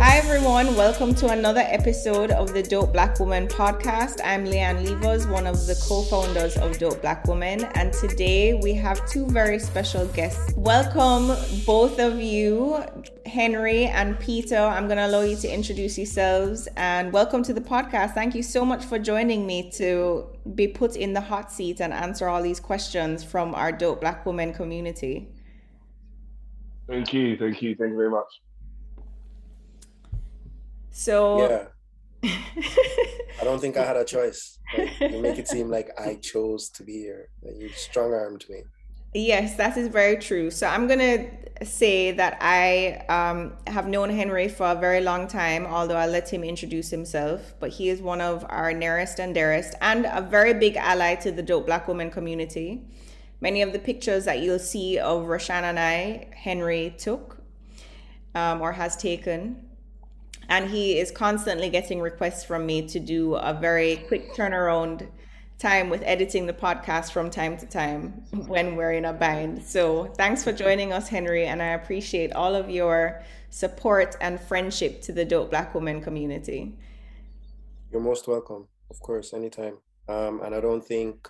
Hi 0.00 0.18
everyone, 0.18 0.76
welcome 0.76 1.12
to 1.16 1.30
another 1.30 1.64
episode 1.66 2.30
of 2.30 2.54
the 2.54 2.62
Dope 2.62 2.92
Black 2.92 3.18
Woman 3.18 3.48
podcast. 3.48 4.20
I'm 4.24 4.44
Leanne 4.44 4.88
Levers, 4.88 5.26
one 5.26 5.44
of 5.44 5.66
the 5.66 5.74
co-founders 5.82 6.56
of 6.56 6.78
Dope 6.78 7.02
Black 7.02 7.26
Woman, 7.26 7.64
and 7.74 7.92
today 7.92 8.54
we 8.54 8.74
have 8.74 9.04
two 9.10 9.26
very 9.26 9.58
special 9.58 10.06
guests. 10.06 10.54
Welcome 10.56 11.36
both 11.66 11.98
of 11.98 12.20
you, 12.20 12.84
Henry 13.26 13.86
and 13.86 14.16
Peter. 14.20 14.56
I'm 14.56 14.86
going 14.86 14.98
to 14.98 15.06
allow 15.06 15.22
you 15.22 15.34
to 15.34 15.52
introduce 15.52 15.98
yourselves 15.98 16.68
and 16.76 17.12
welcome 17.12 17.42
to 17.42 17.52
the 17.52 17.60
podcast. 17.60 18.14
Thank 18.14 18.36
you 18.36 18.44
so 18.44 18.64
much 18.64 18.84
for 18.84 19.00
joining 19.00 19.48
me 19.48 19.68
to 19.72 20.26
be 20.54 20.68
put 20.68 20.94
in 20.94 21.12
the 21.12 21.22
hot 21.22 21.50
seat 21.50 21.80
and 21.80 21.92
answer 21.92 22.28
all 22.28 22.40
these 22.40 22.60
questions 22.60 23.24
from 23.24 23.52
our 23.52 23.72
Dope 23.72 24.00
Black 24.00 24.24
Woman 24.24 24.54
community. 24.54 25.28
Thank 26.86 27.12
you, 27.12 27.36
thank 27.36 27.60
you, 27.62 27.74
thank 27.74 27.90
you 27.90 27.96
very 27.96 28.10
much. 28.10 28.28
So 30.98 31.48
Yeah. 31.48 31.64
I 33.40 33.44
don't 33.44 33.60
think 33.60 33.76
I 33.76 33.84
had 33.84 33.96
a 33.96 34.04
choice. 34.04 34.58
Like, 34.76 34.98
you 35.00 35.20
make 35.20 35.38
it 35.38 35.46
seem 35.46 35.68
like 35.70 35.90
I 35.96 36.14
chose 36.30 36.68
to 36.70 36.82
be 36.82 36.94
here. 36.94 37.28
That 37.44 37.54
you 37.56 37.68
strong 37.68 38.12
armed 38.12 38.44
me. 38.50 38.64
Yes, 39.14 39.54
that 39.56 39.76
is 39.76 39.86
very 39.86 40.16
true. 40.16 40.50
So 40.50 40.66
I'm 40.66 40.88
going 40.88 40.98
to 40.98 41.64
say 41.64 42.10
that 42.10 42.36
I 42.40 43.04
um, 43.08 43.54
have 43.68 43.86
known 43.86 44.10
Henry 44.10 44.48
for 44.48 44.66
a 44.66 44.74
very 44.74 45.00
long 45.00 45.28
time, 45.28 45.66
although 45.66 45.96
I 45.96 46.06
let 46.06 46.28
him 46.28 46.42
introduce 46.42 46.90
himself. 46.90 47.54
But 47.60 47.70
he 47.70 47.88
is 47.88 48.02
one 48.02 48.20
of 48.20 48.44
our 48.48 48.72
nearest 48.72 49.20
and 49.20 49.32
dearest 49.32 49.74
and 49.80 50.04
a 50.04 50.20
very 50.20 50.52
big 50.52 50.76
ally 50.76 51.14
to 51.16 51.30
the 51.30 51.42
Dope 51.42 51.66
Black 51.66 51.86
Woman 51.86 52.10
community. 52.10 52.82
Many 53.40 53.62
of 53.62 53.72
the 53.72 53.78
pictures 53.78 54.24
that 54.24 54.40
you'll 54.40 54.58
see 54.58 54.98
of 54.98 55.26
Rashan 55.26 55.62
and 55.62 55.78
I, 55.78 56.26
Henry 56.34 56.94
took 56.98 57.38
um, 58.34 58.60
or 58.60 58.72
has 58.72 58.96
taken. 58.96 59.67
And 60.48 60.70
he 60.70 60.98
is 60.98 61.10
constantly 61.10 61.68
getting 61.68 62.00
requests 62.00 62.44
from 62.44 62.64
me 62.64 62.86
to 62.88 62.98
do 62.98 63.34
a 63.34 63.52
very 63.52 63.96
quick 64.08 64.34
turnaround 64.34 65.08
time 65.58 65.90
with 65.90 66.02
editing 66.04 66.46
the 66.46 66.52
podcast 66.52 67.10
from 67.10 67.30
time 67.30 67.56
to 67.56 67.66
time 67.66 68.24
when 68.46 68.76
we're 68.76 68.92
in 68.92 69.04
a 69.04 69.12
bind. 69.12 69.62
So 69.62 70.04
thanks 70.16 70.44
for 70.44 70.52
joining 70.52 70.92
us, 70.92 71.08
Henry, 71.08 71.46
and 71.46 71.60
I 71.60 71.68
appreciate 71.68 72.32
all 72.32 72.54
of 72.54 72.70
your 72.70 73.22
support 73.50 74.16
and 74.20 74.40
friendship 74.40 75.02
to 75.02 75.12
the 75.12 75.24
Dope 75.24 75.50
Black 75.50 75.74
Woman 75.74 76.00
community. 76.00 76.76
You're 77.90 78.00
most 78.00 78.28
welcome, 78.28 78.68
of 78.90 79.00
course, 79.00 79.34
anytime. 79.34 79.78
Um, 80.08 80.40
and 80.42 80.54
I 80.54 80.60
don't 80.60 80.84
think 80.84 81.28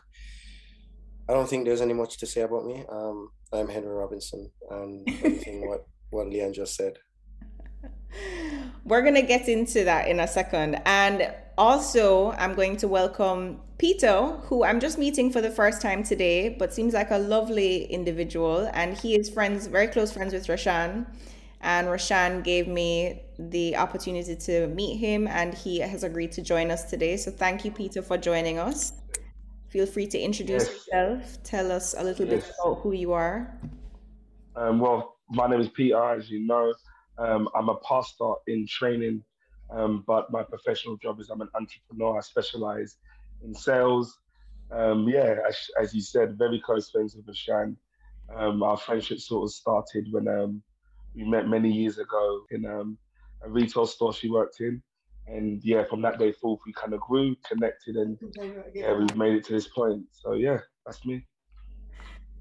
I 1.29 1.35
don't 1.35 1.49
think 1.49 1.67
there's 1.67 1.81
any 1.81 1.93
much 1.93 2.19
to 2.19 2.27
say 2.27 2.43
about 2.43 2.65
me. 2.65 2.85
Um, 2.89 3.31
I'm 3.53 3.69
Henry 3.69 3.91
Robinson, 3.95 4.51
and 4.71 5.09
everything 5.09 5.69
what 5.69 5.87
what 6.11 6.27
Leanne 6.27 6.55
just 6.55 6.75
said. 6.75 6.99
We're 8.85 9.03
going 9.03 9.15
to 9.15 9.23
get 9.23 9.49
into 9.49 9.85
that 9.85 10.09
in 10.09 10.21
a 10.21 10.27
second. 10.27 10.81
And 10.87 11.33
also, 11.59 12.33
I'm 12.33 12.55
going 12.55 12.77
to 12.79 12.89
welcome 12.89 13.61
Peter, 13.77 14.23
who 14.45 14.65
I'm 14.65 14.81
just 14.81 14.99
meeting 14.99 15.31
for 15.31 15.41
the 15.41 15.51
first 15.51 15.83
time 15.83 16.03
today, 16.03 16.49
but 16.49 16.73
seems 16.73 16.95
like 16.95 17.11
a 17.11 17.19
lovely 17.19 17.85
individual. 17.85 18.71
And 18.73 18.97
he 18.97 19.15
is 19.15 19.29
friends, 19.29 19.67
very 19.67 19.89
close 19.89 20.13
friends 20.13 20.33
with 20.33 20.47
Rashan. 20.47 21.07
And 21.61 21.89
Rashan 21.89 22.45
gave 22.45 22.69
me 22.69 23.23
the 23.39 23.77
opportunity 23.77 24.37
to 24.37 24.69
meet 24.69 24.97
him, 24.97 25.27
and 25.27 25.53
he 25.53 25.81
has 25.81 26.05
agreed 26.05 26.33
to 26.33 26.43
join 26.43 26.71
us 26.71 26.89
today. 26.89 27.17
So 27.17 27.31
thank 27.31 27.65
you, 27.65 27.73
Peter, 27.73 28.01
for 28.01 28.17
joining 28.17 28.59
us. 28.59 28.93
Feel 29.69 29.85
free 29.85 30.07
to 30.07 30.19
introduce 30.19 30.67
Yes. 30.67 30.87
yourself. 30.87 31.43
Tell 31.43 31.73
us 31.73 31.95
a 31.99 32.03
little 32.03 32.27
bit 32.27 32.45
about 32.63 32.79
who 32.79 32.93
you 32.93 33.13
are. 33.13 33.59
Um, 34.57 34.81
well, 34.81 35.17
my 35.29 35.47
name 35.49 35.61
is 35.61 35.69
Peter, 35.69 36.03
as 36.03 36.31
you 36.31 36.47
know. 36.47 36.73
Um, 37.19 37.49
I'm 37.55 37.69
a 37.69 37.77
pastor 37.77 38.33
in 38.47 38.67
training, 38.67 39.23
um, 39.71 40.05
but 40.07 40.31
my 40.31 40.43
professional 40.43 40.97
job 40.97 41.21
is 41.21 41.31
I'm 41.31 41.41
an 41.41 41.49
entrepreneur. 41.55 42.19
I 42.19 42.21
specialize 42.21 42.97
in 43.43 43.55
sales. 43.55 44.19
Um, 44.71 45.09
yeah, 45.09 45.37
as, 45.49 45.57
as 45.81 45.95
you 45.95 46.01
said, 46.01 46.39
very 46.39 46.61
close 46.61 46.91
friends 46.91 47.17
with 47.17 47.27
Ashan. 47.27 47.77
Um, 48.35 48.63
our 48.63 48.77
friendship 48.77 49.19
sort 49.21 49.45
of 49.49 49.53
started 49.53 50.07
when 50.11 50.29
um, 50.29 50.63
we 51.15 51.25
met 51.25 51.49
many 51.49 51.73
years 51.73 51.99
ago 51.99 52.43
in 52.51 52.67
um, 52.67 52.99
a 53.43 53.49
retail 53.49 53.87
store 53.87 54.13
she 54.13 54.31
worked 54.31 54.61
in. 54.61 54.83
And 55.27 55.63
yeah, 55.63 55.85
from 55.85 56.01
that 56.03 56.19
day 56.19 56.33
forth, 56.33 56.61
we 56.67 56.73
kind 56.73 56.95
of 56.95 57.01
grew, 57.01 57.37
connected, 57.47 57.97
and 57.97 58.19
yeah, 58.75 58.95
we've 58.95 59.17
made 59.17 59.35
it 59.35 59.45
to 59.45 59.53
this 59.53 59.69
point. 59.69 60.05
So 60.13 60.35
yeah, 60.35 60.59
that's 60.87 61.05
me. 61.05 61.27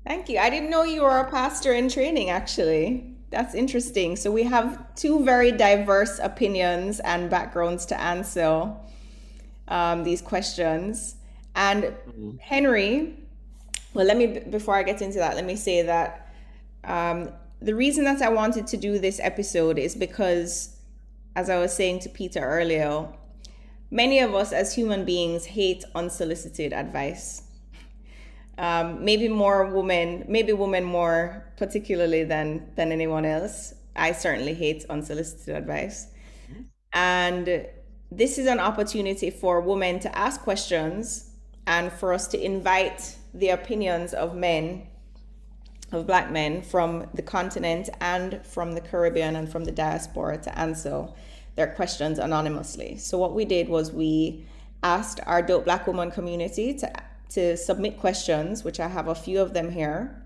Thank 0.06 0.30
you. 0.30 0.40
I 0.40 0.50
didn't 0.50 0.70
know 0.70 0.84
you 0.84 1.02
were 1.02 1.20
a 1.20 1.30
pastor 1.30 1.74
in 1.74 1.90
training, 1.90 2.30
actually. 2.30 3.17
That's 3.30 3.54
interesting. 3.54 4.16
So 4.16 4.32
we 4.32 4.44
have 4.44 4.96
two 4.96 5.24
very 5.24 5.52
diverse 5.52 6.20
opinions 6.20 7.00
and 7.02 7.30
backgrounds 7.30 7.86
to 7.88 8.00
answer 8.00 8.74
um, 9.68 10.04
these 10.04 10.22
questions. 10.22 11.16
And 11.56 11.94
Henry, 12.40 13.18
well, 13.94 14.06
let 14.06 14.16
me, 14.16 14.40
before 14.50 14.76
I 14.76 14.84
get 14.84 15.02
into 15.02 15.18
that, 15.18 15.36
let 15.36 15.46
me 15.46 15.56
say 15.56 15.82
that 15.82 16.32
um, 16.84 17.30
the 17.62 17.76
reason 17.76 18.06
that 18.06 18.22
I 18.22 18.30
wanted 18.30 18.68
to 18.68 18.78
do 18.78 19.00
this 19.00 19.20
episode 19.22 19.78
is 19.78 19.96
because, 19.96 20.78
as 21.36 21.50
I 21.50 21.58
was 21.58 21.74
saying 21.74 22.00
to 22.02 22.10
Peter 22.10 22.40
earlier, 22.40 23.08
many 23.92 24.20
of 24.20 24.36
us 24.36 24.54
as 24.54 24.76
human 24.76 25.04
beings 25.04 25.46
hate 25.46 25.84
unsolicited 25.96 26.72
advice 26.72 27.47
um, 28.58 29.04
maybe 29.04 29.28
more 29.28 29.66
women, 29.68 30.26
maybe 30.28 30.54
women 30.54 30.84
more 30.84 31.46
particularly 31.58 32.24
than 32.24 32.72
than 32.76 32.92
anyone 32.92 33.26
else. 33.26 33.74
I 33.96 34.12
certainly 34.12 34.54
hate 34.54 34.86
unsolicited 34.90 35.56
advice, 35.56 36.08
and 36.94 37.68
this 38.12 38.38
is 38.38 38.48
an 38.48 38.60
opportunity 38.60 39.30
for 39.30 39.62
women 39.62 40.00
to 40.00 40.18
ask 40.18 40.42
questions 40.42 41.32
and 41.66 41.92
for 41.92 42.14
us 42.14 42.28
to 42.28 42.42
invite 42.42 43.18
the 43.34 43.50
opinions 43.50 44.14
of 44.14 44.36
men, 44.36 44.88
of 45.92 46.08
black 46.08 46.32
men 46.32 46.62
from 46.62 47.08
the 47.14 47.22
continent 47.22 47.90
and 48.00 48.46
from 48.46 48.72
the 48.72 48.82
Caribbean 48.82 49.36
and 49.36 49.52
from 49.52 49.66
the 49.66 49.72
diaspora 49.72 50.38
to 50.38 50.58
answer 50.58 51.08
their 51.56 51.68
questions 51.68 52.20
anonymously. 52.20 52.98
So 52.98 53.18
what 53.18 53.34
we 53.34 53.44
did 53.44 53.68
was 53.68 53.92
we 53.92 54.46
asked 54.84 55.20
our 55.26 55.42
dope 55.42 55.66
black 55.66 55.88
woman 55.88 56.12
community 56.12 56.74
to 56.76 56.92
to 57.30 57.58
submit 57.58 58.00
questions, 58.00 58.64
which 58.64 58.80
I 58.80 58.88
have 58.88 59.08
a 59.08 59.16
few 59.16 59.42
of 59.42 59.54
them 59.54 59.72
here. 59.72 60.24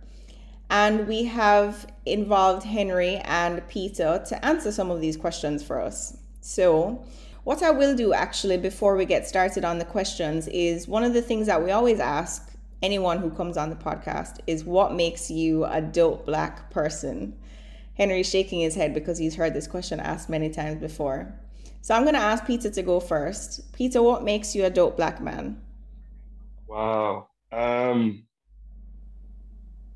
And 0.70 1.08
we 1.08 1.26
have 1.26 1.86
involved 2.06 2.64
Henry 2.64 3.18
and 3.18 3.68
Peter 3.68 4.24
to 4.28 4.46
answer 4.46 4.72
some 4.72 4.90
of 4.90 5.02
these 5.02 5.18
questions 5.18 5.64
for 5.64 5.82
us. 5.82 6.18
So, 6.40 7.04
what 7.44 7.64
I 7.64 7.72
will 7.72 7.96
do 7.96 8.14
actually 8.14 8.58
before 8.58 8.96
we 8.96 9.06
get 9.06 9.28
started 9.28 9.66
on 9.66 9.80
the 9.80 9.86
questions 9.86 10.48
is 10.48 10.88
one 10.88 11.04
of 11.04 11.14
the 11.14 11.22
things 11.22 11.48
that 11.48 11.64
we 11.64 11.72
always 11.72 12.00
ask 12.00 12.52
anyone 12.82 13.18
who 13.18 13.30
comes 13.32 13.58
on 13.58 13.70
the 13.70 13.76
podcast 13.76 14.40
is 14.48 14.64
what 14.64 14.94
makes 14.94 15.30
you 15.30 15.66
a 15.66 15.82
dope 15.82 16.26
black 16.26 16.70
person? 16.72 17.38
Henry's 17.96 18.30
shaking 18.30 18.62
his 18.62 18.76
head 18.76 18.94
because 18.94 19.18
he's 19.18 19.36
heard 19.36 19.54
this 19.54 19.68
question 19.68 20.00
asked 20.00 20.30
many 20.30 20.50
times 20.50 20.80
before. 20.80 21.34
So 21.82 21.96
I'm 21.96 22.04
going 22.04 22.16
to 22.16 22.22
ask 22.22 22.46
Peter 22.46 22.70
to 22.70 22.82
go 22.84 23.00
first. 23.00 23.74
Peter, 23.74 24.02
what 24.02 24.24
makes 24.24 24.56
you 24.56 24.66
a 24.66 24.70
dope 24.70 24.98
black 24.98 25.22
man? 25.22 25.60
Wow. 26.72 27.28
Um, 27.52 28.24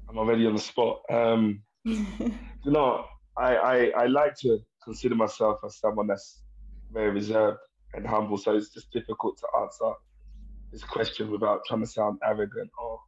I'm 0.09 0.17
already 0.17 0.45
on 0.45 0.55
the 0.55 0.61
spot. 0.61 1.03
Um, 1.09 1.61
you 1.85 2.35
know, 2.65 3.05
I, 3.37 3.55
I 3.55 3.75
I 3.97 4.05
like 4.07 4.35
to 4.41 4.59
consider 4.83 5.15
myself 5.15 5.59
as 5.65 5.79
someone 5.79 6.07
that's 6.07 6.43
very 6.91 7.11
reserved 7.11 7.59
and 7.93 8.05
humble, 8.05 8.37
so 8.37 8.57
it's 8.57 8.73
just 8.73 8.91
difficult 8.91 9.37
to 9.37 9.47
answer 9.61 9.93
this 10.73 10.83
question 10.83 11.31
without 11.31 11.61
trying 11.65 11.79
to 11.79 11.87
sound 11.87 12.19
arrogant 12.25 12.69
or 12.77 12.99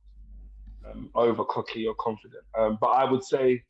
um, 0.90 1.10
over 1.14 1.44
cocky 1.44 1.86
or 1.86 1.96
confident. 2.00 2.46
Um, 2.58 2.78
but 2.80 2.92
I 2.92 3.04
would 3.04 3.26
say, 3.26 3.62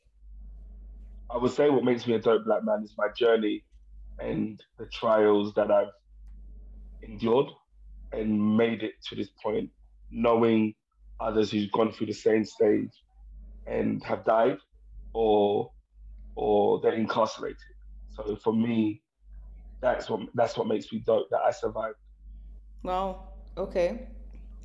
I 1.31 1.37
would 1.37 1.53
say 1.53 1.71
what 1.71 1.83
makes 1.83 2.05
me 2.05 2.13
a 2.13 2.19
dope 2.19 2.45
black 2.45 2.63
man 2.63 2.83
is 2.83 2.93
my 2.99 3.07
journey 3.17 3.63
and 4.19 4.61
the 4.77 4.85
trials 4.85 5.55
that 5.55 5.71
I've 5.71 5.87
endured 7.01 7.47
and 8.11 8.57
made 8.57 8.83
it 8.83 8.93
to 9.09 9.15
this 9.15 9.29
point, 9.43 9.71
knowing 10.11 10.73
others 11.19 11.51
who've 11.51 11.71
gone 11.71 11.91
through 11.91 12.07
the 12.07 12.13
same 12.13 12.45
stage 12.45 12.91
and 13.65 14.03
have 14.03 14.23
died 14.25 14.57
or 15.13 15.71
or 16.35 16.79
they're 16.81 16.93
incarcerated. 16.93 17.57
So 18.15 18.35
for 18.35 18.53
me, 18.53 19.01
that's 19.81 20.09
what 20.09 20.21
that's 20.33 20.57
what 20.57 20.67
makes 20.67 20.91
me 20.91 21.03
dope 21.05 21.29
that 21.31 21.41
I 21.41 21.51
survived. 21.51 21.97
Well, 22.83 23.33
okay. 23.57 24.07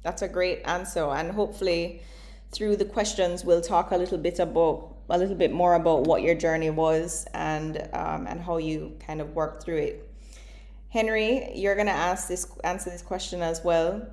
That's 0.02 0.22
a 0.22 0.28
great 0.28 0.62
answer. 0.64 1.04
And 1.04 1.30
hopefully 1.30 2.02
through 2.50 2.76
the 2.76 2.84
questions 2.84 3.44
we'll 3.44 3.62
talk 3.62 3.92
a 3.92 3.96
little 3.96 4.18
bit 4.18 4.38
about 4.38 4.94
a 5.08 5.18
little 5.18 5.34
bit 5.34 5.52
more 5.52 5.74
about 5.74 6.06
what 6.06 6.22
your 6.22 6.34
journey 6.34 6.70
was 6.70 7.26
and 7.34 7.88
um, 7.92 8.26
and 8.26 8.40
how 8.40 8.58
you 8.58 8.96
kind 9.04 9.20
of 9.20 9.34
worked 9.34 9.64
through 9.64 9.76
it. 9.78 10.08
Henry, 10.88 11.52
you're 11.54 11.74
gonna 11.74 11.90
ask 11.90 12.28
this 12.28 12.46
answer 12.64 12.90
this 12.90 13.02
question 13.02 13.42
as 13.42 13.62
well. 13.64 14.06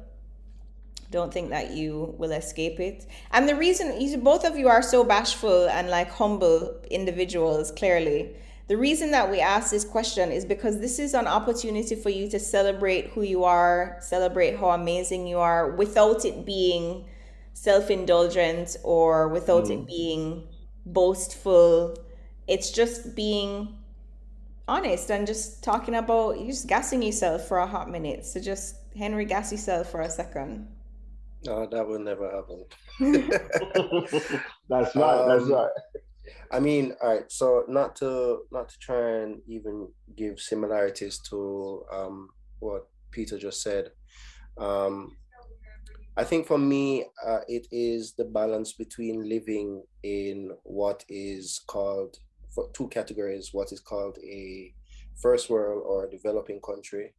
Don't 1.12 1.34
think 1.34 1.50
that 1.50 1.72
you 1.72 2.14
will 2.18 2.32
escape 2.32 2.80
it. 2.80 3.08
And 3.32 3.50
the 3.50 3.56
reason 3.56 4.00
you, 4.00 4.18
both 4.18 4.46
of 4.46 4.58
you 4.58 4.68
are 4.68 4.82
so 4.82 5.04
bashful 5.04 5.68
and 5.68 5.90
like 5.90 6.12
humble 6.12 6.80
individuals, 6.92 7.72
clearly. 7.72 8.36
The 8.68 8.78
reason 8.78 9.10
that 9.12 9.32
we 9.32 9.40
ask 9.40 9.72
this 9.72 9.84
question 9.84 10.32
is 10.32 10.46
because 10.46 10.80
this 10.80 11.00
is 11.00 11.16
an 11.16 11.26
opportunity 11.26 11.96
for 11.96 12.12
you 12.12 12.30
to 12.30 12.40
celebrate 12.40 13.08
who 13.08 13.24
you 13.24 13.44
are, 13.44 13.98
celebrate 14.00 14.58
how 14.58 14.70
amazing 14.70 15.26
you 15.26 15.40
are 15.40 15.72
without 15.72 16.24
it 16.24 16.46
being 16.46 17.06
self 17.54 17.90
indulgent 17.90 18.78
or 18.84 19.30
without 19.30 19.66
mm. 19.66 19.72
it 19.72 19.88
being 19.88 20.48
boastful. 20.86 21.98
It's 22.48 22.70
just 22.70 23.16
being 23.16 23.80
honest 24.68 25.10
and 25.10 25.26
just 25.26 25.64
talking 25.64 25.96
about 25.96 26.40
you 26.40 26.48
just 26.48 26.68
gassing 26.68 27.02
yourself 27.02 27.48
for 27.48 27.58
a 27.58 27.66
hot 27.66 27.90
minute. 27.90 28.24
So 28.24 28.40
just 28.40 28.76
Henry 28.96 29.26
gas 29.26 29.52
yourself 29.52 29.90
for 29.90 30.02
a 30.02 30.10
second. 30.10 30.68
No, 31.46 31.68
that 31.72 31.88
will 31.88 32.00
never 32.00 32.30
happen. 32.30 32.66
that's 34.70 34.96
right. 34.96 35.22
Um, 35.22 35.30
that's 35.30 35.50
right. 35.50 35.70
I 36.52 36.60
mean, 36.60 36.96
all 37.02 37.16
right. 37.16 37.32
So 37.32 37.64
not 37.68 37.96
to 37.98 38.40
not 38.52 38.70
to 38.70 38.80
try 38.80 39.22
and 39.22 39.42
even 39.48 39.88
give 40.18 40.40
similarities 40.40 41.20
to 41.30 41.84
um, 41.92 42.30
what 42.60 42.88
Peter 43.12 43.38
just 43.38 43.62
said. 43.62 43.92
Um, 44.58 45.16
I 46.18 46.26
think 46.26 46.48
for 46.48 46.58
me, 46.58 47.06
uh, 47.26 47.40
it 47.48 47.68
is 47.72 48.14
the 48.18 48.26
balance 48.26 48.74
between 48.74 49.30
living 49.30 49.84
in 50.04 50.52
what 50.64 51.06
is 51.08 51.62
called 51.68 52.18
for 52.54 52.70
two 52.74 52.90
categories: 52.90 53.52
what 53.54 53.72
is 53.72 53.80
called 53.80 54.18
a 54.22 54.74
first 55.22 55.50
world 55.50 55.84
or 55.86 56.10
developing 56.10 56.60
country, 56.60 57.14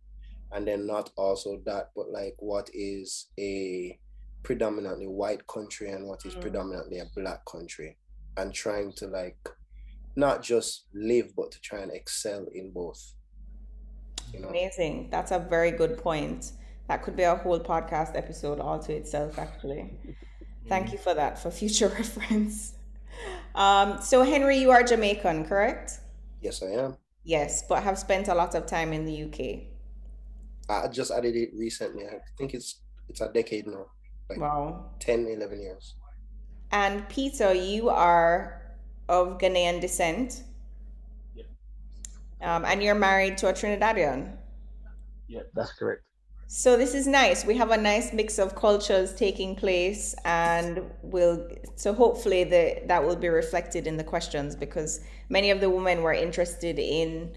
and 0.53 0.69
then 0.69 0.87
not 0.87 1.11
also 1.17 1.63
that, 1.65 1.93
but 1.97 2.11
like 2.11 2.35
what 2.39 2.69
is 2.75 3.29
a 3.39 3.99
predominantly 4.43 5.07
white 5.07 5.47
country 5.47 5.91
and 5.91 6.07
what 6.07 6.25
is 6.25 6.35
mm. 6.35 6.41
predominantly 6.41 6.99
a 6.99 7.07
black 7.15 7.45
country 7.45 7.97
and 8.37 8.55
trying 8.55 8.93
to 8.95 9.07
like 9.07 9.49
not 10.17 10.43
just 10.43 10.87
live 10.95 11.33
but 11.37 11.51
to 11.53 11.61
try 11.61 11.81
and 11.81 11.93
excel 11.93 12.47
in 12.55 12.71
both. 12.71 13.13
You 14.33 14.41
know? 14.41 14.49
amazing. 14.49 15.09
That's 15.11 15.31
a 15.31 15.39
very 15.39 15.71
good 15.71 15.99
point. 15.99 16.53
That 16.89 17.03
could 17.03 17.17
be 17.17 17.23
a 17.23 17.37
whole 17.37 17.61
podcast 17.61 18.17
episode 18.17 18.61
all 18.61 18.79
to 18.81 18.93
itself 18.93 19.39
actually. 19.39 19.93
Thank 20.69 20.89
mm. 20.89 20.93
you 20.93 20.99
for 20.99 21.15
that 21.15 21.39
for 21.39 21.51
future 21.51 21.89
reference. 21.99 22.75
Um, 23.55 24.01
so 24.01 24.23
henry 24.23 24.57
you 24.57 24.71
are 24.71 24.83
jamaican 24.83 25.45
correct? 25.45 26.01
Yes 26.41 26.63
i 26.63 26.67
am. 26.67 26.97
Yes 27.25 27.65
but 27.69 27.83
have 27.83 27.99
spent 27.99 28.29
a 28.29 28.35
lot 28.35 28.55
of 28.55 28.67
time 28.67 28.93
in 28.93 29.05
the 29.05 29.25
uk 29.25 29.41
i 30.71 30.89
just 30.89 31.11
added 31.11 31.35
it 31.37 31.51
recently. 31.55 32.07
I 32.07 32.21
think 32.39 32.55
it's 32.55 32.81
it's 33.09 33.21
a 33.21 33.29
decade 33.33 33.67
now 33.67 33.87
like 34.31 34.39
wow 34.39 34.87
10 35.01 35.27
11 35.27 35.61
years 35.61 35.95
and 36.73 37.09
Peter, 37.09 37.53
you 37.53 37.89
are 37.89 38.63
of 39.09 39.39
Ghanaian 39.39 39.81
descent. 39.81 40.45
Yeah. 41.35 41.45
Um, 42.43 42.65
and 42.65 42.83
you're 42.83 42.95
married 42.95 43.39
to 43.39 43.49
a 43.49 43.53
Trinidadian. 43.53 44.37
Yeah, 45.27 45.43
that's 45.55 45.73
correct. 45.73 46.03
So 46.47 46.77
this 46.77 46.95
is 46.95 47.07
nice. 47.07 47.45
We 47.45 47.57
have 47.57 47.71
a 47.71 47.77
nice 47.77 48.13
mix 48.13 48.39
of 48.39 48.57
cultures 48.57 49.15
taking 49.15 49.55
place, 49.55 50.17
and 50.25 50.83
we'll 51.03 51.49
so 51.77 51.93
hopefully 51.93 52.43
the 52.43 52.83
that 52.87 53.05
will 53.05 53.15
be 53.15 53.29
reflected 53.29 53.87
in 53.87 53.97
the 53.97 54.03
questions 54.03 54.57
because 54.57 55.01
many 55.29 55.51
of 55.51 55.61
the 55.61 55.71
women 55.71 56.03
were 56.03 56.13
interested 56.13 56.81
in 56.81 57.33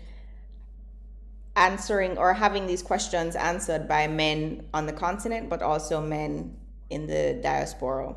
answering 1.56 2.18
or 2.18 2.34
having 2.34 2.66
these 2.66 2.82
questions 2.82 3.36
answered 3.36 3.88
by 3.88 4.08
men 4.08 4.66
on 4.74 4.88
the 4.88 4.94
continent, 4.94 5.48
but 5.48 5.62
also 5.62 6.02
men 6.02 6.58
in 6.94 7.08
the 7.08 7.40
diaspora. 7.42 8.16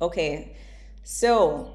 Okay, 0.00 0.56
so 1.02 1.74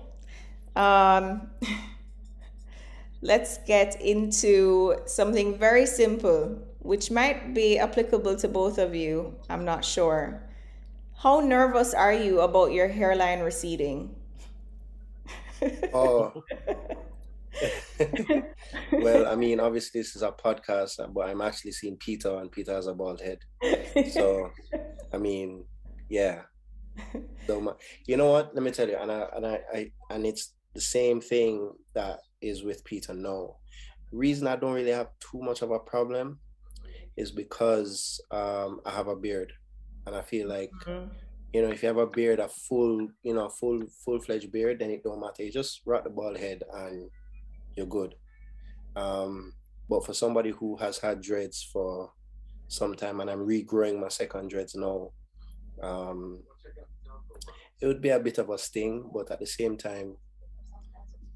um, 0.76 1.50
let's 3.22 3.58
get 3.66 4.00
into 4.02 4.96
something 5.06 5.58
very 5.58 5.86
simple, 5.86 6.62
which 6.80 7.10
might 7.10 7.54
be 7.54 7.80
applicable 7.80 8.36
to 8.38 8.48
both 8.48 8.78
of 8.78 8.94
you. 8.94 9.36
I'm 9.50 9.66
not 9.66 9.84
sure. 9.84 10.44
How 11.18 11.40
nervous 11.40 11.94
are 11.94 12.14
you 12.14 12.42
about 12.42 12.72
your 12.72 12.88
hairline 12.88 13.40
receding? 13.40 14.16
oh. 15.94 16.44
well, 18.92 19.28
I 19.28 19.36
mean, 19.36 19.60
obviously 19.60 20.02
this 20.02 20.16
is 20.16 20.22
a 20.22 20.32
podcast, 20.32 21.02
but 21.14 21.28
I'm 21.28 21.42
actually 21.42 21.72
seeing 21.72 21.98
Peter, 21.98 22.38
and 22.38 22.52
Peter 22.52 22.74
has 22.74 22.86
a 22.86 22.94
bald 22.94 23.20
head. 23.22 23.40
So, 24.12 24.52
I 25.12 25.18
mean, 25.18 25.66
yeah, 26.10 26.42
so 27.48 27.78
you 28.06 28.18
know 28.18 28.32
what? 28.32 28.54
Let 28.54 28.64
me 28.64 28.72
tell 28.72 28.88
you, 28.88 28.98
and 28.98 29.12
I 29.12 29.28
and 29.36 29.46
I, 29.46 29.60
I 29.74 29.92
and 30.10 30.26
it's 30.26 30.54
the 30.74 30.82
same 30.82 31.22
thing 31.22 31.72
that 31.94 32.20
is 32.42 32.64
with 32.64 32.84
Peter. 32.84 33.14
No, 33.14 33.58
reason 34.12 34.48
I 34.48 34.56
don't 34.56 34.74
really 34.74 34.92
have 34.92 35.10
too 35.20 35.42
much 35.42 35.62
of 35.62 35.72
a 35.72 35.80
problem 35.80 36.40
is 37.16 37.32
because 37.32 38.22
um, 38.32 38.82
I 38.86 38.92
have 38.92 39.08
a 39.08 39.16
beard, 39.16 39.54
and 40.06 40.16
I 40.16 40.22
feel 40.22 40.48
like 40.48 40.72
mm-hmm. 40.86 41.10
you 41.54 41.62
know 41.62 41.70
if 41.70 41.82
you 41.82 41.88
have 41.88 41.98
a 41.98 42.08
beard, 42.08 42.40
a 42.40 42.48
full 42.48 43.08
you 43.24 43.34
know 43.34 43.50
full 43.50 43.82
full 44.04 44.20
fledged 44.20 44.52
beard, 44.52 44.80
then 44.80 44.92
it 44.92 45.04
don't 45.04 45.22
matter. 45.22 45.44
You 45.44 45.52
just 45.52 45.82
rock 45.86 46.04
the 46.04 46.10
bald 46.10 46.38
head 46.38 46.64
and 46.74 47.10
you're 47.76 47.86
good. 47.86 48.16
Um, 48.96 49.54
but 49.90 50.06
for 50.06 50.14
somebody 50.14 50.50
who 50.50 50.76
has 50.78 50.98
had 50.98 51.22
dreads 51.22 51.64
for 51.72 52.12
some 52.68 52.96
time, 52.96 53.22
and 53.22 53.30
I'm 53.30 53.48
regrowing 53.48 54.00
my 54.00 54.10
second 54.10 54.50
dreads 54.50 54.76
now, 54.76 55.12
um, 55.82 56.40
it 57.82 57.88
would 57.88 58.02
be 58.02 58.10
a 58.10 58.20
bit 58.20 58.38
of 58.38 58.50
a 58.50 58.58
sting, 58.58 59.10
but 59.14 59.30
at 59.32 59.40
the 59.40 59.46
same 59.46 59.78
time, 59.78 60.16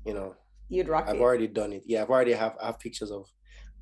you 0.05 0.13
know, 0.13 0.36
you'd 0.69 0.88
rock 0.88 1.05
I've 1.07 1.15
it. 1.15 1.21
already 1.21 1.48
done 1.48 1.74
it. 1.74 1.83
Yeah, 1.86 2.01
I've 2.01 2.10
already 2.10 2.33
have 2.33 2.55
I 2.62 2.67
have 2.67 2.79
pictures 2.79 3.12
of 3.12 3.27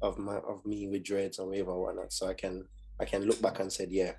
of 0.02 0.18
my 0.18 0.38
of 0.38 0.66
me 0.66 0.88
with 0.88 1.04
dreads 1.04 1.40
and 1.40 1.50
whatever 1.50 1.80
whatnot, 1.80 2.12
so 2.12 2.28
I 2.28 2.34
can 2.34 2.66
I 3.00 3.06
can 3.06 3.24
look 3.24 3.42
back 3.42 3.60
and 3.60 3.72
say, 3.72 3.88
yeah, 3.90 4.14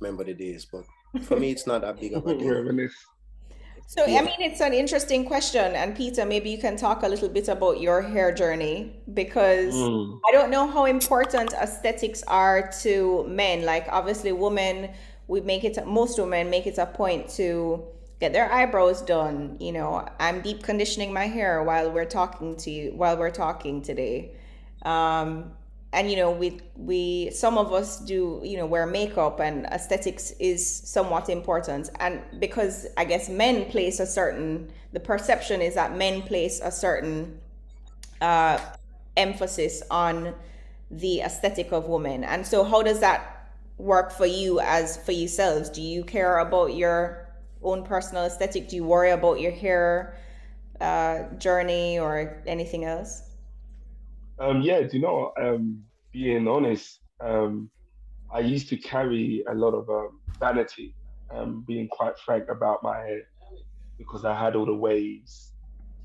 remember 0.00 0.24
the 0.24 0.34
days. 0.34 0.66
But 0.70 0.84
for 1.24 1.38
me, 1.38 1.50
it's 1.50 1.66
not 1.66 1.82
that 1.82 2.00
big 2.00 2.14
of 2.14 2.26
a 2.26 2.34
deal. 2.38 2.88
So 3.86 4.04
yeah. 4.06 4.18
I 4.18 4.22
mean, 4.22 4.36
it's 4.40 4.60
an 4.60 4.74
interesting 4.74 5.24
question, 5.24 5.74
and 5.74 5.96
Peter, 5.96 6.26
maybe 6.26 6.50
you 6.50 6.58
can 6.58 6.76
talk 6.76 7.04
a 7.04 7.08
little 7.08 7.28
bit 7.30 7.48
about 7.48 7.80
your 7.80 8.02
hair 8.02 8.32
journey 8.32 9.00
because 9.14 9.74
mm. 9.74 10.20
I 10.28 10.32
don't 10.32 10.50
know 10.50 10.66
how 10.66 10.84
important 10.84 11.54
aesthetics 11.54 12.22
are 12.24 12.70
to 12.82 13.24
men. 13.26 13.64
Like, 13.64 13.86
obviously, 13.88 14.32
women 14.32 14.90
we 15.28 15.40
make 15.40 15.62
it 15.62 15.86
most 15.86 16.18
women 16.18 16.50
make 16.50 16.66
it 16.66 16.78
a 16.78 16.86
point 16.86 17.28
to 17.28 17.84
get 18.18 18.32
their 18.32 18.52
eyebrows 18.52 19.00
done 19.02 19.56
you 19.60 19.72
know. 19.72 20.04
I'm 20.18 20.40
deep 20.40 20.62
conditioning 20.62 21.12
my 21.12 21.26
hair 21.26 21.62
while 21.62 21.90
we're 21.90 22.04
talking 22.04 22.56
to 22.56 22.70
you 22.70 22.92
while 22.94 23.16
we're 23.16 23.30
talking 23.30 23.82
today. 23.82 24.32
Um, 24.82 25.52
and 25.92 26.10
you 26.10 26.16
know 26.16 26.30
we 26.30 26.60
we 26.76 27.30
some 27.30 27.56
of 27.56 27.72
us 27.72 28.00
do 28.00 28.42
you 28.44 28.56
know 28.58 28.66
wear 28.66 28.86
makeup 28.86 29.40
and 29.40 29.64
aesthetics 29.66 30.32
is 30.40 30.66
somewhat 30.66 31.28
important. 31.28 31.90
And 32.00 32.20
because 32.38 32.86
i 32.96 33.04
guess 33.04 33.28
men 33.28 33.66
place 33.66 34.00
a 34.00 34.06
certain 34.06 34.70
the 34.92 35.00
perception 35.00 35.60
is 35.60 35.74
that 35.74 35.96
men 35.96 36.22
place 36.22 36.60
a 36.60 36.70
certain 36.70 37.40
uh, 38.20 38.58
emphasis 39.16 39.82
on 39.90 40.34
the 40.90 41.20
aesthetic 41.20 41.72
of 41.72 41.86
women. 41.86 42.24
And 42.24 42.46
so 42.46 42.64
how 42.64 42.82
does 42.82 43.00
that 43.00 43.37
work 43.78 44.10
for 44.10 44.26
you 44.26 44.60
as 44.60 44.96
for 44.96 45.12
yourselves? 45.12 45.70
Do 45.70 45.80
you 45.80 46.04
care 46.04 46.38
about 46.38 46.74
your 46.74 47.28
own 47.62 47.84
personal 47.84 48.24
aesthetic? 48.24 48.68
Do 48.68 48.76
you 48.76 48.84
worry 48.84 49.10
about 49.10 49.40
your 49.40 49.52
hair 49.52 50.16
uh, 50.80 51.22
journey 51.38 51.98
or 51.98 52.42
anything 52.46 52.84
else? 52.84 53.22
Um, 54.38 54.62
yeah, 54.62 54.82
do 54.82 54.96
you 54.96 55.02
know, 55.02 55.32
um, 55.40 55.82
being 56.12 56.46
honest, 56.46 57.00
um, 57.20 57.70
I 58.32 58.40
used 58.40 58.68
to 58.68 58.76
carry 58.76 59.44
a 59.48 59.54
lot 59.54 59.74
of 59.74 59.88
um, 59.88 60.20
vanity, 60.38 60.94
um, 61.34 61.64
being 61.66 61.88
quite 61.88 62.18
frank 62.18 62.44
about 62.48 62.82
my 62.82 62.98
hair, 62.98 63.22
because 63.96 64.24
I 64.24 64.38
had 64.38 64.54
all 64.54 64.66
the 64.66 64.74
waves. 64.74 65.52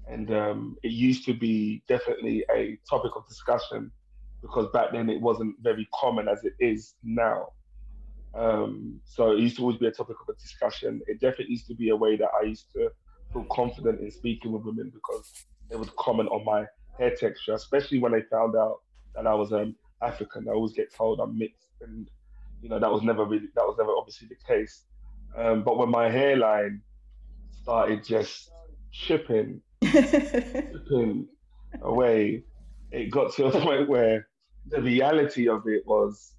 And 0.08 0.32
um, 0.32 0.78
it 0.84 0.92
used 0.92 1.26
to 1.26 1.34
be 1.34 1.84
definitely 1.88 2.44
a 2.54 2.78
topic 2.90 3.12
of 3.16 3.28
discussion 3.28 3.92
because 4.42 4.68
back 4.74 4.92
then 4.92 5.10
it 5.10 5.22
wasn't 5.22 5.56
very 5.62 5.88
common 5.94 6.28
as 6.28 6.44
it 6.44 6.54
is 6.60 6.96
now. 7.04 7.48
Um, 8.36 9.00
so 9.06 9.32
it 9.32 9.40
used 9.40 9.58
to 9.58 9.62
always 9.62 9.78
be 9.78 9.88
a 9.88 9.92
topic 9.92 10.18
of 10.22 10.34
a 10.34 10.40
discussion. 10.40 11.02
It 11.08 11.20
definitely 11.20 11.52
used 11.52 11.68
to 11.68 11.76
be 11.76 11.90
a 11.90 11.96
way 11.96 12.16
that 12.18 12.30
I 12.42 12.46
used 12.46 12.72
to 12.74 12.90
feel 13.32 13.46
confident 13.52 14.02
in 14.02 14.12
speaking 14.12 14.52
with 14.52 14.64
women 14.64 14.92
because 14.94 15.32
they 15.70 15.76
would 15.76 15.96
comment 15.96 16.30
on 16.30 16.44
my 16.46 16.66
hair 16.98 17.16
texture, 17.16 17.54
especially 17.54 18.00
when 18.00 18.12
they 18.12 18.22
found 18.32 18.56
out 18.56 18.82
that 19.16 19.28
I 19.28 19.34
was 19.34 19.52
um, 19.52 19.76
African. 20.02 20.48
I 20.48 20.54
always 20.54 20.74
get 20.74 20.94
told 20.94 21.20
I'm 21.20 21.38
mixed, 21.38 21.68
and 21.82 22.10
you 22.62 22.70
know 22.70 22.80
that 22.80 22.92
was 22.92 23.04
never 23.04 23.26
really 23.26 23.48
that 23.56 23.64
was 23.64 23.76
never 23.78 23.92
obviously 23.92 24.28
the 24.28 24.36
case. 24.48 24.84
Um, 25.36 25.64
but 25.64 25.78
when 25.78 25.90
my 25.90 26.10
hairline 26.10 26.82
started 27.62 28.04
just 28.04 28.52
chipping, 28.92 29.62
chipping 29.84 31.28
away, 31.82 32.44
it 32.92 33.10
got 33.10 33.34
to 33.34 33.46
a 33.46 33.52
point 33.62 33.90
where 33.90 34.28
the 34.68 34.82
reality 34.82 35.50
of 35.50 35.68
it 35.68 35.86
was, 35.86 36.34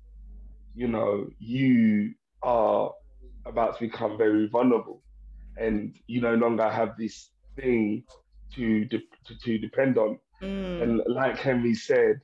you 0.74 0.88
know, 0.88 1.28
you 1.38 2.14
are 2.42 2.92
about 3.46 3.78
to 3.78 3.80
become 3.80 4.18
very 4.18 4.48
vulnerable, 4.48 5.02
and 5.56 5.94
you 6.06 6.20
no 6.20 6.34
longer 6.34 6.68
have 6.68 6.96
this 6.98 7.30
thing 7.56 8.04
to 8.54 8.84
de- 8.86 9.02
to, 9.26 9.38
to 9.44 9.58
depend 9.58 9.98
on. 9.98 10.18
Mm. 10.42 10.82
And 10.82 11.02
like 11.06 11.38
Henry 11.38 11.74
said, 11.74 12.20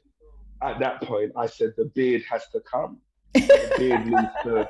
at 0.63 0.79
that 0.81 1.03
point, 1.03 1.33
I 1.37 1.47
said 1.47 1.75
the 1.77 1.87
beard 1.87 2.23
has 2.31 2.43
to 2.53 2.61
come. 2.61 2.99
The 3.35 3.75
beard 3.79 4.07
needs 4.07 4.33
to, 4.45 4.69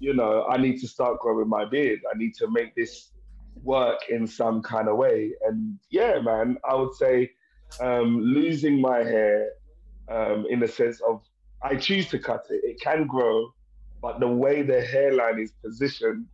you 0.00 0.14
know, 0.14 0.46
I 0.46 0.56
need 0.56 0.80
to 0.80 0.88
start 0.88 1.20
growing 1.20 1.48
my 1.48 1.64
beard. 1.64 2.00
I 2.12 2.16
need 2.16 2.34
to 2.36 2.50
make 2.50 2.74
this 2.74 3.10
work 3.62 4.00
in 4.08 4.26
some 4.26 4.62
kind 4.62 4.88
of 4.88 4.96
way. 4.96 5.32
And 5.46 5.78
yeah, 5.90 6.18
man, 6.20 6.56
I 6.68 6.74
would 6.74 6.94
say 6.94 7.30
um, 7.80 8.20
losing 8.20 8.80
my 8.80 8.98
hair 8.98 9.50
um, 10.08 10.46
in 10.48 10.60
the 10.60 10.68
sense 10.68 11.00
of 11.06 11.22
I 11.64 11.76
choose 11.76 12.08
to 12.08 12.18
cut 12.18 12.44
it. 12.50 12.60
It 12.64 12.80
can 12.80 13.06
grow, 13.06 13.52
but 14.00 14.20
the 14.20 14.28
way 14.28 14.62
the 14.62 14.80
hairline 14.80 15.38
is 15.38 15.52
positioned 15.64 16.26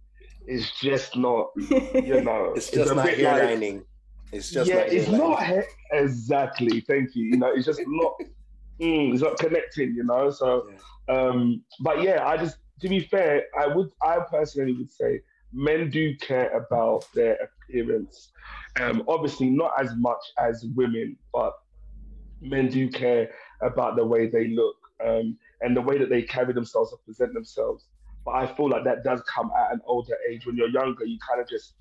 is 0.47 0.71
just 0.81 1.17
not, 1.17 1.51
you 1.57 2.21
know, 2.23 2.53
it's 2.57 2.71
just 2.71 2.91
it's 2.91 2.95
not 2.95 3.07
hairlining. 3.07 3.77
Like, 3.77 3.87
it's 4.33 4.51
just 4.51 4.69
yeah, 4.69 4.81
it's 4.81 5.09
not 5.09 5.43
exactly. 5.93 6.81
Thank 6.81 7.15
you. 7.15 7.25
You 7.27 7.37
know, 7.39 7.53
it's 7.53 7.67
just 7.67 7.81
not. 7.87 8.15
mm, 8.81 9.13
it's 9.13 9.23
not 9.23 9.39
connecting. 9.39 9.95
You 9.95 10.05
know, 10.05 10.31
so. 10.31 10.69
Yeah. 10.71 10.79
Um, 11.09 11.63
but 11.81 12.03
yeah, 12.03 12.27
I 12.27 12.37
just 12.37 12.59
to 12.81 12.89
be 12.89 13.01
fair, 13.01 13.45
I 13.59 13.67
would, 13.67 13.91
I 14.03 14.19
personally 14.31 14.75
would 14.75 14.91
say, 14.91 15.21
men 15.53 15.91
do 15.91 16.17
care 16.17 16.51
about 16.57 17.07
their 17.15 17.39
appearance. 17.69 18.31
Um, 18.81 19.03
obviously, 19.09 19.51
not 19.51 19.73
as 19.81 19.95
much 19.97 20.21
as 20.39 20.65
women, 20.75 21.17
but 21.33 21.55
men 22.41 22.69
do 22.69 22.89
care 22.89 23.31
about 23.63 23.97
the 23.97 24.05
way 24.05 24.29
they 24.29 24.49
look 24.49 24.77
um, 25.05 25.37
and 25.61 25.77
the 25.77 25.81
way 25.81 25.99
that 25.99 26.11
they 26.11 26.23
carry 26.23 26.53
themselves 26.53 26.93
or 26.93 26.99
present 26.99 27.35
themselves. 27.35 27.87
But 28.25 28.33
I 28.33 28.55
feel 28.55 28.69
like 28.69 28.85
that 28.85 29.05
does 29.05 29.23
come 29.23 29.51
at 29.57 29.73
an 29.73 29.81
older 29.87 30.17
age. 30.31 30.47
When 30.47 30.57
you're 30.57 30.69
younger, 30.69 31.05
you 31.05 31.19
kind 31.27 31.41
of 31.41 31.49
just 31.49 31.75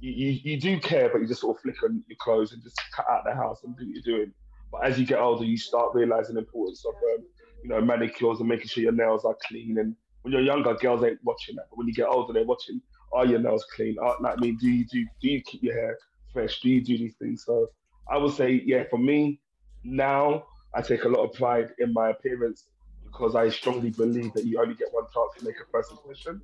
you, 0.00 0.12
you, 0.12 0.40
you 0.44 0.60
do 0.60 0.78
care, 0.80 1.08
but 1.08 1.20
you 1.20 1.26
just 1.26 1.40
sort 1.40 1.56
of 1.56 1.62
flick 1.62 1.82
on 1.82 2.02
your 2.08 2.16
clothes 2.20 2.52
and 2.52 2.62
just 2.62 2.80
cut 2.94 3.06
out 3.10 3.24
the 3.24 3.34
house 3.34 3.62
and 3.64 3.76
do 3.76 3.86
what 3.86 3.94
you're 3.94 4.18
doing. 4.18 4.32
But 4.70 4.84
as 4.84 4.98
you 4.98 5.06
get 5.06 5.18
older, 5.18 5.44
you 5.44 5.56
start 5.56 5.94
realizing 5.94 6.34
the 6.34 6.40
importance 6.40 6.84
of 6.84 6.94
um, 6.94 7.24
you 7.62 7.70
know 7.70 7.80
manicures 7.80 8.40
and 8.40 8.48
making 8.48 8.68
sure 8.68 8.82
your 8.82 8.92
nails 8.92 9.24
are 9.24 9.36
clean. 9.46 9.78
And 9.78 9.96
when 10.22 10.32
you're 10.32 10.42
younger, 10.42 10.74
girls 10.74 11.02
ain't 11.04 11.18
watching 11.24 11.56
that, 11.56 11.66
but 11.70 11.78
when 11.78 11.88
you 11.88 11.94
get 11.94 12.08
older, 12.08 12.32
they're 12.32 12.44
watching. 12.44 12.80
Are 13.10 13.24
your 13.24 13.38
nails 13.38 13.64
clean? 13.74 13.96
Are, 13.98 14.16
like, 14.20 14.36
I 14.36 14.40
mean, 14.40 14.58
do 14.60 14.68
you 14.68 14.84
do 14.84 15.06
do 15.22 15.30
you 15.30 15.42
keep 15.42 15.62
your 15.62 15.74
hair 15.74 15.96
fresh? 16.32 16.60
Do 16.60 16.68
you 16.68 16.84
do 16.84 16.98
these 16.98 17.14
things? 17.16 17.44
So 17.46 17.68
I 18.10 18.18
would 18.18 18.34
say, 18.34 18.62
yeah, 18.66 18.84
for 18.90 18.98
me 18.98 19.40
now, 19.82 20.44
I 20.74 20.82
take 20.82 21.04
a 21.04 21.08
lot 21.08 21.24
of 21.24 21.32
pride 21.32 21.70
in 21.78 21.92
my 21.92 22.10
appearance 22.10 22.64
because 23.04 23.34
I 23.34 23.48
strongly 23.48 23.90
believe 23.90 24.32
that 24.34 24.44
you 24.44 24.60
only 24.60 24.74
get 24.74 24.88
one 24.92 25.04
chance 25.12 25.32
to 25.38 25.44
make 25.44 25.56
a 25.56 25.70
first 25.72 25.90
impression. 25.90 26.40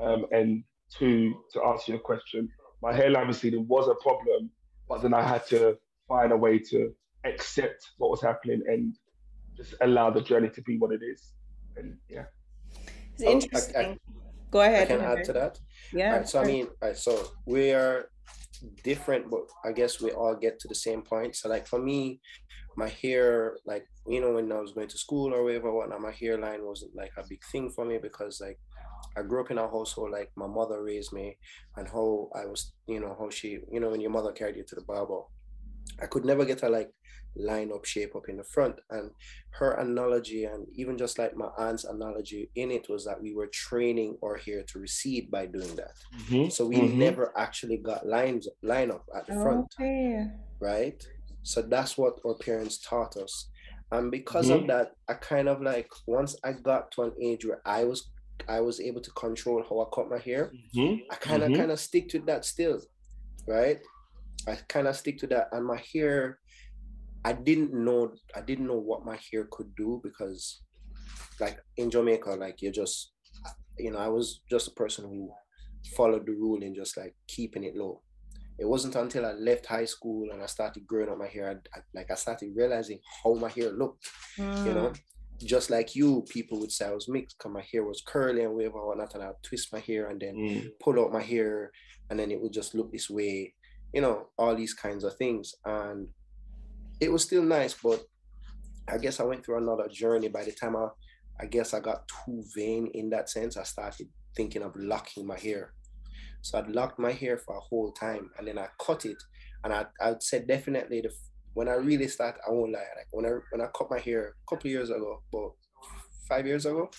Um, 0.00 0.26
and 0.30 0.64
to 0.98 1.34
to 1.52 1.62
answer 1.64 1.92
your 1.92 2.00
question, 2.00 2.48
my 2.82 2.92
hairline 2.92 3.28
receding 3.28 3.66
was 3.68 3.88
a 3.88 3.94
problem, 4.02 4.50
but 4.88 5.02
then 5.02 5.14
I 5.14 5.22
had 5.22 5.46
to 5.48 5.78
find 6.08 6.32
a 6.32 6.36
way 6.36 6.58
to 6.58 6.92
accept 7.24 7.90
what 7.98 8.10
was 8.10 8.22
happening 8.22 8.62
and 8.66 8.94
just 9.56 9.74
allow 9.80 10.10
the 10.10 10.20
journey 10.20 10.50
to 10.50 10.62
be 10.62 10.78
what 10.78 10.92
it 10.92 11.02
is. 11.02 11.32
And 11.76 11.96
yeah. 12.08 12.24
It's 13.14 13.22
interesting. 13.22 13.76
I, 13.76 13.80
I, 13.80 13.98
Go 14.50 14.60
ahead. 14.60 14.90
I 14.92 14.96
can 14.96 15.00
add 15.00 15.24
to 15.24 15.32
that. 15.32 15.58
Yeah. 15.92 16.16
Right, 16.16 16.28
so 16.28 16.40
I 16.40 16.44
mean, 16.44 16.68
right, 16.82 16.96
so 16.96 17.28
we 17.46 17.72
are 17.72 18.10
different, 18.84 19.30
but 19.30 19.44
I 19.64 19.72
guess 19.72 20.00
we 20.00 20.10
all 20.10 20.36
get 20.36 20.58
to 20.60 20.68
the 20.68 20.74
same 20.74 21.02
point. 21.02 21.36
So 21.36 21.48
like 21.48 21.66
for 21.66 21.78
me, 21.78 22.20
my 22.76 22.88
hair, 22.88 23.58
like 23.66 23.86
you 24.06 24.20
know, 24.20 24.32
when 24.32 24.50
I 24.50 24.60
was 24.60 24.72
going 24.72 24.88
to 24.88 24.98
school 24.98 25.32
or 25.32 25.44
whatever, 25.44 25.72
whatnot, 25.72 26.00
my 26.00 26.12
hairline 26.12 26.64
wasn't 26.64 26.94
like 26.96 27.12
a 27.16 27.26
big 27.28 27.40
thing 27.50 27.70
for 27.70 27.84
me 27.84 27.98
because 27.98 28.40
like 28.40 28.58
I 29.16 29.22
grew 29.22 29.40
up 29.40 29.50
in 29.50 29.58
a 29.58 29.68
household 29.68 30.10
like 30.10 30.30
my 30.36 30.46
mother 30.46 30.82
raised 30.82 31.12
me 31.12 31.36
and 31.76 31.86
how 31.88 32.30
I 32.34 32.46
was, 32.46 32.72
you 32.86 33.00
know, 33.00 33.16
how 33.18 33.30
she, 33.30 33.58
you 33.70 33.80
know, 33.80 33.90
when 33.90 34.00
your 34.00 34.10
mother 34.10 34.32
carried 34.32 34.56
you 34.56 34.64
to 34.64 34.74
the 34.74 34.82
barber, 34.82 35.20
I 36.02 36.06
could 36.06 36.24
never 36.24 36.44
get 36.44 36.62
a 36.62 36.68
like 36.68 36.90
line 37.36 37.70
up 37.74 37.84
shape 37.84 38.14
up 38.16 38.28
in 38.28 38.36
the 38.38 38.44
front. 38.44 38.76
And 38.90 39.10
her 39.50 39.72
analogy 39.72 40.44
and 40.44 40.66
even 40.74 40.96
just 40.96 41.18
like 41.18 41.36
my 41.36 41.48
aunt's 41.58 41.84
analogy 41.84 42.50
in 42.54 42.70
it 42.70 42.88
was 42.88 43.04
that 43.04 43.20
we 43.20 43.34
were 43.34 43.48
training 43.48 44.16
our 44.24 44.36
hair 44.36 44.62
to 44.62 44.78
recede 44.78 45.30
by 45.30 45.46
doing 45.46 45.76
that. 45.76 45.92
Mm-hmm. 46.22 46.48
So 46.48 46.66
we 46.66 46.76
mm-hmm. 46.76 46.98
never 46.98 47.32
actually 47.36 47.78
got 47.78 48.06
lines 48.06 48.48
line 48.62 48.90
up 48.90 49.04
at 49.14 49.26
the 49.26 49.34
front. 49.34 49.66
Right. 50.60 51.04
So 51.42 51.62
that's 51.62 51.98
what 51.98 52.20
our 52.24 52.34
parents 52.34 52.78
taught 52.78 53.16
us. 53.16 53.48
And 53.90 54.10
because 54.10 54.48
mm-hmm. 54.48 54.62
of 54.62 54.66
that, 54.68 54.92
I 55.08 55.14
kind 55.14 55.48
of 55.48 55.60
like 55.60 55.88
once 56.06 56.36
I 56.44 56.52
got 56.52 56.90
to 56.92 57.02
an 57.02 57.12
age 57.20 57.44
where 57.44 57.60
I 57.66 57.84
was 57.84 58.10
I 58.48 58.60
was 58.60 58.80
able 58.80 59.00
to 59.00 59.10
control 59.12 59.62
how 59.68 59.80
I 59.80 59.84
cut 59.94 60.10
my 60.10 60.18
hair. 60.18 60.52
Mm-hmm. 60.74 61.02
I 61.10 61.14
kind 61.16 61.42
of 61.42 61.50
mm-hmm. 61.50 61.60
kind 61.60 61.70
of 61.70 61.78
stick 61.78 62.08
to 62.10 62.18
that 62.20 62.44
still, 62.44 62.80
right? 63.46 63.78
I 64.48 64.56
kind 64.68 64.88
of 64.88 64.96
stick 64.96 65.18
to 65.18 65.26
that, 65.28 65.48
and 65.52 65.66
my 65.66 65.80
hair. 65.92 66.38
I 67.24 67.32
didn't 67.32 67.72
know 67.72 68.12
I 68.34 68.40
didn't 68.40 68.66
know 68.66 68.80
what 68.80 69.04
my 69.04 69.16
hair 69.30 69.46
could 69.52 69.76
do 69.76 70.00
because, 70.02 70.62
like 71.38 71.58
in 71.76 71.88
Jamaica, 71.88 72.30
like 72.30 72.60
you're 72.60 72.72
just, 72.72 73.12
you 73.78 73.92
know, 73.92 73.98
I 73.98 74.08
was 74.08 74.40
just 74.50 74.66
a 74.66 74.72
person 74.72 75.04
who 75.04 75.30
followed 75.96 76.26
the 76.26 76.32
rule 76.32 76.64
and 76.64 76.74
just 76.74 76.96
like 76.96 77.14
keeping 77.28 77.62
it 77.62 77.76
low. 77.76 78.02
It 78.58 78.68
wasn't 78.68 78.96
until 78.96 79.26
I 79.26 79.32
left 79.32 79.66
high 79.66 79.86
school 79.86 80.28
and 80.30 80.42
I 80.42 80.46
started 80.46 80.86
growing 80.86 81.10
up 81.10 81.18
my 81.18 81.26
hair, 81.26 81.50
I, 81.50 81.78
I, 81.78 81.82
like 81.94 82.10
I 82.10 82.14
started 82.14 82.52
realizing 82.54 83.00
how 83.22 83.34
my 83.34 83.48
hair 83.48 83.70
looked. 83.70 84.08
Mm. 84.38 84.66
You 84.66 84.74
know, 84.74 84.88
mm 84.88 84.98
just 85.44 85.70
like 85.70 85.94
you, 85.94 86.24
people 86.28 86.58
would 86.60 86.72
say 86.72 86.86
I 86.86 86.92
was 86.92 87.08
mixed 87.08 87.38
because 87.38 87.52
my 87.52 87.64
hair 87.72 87.84
was 87.84 88.02
curly 88.06 88.42
and 88.42 88.54
whatever, 88.54 88.84
whatnot, 88.86 89.14
and 89.14 89.24
I'd 89.24 89.42
twist 89.42 89.72
my 89.72 89.80
hair 89.80 90.08
and 90.08 90.20
then 90.20 90.34
mm. 90.36 90.68
pull 90.80 91.00
out 91.00 91.12
my 91.12 91.22
hair, 91.22 91.72
and 92.10 92.18
then 92.18 92.30
it 92.30 92.40
would 92.40 92.52
just 92.52 92.74
look 92.74 92.92
this 92.92 93.10
way, 93.10 93.54
you 93.92 94.00
know, 94.00 94.28
all 94.38 94.54
these 94.54 94.74
kinds 94.74 95.04
of 95.04 95.16
things. 95.16 95.54
And 95.64 96.08
it 97.00 97.10
was 97.10 97.24
still 97.24 97.42
nice, 97.42 97.74
but 97.74 98.04
I 98.88 98.98
guess 98.98 99.20
I 99.20 99.24
went 99.24 99.44
through 99.44 99.58
another 99.58 99.88
journey. 99.88 100.28
By 100.28 100.44
the 100.44 100.52
time 100.52 100.76
I, 100.76 100.88
I 101.40 101.46
guess 101.46 101.74
I 101.74 101.80
got 101.80 102.08
too 102.08 102.42
vain 102.54 102.90
in 102.94 103.10
that 103.10 103.28
sense, 103.28 103.56
I 103.56 103.64
started 103.64 104.08
thinking 104.36 104.62
of 104.62 104.74
locking 104.76 105.26
my 105.26 105.38
hair. 105.38 105.72
So 106.42 106.58
I'd 106.58 106.70
locked 106.70 106.98
my 106.98 107.12
hair 107.12 107.38
for 107.38 107.56
a 107.56 107.60
whole 107.60 107.92
time, 107.92 108.30
and 108.38 108.46
then 108.46 108.58
I 108.58 108.68
cut 108.84 109.04
it, 109.06 109.16
and 109.64 109.72
I 109.72 109.86
I'd 110.00 110.22
say 110.22 110.44
definitely 110.44 111.00
the 111.00 111.10
when 111.54 111.68
I 111.68 111.74
really 111.74 112.08
started, 112.08 112.40
I 112.46 112.50
won't 112.50 112.72
lie, 112.72 112.80
like 112.96 113.08
when 113.10 113.26
I 113.26 113.38
when 113.50 113.60
I 113.60 113.68
cut 113.76 113.90
my 113.90 113.98
hair 113.98 114.28
a 114.28 114.54
couple 114.54 114.70
years 114.70 114.90
ago, 114.90 115.22
about 115.32 115.52
five 116.28 116.46
years 116.46 116.66
ago, 116.66 116.90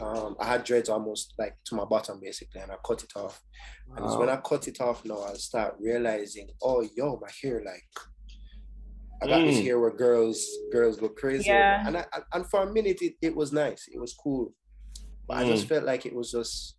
um, 0.00 0.36
I 0.38 0.46
had 0.46 0.64
dreads 0.64 0.88
almost 0.88 1.34
like 1.38 1.56
to 1.66 1.74
my 1.74 1.84
bottom 1.84 2.20
basically, 2.20 2.60
and 2.60 2.70
I 2.70 2.76
cut 2.86 3.02
it 3.02 3.12
off. 3.16 3.42
And 3.96 4.04
it's 4.04 4.16
when 4.16 4.28
I 4.28 4.36
cut 4.36 4.68
it 4.68 4.80
off 4.80 5.04
now, 5.04 5.22
I 5.22 5.34
start 5.34 5.76
realizing, 5.80 6.48
oh 6.62 6.86
yo, 6.96 7.18
my 7.20 7.30
hair 7.42 7.62
like 7.64 7.84
I 9.22 9.26
got 9.26 9.40
mm. 9.40 9.46
this 9.46 9.64
hair 9.64 9.80
where 9.80 9.90
girls 9.90 10.46
girls 10.70 10.98
go 10.98 11.08
crazy. 11.08 11.48
Yeah. 11.48 11.86
And 11.86 11.96
I, 11.96 12.04
and 12.32 12.46
for 12.46 12.62
a 12.62 12.72
minute 12.72 12.98
it, 13.00 13.14
it 13.22 13.34
was 13.34 13.52
nice. 13.52 13.88
It 13.92 13.98
was 13.98 14.14
cool. 14.14 14.52
But 15.26 15.38
mm. 15.38 15.40
I 15.40 15.48
just 15.48 15.64
mm. 15.64 15.68
felt 15.68 15.84
like 15.84 16.04
it 16.04 16.14
was 16.14 16.30
just 16.30 16.75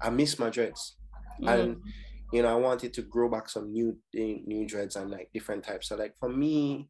I 0.00 0.10
miss 0.10 0.38
my 0.38 0.50
dreads. 0.50 0.96
Mm. 1.42 1.48
And 1.48 1.76
you 2.32 2.42
know, 2.42 2.48
I 2.48 2.56
wanted 2.56 2.92
to 2.94 3.02
grow 3.02 3.28
back 3.28 3.48
some 3.48 3.72
new 3.72 3.96
new 4.14 4.66
dreads 4.66 4.96
and 4.96 5.10
like 5.10 5.30
different 5.32 5.64
types. 5.64 5.88
So 5.88 5.96
like 5.96 6.16
for 6.18 6.28
me, 6.28 6.88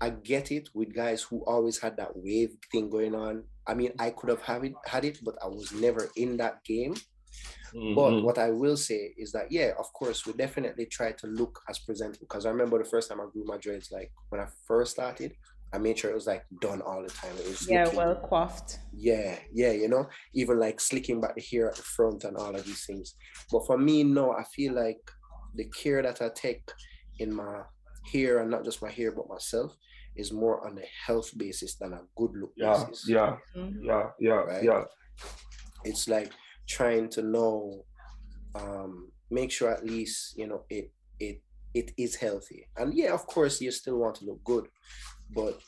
I 0.00 0.10
get 0.10 0.52
it 0.52 0.68
with 0.74 0.94
guys 0.94 1.22
who 1.22 1.42
always 1.46 1.78
had 1.78 1.96
that 1.96 2.10
wave 2.14 2.56
thing 2.70 2.90
going 2.90 3.14
on. 3.14 3.44
I 3.66 3.74
mean, 3.74 3.92
I 3.98 4.10
could 4.10 4.28
have 4.28 4.42
have 4.42 4.64
it, 4.64 4.74
had 4.84 5.04
it, 5.04 5.18
but 5.22 5.36
I 5.42 5.46
was 5.46 5.72
never 5.72 6.10
in 6.16 6.36
that 6.36 6.64
game. 6.64 6.94
Mm-hmm. 7.74 7.94
But 7.94 8.22
what 8.22 8.38
I 8.38 8.50
will 8.50 8.76
say 8.76 9.14
is 9.16 9.32
that 9.32 9.50
yeah, 9.50 9.72
of 9.78 9.92
course, 9.92 10.26
we 10.26 10.34
definitely 10.34 10.86
try 10.86 11.12
to 11.12 11.26
look 11.26 11.60
as 11.68 11.78
presentable. 11.78 12.26
Because 12.28 12.46
I 12.46 12.50
remember 12.50 12.78
the 12.78 12.88
first 12.88 13.08
time 13.08 13.20
I 13.20 13.26
grew 13.32 13.44
my 13.44 13.56
dreads, 13.56 13.90
like 13.90 14.12
when 14.28 14.40
I 14.40 14.46
first 14.66 14.92
started, 14.92 15.34
I 15.72 15.78
made 15.78 15.98
sure 15.98 16.10
it 16.10 16.14
was 16.14 16.26
like 16.26 16.44
done 16.60 16.80
all 16.80 17.02
the 17.02 17.08
time. 17.08 17.32
It 17.38 17.48
was 17.48 17.68
yeah, 17.68 17.84
looking, 17.84 17.98
well 17.98 18.14
coiffed. 18.16 18.78
Yeah, 18.92 19.38
yeah, 19.52 19.72
you 19.72 19.88
know, 19.88 20.08
even 20.34 20.58
like 20.58 20.80
slicking 20.80 21.20
back 21.20 21.34
the 21.34 21.42
hair 21.42 21.68
at 21.68 21.76
the 21.76 21.82
front 21.82 22.24
and 22.24 22.36
all 22.36 22.54
of 22.54 22.64
these 22.64 22.84
things. 22.86 23.14
But 23.50 23.66
for 23.66 23.76
me, 23.76 24.04
no, 24.04 24.32
I 24.32 24.44
feel 24.44 24.74
like 24.74 25.10
the 25.54 25.64
care 25.66 26.02
that 26.02 26.22
I 26.22 26.30
take 26.34 26.70
in 27.18 27.34
my 27.34 27.62
hair 28.12 28.38
and 28.38 28.50
not 28.50 28.64
just 28.64 28.82
my 28.82 28.90
hair 28.90 29.10
but 29.10 29.28
myself 29.28 29.76
is 30.14 30.32
more 30.32 30.66
on 30.66 30.78
a 30.78 30.86
health 31.06 31.36
basis 31.36 31.74
than 31.76 31.92
a 31.92 32.00
good 32.16 32.30
look 32.34 32.52
yeah, 32.56 32.84
basis. 32.88 33.08
Yeah, 33.08 33.36
mm-hmm. 33.56 33.84
yeah, 33.84 34.06
yeah, 34.18 34.32
right? 34.32 34.64
yeah. 34.64 34.84
It's 35.84 36.08
like 36.08 36.32
trying 36.66 37.08
to 37.10 37.22
know, 37.22 37.84
um, 38.54 39.10
make 39.30 39.50
sure 39.50 39.70
at 39.70 39.84
least 39.84 40.38
you 40.38 40.46
know 40.46 40.64
it 40.70 40.92
it 41.20 41.42
it 41.74 41.92
is 41.98 42.16
healthy. 42.16 42.66
And 42.76 42.94
yeah, 42.94 43.12
of 43.12 43.26
course, 43.26 43.60
you 43.60 43.70
still 43.70 43.98
want 43.98 44.16
to 44.16 44.24
look 44.24 44.42
good, 44.44 44.68
but 45.34 45.60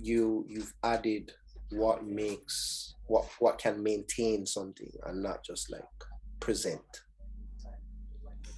you 0.00 0.44
you've 0.48 0.72
added 0.82 1.32
what 1.70 2.04
makes 2.04 2.94
what 3.06 3.24
what 3.38 3.58
can 3.58 3.82
maintain 3.82 4.46
something 4.46 4.90
and 5.06 5.22
not 5.22 5.44
just 5.44 5.70
like 5.70 5.82
present 6.40 7.02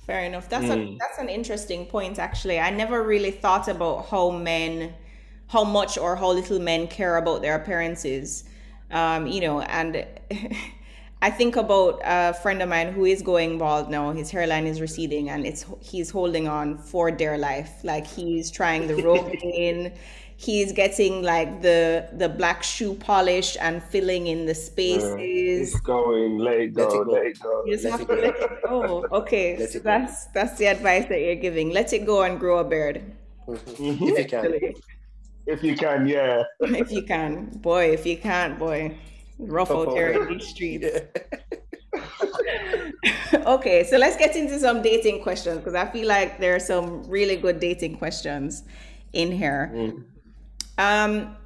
Fair 0.07 0.25
enough. 0.25 0.49
That's 0.49 0.65
mm. 0.65 0.95
a 0.95 0.99
that's 0.99 1.19
an 1.19 1.29
interesting 1.29 1.87
point 1.87 2.19
actually. 2.19 2.59
I 2.59 2.71
never 2.71 3.03
really 3.05 3.31
thought 3.31 3.69
about 3.69 4.07
how 4.07 4.31
men 4.31 4.95
how 5.47 5.65
much 5.65 5.97
or 5.97 6.17
how 6.17 6.33
little 6.33 6.59
men 6.59 6.89
care 6.89 7.19
about 7.19 7.43
their 7.43 7.55
appearances. 7.55 8.45
Um, 8.91 9.27
you 9.27 9.41
know, 9.41 9.61
and 9.61 10.05
I 11.23 11.31
think 11.31 11.57
about 11.57 12.01
a 12.05 12.35
friend 12.35 12.61
of 12.61 12.69
mine 12.69 12.93
who 12.93 13.07
is 13.07 13.23
going 13.23 13.57
bald 13.57 13.89
now. 13.89 14.11
His 14.11 14.31
hairline 14.31 14.67
is 14.67 14.81
receding 14.81 15.31
and 15.31 15.47
it's 15.47 15.65
he's 15.81 16.11
holding 16.11 16.49
on 16.49 16.77
for 16.77 17.11
dear 17.11 17.39
life. 17.39 17.73
Like 17.85 18.07
he's 18.07 18.51
trying 18.51 18.89
the 18.89 18.95
Rogaine 18.95 19.97
he's 20.43 20.73
getting 20.73 21.23
like 21.23 21.63
the 21.63 22.09
the 22.17 22.29
black 22.29 22.63
shoe 22.63 22.95
polish 22.95 23.57
and 23.61 23.83
filling 23.83 24.27
in 24.27 24.47
the 24.47 24.55
spaces. 24.55 25.13
Uh, 25.13 25.17
it's 25.19 25.81
going, 25.81 26.39
let 26.39 26.61
it 26.61 26.75
go, 26.75 26.87
let 26.89 26.93
it 26.93 27.07
go. 27.07 27.13
Let 27.13 27.27
it 27.27 27.41
go. 27.41 27.65
You 27.67 27.73
just 27.73 27.85
let 27.85 27.93
have 27.93 28.01
to 28.01 28.07
go. 28.07 28.15
let 28.15 28.37
it 28.41 28.63
go. 28.65 29.07
Okay, 29.23 29.67
so 29.67 29.79
that's 29.79 30.27
that's 30.27 30.59
the 30.59 30.67
advice 30.67 31.07
that 31.07 31.21
you're 31.21 31.43
giving. 31.47 31.71
Let 31.71 31.93
it 31.93 32.05
go 32.05 32.23
and 32.23 32.39
grow 32.39 32.59
a 32.59 32.65
beard. 32.65 33.03
Mm-hmm. 33.47 34.05
If 34.05 34.19
you 34.19 34.25
can. 34.27 34.75
If 35.45 35.63
you 35.65 35.75
can, 35.77 36.07
yeah. 36.07 36.45
if 36.61 36.93
you 36.93 37.03
can, 37.03 37.47
boy. 37.59 37.91
If 37.91 38.07
you 38.07 38.17
can't, 38.17 38.59
boy, 38.59 38.97
rough 39.47 39.71
out 39.71 39.95
there 39.95 40.13
in 40.13 40.29
these 40.29 40.49
streets. 40.49 40.87
okay, 43.47 43.85
so 43.85 43.97
let's 43.99 44.17
get 44.17 44.37
into 44.37 44.59
some 44.59 44.83
dating 44.83 45.23
questions 45.23 45.59
because 45.59 45.75
I 45.75 45.87
feel 45.87 46.09
like 46.09 46.39
there 46.39 46.55
are 46.55 46.61
some 46.61 47.03
really 47.09 47.37
good 47.37 47.61
dating 47.61 47.97
questions 47.97 48.65
in 49.13 49.33
here. 49.33 49.71
Mm. 49.75 50.05
Um, 50.79 51.37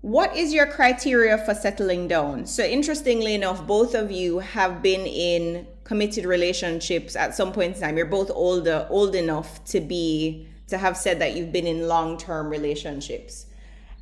what 0.00 0.36
is 0.36 0.52
your 0.52 0.66
criteria 0.66 1.38
for 1.38 1.54
settling 1.54 2.08
down? 2.08 2.46
So, 2.46 2.62
interestingly 2.64 3.34
enough, 3.34 3.66
both 3.66 3.94
of 3.94 4.10
you 4.10 4.38
have 4.38 4.82
been 4.82 5.06
in 5.06 5.66
committed 5.84 6.24
relationships 6.24 7.16
at 7.16 7.34
some 7.34 7.52
point 7.52 7.76
in 7.76 7.80
time. 7.80 7.96
You're 7.96 8.06
both 8.06 8.30
older, 8.30 8.86
old 8.90 9.14
enough 9.14 9.64
to 9.66 9.80
be 9.80 10.46
to 10.68 10.78
have 10.78 10.96
said 10.96 11.18
that 11.20 11.34
you've 11.34 11.50
been 11.50 11.66
in 11.66 11.88
long-term 11.88 12.48
relationships. 12.48 13.46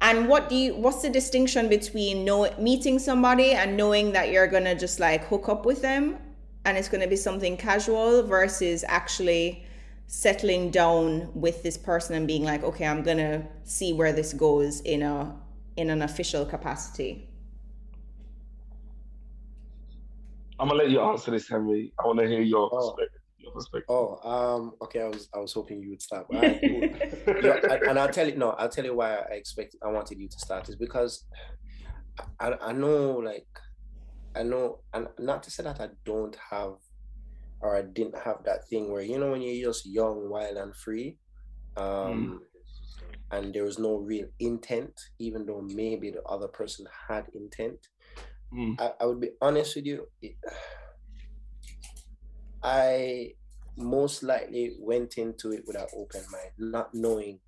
And 0.01 0.29
what 0.29 0.49
do 0.49 0.55
you? 0.55 0.75
What's 0.75 1.03
the 1.03 1.11
distinction 1.11 1.69
between 1.69 2.25
know, 2.25 2.51
meeting 2.59 2.99
somebody 2.99 3.53
and 3.53 3.77
knowing 3.77 4.13
that 4.13 4.31
you're 4.31 4.47
gonna 4.47 4.75
just 4.75 5.01
like 5.01 5.25
hook 5.25 5.49
up 5.49 5.65
with 5.65 5.83
them, 5.83 6.19
and 6.65 6.77
it's 6.77 6.89
gonna 6.89 7.09
be 7.09 7.17
something 7.17 7.57
casual 7.57 8.23
versus 8.23 8.85
actually 8.87 9.67
settling 10.09 10.71
down 10.71 11.31
with 11.35 11.63
this 11.63 11.77
person 11.77 12.15
and 12.15 12.27
being 12.27 12.45
like 12.45 12.63
okay 12.63 12.87
i'm 12.87 13.03
gonna 13.03 13.45
see 13.65 13.93
where 13.93 14.13
this 14.13 14.33
goes 14.33 14.81
in 14.83 15.03
a 15.03 15.35
in 15.77 15.91
an 15.91 16.03
official 16.03 16.45
capacity 16.47 17.29
i'm 20.61 20.69
gonna 20.69 20.79
let 20.79 20.91
you 20.91 21.01
answer 21.01 21.33
this 21.33 21.49
henry 21.49 21.93
i 21.99 22.07
want 22.07 22.19
to 22.19 22.29
hear 22.29 22.41
your 22.41 22.71
oh. 22.73 22.93
perspective 22.93 23.21
your 23.21 23.26
perspective. 23.57 23.87
Oh, 23.89 24.19
um, 24.23 24.73
okay. 24.83 25.01
I 25.03 25.09
was 25.09 25.29
I 25.35 25.39
was 25.39 25.53
hoping 25.53 25.83
you 25.83 25.91
would 25.91 26.03
start. 26.03 26.27
Right, 26.33 26.61
cool. 26.61 26.81
yeah, 27.43 27.79
and 27.89 27.99
I'll 27.99 28.09
tell 28.09 28.29
you 28.29 28.37
no. 28.37 28.51
I'll 28.51 28.69
tell 28.69 28.85
you 28.85 28.95
why 28.95 29.15
I 29.15 29.35
expect 29.35 29.77
I 29.85 29.89
wanted 29.89 30.19
you 30.19 30.29
to 30.29 30.39
start 30.39 30.69
is 30.69 30.77
because 30.77 31.25
I 32.41 32.53
I 32.61 32.73
know 32.73 33.19
like 33.19 33.49
I 34.35 34.43
know 34.43 34.81
and 34.93 35.09
not 35.19 35.43
to 35.45 35.51
say 35.51 35.63
that 35.65 35.81
I 35.81 35.89
don't 36.05 36.37
have 36.51 36.75
or 37.61 37.77
I 37.77 37.83
didn't 37.83 38.19
have 38.19 38.45
that 38.45 38.69
thing 38.69 38.93
where 38.93 39.03
you 39.03 39.19
know 39.19 39.31
when 39.33 39.43
you're 39.43 39.71
just 39.71 39.87
young, 39.87 40.29
wild, 40.29 40.57
and 40.57 40.77
free, 40.77 41.17
um, 41.77 41.85
mm. 41.85 42.39
and 43.31 43.55
there 43.55 43.65
was 43.65 43.79
no 43.79 43.97
real 43.97 44.27
intent, 44.39 44.93
even 45.19 45.47
though 45.47 45.63
maybe 45.63 46.11
the 46.11 46.23
other 46.25 46.49
person 46.49 46.87
had 47.09 47.27
intent. 47.35 47.79
Mm. 48.53 48.81
I, 48.81 48.93
I, 49.01 49.07
would 49.07 49.21
be 49.21 49.31
honest 49.41 49.75
with 49.75 49.87
you. 49.87 50.07
It, 50.23 50.37
I 52.63 53.33
most 53.77 54.23
likely 54.23 54.77
went 54.79 55.19
into 55.19 55.53
it 55.53 55.65
with 55.67 55.77
an 55.77 55.87
open 55.97 56.23
mind, 56.31 56.53
not 56.59 56.95
knowing 56.95 57.39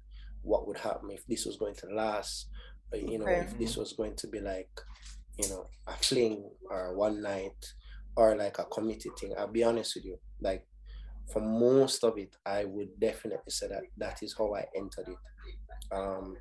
what 0.43 0.67
would 0.67 0.79
happen 0.79 1.11
if 1.11 1.27
this 1.27 1.47
was 1.47 1.57
going 1.57 1.75
to 1.77 1.87
last, 1.89 2.49
or, 2.93 2.99
you 2.99 3.19
know, 3.19 3.27
okay. 3.27 3.41
if 3.41 3.59
this 3.59 3.77
was 3.77 3.93
going 3.93 4.15
to 4.17 4.27
be 4.27 4.41
like, 4.41 4.71
you 5.39 5.49
know, 5.49 5.67
a 5.87 5.93
fling 5.93 6.51
or 6.71 6.97
one 6.97 7.23
night 7.23 7.73
or 8.17 8.37
like 8.37 8.59
a 8.59 8.65
committed 8.65 9.13
thing. 9.19 9.33
I'll 9.39 9.47
be 9.47 9.65
honest 9.65 9.95
with 9.95 10.05
you. 10.05 10.19
Like 10.41 10.67
for 11.33 11.41
most 11.41 12.05
of 12.05 12.19
it, 12.19 12.37
I 12.45 12.65
would 12.65 12.99
definitely 12.99 13.51
say 13.51 13.69
that 13.69 13.83
that 13.97 14.23
is 14.23 14.35
how 14.37 14.55
I 14.55 14.65
entered 14.77 15.09
it. 15.09 15.95
Um, 15.95 16.37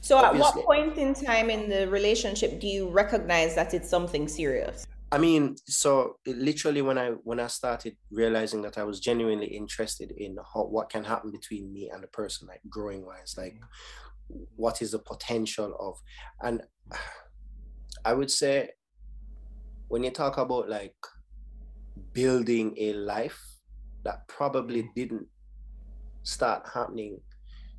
so 0.00 0.24
at 0.24 0.34
what 0.34 0.54
point 0.64 0.96
in 0.96 1.14
time 1.14 1.50
in 1.50 1.68
the 1.68 1.88
relationship 1.88 2.60
do 2.60 2.66
you 2.66 2.88
recognize 2.88 3.54
that 3.54 3.74
it's 3.74 3.88
something 3.88 4.28
serious? 4.28 4.86
I 5.12 5.18
mean, 5.18 5.56
so 5.66 6.16
literally 6.26 6.82
when 6.82 6.98
I 6.98 7.10
when 7.22 7.38
I 7.38 7.46
started 7.46 7.96
realizing 8.10 8.62
that 8.62 8.76
I 8.76 8.82
was 8.82 8.98
genuinely 8.98 9.46
interested 9.46 10.10
in 10.16 10.36
how, 10.52 10.64
what 10.64 10.90
can 10.90 11.04
happen 11.04 11.30
between 11.30 11.72
me 11.72 11.90
and 11.92 12.02
the 12.02 12.08
person, 12.08 12.48
like 12.48 12.60
growing 12.68 13.06
wise, 13.06 13.34
like 13.38 13.56
what 14.56 14.82
is 14.82 14.90
the 14.90 14.98
potential 14.98 15.76
of, 15.78 15.98
and 16.42 16.62
I 18.04 18.14
would 18.14 18.30
say 18.30 18.70
when 19.88 20.02
you 20.02 20.10
talk 20.10 20.38
about 20.38 20.68
like 20.68 20.96
building 22.12 22.74
a 22.78 22.92
life 22.94 23.40
that 24.04 24.26
probably 24.28 24.82
mm. 24.82 24.94
didn't 24.94 25.26
start 26.22 26.66
happening 26.72 27.20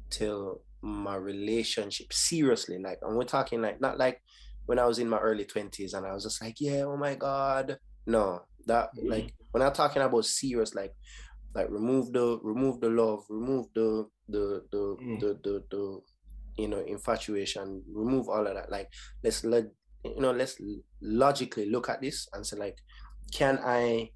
till 0.09 0.61
my 0.81 1.15
relationship 1.15 2.13
seriously 2.13 2.77
like 2.77 2.99
and 3.01 3.17
we're 3.17 3.23
talking 3.23 3.61
like 3.61 3.81
not 3.81 3.97
like 3.97 4.21
when 4.67 4.79
i 4.79 4.85
was 4.85 4.99
in 4.99 5.09
my 5.09 5.17
early 5.17 5.45
20s 5.45 5.93
and 5.93 6.05
i 6.05 6.13
was 6.13 6.23
just 6.23 6.41
like 6.41 6.55
yeah 6.59 6.83
oh 6.83 6.95
my 6.95 7.15
god 7.15 7.77
no 8.05 8.41
that 8.65 8.89
mm-hmm. 8.95 9.09
like 9.09 9.33
when 9.51 9.63
i'm 9.63 9.73
talking 9.73 10.01
about 10.01 10.25
serious 10.25 10.75
like 10.75 10.93
like 11.55 11.69
remove 11.69 12.13
the 12.13 12.39
remove 12.43 12.79
the 12.79 12.89
love 12.89 13.23
remove 13.29 13.65
the 13.73 14.05
the 14.29 14.63
the 14.71 14.95
mm. 15.01 15.19
the, 15.19 15.39
the, 15.43 15.63
the 15.71 15.99
you 16.57 16.67
know 16.67 16.83
infatuation 16.85 17.81
remove 17.91 18.29
all 18.29 18.45
of 18.45 18.53
that 18.53 18.71
like 18.71 18.89
let's 19.23 19.43
let 19.43 19.65
you 20.03 20.19
know 20.19 20.31
let's 20.31 20.61
logically 21.01 21.69
look 21.69 21.89
at 21.89 22.01
this 22.01 22.27
and 22.33 22.45
say 22.45 22.57
like 22.57 22.77
can 23.31 23.59
i 23.63 24.09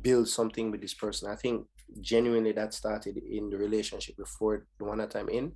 build 0.00 0.28
something 0.28 0.70
with 0.70 0.80
this 0.80 0.94
person. 0.94 1.30
I 1.30 1.36
think 1.36 1.66
genuinely 2.00 2.52
that 2.52 2.74
started 2.74 3.16
in 3.18 3.50
the 3.50 3.56
relationship 3.56 4.16
before 4.16 4.66
the 4.78 4.84
one 4.84 4.98
that 4.98 5.14
I'm 5.16 5.28
in. 5.28 5.52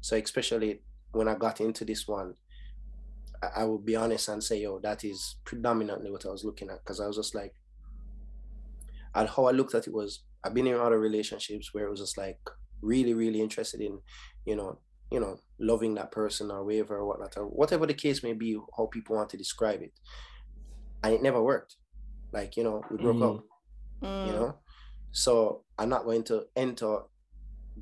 So 0.00 0.16
especially 0.16 0.82
when 1.12 1.28
I 1.28 1.34
got 1.34 1.60
into 1.60 1.84
this 1.84 2.06
one, 2.06 2.34
I, 3.42 3.62
I 3.62 3.64
will 3.64 3.78
be 3.78 3.96
honest 3.96 4.28
and 4.28 4.42
say, 4.42 4.60
yo, 4.60 4.78
that 4.80 5.04
is 5.04 5.36
predominantly 5.44 6.10
what 6.10 6.26
I 6.26 6.30
was 6.30 6.44
looking 6.44 6.70
at. 6.70 6.84
Cause 6.84 7.00
I 7.00 7.06
was 7.06 7.16
just 7.16 7.34
like, 7.34 7.54
and 9.14 9.28
how 9.28 9.46
I 9.46 9.50
looked 9.50 9.74
at 9.74 9.86
it 9.86 9.92
was 9.92 10.20
I've 10.44 10.54
been 10.54 10.66
in 10.66 10.74
other 10.74 10.98
relationships 10.98 11.72
where 11.72 11.86
it 11.86 11.90
was 11.90 12.00
just 12.00 12.18
like 12.18 12.38
really, 12.80 13.14
really 13.14 13.40
interested 13.40 13.80
in, 13.80 14.00
you 14.46 14.56
know, 14.56 14.78
you 15.10 15.20
know, 15.20 15.38
loving 15.58 15.94
that 15.94 16.10
person 16.10 16.50
or 16.50 16.64
whatever 16.64 16.96
or 16.96 17.06
whatnot, 17.06 17.36
or 17.36 17.44
whatever 17.44 17.86
the 17.86 17.94
case 17.94 18.22
may 18.22 18.32
be, 18.32 18.58
how 18.76 18.86
people 18.86 19.16
want 19.16 19.28
to 19.30 19.36
describe 19.36 19.82
it. 19.82 19.92
And 21.04 21.12
it 21.12 21.22
never 21.22 21.42
worked. 21.42 21.76
Like, 22.32 22.56
you 22.56 22.64
know, 22.64 22.82
we 22.90 22.96
broke 22.96 23.16
mm. 23.16 23.36
up 23.36 23.44
mm. 24.02 24.26
you 24.26 24.32
know 24.32 24.54
so 25.12 25.62
i'm 25.78 25.88
not 25.88 26.04
going 26.04 26.22
to 26.22 26.44
enter 26.56 26.98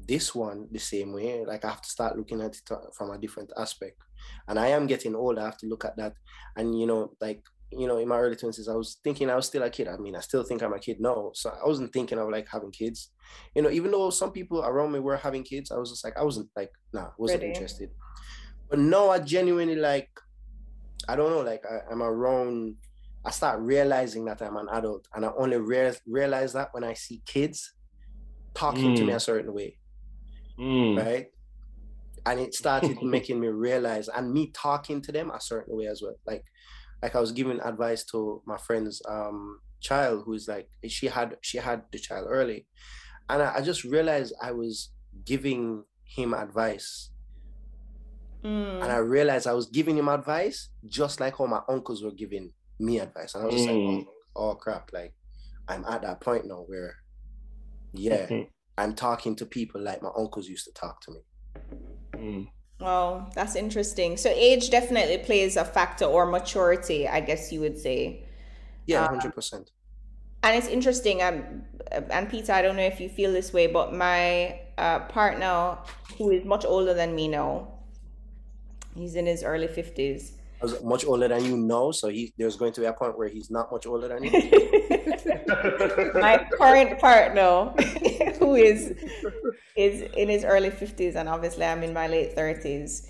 this 0.06 0.34
one 0.34 0.68
the 0.70 0.78
same 0.78 1.12
way 1.12 1.44
like 1.44 1.64
i 1.64 1.68
have 1.68 1.82
to 1.82 1.88
start 1.88 2.16
looking 2.16 2.40
at 2.40 2.54
it 2.54 2.70
from 2.92 3.10
a 3.10 3.18
different 3.18 3.50
aspect 3.56 3.98
and 4.48 4.58
i 4.58 4.68
am 4.68 4.86
getting 4.86 5.14
old 5.14 5.38
i 5.38 5.44
have 5.44 5.56
to 5.56 5.66
look 5.66 5.84
at 5.84 5.96
that 5.96 6.14
and 6.56 6.78
you 6.78 6.86
know 6.86 7.12
like 7.20 7.42
you 7.72 7.86
know 7.86 7.98
in 7.98 8.08
my 8.08 8.18
early 8.18 8.36
20s 8.36 8.68
i 8.68 8.74
was 8.74 8.98
thinking 9.04 9.30
i 9.30 9.36
was 9.36 9.46
still 9.46 9.62
a 9.62 9.70
kid 9.70 9.86
i 9.86 9.96
mean 9.96 10.16
i 10.16 10.20
still 10.20 10.42
think 10.42 10.62
i'm 10.62 10.72
a 10.72 10.78
kid 10.78 11.00
now 11.00 11.30
so 11.34 11.50
i 11.50 11.66
wasn't 11.66 11.92
thinking 11.92 12.18
of 12.18 12.28
like 12.28 12.48
having 12.50 12.70
kids 12.70 13.10
you 13.54 13.62
know 13.62 13.70
even 13.70 13.90
though 13.90 14.10
some 14.10 14.32
people 14.32 14.60
around 14.62 14.92
me 14.92 14.98
were 14.98 15.16
having 15.16 15.44
kids 15.44 15.70
i 15.70 15.76
was 15.76 15.90
just 15.90 16.04
like 16.04 16.16
i 16.18 16.22
wasn't 16.22 16.48
like 16.56 16.70
nah 16.92 17.10
wasn't 17.16 17.40
Ready. 17.40 17.52
interested 17.52 17.90
but 18.68 18.78
no 18.78 19.10
i 19.10 19.18
genuinely 19.20 19.76
like 19.76 20.10
i 21.08 21.14
don't 21.14 21.30
know 21.30 21.42
like 21.42 21.64
I, 21.64 21.92
i'm 21.92 22.02
around 22.02 22.76
I 23.24 23.30
start 23.30 23.60
realizing 23.60 24.24
that 24.26 24.40
I'm 24.40 24.56
an 24.56 24.68
adult, 24.72 25.06
and 25.14 25.24
I 25.26 25.30
only 25.36 25.58
re- 25.58 25.92
realize 26.06 26.54
that 26.54 26.72
when 26.72 26.84
I 26.84 26.94
see 26.94 27.22
kids 27.26 27.74
talking 28.54 28.92
mm. 28.92 28.96
to 28.96 29.04
me 29.04 29.12
mm. 29.12 29.16
a 29.16 29.20
certain 29.20 29.52
way, 29.52 29.76
mm. 30.58 30.96
right? 30.96 31.26
And 32.26 32.40
it 32.40 32.54
started 32.54 33.02
making 33.02 33.40
me 33.40 33.48
realize, 33.48 34.08
and 34.08 34.32
me 34.32 34.50
talking 34.52 35.00
to 35.02 35.12
them 35.12 35.30
a 35.30 35.40
certain 35.40 35.76
way 35.76 35.86
as 35.86 36.02
well. 36.02 36.14
Like, 36.26 36.44
like 37.02 37.16
I 37.16 37.20
was 37.20 37.32
giving 37.32 37.60
advice 37.60 38.04
to 38.06 38.42
my 38.46 38.58
friend's 38.58 39.00
um, 39.08 39.60
child, 39.80 40.24
who's 40.26 40.46
like 40.48 40.68
she 40.86 41.06
had 41.06 41.36
she 41.40 41.58
had 41.58 41.84
the 41.92 41.98
child 41.98 42.26
early, 42.28 42.66
and 43.28 43.42
I, 43.42 43.56
I 43.56 43.60
just 43.62 43.84
realized 43.84 44.34
I 44.42 44.52
was 44.52 44.90
giving 45.24 45.84
him 46.04 46.34
advice 46.34 47.10
Mm. 48.44 48.82
And 48.82 48.92
I 48.92 48.96
realized 48.96 49.46
I 49.46 49.52
was 49.52 49.66
giving 49.66 49.98
him 49.98 50.08
advice 50.08 50.68
just 50.86 51.20
like 51.20 51.36
how 51.36 51.46
my 51.46 51.60
uncles 51.68 52.02
were 52.02 52.12
giving 52.12 52.52
me 52.78 52.98
advice. 52.98 53.34
And 53.34 53.42
I 53.44 53.46
was 53.46 53.54
just 53.54 53.68
mm. 53.68 53.98
like, 53.98 54.06
oh, 54.36 54.50
oh, 54.50 54.54
crap, 54.54 54.90
like 54.92 55.12
I'm 55.68 55.84
at 55.84 56.02
that 56.02 56.20
point 56.20 56.46
now 56.46 56.64
where, 56.66 56.96
yeah, 57.92 58.26
mm-hmm. 58.26 58.48
I'm 58.78 58.94
talking 58.94 59.36
to 59.36 59.46
people 59.46 59.80
like 59.80 60.02
my 60.02 60.10
uncles 60.16 60.48
used 60.48 60.64
to 60.66 60.72
talk 60.72 61.00
to 61.02 61.12
me. 61.12 61.20
Mm. 62.20 62.48
Well, 62.80 63.30
that's 63.34 63.56
interesting. 63.56 64.16
So 64.16 64.30
age 64.30 64.70
definitely 64.70 65.18
plays 65.18 65.56
a 65.56 65.64
factor 65.64 66.06
or 66.06 66.26
maturity, 66.26 67.06
I 67.06 67.20
guess 67.20 67.52
you 67.52 67.60
would 67.60 67.78
say. 67.78 68.24
Yeah, 68.86 69.04
um, 69.04 69.14
hundred 69.14 69.34
percent. 69.34 69.70
And 70.42 70.56
it's 70.56 70.68
interesting. 70.68 71.22
Um, 71.22 71.62
and 71.90 72.30
Peter, 72.30 72.52
I 72.52 72.62
don't 72.62 72.76
know 72.76 72.82
if 72.82 73.00
you 73.00 73.08
feel 73.08 73.32
this 73.32 73.52
way, 73.52 73.66
but 73.66 73.92
my 73.92 74.60
uh, 74.78 75.00
partner, 75.00 75.76
who 76.16 76.30
is 76.30 76.44
much 76.44 76.64
older 76.64 76.94
than 76.94 77.14
me 77.14 77.28
now, 77.28 77.68
He's 78.96 79.14
in 79.14 79.26
his 79.26 79.42
early 79.42 79.68
fifties. 79.68 80.36
Much 80.84 81.06
older 81.06 81.26
than 81.26 81.42
you 81.44 81.56
know, 81.56 81.90
so 81.90 82.08
he 82.08 82.34
there's 82.36 82.56
going 82.56 82.72
to 82.74 82.80
be 82.82 82.86
a 82.86 82.92
point 82.92 83.16
where 83.16 83.28
he's 83.28 83.50
not 83.50 83.72
much 83.72 83.86
older 83.86 84.08
than 84.08 84.24
you. 84.24 84.30
My 86.20 86.46
current 86.52 86.98
partner, 86.98 87.70
who 88.38 88.56
is 88.56 88.94
is 89.76 90.02
in 90.02 90.28
his 90.28 90.44
early 90.44 90.70
fifties, 90.70 91.16
and 91.16 91.28
obviously 91.28 91.64
I'm 91.64 91.82
in 91.82 91.92
my 91.92 92.06
late 92.06 92.34
thirties. 92.34 93.08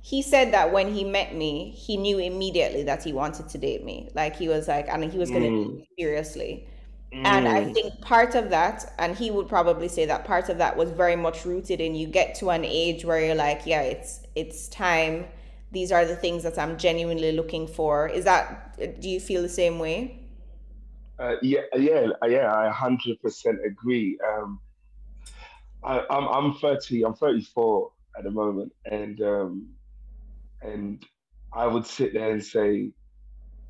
He 0.00 0.20
said 0.20 0.52
that 0.52 0.72
when 0.72 0.92
he 0.92 1.04
met 1.04 1.34
me, 1.34 1.70
he 1.70 1.96
knew 1.96 2.18
immediately 2.18 2.82
that 2.84 3.04
he 3.04 3.12
wanted 3.12 3.48
to 3.50 3.58
date 3.58 3.84
me. 3.84 4.10
Like 4.14 4.34
he 4.34 4.48
was 4.48 4.66
like, 4.66 4.88
and 4.88 5.04
he 5.04 5.18
was 5.18 5.30
going 5.30 5.42
to 5.42 5.48
mm. 5.48 5.76
me 5.76 5.88
seriously. 5.96 6.66
Mm. 7.14 7.26
And 7.26 7.48
I 7.48 7.72
think 7.72 8.00
part 8.00 8.34
of 8.34 8.50
that, 8.50 8.94
and 8.98 9.14
he 9.14 9.30
would 9.30 9.48
probably 9.48 9.88
say 9.88 10.06
that 10.06 10.24
part 10.24 10.48
of 10.48 10.58
that 10.58 10.76
was 10.76 10.90
very 10.90 11.14
much 11.14 11.44
rooted 11.44 11.80
in 11.80 11.94
you 11.94 12.06
get 12.06 12.34
to 12.36 12.50
an 12.50 12.64
age 12.64 13.04
where 13.04 13.24
you're 13.24 13.34
like, 13.34 13.62
yeah, 13.66 13.82
it's 13.82 14.20
it's 14.34 14.68
time. 14.68 15.26
These 15.72 15.92
are 15.92 16.04
the 16.04 16.16
things 16.16 16.42
that 16.42 16.58
I'm 16.58 16.78
genuinely 16.78 17.32
looking 17.32 17.66
for. 17.66 18.08
Is 18.08 18.24
that 18.24 18.76
do 19.00 19.08
you 19.08 19.20
feel 19.20 19.42
the 19.42 19.48
same 19.48 19.78
way? 19.78 20.18
Uh, 21.18 21.36
yeah, 21.42 21.60
yeah, 21.76 22.08
yeah. 22.26 22.52
I 22.52 22.70
hundred 22.70 23.20
percent 23.20 23.58
agree. 23.64 24.18
Um, 24.26 24.58
I, 25.84 25.98
am 25.98 26.04
I'm, 26.10 26.28
I'm 26.28 26.54
30. 26.54 27.04
I'm 27.04 27.14
34 27.14 27.90
at 28.18 28.24
the 28.24 28.30
moment, 28.30 28.72
and 28.84 29.20
um, 29.22 29.68
and 30.62 31.04
I 31.54 31.66
would 31.66 31.86
sit 31.86 32.14
there 32.14 32.30
and 32.32 32.44
say, 32.44 32.92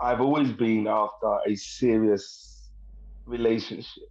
I've 0.01 0.21
always 0.21 0.53
been 0.53 0.87
after 0.89 1.39
a 1.47 1.55
serious 1.57 2.71
relationship, 3.27 4.09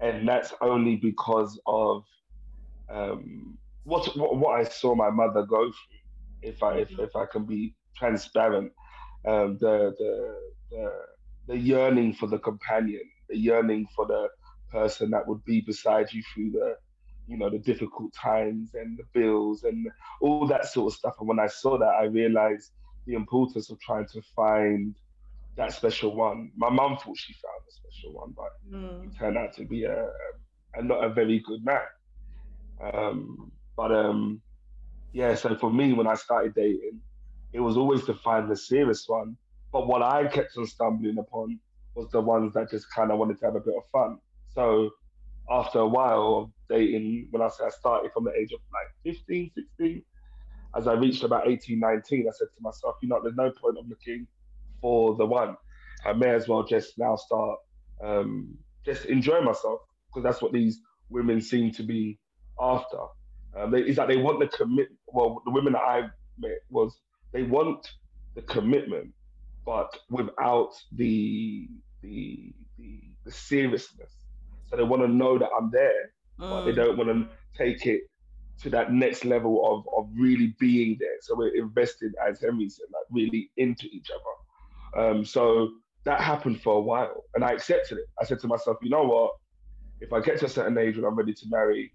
and 0.00 0.28
that's 0.28 0.52
only 0.60 0.96
because 0.96 1.60
of 1.66 2.04
um, 2.90 3.58
what, 3.84 4.16
what, 4.16 4.36
what 4.36 4.60
I 4.60 4.64
saw 4.64 4.94
my 4.94 5.10
mother 5.10 5.42
go 5.44 5.64
through. 5.64 5.98
If 6.50 6.62
I 6.62 6.78
if, 6.78 6.90
if 6.98 7.16
I 7.16 7.26
can 7.26 7.44
be 7.46 7.74
transparent, 7.96 8.72
um, 9.26 9.58
the, 9.60 9.94
the 9.98 10.34
the 10.70 10.92
the 11.48 11.58
yearning 11.58 12.14
for 12.14 12.28
the 12.28 12.38
companion, 12.38 13.02
the 13.28 13.36
yearning 13.38 13.86
for 13.96 14.06
the 14.06 14.28
person 14.70 15.10
that 15.10 15.26
would 15.26 15.44
be 15.44 15.62
beside 15.62 16.12
you 16.12 16.22
through 16.34 16.50
the 16.52 16.76
you 17.28 17.36
know 17.36 17.50
the 17.50 17.58
difficult 17.58 18.12
times 18.14 18.74
and 18.74 18.98
the 18.98 19.04
bills 19.12 19.64
and 19.64 19.86
all 20.20 20.46
that 20.46 20.66
sort 20.66 20.92
of 20.92 20.98
stuff. 20.98 21.14
And 21.20 21.28
when 21.28 21.38
I 21.38 21.46
saw 21.46 21.78
that, 21.78 21.94
I 22.00 22.04
realized 22.04 22.72
the 23.06 23.14
importance 23.14 23.70
of 23.70 23.78
trying 23.80 24.06
to 24.08 24.22
find 24.34 24.94
that 25.56 25.72
special 25.72 26.16
one. 26.16 26.50
My 26.56 26.70
mum 26.70 26.96
thought 26.96 27.18
she 27.18 27.34
found 27.34 27.62
a 27.68 27.72
special 27.72 28.12
one, 28.14 28.34
but 28.34 28.52
mm. 28.72 29.06
it 29.06 29.18
turned 29.18 29.36
out 29.36 29.54
to 29.56 29.64
be 29.64 29.84
a, 29.84 30.08
a, 30.74 30.82
not 30.82 31.04
a 31.04 31.08
very 31.10 31.40
good 31.40 31.64
man. 31.64 31.80
Um, 32.80 33.52
but 33.76 33.92
um, 33.92 34.40
yeah, 35.12 35.34
so 35.34 35.54
for 35.56 35.70
me, 35.70 35.92
when 35.92 36.06
I 36.06 36.14
started 36.14 36.54
dating, 36.54 37.00
it 37.52 37.60
was 37.60 37.76
always 37.76 38.04
to 38.04 38.14
find 38.14 38.50
the 38.50 38.56
serious 38.56 39.04
one. 39.06 39.36
But 39.72 39.86
what 39.86 40.02
I 40.02 40.26
kept 40.26 40.56
on 40.56 40.66
stumbling 40.66 41.18
upon 41.18 41.58
was 41.94 42.08
the 42.10 42.20
ones 42.20 42.54
that 42.54 42.70
just 42.70 42.90
kind 42.94 43.10
of 43.10 43.18
wanted 43.18 43.38
to 43.40 43.46
have 43.46 43.56
a 43.56 43.60
bit 43.60 43.74
of 43.76 43.82
fun. 43.92 44.18
So 44.54 44.90
after 45.50 45.80
a 45.80 45.86
while 45.88 46.36
of 46.36 46.50
dating, 46.76 47.28
when 47.30 47.42
I 47.42 47.48
say 47.48 47.64
I 47.66 47.70
started 47.70 48.12
from 48.12 48.24
the 48.24 48.32
age 48.32 48.52
of 48.52 48.60
like 48.72 49.14
15, 49.16 49.50
16, 49.54 50.02
as 50.76 50.86
I 50.86 50.94
reached 50.94 51.24
about 51.24 51.48
18, 51.48 51.80
19, 51.80 52.26
I 52.28 52.32
said 52.32 52.48
to 52.56 52.62
myself, 52.62 52.96
you 53.02 53.08
know, 53.08 53.20
there's 53.22 53.36
no 53.36 53.50
point 53.50 53.78
of 53.78 53.88
looking 53.88 54.26
for 54.80 55.16
the 55.16 55.26
one. 55.26 55.56
I 56.04 56.12
may 56.12 56.30
as 56.30 56.48
well 56.48 56.62
just 56.64 56.98
now 56.98 57.16
start 57.16 57.58
um, 58.04 58.56
just 58.84 59.06
enjoy 59.06 59.40
myself 59.40 59.80
because 60.08 60.24
that's 60.24 60.42
what 60.42 60.52
these 60.52 60.80
women 61.10 61.40
seem 61.40 61.72
to 61.72 61.82
be 61.82 62.18
after. 62.60 62.98
Um, 63.56 63.70
they, 63.70 63.80
is 63.80 63.96
that 63.96 64.08
they 64.08 64.16
want 64.16 64.40
the 64.40 64.48
commit. 64.48 64.88
Well, 65.08 65.42
the 65.44 65.50
women 65.50 65.72
that 65.72 65.80
I 65.82 66.02
met 66.38 66.58
was 66.70 66.98
they 67.32 67.42
want 67.42 67.86
the 68.34 68.42
commitment, 68.42 69.12
but 69.66 69.90
without 70.10 70.72
the 70.94 71.68
the 72.02 72.52
the, 72.78 73.00
the 73.24 73.32
seriousness. 73.32 74.12
So 74.70 74.76
they 74.76 74.82
want 74.82 75.02
to 75.02 75.08
know 75.08 75.38
that 75.38 75.48
I'm 75.56 75.70
there, 75.70 76.12
mm. 76.38 76.50
but 76.50 76.64
they 76.64 76.72
mm. 76.72 76.76
don't 76.76 76.98
want 76.98 77.10
to 77.10 77.28
take 77.56 77.86
it 77.86 78.02
to 78.62 78.70
that 78.70 78.92
next 78.92 79.24
level 79.24 79.64
of 79.64 79.88
of 79.96 80.10
really 80.16 80.54
being 80.58 80.96
there. 80.98 81.16
So 81.20 81.36
we're 81.36 81.54
invested, 81.54 82.14
as 82.26 82.40
Henry 82.40 82.68
said, 82.68 82.86
like 82.92 83.04
really 83.10 83.50
into 83.56 83.86
each 83.86 84.10
other. 84.10 85.06
Um, 85.06 85.24
so 85.24 85.70
that 86.04 86.20
happened 86.20 86.62
for 86.62 86.74
a 86.74 86.80
while, 86.80 87.24
and 87.34 87.44
I 87.44 87.52
accepted 87.52 87.98
it. 87.98 88.06
I 88.20 88.24
said 88.24 88.40
to 88.40 88.48
myself, 88.48 88.78
you 88.82 88.90
know 88.90 89.04
what? 89.04 89.32
If 90.00 90.12
I 90.12 90.20
get 90.20 90.38
to 90.40 90.46
a 90.46 90.48
certain 90.48 90.78
age 90.78 90.96
when 90.96 91.04
I'm 91.04 91.16
ready 91.16 91.34
to 91.34 91.46
marry, 91.48 91.92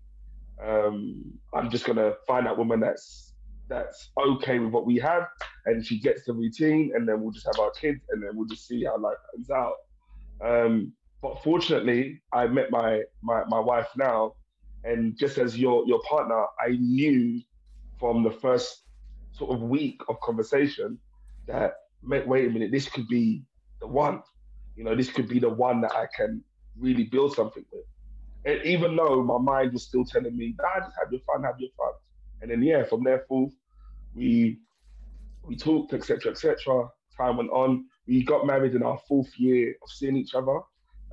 um, 0.63 1.23
I'm 1.53 1.69
just 1.69 1.85
gonna 1.85 2.13
find 2.27 2.45
that 2.45 2.57
woman 2.57 2.79
that's 2.79 3.33
that's 3.69 4.11
okay 4.17 4.59
with 4.59 4.71
what 4.71 4.85
we 4.85 4.97
have, 4.97 5.27
and 5.65 5.85
she 5.85 5.99
gets 5.99 6.25
the 6.25 6.33
routine, 6.33 6.91
and 6.95 7.07
then 7.07 7.21
we'll 7.21 7.31
just 7.31 7.45
have 7.45 7.59
our 7.59 7.71
kids, 7.71 8.01
and 8.09 8.21
then 8.21 8.31
we'll 8.35 8.47
just 8.47 8.67
see 8.67 8.83
how 8.83 8.97
life 8.97 9.17
comes 9.33 9.49
out. 9.49 9.75
Um, 10.43 10.93
but 11.23 11.41
fortunately, 11.41 12.21
I 12.33 12.47
met 12.47 12.69
my, 12.69 13.01
my 13.21 13.45
my 13.47 13.59
wife 13.59 13.87
now, 13.95 14.33
and 14.83 15.17
just 15.17 15.37
as 15.37 15.57
your 15.57 15.87
your 15.87 16.01
partner, 16.01 16.45
I 16.59 16.71
knew 16.71 17.41
from 17.97 18.23
the 18.23 18.29
first 18.31 18.83
sort 19.31 19.51
of 19.51 19.61
week 19.61 20.01
of 20.09 20.19
conversation 20.19 20.99
that 21.47 21.75
wait 22.03 22.49
a 22.49 22.51
minute, 22.51 22.71
this 22.73 22.89
could 22.89 23.07
be 23.07 23.41
the 23.79 23.87
one. 23.87 24.21
You 24.75 24.83
know, 24.83 24.95
this 24.95 25.09
could 25.09 25.29
be 25.29 25.39
the 25.39 25.49
one 25.49 25.79
that 25.81 25.95
I 25.95 26.07
can 26.13 26.43
really 26.77 27.05
build 27.05 27.33
something 27.33 27.63
with. 27.71 27.85
And 28.43 28.61
even 28.65 28.97
though 28.97 29.23
my 29.23 29.37
mind 29.37 29.71
was 29.71 29.83
still 29.83 30.03
telling 30.03 30.35
me, 30.35 30.53
nah, 30.61 30.85
just 30.85 30.97
have 31.01 31.09
your 31.09 31.21
fun, 31.21 31.43
have 31.43 31.57
your 31.57 31.69
fun. 31.77 31.93
And 32.41 32.51
then 32.51 32.61
yeah, 32.61 32.83
from 32.83 33.01
there 33.01 33.23
forth, 33.29 33.53
we 34.13 34.59
we 35.47 35.55
talked, 35.55 35.93
etc., 35.93 36.33
etc. 36.33 36.89
Time 37.15 37.37
went 37.37 37.51
on. 37.51 37.85
We 38.07 38.25
got 38.25 38.45
married 38.45 38.75
in 38.75 38.83
our 38.83 38.99
fourth 39.07 39.31
year 39.39 39.75
of 39.81 39.89
seeing 39.89 40.17
each 40.17 40.35
other. 40.35 40.59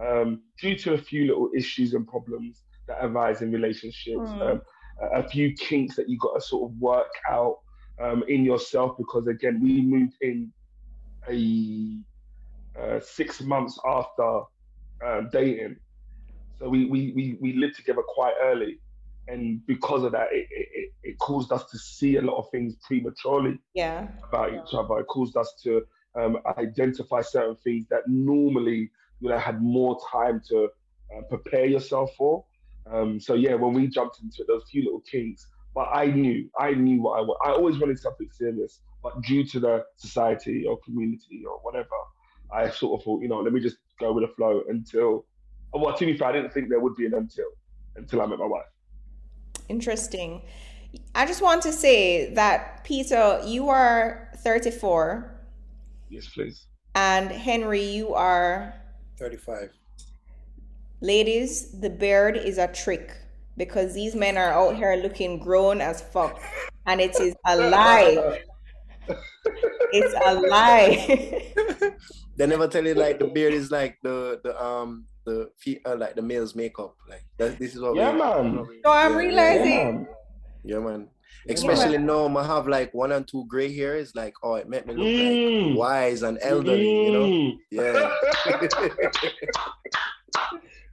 Um, 0.00 0.42
due 0.58 0.76
to 0.76 0.94
a 0.94 0.98
few 0.98 1.26
little 1.26 1.50
issues 1.54 1.94
and 1.94 2.06
problems 2.06 2.62
that 2.88 2.98
arise 3.02 3.42
in 3.42 3.52
relationships, 3.52 4.30
mm. 4.30 4.52
um, 4.52 4.62
a, 5.02 5.20
a 5.20 5.28
few 5.28 5.54
kinks 5.54 5.96
that 5.96 6.08
you 6.08 6.18
got 6.18 6.34
to 6.34 6.40
sort 6.40 6.70
of 6.70 6.78
work 6.78 7.12
out 7.28 7.58
um, 8.00 8.24
in 8.28 8.44
yourself 8.44 8.96
because 8.96 9.26
again, 9.26 9.60
we 9.62 9.82
moved 9.82 10.14
in 10.22 10.50
a 11.28 11.98
uh, 12.80 13.00
six 13.00 13.40
months 13.42 13.78
after 13.86 14.40
uh, 15.04 15.22
dating. 15.32 15.76
So 16.58 16.68
we, 16.68 16.86
we, 16.86 17.12
we, 17.14 17.38
we 17.40 17.52
lived 17.54 17.76
together 17.76 18.02
quite 18.06 18.34
early. 18.42 18.78
And 19.28 19.64
because 19.66 20.02
of 20.02 20.12
that, 20.12 20.28
it, 20.32 20.46
it, 20.50 20.92
it 21.02 21.18
caused 21.18 21.52
us 21.52 21.70
to 21.70 21.78
see 21.78 22.16
a 22.16 22.22
lot 22.22 22.38
of 22.38 22.50
things 22.50 22.76
prematurely 22.86 23.58
yeah. 23.74 24.08
about 24.28 24.52
each 24.52 24.74
other. 24.74 24.98
It 24.98 25.06
caused 25.06 25.36
us 25.36 25.54
to 25.62 25.82
um, 26.18 26.38
identify 26.58 27.22
certain 27.22 27.56
things 27.62 27.86
that 27.90 28.02
normally 28.08 28.90
you 29.20 29.28
would 29.28 29.34
have 29.34 29.42
had 29.42 29.62
more 29.62 30.00
time 30.10 30.42
to 30.48 30.68
uh, 31.16 31.22
prepare 31.28 31.66
yourself 31.66 32.10
for. 32.16 32.44
Um, 32.90 33.20
so 33.20 33.34
yeah, 33.34 33.54
when 33.54 33.74
we 33.74 33.86
jumped 33.86 34.20
into 34.22 34.42
it, 34.42 34.48
those 34.48 34.64
few 34.70 34.84
little 34.84 35.00
kinks, 35.00 35.46
but 35.74 35.88
I 35.92 36.06
knew, 36.06 36.50
I 36.58 36.72
knew 36.72 37.02
what 37.02 37.18
I 37.18 37.22
want. 37.22 37.38
I 37.44 37.50
always 37.50 37.78
wanted 37.78 37.98
something 37.98 38.28
serious, 38.32 38.80
but 39.02 39.20
due 39.22 39.44
to 39.44 39.60
the 39.60 39.84
society 39.96 40.64
or 40.66 40.78
community 40.80 41.44
or 41.48 41.58
whatever, 41.62 41.88
I 42.52 42.70
sort 42.70 43.00
of 43.00 43.04
thought, 43.04 43.22
you 43.22 43.28
know, 43.28 43.40
let 43.40 43.52
me 43.52 43.60
just 43.60 43.76
go 44.00 44.12
with 44.12 44.28
the 44.28 44.34
flow 44.34 44.62
until. 44.68 45.26
Well, 45.72 45.96
to 45.96 46.06
be 46.06 46.16
fair, 46.16 46.28
I 46.28 46.32
didn't 46.32 46.52
think 46.52 46.68
there 46.68 46.80
would 46.80 46.96
be 46.96 47.06
an 47.06 47.14
until 47.14 47.44
until 47.94 48.22
I 48.22 48.26
met 48.26 48.38
my 48.38 48.46
wife. 48.46 48.64
Interesting. 49.68 50.42
I 51.14 51.26
just 51.26 51.42
want 51.42 51.62
to 51.62 51.72
say 51.72 52.34
that 52.34 52.82
Peter, 52.82 53.40
you 53.44 53.68
are 53.68 54.32
34. 54.38 55.32
Yes, 56.08 56.26
please. 56.28 56.66
And 56.96 57.30
Henry, 57.30 57.84
you 57.84 58.14
are 58.14 58.74
35. 59.20 59.70
Ladies, 61.02 61.78
the 61.78 61.90
beard 61.90 62.36
is 62.36 62.58
a 62.58 62.66
trick 62.66 63.14
because 63.56 63.94
these 63.94 64.14
men 64.14 64.38
are 64.38 64.50
out 64.50 64.74
here 64.74 64.96
looking 64.96 65.38
grown 65.38 65.80
as 65.80 66.00
fuck. 66.00 66.42
And 66.86 67.00
it 67.00 67.14
is 67.20 67.34
a 67.46 67.56
lie. 67.56 68.40
it's 69.92 70.14
a 70.26 70.34
lie. 70.34 71.92
they 72.36 72.46
never 72.46 72.66
tell 72.66 72.84
you 72.84 72.94
like 72.94 73.18
the 73.18 73.28
beard 73.28 73.52
is 73.52 73.70
like 73.70 73.98
the 74.02 74.40
the 74.42 74.60
um 74.62 75.04
the 75.26 75.50
feet 75.58 75.82
uh, 75.84 75.96
like 75.96 76.16
the 76.16 76.22
male's 76.22 76.54
makeup. 76.54 76.96
Like 77.08 77.24
that, 77.36 77.58
this 77.58 77.74
is 77.74 77.80
what 77.80 77.96
yeah, 77.96 78.12
we, 78.12 78.18
man. 78.18 78.66
So 78.84 78.90
I'm 78.90 79.12
yeah, 79.12 79.18
realizing. 79.18 80.06
Yeah, 80.64 80.78
man. 80.78 81.08
Especially 81.48 81.92
yeah. 81.92 81.98
now 81.98 82.36
I 82.36 82.46
have 82.46 82.68
like 82.68 82.92
one 82.92 83.12
and 83.12 83.26
two 83.26 83.44
gray 83.46 83.74
hairs, 83.74 84.14
like 84.14 84.34
oh 84.42 84.54
it 84.56 84.68
made 84.68 84.86
me 84.86 84.94
look 84.94 85.06
mm. 85.06 85.68
like 85.68 85.78
wise 85.78 86.22
and 86.22 86.38
elderly, 86.42 86.84
mm. 86.84 87.04
you 87.06 87.12
know? 87.12 87.26
Mm. 87.26 87.56
Yeah. 87.70 88.10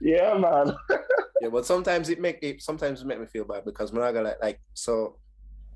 yeah, 0.00 0.38
man. 0.38 0.74
yeah, 1.40 1.48
but 1.48 1.66
sometimes 1.66 2.08
it 2.08 2.20
make 2.20 2.38
it 2.42 2.62
sometimes 2.62 3.02
it 3.02 3.06
make 3.06 3.20
me 3.20 3.26
feel 3.26 3.44
bad 3.44 3.64
because 3.64 3.92
when 3.92 4.02
I'm 4.02 4.14
like, 4.24 4.42
like 4.42 4.60
so 4.74 5.16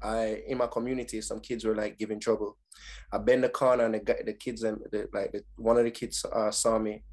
I 0.03 0.43
in 0.47 0.59
my 0.59 0.67
community, 0.67 1.21
some 1.21 1.41
kids 1.41 1.65
were 1.65 1.75
like 1.75 1.99
giving 1.99 2.19
trouble. 2.19 2.57
I 3.13 3.19
bend 3.19 3.45
the 3.45 3.49
corner 3.49 3.85
and 3.85 3.95
the 3.95 4.17
the 4.25 4.33
kids 4.33 4.63
and 4.63 4.79
the, 4.91 5.09
like 5.13 5.33
the, 5.33 5.45
one 5.57 5.77
of 5.77 5.85
the 5.85 5.91
kids 5.91 6.25
uh, 6.25 6.51
saw 6.51 6.79
me, 6.79 7.05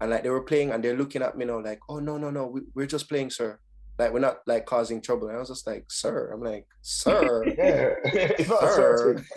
and 0.00 0.10
like 0.10 0.22
they 0.22 0.30
were 0.30 0.42
playing 0.42 0.70
and 0.70 0.82
they're 0.82 0.96
looking 0.96 1.22
at 1.22 1.36
me, 1.36 1.44
you 1.44 1.50
know, 1.50 1.58
like, 1.58 1.80
oh 1.88 2.00
no 2.00 2.18
no 2.18 2.30
no, 2.30 2.46
we, 2.46 2.62
we're 2.74 2.86
just 2.86 3.08
playing, 3.08 3.30
sir. 3.30 3.58
Like 4.02 4.12
we're 4.12 4.18
not 4.18 4.38
like 4.48 4.66
causing 4.66 5.00
trouble. 5.00 5.28
And 5.28 5.36
I 5.36 5.38
was 5.38 5.48
just 5.48 5.64
like, 5.64 5.84
sir. 5.88 6.32
I'm 6.34 6.42
like, 6.42 6.66
sir, 6.80 7.44
sir. 8.42 9.24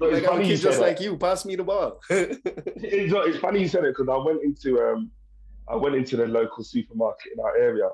like, 0.00 0.12
like 0.12 0.28
I'm 0.28 0.40
a 0.40 0.42
kid 0.42 0.56
just 0.56 0.80
like 0.80 1.00
you. 1.00 1.16
Pass 1.16 1.44
me 1.44 1.54
the 1.54 1.62
ball. 1.62 2.00
it's, 2.10 2.42
it's 3.14 3.38
funny 3.38 3.60
you 3.60 3.68
said 3.68 3.84
it 3.84 3.94
because 3.96 4.08
I 4.08 4.16
went 4.16 4.42
into 4.42 4.80
um 4.80 5.12
I 5.68 5.76
went 5.76 5.94
into 5.94 6.16
the 6.16 6.26
local 6.26 6.64
supermarket 6.64 7.34
in 7.34 7.40
our 7.40 7.56
area 7.56 7.88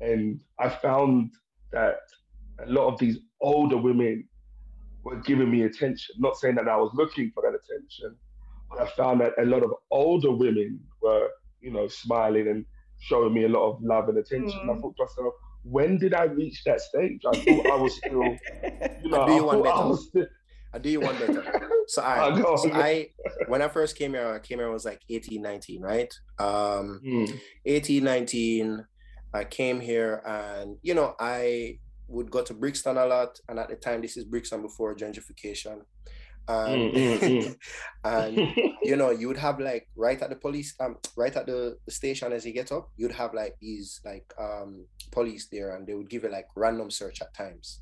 and 0.00 0.40
I 0.58 0.68
found 0.68 1.30
that 1.70 1.98
a 2.66 2.68
lot 2.68 2.92
of 2.92 2.98
these 2.98 3.18
older 3.40 3.76
women 3.76 4.26
were 5.04 5.20
giving 5.20 5.48
me 5.48 5.62
attention. 5.62 6.16
Not 6.18 6.36
saying 6.38 6.56
that 6.56 6.68
I 6.68 6.76
was 6.76 6.90
looking 6.92 7.30
for 7.32 7.44
that 7.44 7.54
attention, 7.54 8.16
but 8.68 8.80
I 8.80 8.90
found 8.96 9.20
that 9.20 9.34
a 9.38 9.44
lot 9.44 9.62
of 9.62 9.70
older 9.92 10.32
women 10.32 10.80
were, 11.00 11.28
you 11.60 11.70
know, 11.70 11.86
smiling 11.86 12.48
and 12.48 12.66
showing 13.00 13.34
me 13.34 13.44
a 13.44 13.48
lot 13.48 13.72
of 13.72 13.82
love 13.82 14.08
and 14.08 14.18
attention. 14.18 14.60
Mm. 14.60 14.76
I 14.76 14.80
thought 14.80 14.96
to 14.96 15.04
myself, 15.04 15.34
when 15.62 15.98
did 15.98 16.14
I 16.14 16.24
reach 16.24 16.62
that 16.64 16.80
stage? 16.80 17.20
I 17.26 17.36
thought 17.36 17.66
I 17.66 17.76
was 17.76 17.96
still, 17.96 18.22
you 19.02 19.10
know, 19.10 19.22
I, 19.22 19.26
do 19.26 19.32
you 19.34 19.48
I, 19.48 19.54
I 19.54 19.86
was 19.86 20.08
still, 20.08 20.26
I 20.72 20.78
do 20.78 20.90
you 20.90 21.00
one 21.00 21.18
better. 21.18 21.62
So 21.88 22.02
I, 22.02 22.42
oh, 22.44 22.56
so 22.56 22.72
I, 22.72 23.10
when 23.46 23.62
I 23.62 23.68
first 23.68 23.96
came 23.96 24.14
here, 24.14 24.26
I 24.26 24.40
came 24.40 24.58
here 24.58 24.66
I 24.66 24.72
was 24.72 24.84
like 24.84 25.02
18, 25.08 25.40
19, 25.40 25.80
right? 25.80 26.12
Um, 26.40 27.00
mm. 27.06 27.38
18, 27.64 28.02
19, 28.02 28.84
I 29.32 29.44
came 29.44 29.78
here 29.78 30.20
and, 30.26 30.78
you 30.82 30.94
know, 30.94 31.14
I 31.20 31.78
would 32.08 32.30
go 32.30 32.42
to 32.42 32.54
Brixton 32.54 32.96
a 32.96 33.06
lot. 33.06 33.38
And 33.48 33.60
at 33.60 33.68
the 33.68 33.76
time, 33.76 34.02
this 34.02 34.16
is 34.16 34.24
Brixton 34.24 34.62
before 34.62 34.96
gentrification. 34.96 35.82
And, 36.48 36.92
mm, 36.92 37.18
mm, 37.18 37.42
mm. 37.42 37.56
and 38.04 38.54
you 38.82 38.96
know, 38.96 39.10
you 39.10 39.28
would 39.28 39.36
have 39.36 39.58
like 39.58 39.88
right 39.96 40.20
at 40.20 40.30
the 40.30 40.36
police, 40.36 40.74
um, 40.80 40.96
right 41.16 41.34
at 41.34 41.46
the, 41.46 41.76
station 41.88 42.32
as 42.32 42.44
you 42.44 42.52
get 42.52 42.72
up, 42.72 42.90
you'd 42.96 43.12
have 43.12 43.34
like 43.34 43.56
these 43.60 44.00
like 44.04 44.32
um 44.38 44.86
police 45.10 45.48
there 45.50 45.76
and 45.76 45.86
they 45.86 45.94
would 45.94 46.10
give 46.10 46.22
you 46.22 46.30
like 46.30 46.46
random 46.54 46.90
search 46.90 47.20
at 47.20 47.34
times. 47.34 47.80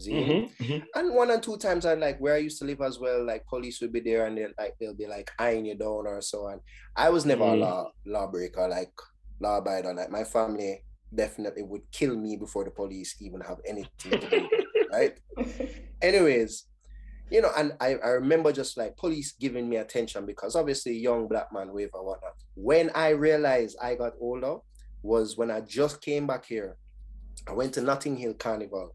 Mm-hmm, 0.00 0.64
mm-hmm. 0.64 0.84
And 0.96 1.14
one 1.14 1.30
and 1.30 1.42
two 1.42 1.56
times 1.58 1.86
I 1.86 1.94
like 1.94 2.18
where 2.18 2.34
I 2.34 2.38
used 2.38 2.58
to 2.58 2.64
live 2.64 2.80
as 2.80 2.98
well, 2.98 3.24
like 3.24 3.46
police 3.46 3.80
would 3.80 3.92
be 3.92 4.00
there 4.00 4.26
and 4.26 4.36
they'll 4.36 4.50
like 4.58 4.74
they'll 4.80 4.94
be 4.94 5.06
like 5.06 5.30
eyeing 5.38 5.66
you 5.66 5.76
down 5.76 6.06
or 6.06 6.20
so 6.20 6.46
on. 6.46 6.60
I 6.96 7.10
was 7.10 7.24
never 7.24 7.44
a 7.44 7.54
law 7.54 7.90
lawbreaker, 8.04 8.68
like 8.68 8.92
law 9.40 9.60
abider. 9.60 9.94
Like 9.94 10.10
my 10.10 10.24
family 10.24 10.82
definitely 11.14 11.62
would 11.62 11.82
kill 11.92 12.16
me 12.16 12.36
before 12.36 12.64
the 12.64 12.70
police 12.70 13.14
even 13.20 13.40
have 13.42 13.58
anything 13.66 14.18
to 14.18 14.30
do 14.30 14.48
right? 14.92 15.18
Anyways, 16.02 16.66
you 17.32 17.40
know, 17.40 17.50
and 17.56 17.72
I, 17.80 17.94
I 18.04 18.08
remember 18.10 18.52
just 18.52 18.76
like 18.76 18.98
police 18.98 19.32
giving 19.32 19.66
me 19.66 19.76
attention 19.76 20.26
because 20.26 20.54
obviously 20.54 20.92
young 20.98 21.28
black 21.28 21.46
man 21.50 21.72
wave 21.72 21.88
or 21.94 22.04
whatnot. 22.04 22.34
When 22.54 22.90
I 22.94 23.08
realized 23.10 23.78
I 23.82 23.94
got 23.94 24.12
older 24.20 24.58
was 25.02 25.38
when 25.38 25.50
I 25.50 25.62
just 25.62 26.02
came 26.02 26.26
back 26.26 26.44
here. 26.44 26.76
I 27.48 27.52
went 27.52 27.72
to 27.74 27.80
Notting 27.80 28.16
Hill 28.16 28.34
Carnival, 28.34 28.94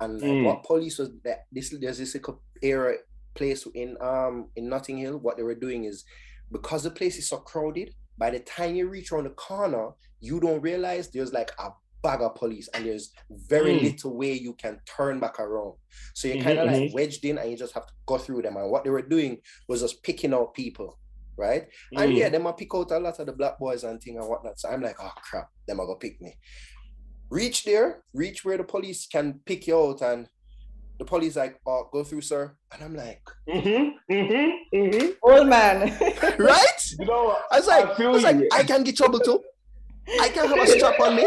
and 0.00 0.20
mm. 0.20 0.44
what 0.44 0.64
police 0.64 0.98
was 0.98 1.10
that? 1.24 1.44
This 1.52 1.76
there's 1.78 1.98
this 1.98 2.16
era 2.62 2.94
place 3.34 3.68
in 3.74 3.96
um 4.00 4.48
in 4.56 4.68
Notting 4.68 4.96
Hill. 4.96 5.18
What 5.18 5.36
they 5.36 5.42
were 5.42 5.54
doing 5.54 5.84
is 5.84 6.04
because 6.50 6.84
the 6.84 6.90
place 6.90 7.18
is 7.18 7.28
so 7.28 7.36
crowded, 7.36 7.94
by 8.16 8.30
the 8.30 8.40
time 8.40 8.74
you 8.74 8.88
reach 8.88 9.12
around 9.12 9.24
the 9.24 9.30
corner, 9.30 9.90
you 10.20 10.40
don't 10.40 10.62
realize 10.62 11.10
there's 11.10 11.34
like 11.34 11.52
a 11.58 11.68
bag 12.04 12.20
of 12.20 12.34
police 12.34 12.68
and 12.74 12.84
there's 12.84 13.12
very 13.48 13.72
mm. 13.72 13.82
little 13.82 14.14
way 14.14 14.34
you 14.34 14.52
can 14.52 14.78
turn 14.84 15.18
back 15.18 15.40
around. 15.40 15.74
So 16.12 16.28
you're 16.28 16.44
kind 16.44 16.58
of 16.58 16.66
mm-hmm, 16.66 16.74
like 16.74 16.82
mm-hmm. 16.84 16.94
wedged 16.94 17.24
in 17.24 17.38
and 17.38 17.50
you 17.50 17.56
just 17.56 17.72
have 17.72 17.86
to 17.86 17.92
go 18.06 18.18
through 18.18 18.42
them. 18.42 18.56
And 18.56 18.70
what 18.70 18.84
they 18.84 18.90
were 18.90 19.02
doing 19.02 19.38
was 19.68 19.80
just 19.80 20.02
picking 20.02 20.34
out 20.34 20.52
people, 20.52 20.98
right? 21.36 21.66
Mm. 21.94 22.02
And 22.02 22.12
yeah, 22.12 22.28
they 22.28 22.38
might 22.38 22.58
pick 22.58 22.74
out 22.74 22.90
a 22.90 22.98
lot 22.98 23.18
of 23.18 23.26
the 23.26 23.32
black 23.32 23.58
boys 23.58 23.82
and 23.82 24.00
thing 24.00 24.18
and 24.18 24.28
whatnot. 24.28 24.60
So 24.60 24.68
I'm 24.68 24.82
like, 24.82 24.96
oh 25.02 25.12
crap, 25.16 25.48
them 25.66 25.80
are 25.80 25.86
gonna 25.86 25.98
pick 25.98 26.20
me. 26.20 26.36
Reach 27.30 27.64
there, 27.64 28.04
reach 28.12 28.44
where 28.44 28.58
the 28.58 28.64
police 28.64 29.06
can 29.06 29.40
pick 29.46 29.66
you 29.66 29.76
out 29.76 30.02
and 30.02 30.28
the 30.98 31.04
police 31.06 31.36
like, 31.36 31.58
oh, 31.66 31.88
go 31.90 32.04
through, 32.04 32.20
sir. 32.20 32.54
And 32.70 32.84
I'm 32.84 32.94
like, 32.94 33.22
mm-hmm, 33.48 34.12
mm-hmm, 34.12 34.76
mm-hmm. 34.76 35.06
old 35.22 35.48
man. 35.48 35.96
right? 36.38 36.94
You 36.98 37.06
know, 37.06 37.36
I 37.50 37.58
was 37.58 37.66
like, 37.66 37.98
I, 37.98 38.04
I 38.04 38.08
was 38.08 38.22
like, 38.22 38.36
I 38.52 38.62
can 38.62 38.84
get 38.84 38.96
trouble 38.96 39.20
too. 39.20 39.40
I 40.20 40.28
can 40.28 40.48
have 40.48 40.58
a 40.58 40.66
strap 40.66 41.00
on 41.00 41.16
me. 41.16 41.26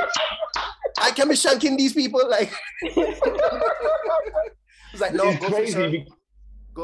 I 0.99 1.11
can 1.11 1.27
be 1.29 1.35
shanking 1.35 1.77
these 1.77 1.93
people. 1.93 2.27
Like, 2.29 2.51
it's 2.81 3.21
like, 4.99 5.13
no, 5.13 5.23
it's 5.25 5.45
crazy. 5.45 6.07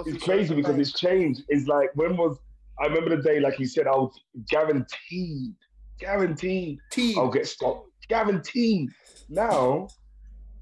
it's 0.05 0.23
crazy 0.23 0.55
because 0.55 0.77
it's 0.77 0.93
changed. 0.93 1.41
It's 1.49 1.67
like, 1.67 1.89
when 1.95 2.15
was, 2.17 2.37
I 2.79 2.87
remember 2.87 3.15
the 3.15 3.21
day, 3.21 3.39
like 3.39 3.59
you 3.59 3.65
said, 3.65 3.87
I 3.87 3.91
was 3.91 4.19
guaranteed, 4.49 5.55
guaranteed, 5.99 6.79
Team. 6.91 7.17
I'll 7.17 7.29
get 7.29 7.47
stopped. 7.47 7.89
Guaranteed. 8.09 8.89
Now, 9.29 9.87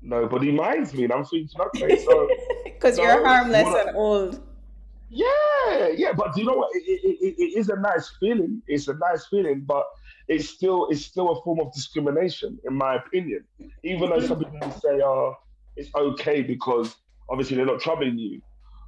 nobody 0.02 0.52
minds 0.52 0.94
me, 0.94 1.06
and 1.06 1.14
I'm 1.14 1.26
thinking, 1.26 1.60
okay, 1.60 1.98
so 2.04 2.30
because 2.64 2.96
so, 2.96 3.04
you're 3.04 3.26
harmless 3.26 3.68
and 3.68 3.96
old. 3.96 4.42
Yeah, 5.10 5.90
yeah, 5.94 6.14
but 6.14 6.38
you 6.38 6.46
know 6.46 6.54
what? 6.54 6.70
It, 6.74 6.84
it, 6.88 7.18
it, 7.20 7.36
it 7.38 7.60
is 7.60 7.70
a 7.70 7.76
nice 7.76 8.14
feeling. 8.20 8.62
It's 8.68 8.88
a 8.88 8.94
nice 8.94 9.26
feeling, 9.26 9.62
but 9.62 9.86
it's 10.32 10.50
still 10.50 10.88
it's 10.90 11.06
still 11.06 11.30
a 11.32 11.42
form 11.44 11.60
of 11.60 11.74
discrimination, 11.74 12.58
in 12.66 12.74
my 12.74 12.96
opinion. 12.96 13.44
Even 13.84 14.10
though 14.10 14.22
some 14.22 14.40
people 14.40 14.72
say, 14.72 15.02
"Oh, 15.04 15.36
it's 15.76 15.90
okay 15.94 16.42
because 16.42 16.96
obviously 17.30 17.58
they're 17.58 17.66
not 17.66 17.82
troubling 17.82 18.18
you," 18.18 18.42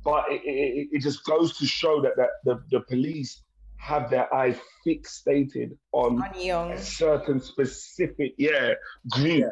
but 0.06 0.23
it, 0.29 0.41
it, 0.45 0.88
it 0.93 1.01
just 1.01 1.25
goes 1.25 1.58
to 1.58 1.65
show 1.65 2.01
that 2.01 2.13
that 2.15 2.29
the, 2.45 2.63
the 2.71 2.79
police 2.82 3.43
have 3.75 4.10
their 4.10 4.34
eyes 4.34 4.58
fixated 4.88 5.75
on, 5.91 6.21
on 6.21 6.71
a 6.71 6.82
certain 6.82 7.41
specific 7.41 8.34
yeah 8.38 8.73
group. 9.12 9.39
Yeah. 9.39 9.49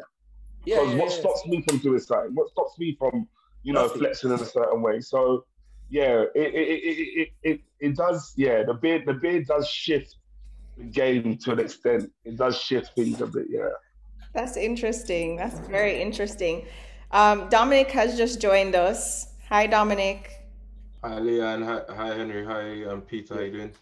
Because 0.64 0.86
yeah, 0.86 0.92
yeah, 0.92 0.98
what 1.02 1.10
yeah, 1.10 1.20
stops 1.20 1.46
me 1.46 1.62
from 1.68 1.78
doing 1.78 1.98
something? 1.98 2.34
What 2.34 2.48
stops 2.50 2.78
me 2.78 2.96
from, 2.98 3.28
you 3.64 3.72
know, 3.72 3.82
Nothing. 3.82 3.98
flexing 3.98 4.30
in 4.30 4.38
a 4.40 4.44
certain 4.44 4.80
way? 4.80 5.00
So, 5.00 5.44
yeah, 5.90 6.22
it 6.34 6.54
it, 6.54 6.54
it 6.54 7.08
it, 7.20 7.28
it, 7.42 7.60
it 7.80 7.96
does. 7.96 8.32
Yeah, 8.36 8.62
the 8.62 8.74
beard 8.74 9.02
the 9.04 9.14
beard 9.14 9.46
does 9.46 9.68
shift 9.68 10.14
the 10.14 10.21
game 10.90 11.36
to 11.38 11.52
an 11.52 11.60
extent. 11.60 12.10
It 12.24 12.36
does 12.36 12.58
shift 12.60 12.92
things 12.94 13.20
a 13.20 13.26
bit. 13.26 13.46
Yeah. 13.48 13.68
That's 14.34 14.56
interesting. 14.56 15.36
That's 15.36 15.58
very 15.68 16.00
interesting. 16.00 16.66
Um, 17.10 17.48
Dominic 17.48 17.90
has 17.90 18.16
just 18.16 18.40
joined 18.40 18.74
us. 18.74 19.28
Hi, 19.48 19.66
Dominic. 19.66 20.30
Hi, 21.04 21.18
Leanne. 21.18 21.64
Hi, 21.64 21.94
hi 21.94 22.14
Henry. 22.14 22.44
Hi, 22.44 22.84
um, 22.90 23.02
Peter. 23.02 23.34
How 23.34 23.40
are 23.40 23.44
you 23.44 23.52
doing? 23.52 23.72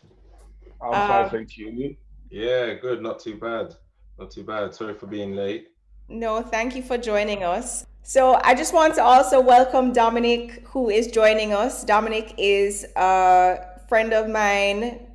I'm 0.83 0.95
um, 0.95 1.09
fine, 1.09 1.31
thank 1.31 1.57
you. 1.57 1.97
Yeah, 2.31 2.75
good. 2.75 3.03
Not 3.03 3.21
too 3.21 3.37
bad. 3.37 3.75
Not 4.19 4.31
too 4.31 4.43
bad. 4.43 4.75
Sorry 4.75 4.95
for 4.95 5.07
being 5.07 5.37
late. 5.37 5.69
No, 6.09 6.43
thank 6.43 6.75
you 6.75 6.83
for 6.83 6.99
joining 6.99 7.45
us. 7.45 7.87
So 8.03 8.41
I 8.43 8.55
just 8.55 8.73
want 8.75 8.95
to 8.97 9.03
also 9.03 9.41
welcome 9.41 9.93
Dominic, 9.93 10.67
who 10.67 10.91
is 10.91 11.07
joining 11.07 11.53
us. 11.53 11.85
Dominic 11.85 12.35
is 12.39 12.87
a 12.97 13.59
friend 13.89 14.13
of 14.13 14.29
mine, 14.29 15.07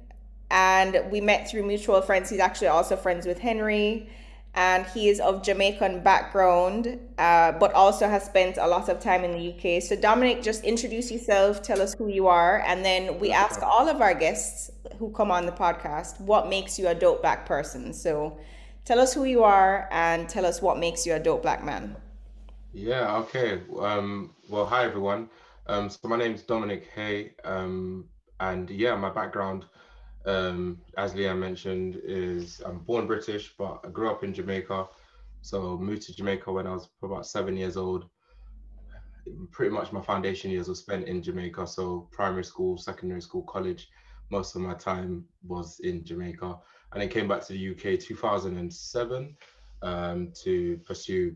and 0.52 1.02
we 1.12 1.22
met 1.22 1.50
through 1.50 1.66
mutual 1.66 2.02
friends. 2.02 2.30
He's 2.30 2.40
actually 2.40 2.68
also 2.68 2.96
friends 2.96 3.26
with 3.26 3.40
Henry, 3.40 4.10
and 4.54 4.86
he 4.88 5.10
is 5.10 5.20
of 5.20 5.44
Jamaican 5.44 6.02
background, 6.04 7.00
uh, 7.18 7.52
but 7.54 7.74
also 7.74 8.08
has 8.08 8.24
spent 8.24 8.58
a 8.58 8.68
lot 8.68 8.90
of 8.90 9.00
time 9.00 9.24
in 9.24 9.32
the 9.32 9.54
UK. 9.54 9.82
So 9.82 9.96
Dominic, 9.96 10.42
just 10.42 10.64
introduce 10.64 11.12
yourself, 11.12 11.62
tell 11.62 11.82
us 11.82 11.94
who 11.94 12.08
you 12.08 12.28
are, 12.28 12.62
and 12.66 12.86
then 12.86 13.20
we 13.20 13.32
ask 13.32 13.62
all 13.62 13.90
of 13.90 14.02
our 14.02 14.14
guests 14.14 14.72
who 15.00 15.12
come 15.12 15.32
on 15.32 15.46
the 15.46 15.52
podcast 15.52 16.20
what 16.22 16.48
makes 16.48 16.80
you 16.80 16.88
a 16.88 16.96
dope 16.96 17.22
black 17.22 17.46
person. 17.46 17.94
So 17.94 18.38
Tell 18.86 19.00
us 19.00 19.16
who 19.16 19.24
you 19.24 19.44
are 19.44 19.90
and 19.92 20.30
tell 20.30 20.46
us 20.46 20.62
what 20.62 20.78
makes 20.78 21.08
you 21.08 21.16
a 21.16 21.20
dope 21.20 21.42
black 21.42 21.64
man. 21.64 21.96
Yeah, 22.72 23.18
okay. 23.18 23.64
Um, 23.80 24.36
well, 24.48 24.68
hi 24.68 24.86
everyone. 24.86 25.28
Um, 25.66 25.90
so 25.90 26.08
my 26.08 26.18
name 26.18 26.36
is 26.36 26.44
Dominic 26.44 26.88
Hay, 26.94 27.32
um, 27.44 28.06
and 28.40 28.70
yeah, 28.70 28.96
my 28.96 29.10
background, 29.10 29.66
um, 30.26 30.82
as 30.98 31.14
Leanne 31.14 31.40
mentioned, 31.40 32.02
is 32.04 32.62
I'm 32.66 32.80
born 32.80 33.08
British, 33.08 33.54
but 33.58 33.82
I 33.84 33.90
grew 33.90 34.10
up 34.10 34.24
in 34.24 34.34
Jamaica. 34.34 34.88
So 35.42 35.78
moved 35.78 36.02
to 36.04 36.16
Jamaica 36.16 36.52
when 36.52 36.66
I 36.66 36.74
was 36.74 36.90
about 37.04 37.28
seven 37.28 37.56
years 37.56 37.78
old. 37.78 38.06
Pretty 39.52 39.74
much 39.74 39.92
my 39.92 40.02
foundation 40.02 40.52
years 40.52 40.68
were 40.68 40.76
spent 40.76 41.08
in 41.08 41.22
Jamaica. 41.22 41.68
So 41.68 42.10
primary 42.12 42.44
school, 42.44 42.78
secondary 42.78 43.22
school, 43.22 43.44
college, 43.44 43.90
most 44.32 44.56
of 44.56 44.62
my 44.62 44.74
time 44.74 45.26
was 45.46 45.80
in 45.82 46.04
Jamaica. 46.04 46.58
And 46.92 47.02
then 47.02 47.10
came 47.10 47.28
back 47.28 47.46
to 47.46 47.54
the 47.54 47.72
UK 47.72 48.00
2007 48.00 49.36
um, 49.82 50.32
to 50.44 50.78
pursue 50.86 51.36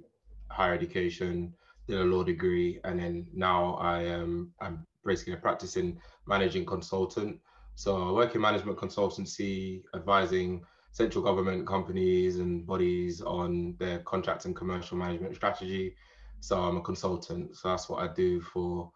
higher 0.50 0.74
education, 0.74 1.54
did 1.88 2.00
a 2.00 2.04
law 2.04 2.24
degree, 2.24 2.80
and 2.84 3.00
then 3.00 3.28
now 3.34 3.76
I 3.76 4.04
am 4.04 4.52
I'm 4.62 4.86
basically 5.06 5.34
a 5.34 5.38
practicing 5.38 6.00
managing 6.28 6.66
consultant. 6.66 7.40
So 7.80 8.10
I 8.10 8.12
work 8.12 8.36
in 8.36 8.42
management 8.42 8.78
consultancy, 8.78 9.84
advising 9.96 10.66
central 10.92 11.24
government 11.24 11.66
companies 11.66 12.40
and 12.40 12.68
bodies 12.68 13.22
on 13.22 13.74
their 13.80 14.00
contract 14.00 14.44
and 14.44 14.54
commercial 14.54 14.98
management 14.98 15.34
strategy. 15.34 15.96
So 16.42 16.60
I'm 16.60 16.76
a 16.76 16.82
consultant. 16.82 17.56
So 17.56 17.70
that's 17.70 17.88
what 17.88 18.04
I 18.04 18.14
do 18.14 18.42
for 18.42 18.92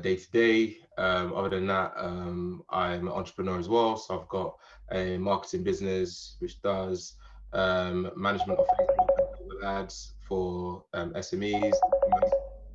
day 0.00 0.14
to 0.14 0.30
day. 0.30 0.76
Other 0.96 1.48
than 1.48 1.66
that, 1.66 1.92
um, 1.96 2.62
I'm 2.70 3.08
an 3.08 3.12
entrepreneur 3.12 3.58
as 3.58 3.68
well. 3.68 3.96
So 3.96 4.20
I've 4.20 4.28
got 4.28 4.54
a 4.92 5.18
marketing 5.18 5.64
business 5.64 6.36
which 6.38 6.62
does 6.62 7.14
um, 7.52 8.12
management 8.14 8.60
of 8.60 8.66
Facebook 8.78 9.64
ads 9.64 10.12
for 10.20 10.84
um, 10.92 11.14
SMEs, 11.14 11.74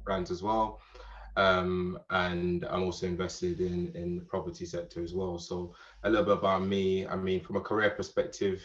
brands 0.04 0.32
as 0.32 0.43
well. 0.43 0.82
Um, 1.39 1.99
and 2.10 2.65
I'm 2.69 2.84
also 2.84 3.08
invested 3.08 3.62
in 3.62 3.91
in 3.95 4.17
the 4.17 4.25
property 4.25 4.65
sector 4.65 5.02
as 5.02 5.13
well. 5.13 5.39
So 5.39 5.73
a 6.04 6.10
little 6.10 6.25
bit 6.25 6.38
about 6.38 6.63
me. 6.65 7.08
I 7.08 7.15
mean, 7.15 7.39
from 7.41 7.56
a 7.56 7.62
career 7.62 7.91
perspective, 7.91 8.62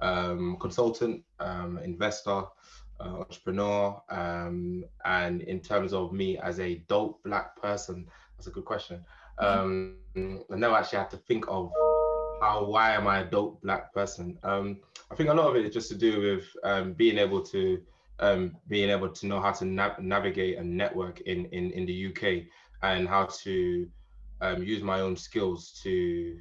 um, 0.00 0.56
consultant, 0.58 1.22
um, 1.38 1.78
investor, 1.84 2.44
uh, 3.00 3.14
entrepreneur, 3.24 4.00
um, 4.08 4.84
and 5.04 5.42
in 5.42 5.60
terms 5.60 5.92
of 5.92 6.12
me 6.12 6.38
as 6.38 6.60
a 6.60 6.76
dope 6.88 7.22
black 7.24 7.60
person, 7.60 8.06
that's 8.36 8.46
a 8.46 8.50
good 8.50 8.64
question. 8.64 9.04
Um, 9.38 9.96
I 10.16 10.56
now 10.56 10.74
actually 10.76 11.00
have 11.00 11.10
to 11.10 11.18
think 11.28 11.44
of 11.48 11.70
how 12.40 12.64
why 12.64 12.92
am 12.92 13.06
I 13.06 13.18
a 13.20 13.24
dope 13.24 13.60
black 13.60 13.92
person. 13.92 14.38
Um, 14.44 14.78
I 15.10 15.14
think 15.14 15.28
a 15.28 15.34
lot 15.34 15.48
of 15.48 15.56
it 15.56 15.66
is 15.66 15.74
just 15.74 15.90
to 15.90 15.94
do 15.94 16.20
with 16.20 16.44
um, 16.64 16.94
being 16.94 17.18
able 17.18 17.42
to 17.42 17.82
um, 18.20 18.56
being 18.68 18.90
able 18.90 19.08
to 19.08 19.26
know 19.26 19.40
how 19.40 19.52
to 19.52 19.64
nav- 19.64 19.98
navigate 19.98 20.58
and 20.58 20.76
network 20.76 21.20
in, 21.22 21.46
in 21.46 21.70
in 21.72 21.86
the 21.86 22.06
UK 22.08 22.44
and 22.82 23.08
how 23.08 23.24
to 23.42 23.88
um, 24.40 24.62
use 24.62 24.82
my 24.82 25.00
own 25.00 25.16
skills 25.16 25.80
to 25.82 26.38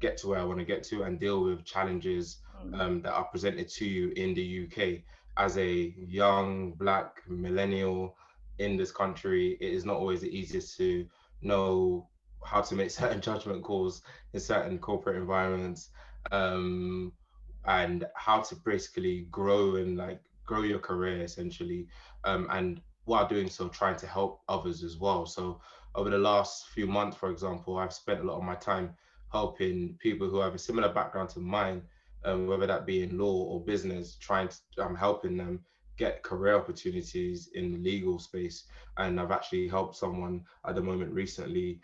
get 0.00 0.16
to 0.18 0.28
where 0.28 0.40
I 0.40 0.44
want 0.44 0.58
to 0.58 0.64
get 0.64 0.82
to 0.84 1.02
and 1.04 1.20
deal 1.20 1.42
with 1.44 1.64
challenges 1.64 2.38
mm. 2.64 2.78
um, 2.78 3.02
that 3.02 3.12
are 3.12 3.24
presented 3.24 3.68
to 3.68 3.84
you 3.84 4.12
in 4.16 4.34
the 4.34 4.66
UK 4.66 5.02
as 5.36 5.56
a 5.58 5.94
young 5.96 6.72
black 6.72 7.22
millennial 7.28 8.16
in 8.58 8.76
this 8.76 8.90
country. 8.90 9.56
It 9.60 9.72
is 9.72 9.84
not 9.84 9.96
always 9.96 10.20
the 10.20 10.36
easiest 10.36 10.76
to 10.78 11.06
know 11.40 12.08
how 12.44 12.60
to 12.62 12.74
make 12.74 12.90
certain 13.00 13.20
judgment 13.20 13.62
calls 13.62 14.02
in 14.32 14.40
certain 14.40 14.78
corporate 14.78 15.16
environments 15.16 15.90
um, 16.30 17.12
and 17.64 18.04
how 18.14 18.40
to 18.40 18.56
basically 18.56 19.26
grow 19.30 19.76
and 19.76 19.96
like 19.96 20.20
grow 20.44 20.62
your 20.62 20.78
career 20.78 21.22
essentially 21.22 21.86
um, 22.24 22.46
and 22.50 22.80
while 23.04 23.26
doing 23.26 23.48
so 23.48 23.68
trying 23.68 23.96
to 23.96 24.06
help 24.06 24.42
others 24.48 24.84
as 24.84 24.96
well. 24.96 25.26
So 25.26 25.60
over 25.94 26.10
the 26.10 26.18
last 26.18 26.68
few 26.68 26.86
months 26.86 27.16
for 27.16 27.30
example 27.30 27.78
i've 27.78 27.92
spent 27.92 28.20
a 28.20 28.22
lot 28.22 28.38
of 28.38 28.42
my 28.42 28.54
time 28.54 28.94
helping 29.30 29.94
people 29.98 30.28
who 30.28 30.40
have 30.40 30.54
a 30.54 30.58
similar 30.58 30.88
background 30.88 31.28
to 31.28 31.40
mine 31.40 31.82
um, 32.24 32.46
whether 32.46 32.66
that 32.66 32.86
be 32.86 33.02
in 33.02 33.18
law 33.18 33.44
or 33.44 33.64
business 33.64 34.16
trying 34.16 34.48
to 34.48 34.56
i'm 34.82 34.96
helping 34.96 35.36
them 35.36 35.60
get 35.98 36.22
career 36.22 36.56
opportunities 36.56 37.50
in 37.54 37.72
the 37.72 37.78
legal 37.78 38.18
space. 38.18 38.64
And 38.98 39.20
i've 39.20 39.30
actually 39.30 39.68
helped 39.68 39.96
someone 39.96 40.42
at 40.66 40.74
the 40.74 40.80
moment 40.82 41.12
recently 41.12 41.80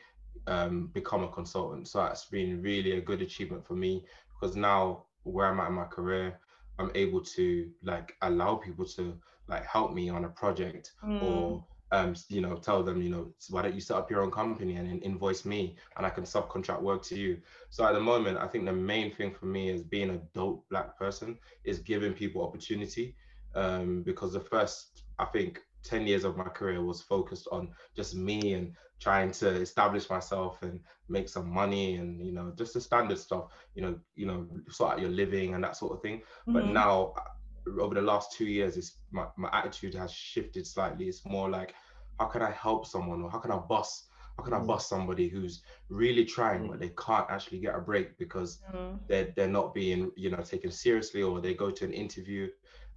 um, 0.46 0.90
become 0.94 1.24
a 1.24 1.28
consultant. 1.28 1.88
So 1.88 1.98
that's 1.98 2.24
been 2.24 2.62
really 2.62 2.92
a 2.92 3.00
good 3.00 3.20
achievement 3.20 3.66
for 3.66 3.74
me 3.74 4.04
because 4.32 4.56
now 4.56 5.04
where 5.24 5.46
i'm 5.46 5.60
at 5.60 5.68
in 5.68 5.74
my 5.74 5.84
career 5.84 6.38
I'm 6.78 6.90
able 6.94 7.20
to 7.20 7.70
like 7.82 8.16
allow 8.22 8.56
people 8.56 8.84
to 8.86 9.14
like 9.48 9.64
help 9.66 9.92
me 9.92 10.08
on 10.08 10.24
a 10.24 10.28
project 10.28 10.92
mm. 11.04 11.22
or 11.22 11.64
um 11.90 12.14
you 12.28 12.42
know 12.42 12.56
tell 12.56 12.82
them 12.82 13.00
you 13.00 13.08
know 13.08 13.32
why 13.48 13.62
don't 13.62 13.74
you 13.74 13.80
set 13.80 13.96
up 13.96 14.10
your 14.10 14.20
own 14.22 14.30
company 14.30 14.76
and 14.76 15.02
invoice 15.02 15.44
me 15.46 15.76
and 15.96 16.04
I 16.04 16.10
can 16.10 16.24
subcontract 16.24 16.82
work 16.82 17.02
to 17.04 17.18
you. 17.18 17.38
So 17.70 17.84
at 17.86 17.92
the 17.92 18.00
moment 18.00 18.38
I 18.38 18.46
think 18.46 18.66
the 18.66 18.72
main 18.72 19.14
thing 19.14 19.32
for 19.32 19.46
me 19.46 19.70
is 19.70 19.82
being 19.82 20.10
a 20.10 20.18
dope 20.34 20.68
black 20.68 20.98
person 20.98 21.38
is 21.64 21.78
giving 21.78 22.12
people 22.12 22.42
opportunity 22.42 23.16
um 23.54 24.02
because 24.02 24.32
the 24.32 24.40
first 24.40 25.02
I 25.18 25.24
think 25.24 25.62
10 25.84 26.06
years 26.06 26.24
of 26.24 26.36
my 26.36 26.44
career 26.44 26.82
was 26.82 27.00
focused 27.00 27.48
on 27.52 27.68
just 27.96 28.14
me 28.14 28.54
and 28.54 28.72
trying 29.00 29.30
to 29.30 29.48
establish 29.48 30.10
myself 30.10 30.62
and 30.62 30.80
make 31.08 31.28
some 31.28 31.48
money 31.48 31.96
and 31.96 32.24
you 32.24 32.32
know 32.32 32.52
just 32.56 32.74
the 32.74 32.80
standard 32.80 33.18
stuff 33.18 33.44
you 33.74 33.82
know 33.82 33.98
you 34.16 34.26
know 34.26 34.46
sort 34.68 34.92
out 34.92 35.00
your 35.00 35.10
living 35.10 35.54
and 35.54 35.62
that 35.62 35.76
sort 35.76 35.92
of 35.92 36.02
thing 36.02 36.18
mm-hmm. 36.18 36.52
but 36.52 36.66
now 36.66 37.14
uh, 37.16 37.80
over 37.80 37.94
the 37.94 38.02
last 38.02 38.32
two 38.32 38.46
years 38.46 38.76
it's 38.76 38.96
my, 39.12 39.26
my 39.36 39.48
attitude 39.52 39.94
has 39.94 40.12
shifted 40.12 40.66
slightly 40.66 41.06
it's 41.06 41.24
more 41.24 41.48
like 41.48 41.74
how 42.18 42.26
can 42.26 42.42
i 42.42 42.50
help 42.50 42.86
someone 42.86 43.22
or 43.22 43.30
how 43.30 43.38
can 43.38 43.52
i 43.52 43.56
boss 43.56 44.07
how 44.38 44.44
can 44.44 44.55
I 44.55 44.59
mm-hmm. 44.59 44.79
somebody 44.79 45.29
who's 45.29 45.62
really 45.88 46.24
trying 46.24 46.68
but 46.68 46.79
they 46.79 46.90
can't 46.90 47.27
actually 47.29 47.59
get 47.59 47.74
a 47.74 47.81
break 47.81 48.16
because 48.18 48.61
mm-hmm. 48.72 48.96
they're 49.09 49.33
they're 49.37 49.48
not 49.48 49.74
being 49.74 50.12
you 50.16 50.31
know 50.31 50.42
taken 50.42 50.70
seriously 50.70 51.22
or 51.22 51.40
they 51.40 51.55
go 51.55 51.70
to 51.70 51.85
an 51.85 51.92
interview 51.92 52.48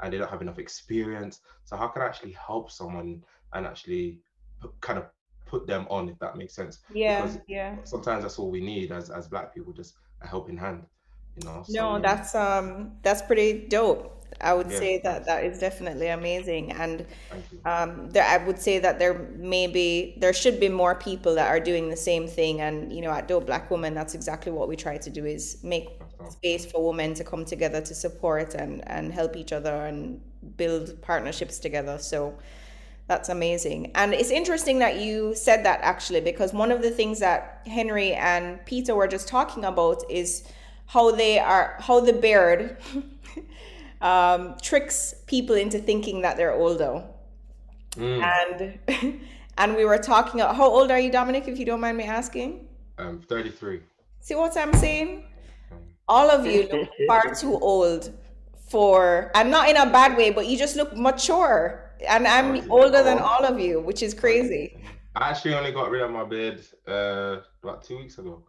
and 0.01 0.13
they 0.13 0.17
don't 0.17 0.29
have 0.29 0.41
enough 0.41 0.59
experience? 0.59 1.41
So 1.65 1.75
how 1.75 1.87
can 1.87 2.01
I 2.03 2.05
actually 2.05 2.33
help 2.33 2.71
someone 2.71 3.23
and 3.53 3.65
actually 3.65 4.19
kind 4.81 4.99
of 4.99 5.05
put 5.45 5.67
them 5.67 5.87
on 5.89 6.09
if 6.09 6.19
that 6.19 6.37
makes 6.37 6.53
sense? 6.53 6.79
Yeah 6.93 7.21
because 7.21 7.39
yeah. 7.47 7.75
sometimes 7.83 8.23
that's 8.23 8.37
all 8.37 8.51
we 8.51 8.61
need 8.61 8.91
as 8.91 9.09
as 9.09 9.27
black 9.27 9.53
people 9.53 9.73
just 9.73 9.95
a 10.21 10.27
helping 10.27 10.57
hand 10.57 10.85
you 11.37 11.49
know? 11.49 11.63
So, 11.65 11.73
no 11.73 11.99
that's 11.99 12.35
um 12.35 12.91
that's 13.01 13.21
pretty 13.21 13.67
dope 13.67 14.20
I 14.39 14.53
would 14.53 14.71
yeah. 14.71 14.79
say 14.79 15.01
that 15.03 15.25
that 15.25 15.43
is 15.43 15.59
definitely 15.59 16.07
amazing, 16.07 16.71
and 16.71 17.05
um, 17.65 18.09
there, 18.09 18.25
I 18.25 18.37
would 18.37 18.59
say 18.59 18.79
that 18.79 18.99
there 18.99 19.27
may 19.37 19.67
be 19.67 20.15
there 20.17 20.33
should 20.33 20.59
be 20.59 20.69
more 20.69 20.95
people 20.95 21.35
that 21.35 21.47
are 21.47 21.59
doing 21.59 21.89
the 21.89 21.97
same 21.97 22.27
thing. 22.27 22.61
And 22.61 22.93
you 22.93 23.01
know, 23.01 23.11
at 23.11 23.27
Dope 23.27 23.45
Black 23.45 23.69
Woman, 23.69 23.93
that's 23.93 24.15
exactly 24.15 24.51
what 24.51 24.67
we 24.67 24.75
try 24.75 24.97
to 24.97 25.09
do: 25.09 25.25
is 25.25 25.63
make 25.63 25.89
space 26.29 26.65
for 26.65 26.85
women 26.85 27.13
to 27.15 27.23
come 27.23 27.45
together 27.45 27.81
to 27.81 27.93
support 27.93 28.55
and 28.55 28.87
and 28.87 29.11
help 29.11 29.35
each 29.35 29.51
other 29.51 29.85
and 29.85 30.21
build 30.57 31.01
partnerships 31.01 31.59
together. 31.59 31.97
So 31.97 32.37
that's 33.07 33.29
amazing. 33.29 33.91
And 33.95 34.13
it's 34.13 34.31
interesting 34.31 34.79
that 34.79 34.99
you 34.99 35.35
said 35.35 35.65
that 35.65 35.81
actually, 35.81 36.21
because 36.21 36.53
one 36.53 36.71
of 36.71 36.81
the 36.81 36.91
things 36.91 37.19
that 37.19 37.61
Henry 37.65 38.13
and 38.13 38.65
Peter 38.65 38.95
were 38.95 39.07
just 39.07 39.27
talking 39.27 39.65
about 39.65 40.03
is 40.09 40.43
how 40.85 41.11
they 41.11 41.37
are, 41.39 41.75
how 41.79 41.99
the 41.99 42.13
beard 42.13 42.77
um, 44.01 44.55
tricks 44.61 45.15
people 45.27 45.55
into 45.55 45.79
thinking 45.79 46.21
that 46.21 46.37
they're 46.37 46.53
older. 46.53 47.03
Mm. 47.91 48.23
And 48.23 49.21
and 49.57 49.75
we 49.75 49.85
were 49.85 49.97
talking. 49.97 50.39
How 50.39 50.67
old 50.67 50.91
are 50.91 50.99
you, 50.99 51.11
Dominic? 51.11 51.47
If 51.47 51.59
you 51.59 51.65
don't 51.65 51.81
mind 51.81 51.97
me 51.97 52.05
asking. 52.05 52.67
I'm 52.97 53.21
33. 53.21 53.81
See 54.19 54.35
what 54.35 54.55
I'm 54.57 54.73
saying? 54.73 55.25
All 56.07 56.29
of 56.29 56.45
you 56.45 56.67
look 56.71 56.89
far 57.07 57.33
too 57.33 57.57
old 57.59 58.13
for, 58.69 59.31
and 59.33 59.49
not 59.49 59.69
in 59.69 59.77
a 59.77 59.85
bad 59.85 60.17
way, 60.17 60.29
but 60.31 60.47
you 60.47 60.57
just 60.57 60.75
look 60.75 60.95
mature 60.95 61.91
and 62.07 62.27
I'm 62.27 62.69
older 62.71 63.03
than 63.03 63.19
all 63.19 63.45
of 63.45 63.59
you, 63.59 63.79
which 63.79 64.01
is 64.03 64.13
crazy. 64.13 64.77
I 65.15 65.29
actually 65.29 65.55
only 65.55 65.71
got 65.71 65.89
rid 65.89 66.01
of 66.01 66.11
my 66.11 66.23
beard 66.23 66.61
uh, 66.87 67.41
about 67.61 67.83
two 67.83 67.97
weeks 67.97 68.17
ago. 68.17 68.43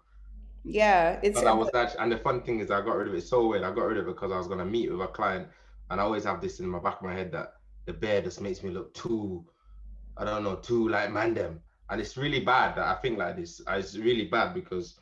Yeah, 0.64 1.18
it's. 1.22 1.40
But 1.40 1.48
I 1.48 1.52
was 1.52 1.70
actually, 1.74 2.00
and 2.00 2.12
the 2.12 2.18
fun 2.18 2.42
thing 2.42 2.60
is, 2.60 2.70
I 2.70 2.80
got 2.80 2.96
rid 2.96 3.08
of 3.08 3.14
it 3.14 3.22
so 3.22 3.48
weird. 3.48 3.64
I 3.64 3.72
got 3.72 3.86
rid 3.86 3.98
of 3.98 4.06
it 4.06 4.14
because 4.14 4.30
I 4.30 4.38
was 4.38 4.46
gonna 4.46 4.64
meet 4.64 4.90
with 4.90 5.00
a 5.00 5.08
client, 5.08 5.48
and 5.90 6.00
I 6.00 6.04
always 6.04 6.24
have 6.24 6.40
this 6.40 6.60
in 6.60 6.68
my 6.68 6.78
back 6.78 6.96
of 6.96 7.02
my 7.02 7.14
head 7.14 7.32
that 7.32 7.54
the 7.86 7.92
beard 7.92 8.24
just 8.24 8.40
makes 8.40 8.62
me 8.62 8.70
look 8.70 8.94
too, 8.94 9.44
I 10.16 10.24
don't 10.24 10.44
know, 10.44 10.56
too 10.56 10.88
like 10.88 11.10
mandem, 11.10 11.58
and 11.90 12.00
it's 12.00 12.16
really 12.16 12.40
bad 12.40 12.76
that 12.76 12.86
I 12.86 12.94
think 13.00 13.18
like 13.18 13.36
this. 13.36 13.60
Uh, 13.66 13.74
it's 13.74 13.96
really 13.96 14.26
bad 14.26 14.54
because 14.54 15.00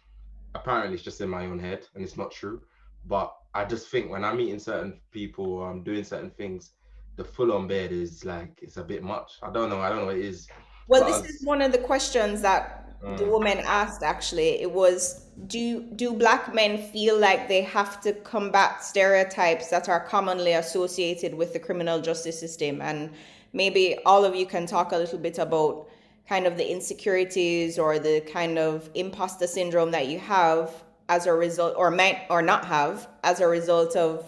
apparently 0.54 0.94
it's 0.94 1.02
just 1.02 1.20
in 1.20 1.28
my 1.28 1.46
own 1.46 1.58
head 1.58 1.86
and 1.94 2.02
it's 2.02 2.16
not 2.16 2.32
true. 2.32 2.60
But 3.06 3.34
I 3.54 3.64
just 3.64 3.88
think 3.88 4.10
when 4.10 4.24
I'm 4.24 4.36
meeting 4.36 4.58
certain 4.58 5.00
people 5.10 5.46
or 5.54 5.70
I'm 5.70 5.82
doing 5.82 6.04
certain 6.04 6.30
things, 6.30 6.72
the 7.16 7.24
full 7.24 7.52
on 7.52 7.66
bed 7.66 7.92
is 7.92 8.24
like 8.24 8.58
it's 8.62 8.76
a 8.76 8.84
bit 8.84 9.02
much. 9.02 9.32
I 9.42 9.50
don't 9.50 9.68
know. 9.68 9.80
I 9.80 9.88
don't 9.88 9.98
know 9.98 10.06
what 10.06 10.16
it 10.16 10.24
is. 10.24 10.48
Well, 10.88 11.04
this 11.04 11.30
is 11.30 11.44
one 11.44 11.62
of 11.62 11.70
the 11.70 11.78
questions 11.78 12.42
that 12.42 12.89
mm. 13.02 13.16
the 13.16 13.24
woman 13.24 13.58
asked. 13.58 14.02
Actually, 14.02 14.60
it 14.60 14.70
was 14.70 15.24
do 15.46 15.80
do 15.96 16.12
black 16.12 16.54
men 16.54 16.78
feel 16.78 17.18
like 17.18 17.48
they 17.48 17.62
have 17.62 18.00
to 18.02 18.12
combat 18.12 18.84
stereotypes 18.84 19.68
that 19.68 19.88
are 19.88 20.00
commonly 20.00 20.52
associated 20.52 21.34
with 21.34 21.52
the 21.52 21.58
criminal 21.58 22.00
justice 22.00 22.38
system? 22.38 22.80
And 22.80 23.10
maybe 23.52 23.98
all 24.04 24.24
of 24.24 24.34
you 24.34 24.46
can 24.46 24.66
talk 24.66 24.92
a 24.92 24.96
little 24.96 25.18
bit 25.18 25.38
about 25.38 25.88
kind 26.28 26.46
of 26.46 26.56
the 26.56 26.70
insecurities 26.70 27.78
or 27.78 27.98
the 27.98 28.20
kind 28.20 28.58
of 28.58 28.88
imposter 28.94 29.46
syndrome 29.46 29.90
that 29.90 30.06
you 30.06 30.18
have 30.18 30.84
as 31.08 31.26
a 31.26 31.32
result 31.32 31.74
or 31.76 31.90
might 31.90 32.22
or 32.30 32.40
not 32.40 32.64
have 32.64 33.08
as 33.24 33.40
a 33.40 33.46
result 33.48 33.96
of 33.96 34.24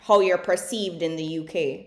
how 0.00 0.20
you're 0.20 0.38
perceived 0.38 1.02
in 1.02 1.16
the 1.16 1.40
UK. 1.40 1.86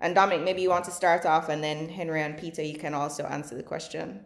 And 0.00 0.14
Dominic, 0.14 0.44
maybe 0.44 0.62
you 0.62 0.68
want 0.68 0.84
to 0.84 0.90
start 0.90 1.24
off 1.24 1.48
and 1.48 1.64
then 1.64 1.88
Henry 1.88 2.20
and 2.20 2.36
Peter 2.36 2.62
you 2.62 2.76
can 2.76 2.92
also 2.92 3.24
answer 3.24 3.54
the 3.54 3.62
question. 3.62 4.20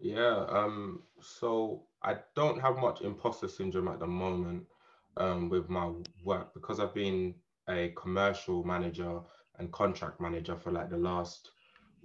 Yeah, 0.00 0.46
um 0.48 1.02
so 1.20 1.82
I 2.02 2.16
don't 2.36 2.60
have 2.60 2.76
much 2.78 3.00
imposter 3.00 3.48
syndrome 3.48 3.88
at 3.88 3.98
the 3.98 4.06
moment 4.06 4.64
um, 5.16 5.48
with 5.48 5.68
my 5.68 5.90
work 6.24 6.54
because 6.54 6.78
I've 6.78 6.94
been 6.94 7.34
a 7.68 7.92
commercial 7.96 8.64
manager 8.64 9.20
and 9.58 9.72
contract 9.72 10.20
manager 10.20 10.56
for 10.56 10.70
like 10.70 10.90
the 10.90 10.96
last, 10.96 11.50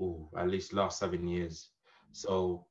ooh, 0.01 0.27
at 0.37 0.49
least 0.49 0.73
last 0.73 0.99
seven 0.99 1.27
years. 1.27 1.69
So 2.11 2.65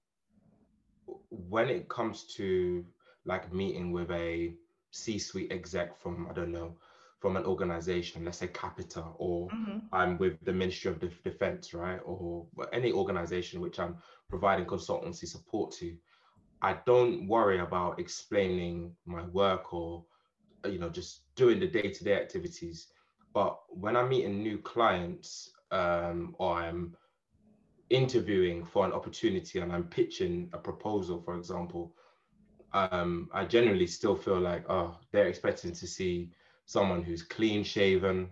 when 1.30 1.68
it 1.68 1.88
comes 1.88 2.24
to 2.34 2.84
like 3.24 3.52
meeting 3.52 3.92
with 3.92 4.10
a 4.10 4.54
C-suite 4.90 5.52
exec 5.52 5.98
from 6.00 6.26
I 6.28 6.32
don't 6.32 6.52
know 6.52 6.76
from 7.20 7.36
an 7.36 7.44
organization, 7.44 8.24
let's 8.24 8.38
say 8.38 8.48
Capita, 8.48 9.04
or 9.16 9.46
mm-hmm. 9.48 9.78
I'm 9.92 10.18
with 10.18 10.44
the 10.44 10.52
Ministry 10.52 10.90
of 10.90 11.00
Defense, 11.22 11.72
right, 11.72 12.00
or 12.04 12.46
any 12.72 12.90
organization 12.90 13.60
which 13.60 13.78
I'm 13.78 13.96
providing 14.32 14.64
consultancy 14.64 15.26
support 15.28 15.72
to. 15.72 15.94
I 16.62 16.78
don't 16.86 17.28
worry 17.28 17.58
about 17.58 18.00
explaining 18.00 18.96
my 19.04 19.24
work 19.26 19.74
or 19.74 20.04
you 20.66 20.78
know 20.78 20.88
just 20.88 21.22
doing 21.34 21.60
the 21.60 21.66
day-to-day 21.66 22.14
activities 22.14 22.88
but 23.34 23.58
when 23.68 23.96
i'm 23.96 24.08
meeting 24.08 24.42
new 24.42 24.58
clients 24.58 25.50
um, 25.72 26.34
or 26.38 26.54
i'm 26.54 26.94
interviewing 27.90 28.64
for 28.64 28.86
an 28.86 28.92
opportunity 28.92 29.58
and 29.58 29.72
i'm 29.72 29.84
pitching 29.84 30.48
a 30.52 30.58
proposal 30.58 31.20
for 31.20 31.36
example 31.36 31.92
um, 32.74 33.28
i 33.34 33.44
generally 33.44 33.86
still 33.86 34.14
feel 34.14 34.38
like 34.38 34.64
oh 34.70 34.96
they're 35.10 35.28
expecting 35.28 35.72
to 35.72 35.86
see 35.86 36.30
someone 36.64 37.02
who's 37.02 37.22
clean 37.22 37.64
shaven 37.64 38.30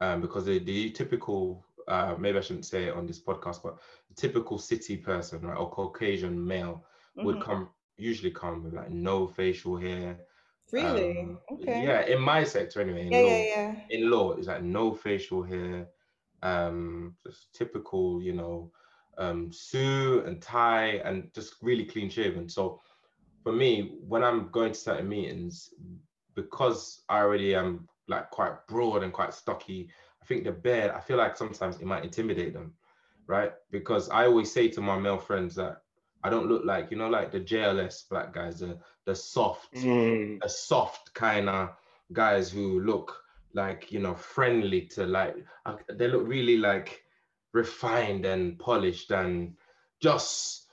um, 0.00 0.20
because 0.22 0.46
the, 0.46 0.58
the 0.58 0.90
typical 0.90 1.64
uh, 1.88 2.14
maybe 2.18 2.38
i 2.38 2.40
shouldn't 2.40 2.66
say 2.66 2.84
it 2.84 2.94
on 2.94 3.06
this 3.06 3.20
podcast 3.20 3.62
but 3.62 3.78
typical 4.16 4.58
city 4.58 4.96
person 4.96 5.40
right 5.42 5.56
or 5.56 5.70
caucasian 5.70 6.46
male 6.46 6.84
mm-hmm. 7.16 7.26
would 7.26 7.40
come 7.40 7.68
usually 7.96 8.30
come 8.30 8.62
with 8.62 8.74
like 8.74 8.90
no 8.90 9.26
facial 9.26 9.76
hair 9.76 10.18
Really? 10.70 11.18
Um, 11.18 11.38
okay. 11.52 11.84
Yeah, 11.84 12.02
in 12.06 12.20
my 12.20 12.44
sector 12.44 12.80
anyway. 12.80 13.06
In 13.06 13.12
yeah, 13.12 13.18
law, 13.18 13.28
yeah, 13.28 13.44
yeah. 13.46 13.74
In 13.90 14.10
law, 14.10 14.32
it's 14.32 14.48
like 14.48 14.62
no 14.62 14.92
facial 14.94 15.42
hair, 15.42 15.88
um, 16.42 17.14
just 17.26 17.54
typical, 17.54 18.22
you 18.22 18.34
know, 18.34 18.70
um, 19.16 19.50
suit 19.50 20.26
and 20.26 20.42
tie, 20.42 21.00
and 21.04 21.30
just 21.34 21.54
really 21.62 21.84
clean 21.84 22.10
shaven. 22.10 22.48
So, 22.48 22.80
for 23.42 23.52
me, 23.52 23.96
when 24.06 24.22
I'm 24.22 24.50
going 24.50 24.72
to 24.72 24.78
certain 24.78 25.08
meetings, 25.08 25.70
because 26.34 27.02
I 27.08 27.20
already 27.20 27.54
am 27.54 27.88
like 28.06 28.30
quite 28.30 28.66
broad 28.68 29.02
and 29.02 29.12
quite 29.12 29.32
stocky, 29.32 29.88
think 30.28 30.44
the 30.44 30.52
beard, 30.52 30.90
I 30.90 31.00
feel 31.00 31.16
like 31.16 31.36
sometimes 31.36 31.76
it 31.76 31.86
might 31.86 32.04
intimidate 32.04 32.52
them, 32.52 32.74
right? 33.26 33.52
Because 33.70 34.10
I 34.10 34.26
always 34.26 34.52
say 34.52 34.68
to 34.68 34.80
my 34.80 34.98
male 34.98 35.18
friends 35.18 35.54
that 35.56 35.82
I 36.22 36.30
don't 36.30 36.48
look 36.48 36.64
like, 36.64 36.90
you 36.90 36.96
know, 36.96 37.08
like 37.08 37.32
the 37.32 37.40
JLS 37.40 38.08
black 38.08 38.34
guys, 38.34 38.60
the 38.60 38.78
the 39.06 39.14
soft, 39.14 39.72
mm. 39.74 40.40
the 40.40 40.48
soft 40.48 41.14
kind 41.14 41.48
of 41.48 41.70
guys 42.12 42.50
who 42.50 42.80
look 42.80 43.16
like, 43.54 43.90
you 43.90 44.00
know, 44.00 44.14
friendly 44.14 44.82
to 44.94 45.06
like 45.06 45.36
they 45.90 46.08
look 46.08 46.26
really 46.26 46.58
like 46.58 47.02
refined 47.52 48.26
and 48.26 48.58
polished 48.58 49.10
and 49.10 49.54
just 50.00 50.66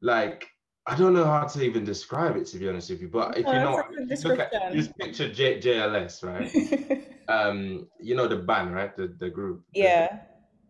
like 0.00 0.48
I 0.86 0.96
don't 0.96 1.12
know 1.12 1.24
how 1.24 1.44
to 1.46 1.62
even 1.62 1.84
describe 1.84 2.36
it 2.36 2.46
to 2.48 2.58
be 2.58 2.68
honest 2.68 2.90
with 2.90 3.02
you, 3.02 3.08
but 3.08 3.36
if 3.36 3.46
you 3.46 3.52
know, 3.52 3.82
look 4.24 4.38
at 4.38 4.72
just 4.72 4.96
picture 4.96 5.30
J- 5.32 5.60
JLS, 5.60 6.24
right? 6.24 6.50
um, 7.30 7.88
you 8.00 8.14
know 8.14 8.26
the 8.26 8.36
band, 8.36 8.74
right? 8.74 8.96
The 8.96 9.14
the 9.18 9.30
group. 9.30 9.62
Yeah. 9.72 10.08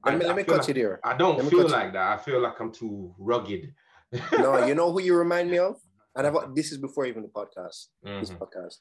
The, 0.04 0.11
let 0.11 0.18
me, 0.18 0.26
let 0.26 0.36
me 0.36 0.44
cut 0.44 0.66
like. 0.66 1.00
I 1.04 1.16
don't 1.16 1.48
feel 1.50 1.68
like 1.68 1.92
that. 1.92 2.12
I 2.12 2.16
feel 2.16 2.40
like 2.40 2.58
I'm 2.58 2.72
too 2.72 3.14
rugged 3.18 3.74
no, 4.12 4.66
you 4.66 4.74
know 4.74 4.92
who 4.92 5.00
you 5.00 5.14
remind 5.14 5.50
me 5.50 5.58
of? 5.58 5.76
And 6.16 6.26
I've, 6.26 6.56
this 6.56 6.72
is 6.72 6.78
before 6.78 7.06
even 7.06 7.22
the 7.22 7.28
podcast. 7.28 7.86
Mm-hmm. 8.04 8.18
This 8.18 8.30
podcast. 8.30 8.78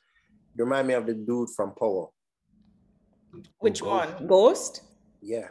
You 0.58 0.64
remind 0.64 0.88
me 0.88 0.96
of 0.96 1.06
the 1.06 1.14
dude 1.14 1.50
from 1.56 1.76
Power. 1.76 2.08
Which 3.60 3.82
Ghost. 3.82 4.16
one? 4.16 4.28
Ghost? 4.28 4.82
Yeah. 5.22 5.50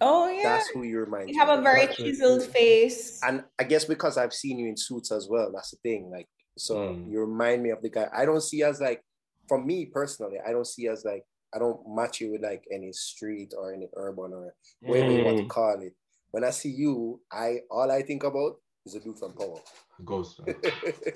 Oh 0.00 0.30
yeah. 0.30 0.44
That's 0.44 0.68
who 0.68 0.84
you 0.84 1.00
remind 1.00 1.26
me 1.26 1.32
of. 1.32 1.34
you 1.34 1.40
have 1.40 1.58
a 1.58 1.60
very 1.60 1.88
chiseled 1.88 2.44
face. 2.44 3.18
And 3.24 3.42
I 3.58 3.64
guess 3.64 3.84
because 3.84 4.16
I've 4.16 4.32
seen 4.32 4.56
you 4.60 4.68
in 4.68 4.76
suits 4.76 5.10
as 5.10 5.26
well, 5.28 5.50
that's 5.52 5.72
the 5.72 5.78
thing. 5.82 6.10
Like, 6.12 6.28
so 6.56 6.76
mm. 6.76 7.10
you 7.10 7.18
remind 7.18 7.60
me 7.60 7.70
of 7.70 7.82
the 7.82 7.90
guy. 7.90 8.06
I 8.16 8.24
don't 8.24 8.40
see 8.40 8.62
as 8.62 8.80
like, 8.80 9.02
for 9.48 9.62
me 9.62 9.86
personally, 9.86 10.36
I 10.46 10.52
don't 10.52 10.66
see 10.66 10.86
as 10.86 11.04
like, 11.04 11.24
I 11.56 11.58
don't 11.58 11.80
match 11.88 12.20
you 12.20 12.32
with 12.32 12.42
like 12.42 12.64
any 12.70 12.92
street 12.92 13.54
or 13.56 13.72
any 13.72 13.88
urban 13.94 14.34
or 14.34 14.54
whatever 14.82 15.08
mm. 15.08 15.18
you 15.18 15.24
want 15.24 15.38
to 15.38 15.44
mm. 15.44 15.48
call 15.48 15.80
it. 15.80 15.94
When 16.30 16.44
I 16.44 16.50
see 16.50 16.68
you, 16.68 17.20
I 17.32 17.60
all 17.70 17.90
I 17.90 18.02
think 18.02 18.24
about 18.24 18.56
is 18.84 18.94
a 18.94 19.00
dude 19.00 19.18
from 19.18 19.32
Power. 19.32 19.58
Ghost. 20.04 20.40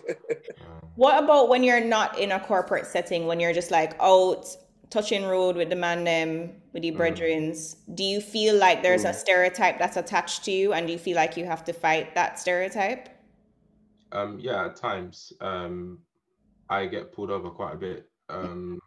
what 0.97 1.23
about 1.23 1.51
when 1.51 1.63
you're 1.63 1.85
not 1.85 2.19
in 2.19 2.33
a 2.33 2.41
corporate 2.41 2.87
setting, 2.87 3.27
when 3.27 3.39
you're 3.39 3.53
just 3.53 3.71
like 3.71 3.95
out 4.01 4.47
touching 4.89 5.25
road 5.25 5.57
with 5.57 5.69
the 5.69 5.77
man 5.77 6.05
them 6.05 6.53
with 6.73 6.83
the 6.83 6.91
mm. 6.91 6.97
brethrens, 6.97 7.77
do 7.95 8.03
you 8.03 8.23
feel 8.23 8.57
like 8.57 8.83
there's 8.83 9.05
mm. 9.05 9.11
a 9.11 9.15
stereotype 9.15 9.79
that's 9.79 9.99
attached 9.99 10.45
to 10.45 10.51
you 10.51 10.73
and 10.73 10.87
do 10.87 10.93
you 10.95 10.99
feel 10.99 11.17
like 11.17 11.37
you 11.37 11.45
have 11.45 11.65
to 11.65 11.75
fight 11.75 12.15
that 12.15 12.39
stereotype? 12.39 13.11
Um, 14.13 14.39
yeah, 14.41 14.65
at 14.65 14.77
times. 14.77 15.35
Um, 15.43 15.99
I 16.71 16.87
get 16.87 17.13
pulled 17.13 17.31
over 17.31 17.51
quite 17.51 17.75
a 17.75 17.77
bit. 17.77 18.09
Um, 18.31 18.80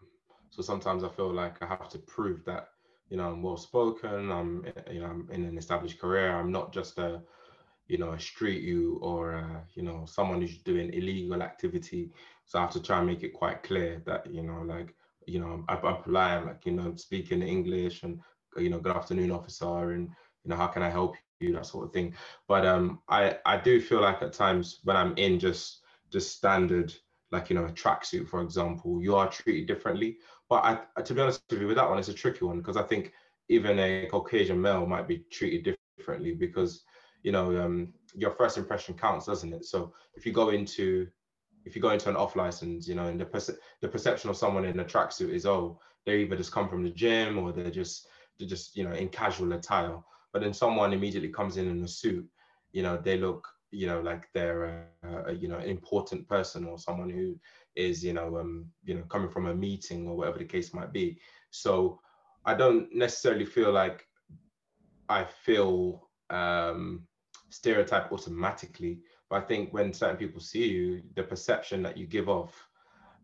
so 0.53 0.61
sometimes 0.61 1.03
I 1.03 1.09
feel 1.09 1.33
like 1.33 1.61
I 1.63 1.65
have 1.65 1.89
to 1.89 1.99
prove 1.99 2.45
that, 2.45 2.69
you 3.09 3.17
know, 3.17 3.31
I'm 3.31 3.41
well 3.41 3.57
spoken, 3.57 4.31
I'm 4.31 4.65
you 4.91 4.99
know, 5.01 5.07
I'm 5.07 5.27
in 5.31 5.45
an 5.45 5.57
established 5.57 5.99
career, 5.99 6.31
I'm 6.31 6.51
not 6.51 6.71
just 6.71 6.97
a 6.99 7.21
you 7.87 7.97
know, 7.97 8.11
a 8.13 8.19
street 8.19 8.63
you 8.63 8.97
or, 9.01 9.35
uh, 9.35 9.59
you 9.75 9.83
know, 9.83 10.05
someone 10.05 10.41
who's 10.41 10.57
doing 10.59 10.93
illegal 10.93 11.41
activity. 11.43 12.11
So 12.45 12.57
I 12.59 12.61
have 12.61 12.71
to 12.71 12.81
try 12.81 12.99
and 12.99 13.07
make 13.07 13.23
it 13.23 13.33
quite 13.33 13.63
clear 13.63 14.01
that, 14.05 14.25
you 14.31 14.41
know, 14.43 14.61
like, 14.61 14.95
you 15.27 15.39
know, 15.39 15.65
I'm, 15.67 15.85
I'm 15.85 16.01
polite, 16.01 16.45
like, 16.45 16.65
you 16.65 16.71
know, 16.73 16.83
I'm 16.83 16.97
speaking 16.97 17.41
English 17.41 18.03
and, 18.03 18.21
you 18.57 18.69
know, 18.69 18.79
good 18.79 18.95
afternoon, 18.95 19.31
officer, 19.31 19.91
and, 19.91 20.09
you 20.43 20.49
know, 20.49 20.55
how 20.55 20.67
can 20.67 20.81
I 20.81 20.89
help 20.89 21.15
you, 21.41 21.53
that 21.53 21.65
sort 21.65 21.85
of 21.87 21.93
thing. 21.93 22.15
But 22.47 22.65
um, 22.65 23.01
I, 23.09 23.37
I 23.45 23.57
do 23.57 23.81
feel 23.81 24.01
like 24.01 24.21
at 24.21 24.33
times 24.33 24.79
when 24.83 24.95
I'm 24.95 25.13
in 25.17 25.39
just, 25.39 25.81
just 26.09 26.37
standard, 26.37 26.93
like, 27.31 27.49
you 27.49 27.55
know, 27.55 27.65
a 27.65 27.71
tracksuit, 27.71 28.29
for 28.29 28.41
example, 28.41 29.01
you 29.01 29.15
are 29.15 29.29
treated 29.29 29.67
differently. 29.67 30.17
But 30.53 30.87
I, 30.95 31.01
to 31.01 31.15
be 31.15 31.21
honest 31.21 31.41
with 31.49 31.61
you, 31.61 31.67
with 31.67 31.77
that 31.77 31.89
one, 31.89 31.97
it's 31.97 32.09
a 32.09 32.13
tricky 32.13 32.45
one 32.45 32.59
because 32.59 32.77
I 32.77 32.83
think 32.83 33.11
even 33.49 33.79
a 33.79 34.05
Caucasian 34.05 34.61
male 34.61 34.85
might 34.85 35.07
be 35.07 35.25
treated 35.31 35.75
differently 35.97 36.35
because 36.35 36.83
you 37.23 37.31
know, 37.31 37.59
um, 37.59 37.91
your 38.13 38.29
first 38.29 38.59
impression 38.59 38.93
counts, 38.93 39.25
doesn't 39.25 39.51
it? 39.51 39.65
So 39.65 39.95
if 40.13 40.27
you 40.27 40.31
go 40.31 40.49
into 40.49 41.07
if 41.65 41.75
you 41.75 41.81
go 41.81 41.89
into 41.89 42.07
an 42.07 42.15
off 42.15 42.35
license, 42.35 42.87
you 42.87 42.93
know, 42.93 43.07
and 43.07 43.19
the 43.19 43.25
perce- 43.25 43.57
the 43.81 43.87
perception 43.87 44.29
of 44.29 44.37
someone 44.37 44.65
in 44.65 44.79
a 44.79 44.85
tracksuit 44.85 45.33
is, 45.33 45.47
oh, 45.47 45.79
they 46.05 46.19
either 46.19 46.35
just 46.35 46.51
come 46.51 46.69
from 46.69 46.83
the 46.83 46.91
gym 46.91 47.39
or 47.39 47.51
they're 47.51 47.71
just 47.71 48.05
they're 48.37 48.47
just 48.47 48.75
you 48.75 48.83
know 48.83 48.93
in 48.93 49.09
casual 49.09 49.53
attire. 49.53 49.97
But 50.33 50.43
then 50.43 50.53
someone 50.53 50.93
immediately 50.93 51.29
comes 51.29 51.57
in 51.57 51.67
in 51.67 51.83
a 51.83 51.87
suit, 51.87 52.29
you 52.73 52.83
know, 52.83 52.95
they 52.95 53.17
look 53.17 53.47
you 53.73 53.87
know 53.87 54.01
like 54.01 54.29
they're 54.33 54.87
a, 55.03 55.33
you 55.33 55.47
know 55.47 55.57
an 55.57 55.69
important 55.69 56.27
person 56.27 56.65
or 56.65 56.77
someone 56.77 57.09
who 57.09 57.35
is 57.75 58.03
you 58.03 58.13
know 58.13 58.37
um 58.37 58.65
you 58.83 58.93
know 58.93 59.03
coming 59.03 59.29
from 59.29 59.47
a 59.47 59.55
meeting 59.55 60.07
or 60.07 60.15
whatever 60.15 60.37
the 60.37 60.45
case 60.45 60.73
might 60.73 60.93
be. 60.93 61.19
So 61.49 61.99
I 62.45 62.53
don't 62.53 62.93
necessarily 62.93 63.45
feel 63.45 63.71
like 63.71 64.05
I 65.09 65.25
feel 65.25 66.09
um 66.29 67.07
stereotype 67.53 68.11
automatically. 68.11 68.99
But 69.29 69.43
I 69.43 69.45
think 69.45 69.73
when 69.73 69.93
certain 69.93 70.17
people 70.17 70.41
see 70.41 70.67
you, 70.67 71.03
the 71.15 71.23
perception 71.23 71.83
that 71.83 71.97
you 71.97 72.07
give 72.07 72.27
off 72.27 72.67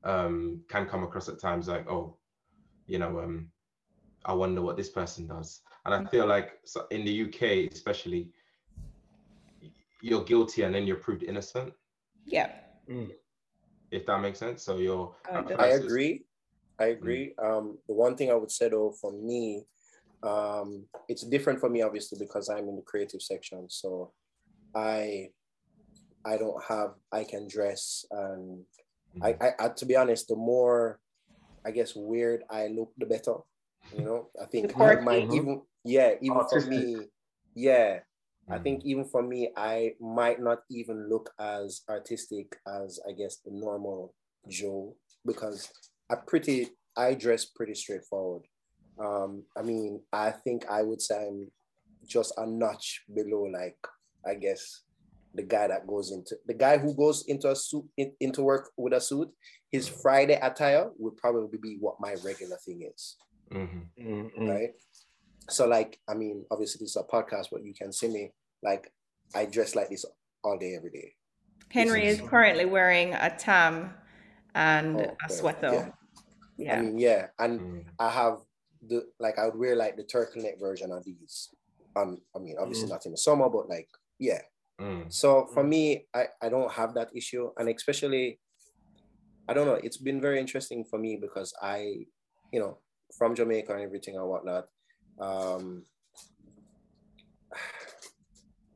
um, 0.03 0.61
can 0.69 0.85
come 0.85 1.03
across 1.03 1.27
at 1.29 1.39
times 1.39 1.67
like, 1.67 1.89
oh, 1.89 2.17
you 2.87 2.99
know, 2.99 3.19
um, 3.19 3.49
I 4.25 4.33
wonder 4.33 4.61
what 4.61 4.77
this 4.77 4.89
person 4.89 5.27
does. 5.27 5.61
And 5.85 5.93
I 5.93 6.09
feel 6.09 6.27
like 6.27 6.59
in 6.91 7.05
the 7.05 7.23
UK, 7.23 7.71
especially, 7.71 8.29
you're 10.01 10.23
guilty 10.23 10.63
and 10.63 10.73
then 10.73 10.85
you're 10.87 10.97
proved 10.97 11.23
innocent. 11.23 11.73
Yeah. 12.25 12.51
Mm. 12.89 13.11
If 13.91 14.05
that 14.05 14.21
makes 14.21 14.39
sense. 14.39 14.63
So 14.63 14.77
you're. 14.77 15.15
I 15.31 15.67
agree. 15.67 16.23
I 16.79 16.85
agree. 16.85 17.33
Mm. 17.39 17.57
Um, 17.57 17.77
the 17.87 17.93
one 17.93 18.15
thing 18.15 18.31
I 18.31 18.35
would 18.35 18.51
say 18.51 18.69
though, 18.69 18.93
for 19.01 19.11
me, 19.11 19.65
um, 20.23 20.85
it's 21.07 21.23
different 21.23 21.59
for 21.59 21.69
me 21.69 21.81
obviously 21.81 22.17
because 22.19 22.49
I'm 22.49 22.67
in 22.67 22.75
the 22.75 22.81
creative 22.81 23.21
section. 23.21 23.69
So 23.69 24.11
I 24.75 25.29
I 26.25 26.37
don't 26.37 26.61
have 26.65 26.95
I 27.11 27.23
can 27.23 27.47
dress 27.47 28.05
and 28.11 28.63
I, 29.21 29.33
mm-hmm. 29.33 29.43
I, 29.43 29.65
I 29.65 29.69
to 29.69 29.85
be 29.85 29.95
honest, 29.95 30.27
the 30.27 30.35
more 30.35 30.99
I 31.65 31.71
guess 31.71 31.95
weird 31.95 32.43
I 32.49 32.67
look, 32.67 32.91
the 32.97 33.05
better. 33.05 33.35
You 33.95 34.03
know, 34.03 34.29
I 34.41 34.45
think 34.45 34.75
my, 34.77 34.95
my 34.99 35.17
even 35.17 35.61
yeah, 35.83 36.13
even 36.21 36.41
for 36.49 36.61
me, 36.61 37.07
yeah. 37.55 37.99
I 38.51 38.57
think 38.59 38.83
even 38.85 39.05
for 39.05 39.21
me, 39.21 39.51
I 39.55 39.93
might 39.99 40.41
not 40.41 40.59
even 40.71 41.09
look 41.09 41.31
as 41.39 41.81
artistic 41.89 42.55
as 42.67 42.99
I 43.07 43.11
guess 43.13 43.37
the 43.37 43.51
normal 43.51 44.13
Joe 44.47 44.95
because 45.25 45.69
I 46.09 46.15
pretty 46.15 46.69
I 46.97 47.13
dress 47.13 47.45
pretty 47.45 47.75
straightforward. 47.75 48.43
Um, 48.99 49.43
I 49.57 49.61
mean, 49.61 50.01
I 50.11 50.31
think 50.31 50.65
I 50.69 50.81
would 50.81 51.01
say 51.01 51.27
I'm 51.27 51.51
just 52.07 52.33
a 52.37 52.45
notch 52.45 53.03
below, 53.13 53.43
like 53.43 53.77
I 54.25 54.35
guess 54.35 54.81
the 55.35 55.43
guy 55.43 55.67
that 55.67 55.85
goes 55.85 56.11
into 56.11 56.35
the 56.47 56.53
guy 56.55 56.77
who 56.77 56.95
goes 56.95 57.25
into 57.27 57.51
a 57.51 57.55
suit 57.55 57.85
in, 57.97 58.11
into 58.19 58.41
work 58.41 58.71
with 58.77 58.93
a 58.93 59.01
suit. 59.01 59.29
His 59.71 59.87
Friday 59.87 60.39
attire 60.41 60.89
would 60.97 61.15
probably 61.17 61.59
be 61.61 61.77
what 61.79 61.99
my 61.99 62.15
regular 62.25 62.57
thing 62.65 62.89
is, 62.91 63.15
Mm-hmm. 63.53 64.03
Mm-hmm. 64.03 64.49
right? 64.49 64.69
So, 65.49 65.67
like, 65.67 65.99
I 66.07 66.15
mean, 66.15 66.45
obviously 66.51 66.79
this 66.83 66.95
is 66.95 66.97
a 66.97 67.03
podcast, 67.03 67.47
but 67.51 67.63
you 67.63 67.73
can 67.73 67.91
see 67.91 68.07
me 68.07 68.31
like 68.63 68.91
I 69.35 69.45
dress 69.45 69.75
like 69.75 69.89
this 69.89 70.05
all 70.43 70.57
day, 70.57 70.75
every 70.75 70.91
day. 70.91 71.13
Henry 71.71 72.07
is 72.07 72.21
currently 72.21 72.65
wearing 72.65 73.13
a 73.13 73.29
tam 73.37 73.93
and 74.55 74.95
Oh, 74.97 75.17
a 75.25 75.29
sweater. 75.31 75.69
yeah. 75.71 75.91
Yeah. 76.57 76.75
I 76.77 76.81
mean, 76.81 76.97
yeah, 76.97 77.27
and 77.39 77.59
Mm. 77.61 77.85
I 77.99 78.09
have 78.09 78.39
the 78.81 79.07
like 79.19 79.37
I 79.39 79.45
would 79.45 79.55
wear 79.57 79.75
like 79.75 79.95
the 79.95 80.03
turtleneck 80.03 80.59
version 80.59 80.91
of 80.91 81.05
these. 81.05 81.49
Um, 81.95 82.21
I 82.35 82.39
mean, 82.39 82.55
obviously 82.59 82.87
Mm. 82.87 82.91
not 82.91 83.05
in 83.05 83.11
the 83.11 83.17
summer, 83.17 83.49
but 83.49 83.69
like, 83.69 83.87
yeah. 84.19 84.41
Mm. 84.79 85.11
So 85.11 85.45
for 85.53 85.63
me, 85.63 86.07
I 86.13 86.27
I 86.41 86.49
don't 86.49 86.71
have 86.71 86.93
that 86.95 87.15
issue, 87.15 87.51
and 87.57 87.69
especially, 87.69 88.39
I 89.47 89.53
don't 89.53 89.67
know. 89.67 89.79
It's 89.81 89.97
been 89.97 90.19
very 90.21 90.39
interesting 90.39 90.83
for 90.83 90.99
me 90.99 91.15
because 91.15 91.53
I, 91.61 92.05
you 92.51 92.59
know, 92.59 92.79
from 93.17 93.35
Jamaica 93.35 93.73
and 93.73 93.81
everything 93.81 94.15
and 94.17 94.27
whatnot. 94.27 94.67
Um, 95.19 95.85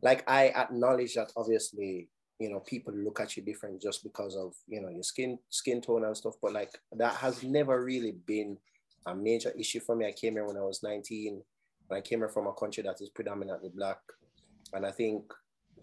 like 0.04 0.30
I 0.30 0.50
acknowledge 0.50 1.16
that 1.16 1.32
obviously, 1.36 2.10
you 2.40 2.50
know, 2.50 2.60
people 2.60 2.94
look 2.94 3.20
at 3.20 3.36
you 3.36 3.44
different 3.44 3.82
just 3.82 4.04
because 4.04 4.36
of 4.36 4.54
you 4.68 4.82
know 4.82 4.90
your 4.90 5.04
skin 5.04 5.40
skin 5.50 5.82
tone 5.82 6.04
and 6.04 6.16
stuff. 6.16 6.36
But 6.42 6.54
like 6.54 6.72
that 6.92 7.16
has 7.16 7.44
never 7.44 7.84
really 7.84 8.12
been 8.28 8.58
a 9.06 9.16
major 9.16 9.52
issue 9.58 9.80
for 9.80 9.96
me. 9.96 10.06
I 10.06 10.12
came 10.12 10.34
here 10.34 10.46
when 10.46 10.58
I 10.58 10.62
was 10.62 10.84
19. 10.84 11.42
And 11.90 11.98
I 11.98 12.02
came 12.02 12.20
here 12.20 12.30
from 12.30 12.48
a 12.48 12.54
country 12.54 12.84
that 12.84 13.02
is 13.02 13.10
predominantly 13.10 13.70
black. 13.74 14.00
And 14.74 14.86
I 14.86 14.92
think 14.92 15.24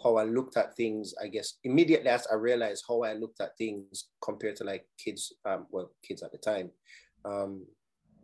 how 0.02 0.16
I 0.16 0.24
looked 0.24 0.56
at 0.56 0.76
things, 0.76 1.14
I 1.22 1.28
guess 1.28 1.54
immediately 1.64 2.08
as 2.08 2.26
I 2.30 2.36
realized 2.36 2.84
how 2.88 3.02
I 3.02 3.14
looked 3.14 3.40
at 3.40 3.56
things 3.58 4.08
compared 4.22 4.56
to 4.56 4.64
like 4.64 4.86
kids, 4.98 5.32
um, 5.44 5.66
well, 5.70 5.90
kids 6.06 6.22
at 6.22 6.32
the 6.32 6.38
time, 6.38 6.70
um, 7.24 7.66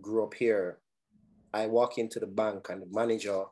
grew 0.00 0.24
up 0.24 0.34
here. 0.34 0.78
I 1.52 1.66
walk 1.66 1.98
into 1.98 2.18
the 2.18 2.26
bank 2.26 2.68
and 2.70 2.82
the 2.82 2.86
manager 2.90 3.44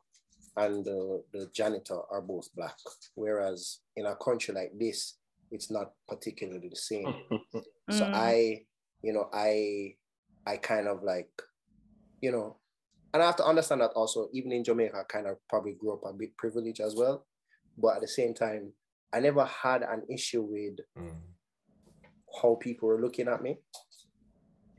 and 0.57 0.85
the, 0.85 1.23
the 1.33 1.49
janitor 1.53 1.99
are 2.11 2.21
both 2.21 2.53
black. 2.55 2.77
Whereas 3.15 3.79
in 3.95 4.05
a 4.05 4.15
country 4.15 4.53
like 4.53 4.71
this, 4.79 5.17
it's 5.51 5.69
not 5.69 5.91
particularly 6.07 6.69
the 6.69 6.75
same. 6.75 7.13
So 7.91 8.05
Mm. 8.05 8.15
I, 8.15 8.65
you 9.03 9.13
know, 9.13 9.29
I, 9.31 9.95
I 10.47 10.57
kind 10.57 10.87
of 10.87 11.03
like, 11.03 11.29
you 12.19 12.31
know, 12.31 12.57
and 13.13 13.21
I 13.21 13.27
have 13.27 13.35
to 13.37 13.45
understand 13.45 13.81
that 13.81 13.91
also, 13.91 14.27
even 14.33 14.51
in 14.51 14.63
Jamaica, 14.63 14.97
I 14.97 15.03
kind 15.03 15.27
of 15.27 15.37
probably 15.47 15.73
grew 15.73 15.93
up 15.93 16.01
a 16.03 16.11
bit 16.11 16.35
privileged 16.35 16.81
as 16.81 16.95
well. 16.95 17.27
But 17.77 17.95
at 17.97 18.01
the 18.01 18.07
same 18.07 18.33
time, 18.33 18.73
I 19.13 19.19
never 19.19 19.45
had 19.45 19.83
an 19.83 20.03
issue 20.09 20.41
with 20.41 20.79
Mm. 20.97 21.21
how 22.41 22.55
people 22.55 22.87
were 22.89 22.99
looking 23.01 23.27
at 23.27 23.41
me. 23.43 23.59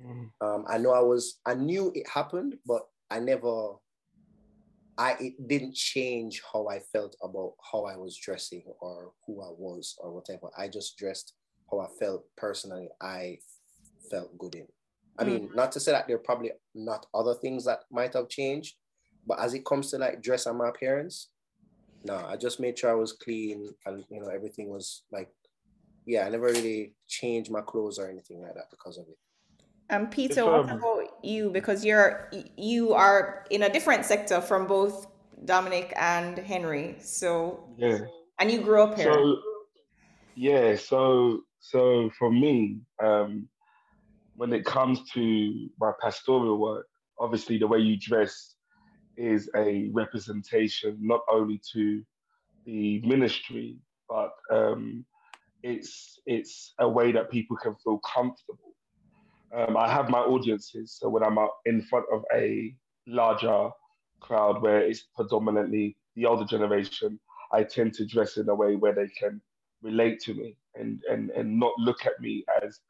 Mm. 0.04 0.30
Um, 0.40 0.64
I 0.68 0.78
know 0.78 0.90
I 0.92 1.00
was, 1.00 1.38
I 1.46 1.54
knew 1.54 1.92
it 1.94 2.08
happened, 2.08 2.56
but 2.66 2.82
I 3.10 3.20
never, 3.20 3.76
I 4.98 5.16
it 5.20 5.48
didn't 5.48 5.74
change 5.74 6.42
how 6.52 6.68
I 6.68 6.78
felt 6.78 7.16
about 7.22 7.54
how 7.70 7.84
I 7.84 7.96
was 7.96 8.16
dressing 8.16 8.64
or 8.80 9.12
who 9.26 9.42
I 9.42 9.50
was 9.56 9.94
or 9.98 10.12
whatever. 10.12 10.48
I 10.56 10.68
just 10.68 10.96
dressed 10.96 11.34
how 11.70 11.80
I 11.80 11.88
felt 11.98 12.24
personally. 12.36 12.88
I 13.00 13.38
felt 14.10 14.36
good 14.38 14.54
in. 14.54 14.66
I 15.18 15.24
mean, 15.24 15.46
mm-hmm. 15.46 15.56
not 15.56 15.72
to 15.72 15.80
say 15.80 15.92
that 15.92 16.06
there 16.06 16.16
are 16.16 16.20
probably 16.20 16.52
not 16.74 17.06
other 17.14 17.34
things 17.34 17.64
that 17.64 17.80
might 17.90 18.12
have 18.14 18.28
changed, 18.28 18.76
but 19.26 19.38
as 19.40 19.54
it 19.54 19.64
comes 19.64 19.90
to 19.90 19.98
like 19.98 20.22
dress 20.22 20.46
and 20.46 20.58
my 20.58 20.68
appearance, 20.68 21.30
no, 22.04 22.16
I 22.16 22.36
just 22.36 22.60
made 22.60 22.78
sure 22.78 22.90
I 22.90 22.94
was 22.94 23.12
clean 23.12 23.68
and 23.86 24.04
you 24.10 24.20
know 24.20 24.28
everything 24.28 24.68
was 24.68 25.02
like, 25.10 25.30
yeah, 26.06 26.26
I 26.26 26.28
never 26.28 26.46
really 26.46 26.94
changed 27.08 27.50
my 27.50 27.62
clothes 27.62 27.98
or 27.98 28.08
anything 28.08 28.40
like 28.42 28.54
that 28.54 28.70
because 28.70 28.98
of 28.98 29.06
it. 29.08 29.18
And 29.88 30.10
Peter, 30.10 30.40
If, 30.40 30.46
what 30.46 30.70
um, 30.70 30.78
about 30.78 31.02
you? 31.22 31.50
Because 31.50 31.84
you're 31.84 32.30
you 32.56 32.92
are 32.92 33.44
in 33.50 33.62
a 33.62 33.68
different 33.72 34.04
sector 34.04 34.40
from 34.40 34.66
both 34.66 35.06
Dominic 35.44 35.92
and 35.96 36.38
Henry. 36.38 36.96
So 37.00 37.68
Yeah. 37.76 37.98
and 38.38 38.50
you 38.50 38.60
grew 38.62 38.82
up 38.82 38.96
here. 38.96 39.12
So 39.12 39.38
yeah, 40.34 40.76
so 40.76 41.42
so 41.60 42.10
for 42.18 42.30
me, 42.30 42.80
um, 43.02 43.48
when 44.36 44.52
it 44.52 44.64
comes 44.64 45.00
to 45.12 45.68
my 45.80 45.92
pastoral 46.02 46.58
work, 46.58 46.86
obviously 47.18 47.58
the 47.58 47.66
way 47.66 47.78
you 47.78 47.96
dress 47.96 48.54
is 49.16 49.48
a 49.56 49.88
representation 49.92 50.98
not 51.00 51.20
only 51.30 51.60
to 51.72 52.02
the 52.66 53.00
ministry, 53.00 53.78
but 54.08 54.30
um, 54.50 55.04
it's 55.62 56.20
it's 56.26 56.74
a 56.80 56.88
way 56.88 57.12
that 57.12 57.30
people 57.30 57.56
can 57.56 57.74
feel 57.82 57.98
comfortable. 57.98 58.65
Um, 59.54 59.76
I 59.76 59.88
have 59.88 60.10
my 60.10 60.18
audiences, 60.18 60.96
so 60.98 61.08
when 61.08 61.22
I'm 61.22 61.38
out 61.38 61.50
in 61.64 61.82
front 61.82 62.06
of 62.12 62.24
a 62.34 62.74
larger 63.06 63.70
crowd 64.20 64.60
where 64.62 64.80
it's 64.80 65.04
predominantly 65.14 65.96
the 66.16 66.26
older 66.26 66.44
generation, 66.44 67.20
I 67.52 67.62
tend 67.62 67.94
to 67.94 68.06
dress 68.06 68.36
in 68.36 68.48
a 68.48 68.54
way 68.54 68.76
where 68.76 68.94
they 68.94 69.08
can 69.08 69.40
relate 69.82 70.20
to 70.20 70.34
me 70.34 70.56
and 70.74 71.00
and 71.08 71.30
and 71.30 71.58
not 71.58 71.72
look 71.78 72.06
at 72.06 72.20
me 72.20 72.44
as 72.62 72.80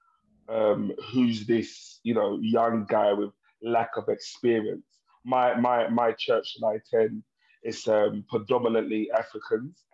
um, 0.48 0.92
who's 1.11 1.46
this 1.46 2.00
you 2.02 2.14
know 2.14 2.38
young 2.40 2.86
guy 2.88 3.12
with 3.12 3.30
lack 3.62 3.96
of 3.96 4.09
experience. 4.09 4.86
My 5.24 5.54
my 5.54 5.88
my 5.88 6.12
church 6.12 6.57
that 6.59 6.66
I 6.66 6.74
attend 6.74 7.22
is 7.62 7.86
um, 7.88 8.24
predominantly 8.28 9.11
Africans. 9.12 9.84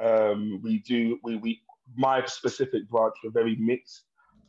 Um, 0.00 0.60
we 0.62 0.78
do 0.80 1.18
we 1.22 1.36
we 1.36 1.60
my 1.96 2.24
specific 2.26 2.88
branch 2.88 3.14
we're 3.22 3.30
very 3.30 3.56
mixed 3.56 4.04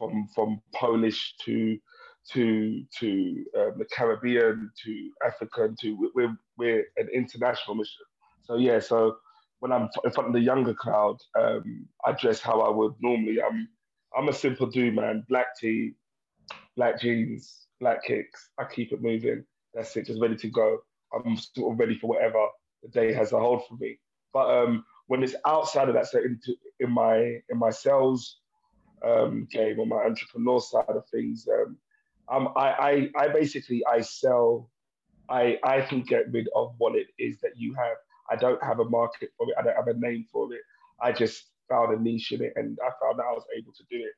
from 0.10 0.28
from 0.34 0.62
Polish 0.74 1.36
to 1.45 1.78
to 2.32 2.84
to 2.99 3.45
um, 3.58 3.74
the 3.78 3.86
Caribbean 3.91 4.72
to 4.84 5.10
African 5.26 5.76
to 5.82 6.10
we're 6.16 6.36
we're 6.58 6.86
an 6.97 7.10
international 7.14 7.76
mission. 7.76 8.06
So 8.43 8.56
yeah, 8.56 8.80
so 8.80 9.18
when 9.60 9.72
I'm 9.72 9.89
in 10.04 10.12
front 10.12 10.28
of 10.28 10.34
the 10.34 10.41
younger 10.41 10.74
crowd, 10.74 11.18
um, 11.39 11.88
I 12.06 12.12
dress 12.14 12.41
how 12.41 12.62
I 12.62 12.70
would 12.70 12.93
normally. 13.01 13.41
I'm 13.41 13.68
I'm 14.18 14.30
a 14.30 14.34
simple 14.34 14.68
dude, 14.68 14.95
man. 14.95 15.26
Black 15.30 15.58
tee, 15.60 15.93
black 16.76 16.99
jeans, 16.99 17.68
black 17.80 18.04
kicks. 18.04 18.49
I 18.60 18.66
keep 18.66 18.91
it 18.91 19.01
moving. 19.01 19.43
That's 19.74 19.95
it, 19.97 20.06
just 20.06 20.22
ready 20.22 20.36
to 20.36 20.49
go. 20.49 20.80
I'm 21.14 21.38
sort 21.38 21.74
of 21.74 21.80
ready 21.80 21.97
for 21.97 22.08
whatever 22.08 22.45
the 22.84 22.89
day 22.89 23.14
has 23.14 23.30
to 23.30 23.38
hold 23.39 23.66
for 23.68 23.76
me. 23.76 23.99
But 24.34 24.49
um, 24.49 24.84
when 25.08 25.24
it's 25.24 25.36
outside 25.45 25.89
of 25.89 25.95
that, 25.95 26.08
so 26.08 26.20
into 26.20 26.56
in 26.80 26.91
my 26.91 27.18
in 27.49 27.58
my 27.58 27.70
sales 27.70 28.39
um, 29.04 29.47
game 29.51 29.80
or 29.80 29.86
my 29.86 30.04
entrepreneur 30.04 30.60
side 30.60 30.86
of 30.89 31.08
things, 31.10 31.47
um, 32.30 32.49
I, 32.56 33.10
I 33.18 33.24
I 33.24 33.28
basically 33.30 33.84
I 33.86 34.01
sell. 34.01 34.70
I 35.30 35.58
I 35.64 35.82
can 35.82 36.01
get 36.01 36.32
rid 36.32 36.49
of 36.56 36.76
what 36.78 36.95
it 36.95 37.08
is 37.18 37.39
that 37.41 37.58
you 37.58 37.74
have. 37.76 37.97
I 38.30 38.36
don't 38.36 38.64
have 38.64 38.80
a 38.80 38.89
market 38.89 39.30
for 39.38 39.47
it. 39.49 39.56
I 39.58 39.64
don't 39.64 39.76
have 39.76 39.88
a 39.88 39.99
name 39.99 40.26
for 40.32 40.54
it. 40.54 40.62
I 41.01 41.12
just 41.12 41.45
found 41.70 41.93
a 41.93 42.01
niche 42.01 42.32
in 42.32 42.43
it, 42.43 42.54
and 42.56 42.78
I 42.82 42.89
found 43.01 43.20
that 43.20 43.26
I 43.26 43.32
was 43.32 43.45
able 43.58 43.74
to 43.74 43.84
do 43.89 44.04
it. 44.04 44.14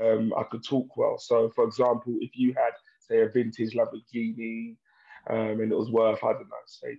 Um, 0.00 0.32
I 0.36 0.44
could 0.44 0.64
talk 0.64 0.96
well. 0.96 1.18
So, 1.18 1.50
for 1.54 1.64
example, 1.64 2.16
if 2.20 2.30
you 2.34 2.54
had 2.54 2.72
say 3.00 3.20
a 3.20 3.28
vintage 3.28 3.74
Lamborghini, 3.74 4.76
um, 5.28 5.60
and 5.60 5.72
it 5.72 5.76
was 5.76 5.90
worth 5.90 6.22
I 6.22 6.32
don't 6.32 6.48
know, 6.48 6.64
say 6.66 6.98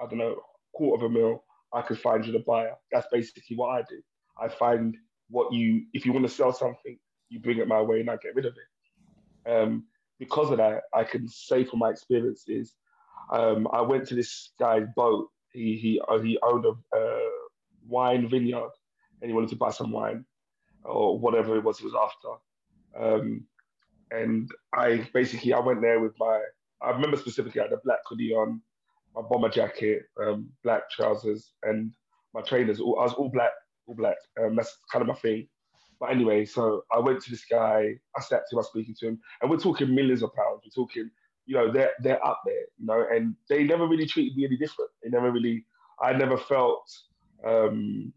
I 0.00 0.06
don't 0.06 0.18
know, 0.18 0.40
quarter 0.72 1.04
of 1.04 1.10
a 1.10 1.14
mil, 1.14 1.44
I 1.72 1.82
could 1.82 1.98
find 1.98 2.24
you 2.24 2.32
the 2.32 2.40
buyer. 2.40 2.74
That's 2.92 3.06
basically 3.12 3.56
what 3.56 3.68
I 3.68 3.82
do. 3.88 4.00
I 4.40 4.48
find 4.48 4.96
what 5.28 5.52
you, 5.52 5.84
if 5.92 6.06
you 6.06 6.12
want 6.12 6.26
to 6.26 6.32
sell 6.32 6.52
something, 6.52 6.98
you 7.28 7.40
bring 7.40 7.58
it 7.58 7.68
my 7.68 7.80
way 7.80 8.00
and 8.00 8.10
I 8.10 8.16
get 8.16 8.34
rid 8.34 8.46
of 8.46 8.54
it. 8.54 9.50
Um, 9.50 9.84
because 10.18 10.50
of 10.50 10.58
that, 10.58 10.82
I 10.94 11.04
can 11.04 11.28
say 11.28 11.64
from 11.64 11.80
my 11.80 11.90
experiences, 11.90 12.74
um, 13.30 13.68
I 13.72 13.80
went 13.82 14.06
to 14.08 14.14
this 14.14 14.52
guy's 14.58 14.86
boat. 14.94 15.28
He 15.52 15.76
he 15.76 16.00
uh, 16.08 16.18
he 16.18 16.38
owned 16.42 16.64
a 16.64 16.96
uh, 16.96 17.30
wine 17.86 18.28
vineyard, 18.28 18.70
and 19.20 19.30
he 19.30 19.34
wanted 19.34 19.50
to 19.50 19.56
buy 19.56 19.70
some 19.70 19.90
wine 19.90 20.24
or 20.84 21.18
whatever 21.18 21.56
it 21.56 21.64
was 21.64 21.78
he 21.78 21.84
was 21.84 21.94
after. 21.94 23.04
Um, 23.04 23.44
and 24.10 24.50
I 24.72 25.08
basically 25.12 25.52
I 25.52 25.60
went 25.60 25.82
there 25.82 26.00
with 26.00 26.12
my 26.18 26.40
I 26.82 26.90
remember 26.90 27.16
specifically 27.16 27.60
I 27.60 27.64
had 27.64 27.72
a 27.72 27.80
black 27.84 28.00
hoodie 28.08 28.32
on, 28.32 28.60
my 29.14 29.22
bomber 29.22 29.48
jacket, 29.48 30.02
um, 30.22 30.48
black 30.62 30.90
trousers, 30.90 31.52
and 31.62 31.92
my 32.34 32.42
trainers. 32.42 32.80
I 32.80 32.82
was 32.82 33.14
all 33.14 33.30
black, 33.30 33.52
all 33.86 33.94
black. 33.94 34.16
Um, 34.40 34.56
that's 34.56 34.78
kind 34.92 35.02
of 35.02 35.08
my 35.08 35.14
thing. 35.14 35.48
But 35.98 36.10
anyway, 36.10 36.44
so 36.44 36.84
I 36.92 36.98
went 36.98 37.22
to 37.22 37.30
this 37.30 37.44
guy. 37.44 37.94
I 38.16 38.20
sat 38.20 38.42
to 38.48 38.54
him, 38.54 38.58
I 38.58 38.60
was 38.60 38.68
speaking 38.68 38.94
to 39.00 39.08
him, 39.08 39.20
and 39.40 39.50
we're 39.50 39.58
talking 39.58 39.94
millions 39.94 40.22
of 40.22 40.34
pounds. 40.34 40.62
We're 40.64 40.84
talking, 40.84 41.10
you 41.46 41.56
know, 41.56 41.72
they're 41.72 41.92
they're 42.00 42.24
up 42.24 42.42
there, 42.44 42.66
you 42.78 42.86
know, 42.86 43.06
and 43.10 43.34
they 43.48 43.64
never 43.64 43.86
really 43.86 44.06
treated 44.06 44.36
me 44.36 44.44
any 44.44 44.56
different. 44.56 44.90
They 45.02 45.10
never 45.10 45.30
really 45.30 45.64
I 46.00 46.12
never 46.12 46.36
felt 46.36 46.90
um, 47.44 48.12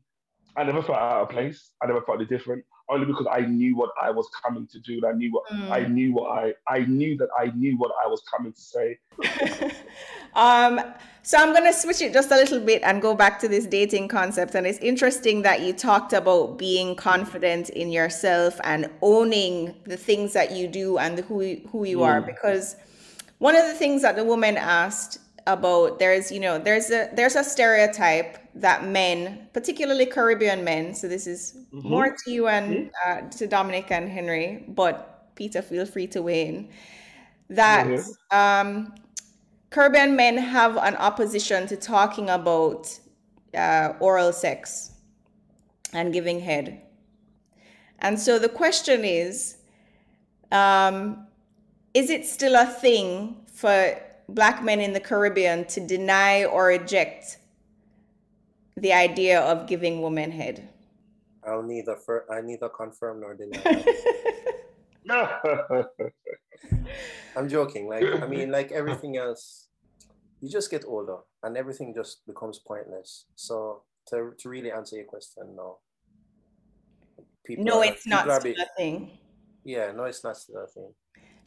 I 0.58 0.64
never 0.64 0.82
felt 0.82 0.98
out 0.98 1.22
of 1.22 1.30
place. 1.30 1.72
I 1.82 1.88
never 1.88 2.02
felt 2.02 2.20
any 2.20 2.28
different 2.28 2.64
only 2.90 3.06
because 3.06 3.28
I 3.32 3.42
knew 3.42 3.76
what 3.76 3.92
I 4.02 4.10
was 4.10 4.28
coming 4.44 4.68
to 4.68 4.80
do. 4.80 4.98
And 4.98 5.06
I 5.06 5.12
knew 5.14 5.32
what 5.32 5.46
mm. 5.48 5.70
I 5.70 5.88
knew 5.88 6.14
what 6.14 6.32
I 6.32 6.54
I 6.68 6.80
knew 6.86 7.18
that 7.18 7.30
I 7.40 7.52
knew 7.56 7.78
what 7.78 7.92
I 8.04 8.08
was 8.08 8.22
coming 8.36 8.52
to 8.54 8.62
say. 8.62 9.00
um, 10.34 10.82
so 11.22 11.38
I'm 11.38 11.54
gonna 11.54 11.74
switch 11.74 12.02
it 12.02 12.14
just 12.14 12.32
a 12.32 12.36
little 12.36 12.60
bit 12.60 12.82
and 12.84 13.02
go 13.02 13.14
back 13.16 13.40
to 13.42 13.48
this 13.48 13.66
dating 13.66 14.08
concept. 14.08 14.56
And 14.56 14.66
it's 14.66 14.80
interesting 14.80 15.44
that 15.44 15.62
you 15.62 15.74
talked 15.74 16.14
about 16.14 16.58
being 16.58 16.96
confident 16.96 17.70
in 17.70 17.92
yourself 17.92 18.60
and 18.64 18.90
owning 19.02 19.76
the 19.86 19.98
things 19.98 20.34
that 20.34 20.52
you 20.52 20.68
do 20.68 20.98
and 20.98 21.20
who 21.20 21.58
who 21.72 21.86
you 21.86 22.00
mm. 22.00 22.08
are. 22.08 22.22
Because 22.22 22.76
one 23.38 23.56
of 23.56 23.66
the 23.68 23.74
things 23.74 24.02
that 24.02 24.16
the 24.16 24.24
woman 24.24 24.58
asked 24.58 25.20
about 25.48 26.00
there's 26.00 26.32
you 26.32 26.40
know 26.40 26.58
there's 26.58 26.90
a 26.90 27.10
there's 27.14 27.36
a 27.36 27.44
stereotype 27.44 28.38
that 28.56 28.86
men 28.86 29.48
particularly 29.54 30.06
caribbean 30.06 30.64
men 30.64 30.94
so 30.94 31.08
this 31.08 31.28
is 31.28 31.58
mm-hmm. 31.74 31.88
more 31.88 32.16
to 32.24 32.32
you 32.32 32.48
and 32.48 32.74
mm-hmm. 32.76 33.28
uh, 33.28 33.30
to 33.30 33.48
dominic 33.48 33.92
and 33.92 34.10
henry 34.10 34.64
but 34.70 35.34
peter 35.36 35.62
feel 35.62 35.86
free 35.86 36.08
to 36.08 36.22
weigh 36.22 36.48
in 36.48 36.70
that 37.50 37.88
mm-hmm. 37.88 38.38
um, 38.38 38.94
caribbean 39.70 40.16
men 40.16 40.38
have 40.38 40.78
an 40.78 40.96
opposition 40.96 41.68
to 41.68 41.76
talking 41.76 42.30
about 42.30 43.00
uh, 43.56 43.94
oral 44.00 44.34
sex 44.34 44.92
and 45.94 46.14
giving 46.14 46.40
head 46.40 46.82
and 48.00 48.20
so 48.20 48.40
the 48.40 48.50
question 48.50 49.04
is 49.04 49.58
um, 50.52 51.28
is 51.94 52.10
it 52.10 52.26
still 52.26 52.56
a 52.56 52.66
thing 52.66 53.36
for 53.52 53.96
black 54.34 54.64
men 54.64 54.80
in 54.80 54.94
the 54.94 55.00
Caribbean 55.00 55.66
to 55.66 55.86
deny 55.86 56.46
or 56.46 56.68
reject 56.68 57.38
the 58.78 58.94
idea 58.94 59.42
of 59.42 59.68
giving 59.68 60.02
womanhood? 60.02 60.68
I'll 61.46 61.64
neither 61.64 61.96
fir- 61.96 62.26
I 62.32 62.42
neither 62.42 62.70
confirm 62.70 63.22
nor 63.22 63.34
deny. 63.34 63.84
No, 65.06 65.28
I'm 67.36 67.50
joking. 67.50 67.88
Like 67.88 68.04
I 68.04 68.28
mean, 68.28 68.52
like 68.52 68.72
everything 68.72 69.18
else, 69.18 69.70
you 70.42 70.50
just 70.50 70.70
get 70.70 70.86
older 70.86 71.18
and 71.44 71.58
everything 71.58 71.94
just 71.96 72.26
becomes 72.28 72.60
pointless. 72.60 73.26
So 73.36 73.84
to 74.10 74.34
to 74.38 74.50
really 74.50 74.72
answer 74.72 74.98
your 74.98 75.06
question, 75.06 75.56
no. 75.56 75.80
People 77.46 77.66
no, 77.66 77.80
are, 77.80 77.86
it's 77.86 78.06
not 78.06 78.30
still 78.40 78.54
a 78.54 78.68
thing. 78.78 79.18
Yeah, 79.64 79.92
no, 79.92 80.04
it's 80.04 80.24
not 80.24 80.38
still 80.38 80.64
a 80.64 80.68
thing. 80.68 80.94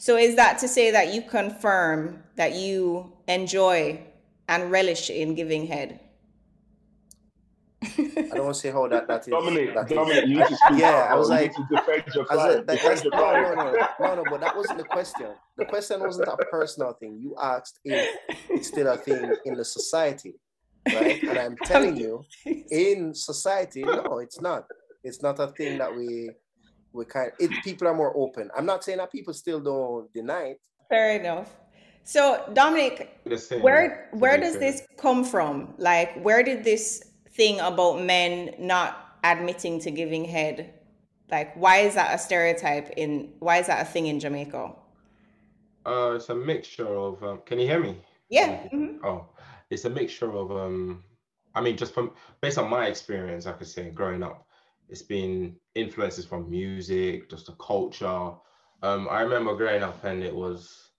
So 0.02 0.16
is 0.16 0.34
that 0.34 0.58
to 0.58 0.66
say 0.66 0.90
that 0.90 1.14
you 1.14 1.22
confirm 1.22 2.24
that 2.34 2.56
you 2.56 3.12
enjoy 3.28 4.00
and 4.48 4.68
relish 4.68 5.10
in 5.10 5.36
giving 5.36 5.68
head? 5.68 6.00
I 7.80 8.30
don't 8.34 8.46
want 8.46 8.56
to 8.56 8.60
say 8.60 8.72
how 8.72 8.88
that 8.88 9.06
that 9.06 9.20
is. 9.20 9.26
Dominic, 9.28 9.72
that 9.76 9.88
Dominic, 9.88 10.24
is. 10.24 10.30
you 10.30 10.38
need 10.38 10.48
to 10.48 10.56
speak. 10.56 10.78
Yeah, 10.80 11.06
I 11.08 11.14
was 11.14 11.28
you 11.28 11.34
like, 11.36 11.54
to 11.54 11.66
defend 11.70 12.02
your 12.16 12.26
flag. 12.26 12.66
Defend 12.66 13.02
no, 13.12 13.20
no, 13.20 13.54
no, 13.54 13.86
no, 14.00 14.14
no, 14.16 14.24
but 14.28 14.40
that 14.40 14.56
wasn't 14.56 14.78
the 14.78 14.84
question. 14.86 15.28
The 15.56 15.66
question 15.66 16.00
wasn't 16.00 16.30
a 16.30 16.36
personal 16.50 16.94
thing. 16.94 17.20
You 17.20 17.36
asked 17.40 17.78
if 17.84 18.08
it's 18.50 18.66
still 18.66 18.88
a 18.88 18.96
thing 18.96 19.32
in 19.44 19.54
the 19.54 19.64
society, 19.64 20.34
right? 20.92 21.22
And 21.22 21.38
I'm 21.38 21.56
telling 21.64 21.96
you, 21.96 22.24
in 22.44 23.14
society, 23.14 23.84
no, 23.84 24.18
it's 24.18 24.40
not. 24.40 24.66
It's 25.04 25.22
not 25.22 25.38
a 25.38 25.46
thing 25.46 25.78
that 25.78 25.94
we 25.94 26.30
we 26.92 27.04
kind 27.04 27.32
it, 27.38 27.50
people 27.64 27.88
are 27.88 27.94
more 27.94 28.16
open. 28.16 28.50
I'm 28.56 28.66
not 28.66 28.84
saying 28.84 28.98
that 28.98 29.10
people 29.10 29.34
still 29.34 29.60
don't 29.60 30.12
deny 30.12 30.54
it. 30.54 30.60
Fair 30.88 31.18
enough. 31.18 31.54
So 32.04 32.50
Dominic, 32.52 33.18
where 33.60 34.08
where 34.12 34.38
does 34.38 34.58
this 34.58 34.82
come 34.98 35.24
from? 35.24 35.74
Like 35.78 36.20
where 36.22 36.42
did 36.42 36.64
this 36.64 37.02
thing 37.30 37.60
about 37.60 38.02
men 38.02 38.54
not 38.58 39.16
admitting 39.24 39.80
to 39.80 39.90
giving 39.90 40.24
head? 40.24 40.74
Like 41.30 41.54
why 41.54 41.78
is 41.78 41.94
that 41.94 42.14
a 42.14 42.18
stereotype 42.18 42.90
in 42.96 43.32
why 43.38 43.58
is 43.58 43.68
that 43.68 43.82
a 43.82 43.84
thing 43.84 44.06
in 44.06 44.18
Jamaica? 44.20 44.72
Uh 45.86 46.12
it's 46.16 46.28
a 46.28 46.34
mixture 46.34 46.94
of 46.94 47.22
um, 47.22 47.40
can 47.46 47.58
you 47.58 47.66
hear 47.66 47.80
me? 47.80 47.96
Yeah. 48.28 48.64
Mm-hmm. 48.64 49.04
Oh, 49.04 49.26
it's 49.70 49.84
a 49.84 49.90
mixture 49.90 50.32
of 50.32 50.50
um 50.50 51.04
I 51.54 51.60
mean 51.60 51.76
just 51.76 51.94
from 51.94 52.12
based 52.40 52.58
on 52.58 52.68
my 52.68 52.86
experience 52.86 53.46
I 53.46 53.52
could 53.52 53.68
say 53.68 53.90
growing 53.90 54.22
up 54.22 54.46
it's 54.92 55.02
been 55.02 55.56
influences 55.74 56.26
from 56.26 56.50
music, 56.50 57.30
just 57.30 57.46
the 57.46 57.52
culture. 57.52 58.32
Um, 58.82 59.08
I 59.10 59.22
remember 59.22 59.56
growing 59.56 59.82
up 59.82 60.04
and 60.04 60.22
it 60.22 60.34
was, 60.34 60.90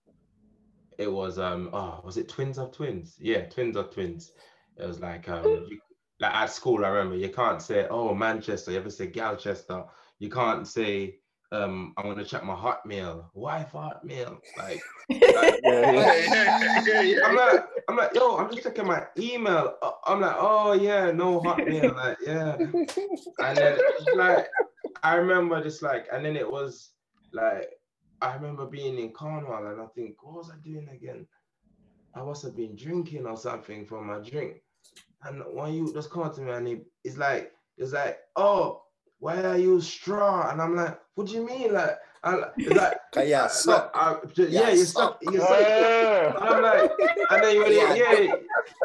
it 0.97 1.11
was 1.11 1.37
um, 1.37 1.69
oh, 1.73 2.01
was 2.03 2.17
it 2.17 2.27
Twins 2.27 2.57
of 2.57 2.71
Twins? 2.71 3.15
Yeah, 3.19 3.41
Twins 3.45 3.77
of 3.77 3.93
Twins. 3.93 4.31
It 4.77 4.87
was 4.87 4.99
like 4.99 5.29
um, 5.29 5.67
you, 5.69 5.79
like 6.19 6.33
at 6.33 6.49
school. 6.49 6.83
I 6.83 6.87
remember 6.89 7.17
you 7.17 7.29
can't 7.29 7.61
say 7.61 7.85
oh 7.87 8.15
Manchester. 8.15 8.71
You 8.71 8.77
ever 8.77 8.89
say 8.89 9.07
Galchester? 9.07 9.85
You 10.17 10.29
can't 10.29 10.67
say 10.67 11.19
um, 11.51 11.93
I'm 11.95 12.05
gonna 12.05 12.25
check 12.25 12.43
my 12.43 12.55
Hotmail. 12.55 13.25
Why 13.33 13.63
Hotmail? 13.71 14.39
Like, 14.57 14.81
like 15.09 15.59
yeah, 15.63 16.81
yeah, 16.83 17.01
yeah, 17.01 17.19
I'm 17.25 17.35
like, 17.35 17.65
I'm 17.89 17.97
like, 17.97 18.13
yo, 18.13 18.37
I'm 18.37 18.51
just 18.51 18.63
checking 18.63 18.87
my 18.87 19.03
email. 19.17 19.75
Uh, 19.81 19.91
I'm 20.05 20.21
like, 20.21 20.35
oh 20.37 20.73
yeah, 20.73 21.11
no 21.11 21.41
Hotmail. 21.41 21.95
Like, 21.95 22.17
yeah. 22.25 22.55
And 23.39 23.57
then 23.57 23.77
like, 24.15 24.47
I 25.03 25.15
remember 25.15 25.61
just 25.61 25.81
like, 25.81 26.07
and 26.11 26.25
then 26.25 26.35
it 26.35 26.49
was 26.49 26.91
like, 27.33 27.69
I 28.21 28.35
remember 28.35 28.65
being 28.65 28.97
in 28.97 29.11
Cornwall, 29.11 29.67
and 29.67 29.81
I 29.81 29.85
think, 29.95 30.23
what 30.23 30.35
was 30.35 30.49
I 30.49 30.55
doing 30.63 30.87
again? 30.89 31.27
I 32.15 32.21
must 32.21 32.43
have 32.43 32.55
been 32.55 32.75
drinking 32.75 33.25
or 33.25 33.35
something 33.35 33.85
for 33.85 34.01
my 34.01 34.19
drink. 34.19 34.61
And 35.23 35.43
when 35.51 35.73
you 35.73 35.91
just 35.93 36.11
come 36.11 36.33
to 36.33 36.41
me 36.41 36.51
and 36.51 36.67
he, 36.67 36.81
it's 37.03 37.17
like, 37.17 37.51
it's 37.77 37.93
like, 37.93 38.19
oh, 38.35 38.83
why 39.19 39.41
are 39.43 39.57
you 39.57 39.81
straw? 39.81 40.49
And 40.51 40.61
I'm 40.61 40.75
like, 40.75 40.99
what 41.15 41.27
do 41.27 41.33
you 41.33 41.45
mean? 41.45 41.73
Like, 41.73 41.97
I'm 42.23 42.41
like, 42.41 42.97
like 43.15 43.27
yeah, 43.27 43.47
so, 43.47 43.89
I, 43.93 44.17
just, 44.33 44.51
yeah, 44.51 44.71
you're 44.71 44.85
stuck. 44.85 45.19
You're 45.21 45.41
stuck. 45.41 45.59
Yeah. 45.59 46.35
And 46.35 46.43
I'm 46.43 46.61
like, 46.61 46.91
and 47.29 47.43
then 47.43 47.55
you're 47.55 47.71
yeah, 47.71 47.93
yeah. 47.93 48.35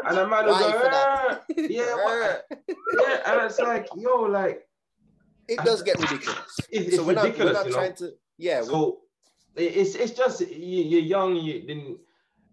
and 0.07 0.17
the 0.17 0.27
man 0.27 0.45
will 0.45 0.59
go, 0.59 0.81
ah, 0.85 1.39
yeah, 1.57 1.95
what? 2.03 2.45
yeah, 2.67 3.33
and 3.33 3.45
it's 3.45 3.59
like, 3.59 3.87
yo, 3.95 4.21
like, 4.23 4.67
it 5.47 5.59
does 5.63 5.81
get 5.81 5.99
ridiculous. 5.99 6.59
It's 6.71 6.95
so 6.95 7.03
we're 7.03 7.15
ridiculous, 7.15 7.53
not, 7.53 7.65
we're 7.65 7.71
not 7.71 7.77
trying 7.77 7.95
to, 7.95 8.13
yeah. 8.37 8.61
So 8.61 8.99
it's 9.55 9.95
it's 9.95 10.11
just 10.11 10.41
you, 10.41 10.97
are 10.97 11.01
young, 11.01 11.35
you 11.35 11.61
didn't. 11.61 11.97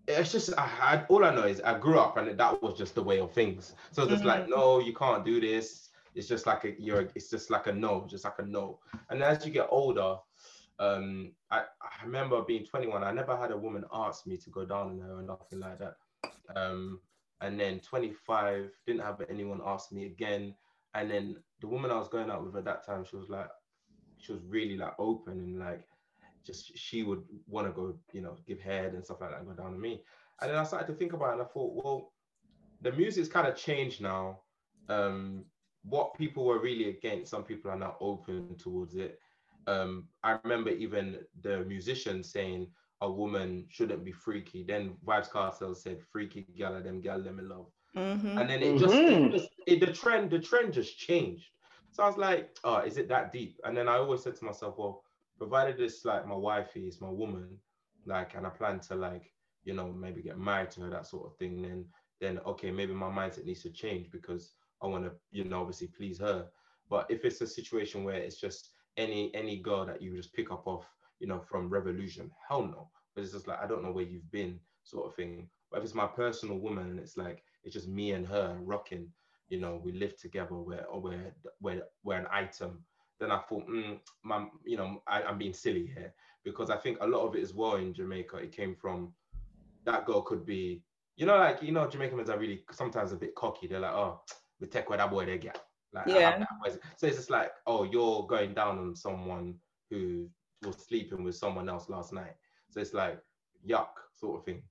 It's 0.09 0.33
just 0.33 0.57
I 0.57 0.67
had 0.67 1.07
all 1.09 1.25
I 1.25 1.35
know 1.35 1.43
is 1.43 1.61
I 1.61 1.79
grew 1.79 1.99
up 1.99 2.17
and 2.17 2.39
that 2.39 2.63
was 2.63 2.79
just 2.79 2.95
the 2.95 3.03
way 3.03 3.21
of 3.21 3.33
things. 3.33 3.75
So 3.91 4.03
it's 4.03 4.13
just 4.13 4.25
mm-hmm. 4.25 4.29
like, 4.29 4.49
no, 4.49 4.79
you 4.81 4.95
can't 4.95 5.25
do 5.25 5.41
this 5.41 5.87
it's 6.17 6.27
just 6.27 6.47
like 6.47 6.65
a 6.65 6.73
you're 6.81 7.09
it's 7.15 7.29
just 7.29 7.51
like 7.51 7.67
a 7.67 7.73
no, 7.73 8.07
just 8.09 8.25
like 8.25 8.39
a 8.39 8.43
no. 8.43 8.81
And 9.11 9.23
as 9.23 9.45
you 9.45 9.53
get 9.53 9.69
older, 9.71 10.17
um, 10.79 11.33
I, 11.51 11.61
I 11.61 12.05
remember 12.05 12.43
being 12.43 12.65
21, 12.65 13.03
I 13.03 13.13
never 13.13 13.37
had 13.37 13.51
a 13.51 13.57
woman 13.57 13.85
ask 13.93 14.27
me 14.27 14.37
to 14.37 14.51
go 14.51 14.65
down 14.65 14.91
on 14.91 14.99
her 15.01 15.19
or 15.19 15.23
nothing 15.23 15.61
like 15.61 15.79
that. 15.79 15.97
Um, 16.55 17.01
and 17.41 17.59
then 17.59 17.81
25, 17.81 18.71
didn't 18.87 19.03
have 19.03 19.23
anyone 19.29 19.61
ask 19.65 19.93
me 19.93 20.07
again. 20.07 20.55
And 20.95 21.11
then 21.11 21.37
the 21.61 21.67
woman 21.67 21.91
I 21.91 21.99
was 21.99 22.09
going 22.09 22.31
out 22.31 22.45
with 22.45 22.57
at 22.57 22.65
that 22.65 22.85
time, 22.85 23.05
she 23.09 23.17
was 23.17 23.29
like, 23.29 23.49
she 24.19 24.33
was 24.33 24.43
really 24.49 24.77
like 24.77 24.95
open 24.99 25.35
and 25.35 25.59
like 25.59 25.87
just 26.45 26.77
she 26.77 27.03
would 27.03 27.23
want 27.47 27.67
to 27.67 27.73
go, 27.73 27.99
you 28.13 28.23
know, 28.23 28.37
give 28.47 28.61
head 28.61 28.95
and 28.95 29.05
stuff 29.05 29.21
like 29.21 29.31
that 29.31 29.41
and 29.41 29.49
go 29.49 29.55
down 29.55 29.75
on 29.75 29.81
me. 29.81 30.03
And 30.41 30.51
then 30.51 30.59
I 30.59 30.65
started 30.65 30.87
to 30.87 30.95
think 30.95 31.13
about 31.13 31.31
it 31.31 31.33
and 31.35 31.43
I 31.43 31.47
thought, 31.47 31.75
well, 31.75 32.13
the 32.83 32.93
music's 32.93 33.29
kind 33.29 33.47
of 33.47 33.57
changed 33.57 34.01
now. 34.01 34.41
Um, 34.89 35.45
what 35.83 36.15
people 36.15 36.45
were 36.45 36.61
really 36.61 36.89
against, 36.91 37.31
some 37.31 37.45
people 37.45 37.71
are 37.71 37.79
now 37.79 37.97
open 38.01 38.57
towards 38.59 38.95
it. 38.95 39.19
Um, 39.67 40.09
I 40.23 40.39
remember 40.45 40.71
even 40.71 41.19
the 41.43 41.65
musicians 41.65 42.31
saying 42.31 42.69
a 43.01 43.11
woman 43.11 43.67
shouldn't 43.69 44.05
be 44.05 44.13
freaky. 44.13 44.65
Then 44.65 44.97
Vybz 45.05 45.31
Kartel 45.31 45.75
said, 45.75 46.01
"Freaky 46.13 46.47
gal, 46.57 46.81
them 46.83 47.01
gal, 47.01 47.23
them 47.23 47.39
in 47.39 47.49
love." 47.49 47.67
Mm-hmm. 47.97 48.39
And 48.39 48.51
then 48.51 48.63
it 48.63 48.79
just, 48.79 48.95
mm-hmm. 48.95 49.25
it 49.25 49.33
just 49.33 49.49
it, 49.67 49.81
the 49.81 49.93
trend, 49.93 50.31
the 50.31 50.39
trend 50.39 50.73
just 50.73 50.99
changed. 50.99 51.49
So 51.93 52.03
I 52.03 52.07
was 52.07 52.17
like, 52.17 52.57
"Oh, 52.65 52.79
is 52.79 52.97
it 52.97 53.09
that 53.09 53.33
deep?" 53.33 53.59
And 53.65 53.77
then 53.77 53.89
I 53.89 53.97
always 53.97 54.23
said 54.23 54.37
to 54.37 54.45
myself, 54.45 54.79
"Well, 54.79 55.03
provided 55.39 55.81
it's 55.81 56.05
like 56.05 56.27
my 56.27 56.35
wifey, 56.35 56.87
is 56.87 57.01
my 57.01 57.11
woman, 57.11 57.59
like, 58.07 58.35
and 58.35 58.47
I 58.47 58.51
plan 58.51 58.81
to 58.81 58.95
like, 58.95 59.33
you 59.65 59.75
know, 59.75 59.93
maybe 59.93 60.23
get 60.23 60.39
married 60.39 60.71
to 60.73 60.83
her, 60.83 60.91
that 60.91 61.07
sort 61.07 61.27
of 61.27 61.37
thing, 61.37 61.63
then 61.63 61.85
then 62.21 62.41
okay, 62.47 62.71
maybe 62.71 62.95
my 62.95 63.09
mindset 63.09 63.45
needs 63.45 63.63
to 63.63 63.71
change 63.71 64.11
because 64.11 64.53
I 64.83 64.87
want 64.87 65.05
to, 65.05 65.13
you 65.31 65.45
know, 65.45 65.61
obviously 65.61 65.89
please 65.89 66.19
her. 66.21 66.47
But 66.89 67.11
if 67.11 67.25
it's 67.25 67.41
a 67.41 67.47
situation 67.47 68.05
where 68.05 68.17
it's 68.17 68.41
just 68.41 68.71
any 68.97 69.35
any 69.35 69.57
girl 69.57 69.87
that 69.87 70.03
you 70.03 70.17
just 70.17 70.33
pick 70.35 70.51
up 70.51 70.67
off, 70.67 70.87
you 71.19 71.27
know, 71.27 71.41
from 71.41 71.69
Revolution, 71.69 72.31
hell 72.49 72.63
no. 72.63 72.89
But 73.15 73.25
it's 73.25 73.33
just 73.33 73.49
like 73.49 73.63
I 73.63 73.67
don't 73.67 73.83
know 73.83 73.93
where 73.93 74.05
you've 74.05 74.31
been, 74.31 74.61
sort 74.85 75.07
of 75.07 75.15
thing. 75.15 75.49
But 75.71 75.79
if 75.79 75.85
it's 75.85 75.95
my 75.95 76.07
personal 76.07 76.59
woman 76.59 76.91
and 76.91 77.01
it's 77.01 77.17
like 77.17 77.43
it's 77.65 77.75
just 77.75 77.89
me 77.89 78.13
and 78.13 78.27
her 78.27 78.57
rocking, 78.61 79.09
you 79.49 79.61
know, 79.61 79.81
we 79.85 79.93
live 79.93 80.17
together, 80.17 80.55
we're 80.55 80.87
we're 80.93 81.33
we're, 81.61 81.83
we're 82.05 82.17
an 82.17 82.27
item. 82.31 82.85
Then 83.19 83.33
I 83.33 83.39
thought, 83.49 83.67
mm, 83.67 83.99
my, 84.25 84.47
you 84.65 84.77
know, 84.77 85.03
I, 85.07 85.23
I'm 85.23 85.39
being 85.39 85.55
silly 85.55 85.87
here 85.87 86.13
because 86.45 86.69
I 86.69 86.77
think 86.77 86.99
a 87.01 87.07
lot 87.07 87.27
of 87.27 87.35
it 87.35 87.43
as 87.43 87.55
well 87.55 87.77
in 87.77 87.95
Jamaica, 87.95 88.37
it 88.37 88.53
came 88.53 88.77
from 88.77 89.15
that 89.85 90.05
girl 90.05 90.21
could 90.21 90.45
be 90.45 90.83
you 91.17 91.25
know, 91.25 91.37
like 91.37 91.63
you 91.63 91.73
know, 91.73 91.89
Jamaicans 91.89 92.29
are 92.31 92.39
really 92.39 92.63
sometimes 92.71 93.13
a 93.13 93.17
bit 93.17 93.35
cocky. 93.35 93.67
They're 93.67 93.81
like, 93.81 93.93
oh, 93.93 94.21
we 94.61 94.67
take 94.67 94.89
where 94.89 94.99
that 94.99 95.11
boy 95.11 95.25
they 95.25 95.39
get. 95.39 95.59
Like, 95.93 96.07
Yeah. 96.09 96.45
So 96.97 97.07
it's 97.07 97.17
just 97.17 97.31
like, 97.31 97.53
oh, 97.67 97.85
you're 97.85 98.27
going 98.27 98.55
down 98.55 98.79
on 98.79 98.95
someone 98.97 99.55
who 99.91 100.29
was 100.65 100.77
sleeping 100.77 101.23
with 101.23 101.37
someone 101.37 101.69
else 101.69 101.89
last 101.89 102.13
night. 102.13 102.35
So 102.71 102.81
it's 102.81 102.95
like, 102.95 103.21
yuck, 103.69 103.89
sort 104.13 104.39
of 104.41 104.45
thing. 104.45 104.63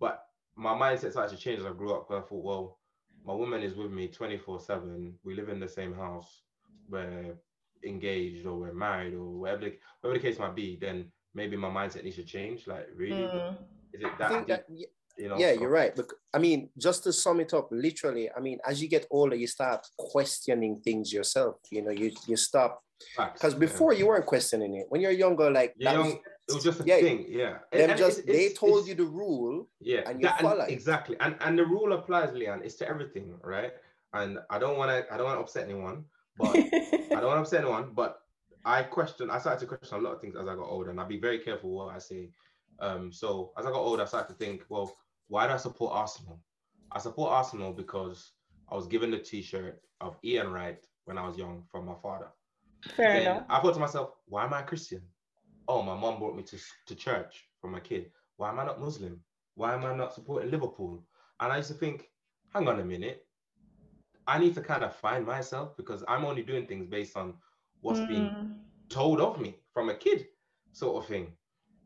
But 0.00 0.24
my 0.56 0.74
mindset 0.74 1.12
started 1.12 1.36
to 1.36 1.42
change 1.42 1.60
as 1.60 1.66
I 1.66 1.72
grew 1.72 1.94
up. 1.94 2.10
I 2.10 2.20
thought, 2.20 2.44
well, 2.44 2.78
my 3.24 3.32
woman 3.32 3.62
is 3.62 3.74
with 3.74 3.90
me 3.90 4.08
24 4.08 4.60
7. 4.60 5.14
We 5.24 5.34
live 5.34 5.48
in 5.48 5.60
the 5.60 5.68
same 5.68 5.94
house. 5.94 6.42
We're 6.88 7.36
engaged 7.84 8.46
or 8.46 8.58
we're 8.58 8.74
married 8.74 9.14
or 9.14 9.38
whatever 9.40 9.60
the, 9.66 9.78
whatever 10.00 10.18
the 10.18 10.28
case 10.28 10.38
might 10.38 10.54
be. 10.54 10.76
Then 10.80 11.10
maybe 11.34 11.56
my 11.56 11.68
mindset 11.68 12.04
needs 12.04 12.16
to 12.16 12.24
change. 12.24 12.66
Like, 12.66 12.88
really? 12.94 13.22
Mm. 13.22 13.56
Is 13.92 14.02
it 14.02 14.18
that, 14.18 14.46
that 14.48 14.64
y- 14.68 14.84
you 15.18 15.28
know? 15.28 15.38
yeah, 15.38 15.54
so- 15.54 15.60
you're 15.60 15.70
right. 15.70 15.94
But 15.94 16.06
I 16.32 16.38
mean, 16.38 16.70
just 16.78 17.04
to 17.04 17.12
sum 17.12 17.40
it 17.40 17.52
up, 17.54 17.68
literally, 17.70 18.30
I 18.36 18.40
mean, 18.40 18.58
as 18.66 18.82
you 18.82 18.88
get 18.88 19.06
older, 19.10 19.36
you 19.36 19.46
start 19.46 19.86
questioning 19.98 20.80
things 20.84 21.12
yourself. 21.12 21.56
You 21.70 21.82
know, 21.82 21.90
you 21.90 22.12
you 22.26 22.36
stop 22.36 22.82
because 23.16 23.52
yeah. 23.54 23.58
before 23.60 23.92
you 23.92 24.06
weren't 24.06 24.26
questioning 24.26 24.74
it. 24.76 24.86
When 24.88 25.00
you're 25.00 25.10
younger, 25.12 25.50
like 25.50 25.74
that 25.80 25.98
was- 25.98 26.14
it 26.46 26.52
was 26.54 26.62
just 26.62 26.80
a 26.80 26.84
yeah, 26.84 27.00
thing, 27.00 27.24
yeah. 27.28 27.54
Them 27.72 27.88
and 27.90 27.98
just 27.98 28.18
it's- 28.18 28.26
they 28.36 28.44
it's- 28.46 28.58
told 28.58 28.72
it's- 28.80 28.88
you 28.88 28.94
the 28.94 29.10
rule. 29.10 29.66
yeah, 29.80 30.02
and 30.06 30.20
you 30.20 30.26
that- 30.28 30.40
follow 30.42 30.64
it. 30.64 30.70
exactly. 30.70 31.16
And 31.20 31.36
and 31.40 31.58
the 31.58 31.64
rule 31.64 31.92
applies, 31.94 32.30
Leanne. 32.30 32.62
It's 32.64 32.76
to 32.76 32.88
everything, 32.88 33.26
right? 33.42 33.72
And 34.12 34.38
I 34.50 34.58
don't 34.58 34.76
want 34.76 34.90
to 34.90 35.12
I 35.12 35.16
don't 35.16 35.26
want 35.26 35.38
to 35.38 35.42
upset 35.42 35.64
anyone, 35.70 36.04
but 36.38 36.54
I 36.54 37.18
don't 37.20 37.30
want 37.32 37.38
to 37.38 37.46
upset 37.46 37.60
anyone. 37.64 37.92
But 37.94 38.18
I 38.64 38.82
question. 38.82 39.30
I 39.30 39.38
started 39.38 39.60
to 39.60 39.66
question 39.66 39.98
a 39.98 40.02
lot 40.02 40.14
of 40.14 40.20
things 40.20 40.36
as 40.36 40.46
I 40.46 40.54
got 40.54 40.68
older, 40.68 40.90
and 40.90 41.00
I'll 41.00 41.06
be 41.16 41.18
very 41.28 41.38
careful 41.38 41.70
what 41.70 41.94
I 41.94 41.98
say. 41.98 42.30
Um, 42.78 43.10
so 43.12 43.52
as 43.58 43.64
I 43.66 43.70
got 43.70 43.80
older, 43.80 44.02
I 44.02 44.06
started 44.06 44.32
to 44.32 44.38
think, 44.44 44.64
well, 44.68 44.94
why 45.28 45.46
do 45.46 45.52
I 45.54 45.56
support 45.56 45.94
Arsenal? 45.94 46.40
I 46.92 46.98
support 46.98 47.32
Arsenal 47.32 47.72
because 47.72 48.32
I 48.70 48.74
was 48.74 48.86
given 48.86 49.10
the 49.10 49.18
T-shirt 49.18 49.80
of 50.00 50.16
Ian 50.24 50.52
Wright 50.52 50.78
when 51.04 51.18
I 51.18 51.26
was 51.26 51.36
young 51.36 51.64
from 51.70 51.86
my 51.86 51.94
father. 52.02 52.28
Fair 52.96 53.12
Then 53.12 53.22
enough. 53.22 53.44
I 53.48 53.60
thought 53.60 53.74
to 53.74 53.80
myself, 53.80 54.10
why 54.26 54.44
am 54.44 54.54
I 54.54 54.62
Christian? 54.62 55.02
Oh, 55.68 55.82
my 55.82 55.96
mom 55.96 56.18
brought 56.18 56.36
me 56.36 56.42
to, 56.44 56.58
to 56.86 56.94
church 56.94 57.48
from 57.60 57.72
my 57.72 57.80
kid. 57.80 58.10
Why 58.36 58.50
am 58.50 58.58
I 58.60 58.64
not 58.66 58.80
Muslim? 58.80 59.20
Why 59.54 59.74
am 59.74 59.84
I 59.84 59.94
not 59.94 60.12
supporting 60.14 60.50
Liverpool? 60.50 61.02
And 61.40 61.52
I 61.52 61.56
used 61.58 61.68
to 61.68 61.74
think, 61.74 62.08
hang 62.52 62.68
on 62.68 62.80
a 62.80 62.84
minute. 62.84 63.26
I 64.26 64.38
need 64.38 64.54
to 64.54 64.60
kind 64.62 64.82
of 64.84 64.94
find 64.94 65.26
myself 65.26 65.76
because 65.76 66.02
I'm 66.08 66.24
only 66.24 66.42
doing 66.42 66.66
things 66.66 66.86
based 66.86 67.16
on 67.16 67.34
what's 67.82 68.00
being 68.00 68.30
Mm. 68.30 68.54
told 68.88 69.20
of 69.20 69.40
me 69.40 69.56
from 69.72 69.90
a 69.90 69.94
kid, 69.94 70.26
sort 70.72 71.02
of 71.02 71.08
thing. 71.08 71.32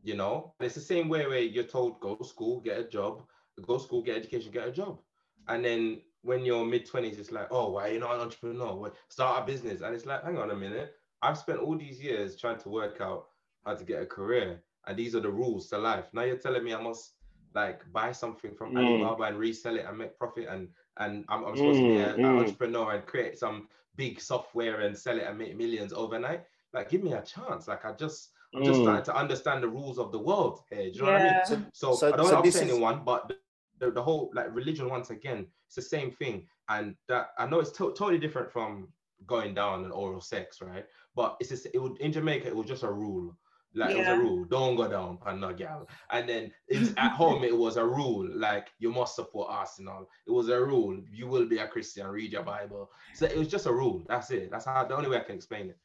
You 0.03 0.15
know, 0.15 0.53
it's 0.59 0.75
the 0.75 0.81
same 0.81 1.09
way 1.09 1.25
where 1.27 1.39
you're 1.39 1.63
told 1.63 1.99
go 1.99 2.15
to 2.15 2.23
school, 2.23 2.59
get 2.61 2.79
a 2.79 2.83
job, 2.87 3.23
go 3.61 3.77
to 3.77 3.83
school, 3.83 4.01
get 4.01 4.17
education, 4.17 4.51
get 4.51 4.67
a 4.67 4.71
job. 4.71 4.99
And 5.47 5.63
then 5.65 6.01
when 6.21 6.45
you're 6.45 6.65
mid 6.65 6.85
20s, 6.85 7.17
it's 7.19 7.31
like, 7.31 7.47
oh, 7.51 7.71
why 7.71 7.89
are 7.89 7.93
you 7.93 7.99
not 7.99 8.15
an 8.15 8.21
entrepreneur? 8.21 8.91
Start 9.09 9.43
a 9.43 9.45
business. 9.45 9.81
And 9.81 9.93
it's 9.95 10.05
like, 10.05 10.23
hang 10.23 10.37
on 10.37 10.51
a 10.51 10.55
minute. 10.55 10.93
I've 11.21 11.37
spent 11.37 11.59
all 11.59 11.77
these 11.77 12.01
years 12.01 12.35
trying 12.39 12.59
to 12.59 12.69
work 12.69 13.01
out 13.01 13.27
how 13.65 13.75
to 13.75 13.83
get 13.83 14.01
a 14.01 14.05
career. 14.05 14.63
And 14.87 14.97
these 14.97 15.15
are 15.15 15.19
the 15.21 15.29
rules 15.29 15.67
to 15.69 15.77
life. 15.77 16.13
Now 16.13 16.23
you're 16.23 16.37
telling 16.37 16.63
me 16.63 16.73
I 16.73 16.81
must 16.81 17.15
like 17.53 17.91
buy 17.91 18.11
something 18.11 18.53
from 18.55 18.73
Mm. 18.73 18.77
Alibaba 18.77 19.23
and 19.23 19.37
resell 19.37 19.75
it 19.77 19.85
and 19.85 19.97
make 19.97 20.17
profit 20.17 20.47
and 20.49 20.69
and 20.97 21.25
I'm, 21.29 21.43
I'm 21.45 21.55
supposed 21.55 21.81
to 21.81 21.85
be 21.87 21.97
a- 21.97 22.15
Mm, 22.15 22.19
an 22.23 22.25
mm. 22.25 22.37
entrepreneur 22.37 22.93
and 22.93 23.05
create 23.05 23.37
some 23.37 23.67
big 23.95 24.19
software 24.19 24.81
and 24.81 24.97
sell 24.97 25.17
it 25.17 25.25
and 25.25 25.37
make 25.37 25.55
millions 25.57 25.93
overnight. 25.93 26.43
Like, 26.73 26.89
give 26.89 27.03
me 27.03 27.13
a 27.13 27.21
chance. 27.21 27.67
Like, 27.67 27.85
I 27.85 27.93
just, 27.93 28.31
I'm 28.55 28.63
just 28.63 28.79
Mm. 28.79 28.83
starting 28.83 29.05
to 29.05 29.15
understand 29.15 29.63
the 29.63 29.67
rules 29.67 29.99
of 29.99 30.11
the 30.11 30.19
world 30.19 30.61
here. 30.69 30.89
Do 30.91 30.97
you 30.99 31.05
know 31.05 31.11
what 31.11 31.21
I 31.21 31.23
mean? 31.23 31.41
So, 31.45 31.61
So, 31.73 31.95
So- 31.95 32.07
I 32.13 32.17
don't 32.17 32.25
so 32.27 32.33
want 32.33 32.45
to 32.45 32.47
this 32.51 32.55
upset 32.55 32.67
is- 32.67 32.73
anyone, 32.73 33.03
but 33.05 33.27
the, 33.27 33.37
the, 33.79 33.91
the 33.91 34.01
whole 34.03 34.31
like 34.33 34.53
religion 34.53 34.89
once 34.89 35.09
again, 35.11 35.47
it's 35.67 35.75
the 35.75 35.81
same 35.83 36.11
thing. 36.11 36.47
And 36.67 36.95
that 37.07 37.29
I 37.37 37.45
know 37.45 37.59
it's 37.59 37.71
to- 37.73 37.93
totally 37.93 38.17
different 38.17 38.51
from 38.51 38.91
going 39.27 39.53
down 39.53 39.83
and 39.83 39.93
oral 39.93 40.21
sex, 40.21 40.61
right? 40.61 40.85
But 41.15 41.37
it's 41.39 41.49
just, 41.49 41.67
it 41.73 41.77
would 41.79 41.97
in 41.99 42.11
Jamaica, 42.11 42.47
it 42.47 42.55
was 42.55 42.65
just 42.67 42.83
a 42.83 42.91
rule. 42.91 43.35
Like 43.75 43.91
it 43.91 43.99
was 43.99 44.07
a 44.07 44.17
rule, 44.17 44.45
don't 44.45 44.75
go 44.75 44.87
down 44.87 45.19
on 45.21 45.39
no 45.39 45.53
gal. 45.53 45.87
And 46.09 46.27
then 46.27 46.51
it's, 46.67 46.91
at 46.97 47.11
home, 47.11 47.43
it 47.43 47.55
was 47.55 47.77
a 47.77 47.85
rule, 47.85 48.27
like 48.33 48.69
you 48.79 48.91
must 48.91 49.15
support 49.15 49.47
Arsenal. 49.51 50.09
It 50.25 50.31
was 50.31 50.49
a 50.49 50.59
rule, 50.59 50.99
you 51.11 51.27
will 51.27 51.45
be 51.45 51.59
a 51.59 51.67
Christian, 51.67 52.07
read 52.07 52.31
your 52.31 52.41
Bible. 52.41 52.89
So 53.13 53.27
it 53.27 53.37
was 53.37 53.47
just 53.47 53.67
a 53.67 53.71
rule. 53.71 54.03
That's 54.07 54.31
it. 54.31 54.49
That's 54.49 54.65
how 54.65 54.83
the 54.85 54.95
only 54.97 55.07
way 55.11 55.17
I 55.17 55.19
can 55.23 55.35
explain 55.35 55.69
it. 55.69 55.77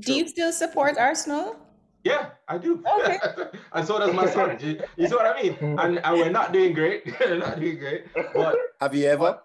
Do 0.00 0.14
you 0.14 0.26
still 0.26 0.50
support 0.52 0.98
Arsenal? 0.98 1.54
Yeah, 2.04 2.30
I 2.48 2.58
do. 2.58 2.82
Okay. 2.98 3.18
and 3.72 3.86
so 3.86 3.98
does 3.98 4.12
my 4.12 4.26
son. 4.28 4.56
You, 4.60 4.80
you 4.96 5.06
see 5.08 5.14
what 5.14 5.26
I 5.26 5.42
mean? 5.42 5.54
Mm. 5.54 5.84
And, 5.84 5.98
and 6.04 6.16
we're 6.18 6.30
not 6.30 6.52
doing 6.52 6.72
great. 6.74 7.04
we're 7.20 7.38
not 7.38 7.60
doing 7.60 7.78
great. 7.78 8.06
But 8.34 8.56
have 8.80 8.94
you 8.94 9.06
ever? 9.06 9.40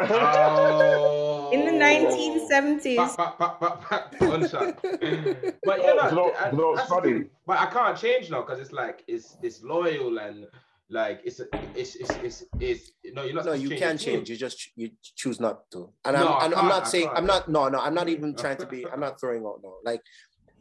oh, 0.00 1.50
In 1.52 1.64
the 1.66 1.72
1970s. 1.72 2.96
Pop, 2.96 3.16
pop, 3.16 3.38
pop, 3.38 3.60
pop, 3.60 3.82
pop, 3.84 4.20
one 4.20 4.48
shot. 4.48 4.78
But 4.82 4.92
you 4.92 5.00
know, 5.02 6.08
you 6.08 6.14
know- 6.16 6.32
I- 6.38 6.50
you 6.50 6.56
know 6.56 6.68
what's 6.70 6.80
that's 6.80 6.88
the 6.90 6.94
funny? 6.94 7.24
But 7.46 7.58
I 7.60 7.66
can't 7.66 7.98
change 7.98 8.30
now 8.30 8.42
because 8.42 8.60
it's 8.60 8.72
like 8.72 9.02
it's 9.06 9.36
it's 9.42 9.62
loyal 9.62 10.18
and 10.18 10.46
like 10.90 11.20
it's 11.24 11.40
it's 11.74 11.96
it's 11.96 12.12
it's, 12.22 12.44
it's 12.60 12.92
no 13.12 13.24
you're 13.24 13.34
not. 13.34 13.44
No, 13.46 13.52
you 13.52 13.68
change 13.70 13.80
can 13.80 13.98
change. 13.98 14.30
You 14.30 14.36
just 14.36 14.70
you 14.76 14.90
choose 15.16 15.40
not 15.40 15.70
to. 15.72 15.90
And 16.04 16.16
No, 16.16 16.28
I 16.28 16.44
I'm, 16.46 16.54
I'm 16.54 16.70
can't, 16.70 16.86
saying. 16.86 17.08
I'm 17.14 17.26
not. 17.26 17.48
No, 17.48 17.68
no, 17.68 17.78
I'm 17.80 17.94
not 17.94 18.08
even 18.08 18.34
trying 18.36 18.58
to 18.58 18.66
be. 18.66 18.86
I'm 18.86 19.00
not 19.06 19.18
throwing 19.20 19.44
out. 19.44 19.60
No, 19.62 19.76
like 19.84 20.00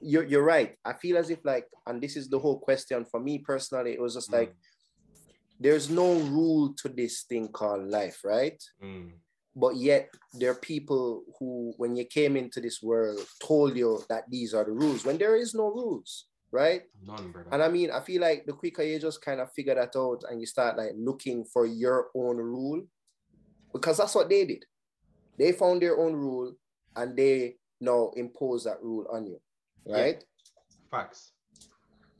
you're 0.02 0.24
you're 0.24 0.44
right. 0.44 0.76
I 0.84 0.94
feel 0.94 1.18
as 1.18 1.30
if 1.30 1.40
like, 1.44 1.68
and 1.88 2.02
this 2.02 2.16
is 2.16 2.30
the 2.30 2.40
whole 2.40 2.60
question 2.60 3.06
for 3.06 3.20
me 3.20 3.40
personally. 3.40 3.94
It 3.94 4.02
was 4.02 4.14
just 4.16 4.30
Mm. 4.32 4.38
like 4.40 4.56
there's 5.60 5.90
no 5.90 6.14
rule 6.14 6.74
to 6.82 6.90
this 6.90 7.24
thing 7.24 7.48
called 7.50 7.88
life, 7.88 8.24
right? 8.24 8.62
Mm. 8.84 9.12
But 9.56 9.76
yet 9.76 10.10
there 10.34 10.52
are 10.52 10.56
people 10.56 11.24
who, 11.38 11.74
when 11.78 11.96
you 11.96 12.06
came 12.06 12.36
into 12.38 12.62
this 12.62 12.82
world, 12.82 13.20
told 13.46 13.76
you 13.76 14.02
that 14.10 14.24
these 14.30 14.54
are 14.54 14.64
the 14.64 14.72
rules 14.72 15.06
when 15.06 15.18
there 15.18 15.36
is 15.36 15.54
no 15.54 15.68
rules, 15.68 16.28
right? 16.52 16.84
None, 17.06 17.32
brother. 17.32 17.50
And 17.52 17.62
I 17.62 17.68
mean, 17.68 17.92
I 17.92 18.00
feel 18.00 18.22
like 18.22 18.46
the 18.46 18.54
quicker 18.54 18.82
you 18.82 18.98
just 18.98 19.22
kind 19.22 19.42
of 19.42 19.52
figure 19.52 19.76
that 19.76 19.96
out 19.96 20.24
and 20.30 20.40
you 20.40 20.48
start 20.48 20.78
like 20.78 20.94
looking 20.96 21.44
for 21.46 21.66
your 21.66 22.10
own 22.16 22.38
rule, 22.38 22.82
because 23.74 23.98
that's 23.98 24.16
what 24.16 24.30
they 24.30 24.46
did. 24.46 24.66
They 25.38 25.52
found 25.52 25.82
their 25.82 26.00
own 26.00 26.14
rule 26.14 26.54
and 26.96 27.16
they 27.16 27.58
now 27.82 28.12
impose 28.16 28.64
that 28.64 28.82
rule 28.82 29.06
on 29.12 29.28
you, 29.28 29.40
Yeah. 29.86 30.02
right? 30.02 30.24
Facts. 30.90 31.32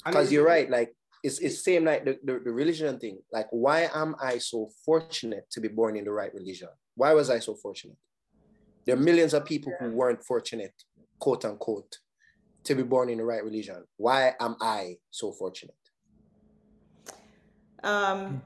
Because 0.06 0.32
you're 0.32 0.46
right, 0.46 0.70
like 0.70 0.96
it's 1.24 1.40
it's 1.40 1.64
same 1.64 1.86
like 1.86 2.06
the, 2.06 2.18
the, 2.24 2.40
the 2.44 2.52
religion 2.52 2.98
thing. 3.00 3.20
Like, 3.32 3.48
why 3.52 3.90
am 3.94 4.16
I 4.22 4.40
so 4.40 4.70
fortunate 4.84 5.46
to 5.52 5.62
be 5.62 5.68
born 5.68 5.96
in 5.96 6.06
the 6.06 6.12
right 6.12 6.34
religion? 6.34 6.70
Why 6.96 7.14
was 7.14 7.30
I 7.30 7.40
so 7.40 7.56
fortunate? 7.56 7.98
There 8.86 8.96
are 8.96 9.00
millions 9.00 9.34
of 9.34 9.46
people 9.46 9.74
who 9.80 9.92
weren't 9.92 10.24
fortunate, 10.24 10.74
quote 11.20 11.46
unquote, 11.46 11.98
to 12.64 12.76
be 12.76 12.84
born 12.84 13.10
in 13.10 13.20
the 13.20 13.24
right 13.24 13.44
religion. 13.44 13.84
Why 13.98 14.34
am 14.40 14.56
I 14.60 14.98
so 15.12 15.32
fortunate? 15.32 15.76
Um, 17.84 18.42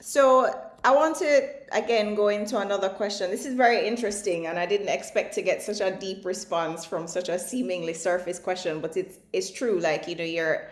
so 0.00 0.52
I 0.84 0.94
want 0.94 1.16
to 1.16 1.48
again 1.72 2.14
go 2.14 2.28
into 2.28 2.58
another 2.58 2.88
question. 2.88 3.30
This 3.30 3.44
is 3.44 3.54
very 3.54 3.86
interesting, 3.86 4.46
and 4.46 4.58
I 4.58 4.66
didn't 4.66 4.88
expect 4.88 5.34
to 5.34 5.42
get 5.42 5.62
such 5.62 5.80
a 5.80 5.90
deep 5.90 6.24
response 6.24 6.84
from 6.84 7.06
such 7.08 7.28
a 7.28 7.38
seemingly 7.38 7.94
surface 7.94 8.38
question, 8.38 8.80
but 8.80 8.96
it's 8.96 9.18
it's 9.32 9.50
true. 9.50 9.80
Like 9.80 10.06
you 10.08 10.14
know, 10.14 10.24
your 10.24 10.70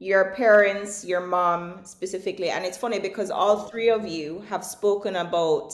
your 0.00 0.34
parents, 0.34 1.04
your 1.04 1.20
mom 1.20 1.84
specifically, 1.84 2.50
and 2.50 2.64
it's 2.64 2.76
funny 2.76 2.98
because 2.98 3.30
all 3.30 3.68
three 3.68 3.90
of 3.90 4.06
you 4.06 4.44
have 4.48 4.64
spoken 4.64 5.16
about 5.16 5.72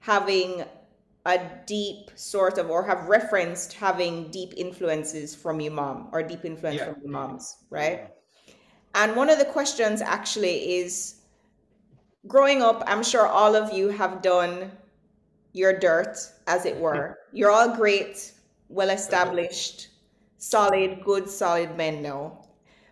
having 0.00 0.64
a 1.26 1.40
deep 1.66 2.10
sort 2.16 2.58
of 2.58 2.68
or 2.68 2.84
have 2.84 3.08
referenced 3.08 3.72
having 3.72 4.30
deep 4.30 4.52
influences 4.56 5.34
from 5.34 5.60
your 5.60 5.72
mom 5.72 6.08
or 6.12 6.22
deep 6.22 6.44
influence 6.44 6.76
Yeah. 6.78 6.92
from 6.92 7.00
your 7.02 7.10
moms, 7.12 7.56
right? 7.70 8.10
And 8.94 9.16
one 9.16 9.30
of 9.30 9.38
the 9.38 9.46
questions 9.46 10.02
actually 10.02 10.76
is 10.80 11.22
growing 12.26 12.62
up, 12.62 12.82
I'm 12.86 13.02
sure 13.02 13.26
all 13.26 13.54
of 13.54 13.72
you 13.72 13.88
have 13.88 14.22
done 14.22 14.70
your 15.52 15.78
dirt, 15.78 16.18
as 16.46 16.64
it 16.64 16.76
were. 16.76 17.18
You're 17.32 17.50
all 17.50 17.76
great, 17.76 18.32
well 18.68 18.90
established, 18.90 19.88
solid, 20.38 21.04
good, 21.04 21.28
solid 21.28 21.76
men 21.76 22.02
now. 22.02 22.44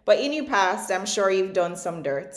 But 0.04 0.20
in 0.20 0.32
your 0.32 0.46
past, 0.46 0.90
I'm 0.90 1.06
sure 1.06 1.30
you've 1.30 1.52
done 1.52 1.76
some 1.76 2.02
dirt. 2.02 2.34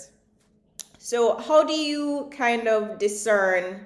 So, 0.98 1.38
how 1.38 1.64
do 1.64 1.74
you 1.74 2.30
kind 2.36 2.68
of 2.68 2.98
discern 2.98 3.86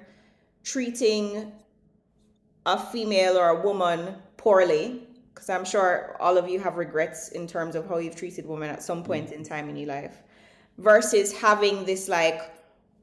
treating 0.64 1.52
a 2.64 2.78
female 2.78 3.36
or 3.36 3.48
a 3.48 3.62
woman 3.62 4.14
poorly? 4.36 5.06
Because 5.34 5.50
I'm 5.50 5.64
sure 5.64 6.16
all 6.20 6.38
of 6.38 6.48
you 6.48 6.58
have 6.60 6.76
regrets 6.76 7.28
in 7.28 7.46
terms 7.46 7.74
of 7.74 7.86
how 7.88 7.98
you've 7.98 8.16
treated 8.16 8.46
women 8.46 8.70
at 8.70 8.82
some 8.82 9.02
point 9.02 9.30
mm. 9.30 9.32
in 9.32 9.44
time 9.44 9.68
in 9.68 9.76
your 9.76 9.88
life, 9.88 10.22
versus 10.78 11.32
having 11.32 11.84
this 11.84 12.08
like 12.08 12.50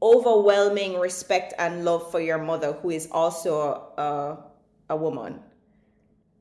overwhelming 0.01 0.99
respect 0.99 1.53
and 1.57 1.83
love 1.83 2.11
for 2.11 2.19
your 2.19 2.37
mother, 2.37 2.73
who 2.73 2.91
is 2.91 3.07
also 3.11 3.91
a, 3.97 4.37
a 4.89 4.95
woman. 4.95 5.39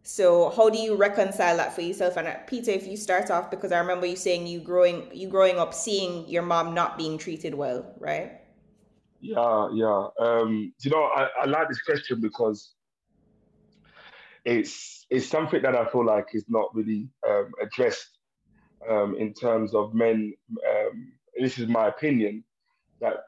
So 0.02 0.50
how 0.50 0.70
do 0.70 0.78
you 0.78 0.94
reconcile 0.94 1.56
that 1.56 1.74
for 1.74 1.80
yourself? 1.80 2.16
And 2.16 2.28
uh, 2.28 2.36
Peter, 2.46 2.70
if 2.70 2.86
you 2.86 2.96
start 2.96 3.30
off, 3.30 3.50
because 3.50 3.72
I 3.72 3.78
remember 3.78 4.06
you 4.06 4.14
saying 4.14 4.46
you 4.46 4.60
growing 4.60 5.10
you 5.12 5.28
growing 5.28 5.58
up 5.58 5.74
seeing 5.74 6.28
your 6.28 6.42
mom 6.42 6.74
not 6.74 6.96
being 6.96 7.18
treated 7.18 7.54
well, 7.54 7.92
right? 7.98 8.40
Yeah, 9.20 9.68
yeah. 9.72 10.06
Um, 10.20 10.72
you 10.80 10.90
know, 10.92 11.04
I, 11.04 11.28
I 11.42 11.46
like 11.46 11.68
this 11.68 11.82
question 11.82 12.20
because 12.20 12.74
it's 14.44 15.06
it's 15.10 15.26
something 15.26 15.60
that 15.62 15.74
I 15.74 15.86
feel 15.86 16.06
like 16.06 16.28
is 16.34 16.44
not 16.48 16.72
really 16.72 17.08
um, 17.28 17.50
addressed 17.60 18.18
um, 18.88 19.16
in 19.16 19.34
terms 19.34 19.74
of 19.74 19.92
men. 19.92 20.34
Um, 20.70 21.12
this 21.40 21.58
is 21.58 21.66
my 21.66 21.88
opinion 21.88 22.44
that 23.00 23.24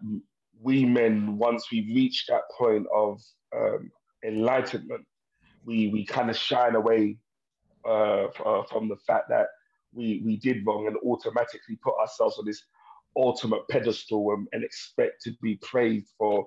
we 0.60 0.84
men, 0.84 1.38
once 1.38 1.70
we 1.70 1.92
reach 1.94 2.26
that 2.28 2.42
point 2.56 2.86
of 2.94 3.20
um, 3.56 3.90
enlightenment, 4.24 5.04
we 5.64 5.88
we 5.88 6.04
kind 6.04 6.30
of 6.30 6.36
shine 6.36 6.74
away 6.74 7.16
uh, 7.86 8.24
uh, 8.44 8.62
from 8.64 8.88
the 8.88 8.96
fact 9.06 9.28
that 9.28 9.46
we 9.92 10.22
we 10.24 10.36
did 10.36 10.66
wrong 10.66 10.86
and 10.86 10.96
automatically 11.04 11.78
put 11.82 11.94
ourselves 11.98 12.38
on 12.38 12.46
this 12.46 12.62
ultimate 13.16 13.66
pedestal 13.68 14.32
and, 14.32 14.46
and 14.52 14.64
expect 14.64 15.22
to 15.22 15.32
be 15.42 15.56
praised 15.56 16.12
for 16.18 16.46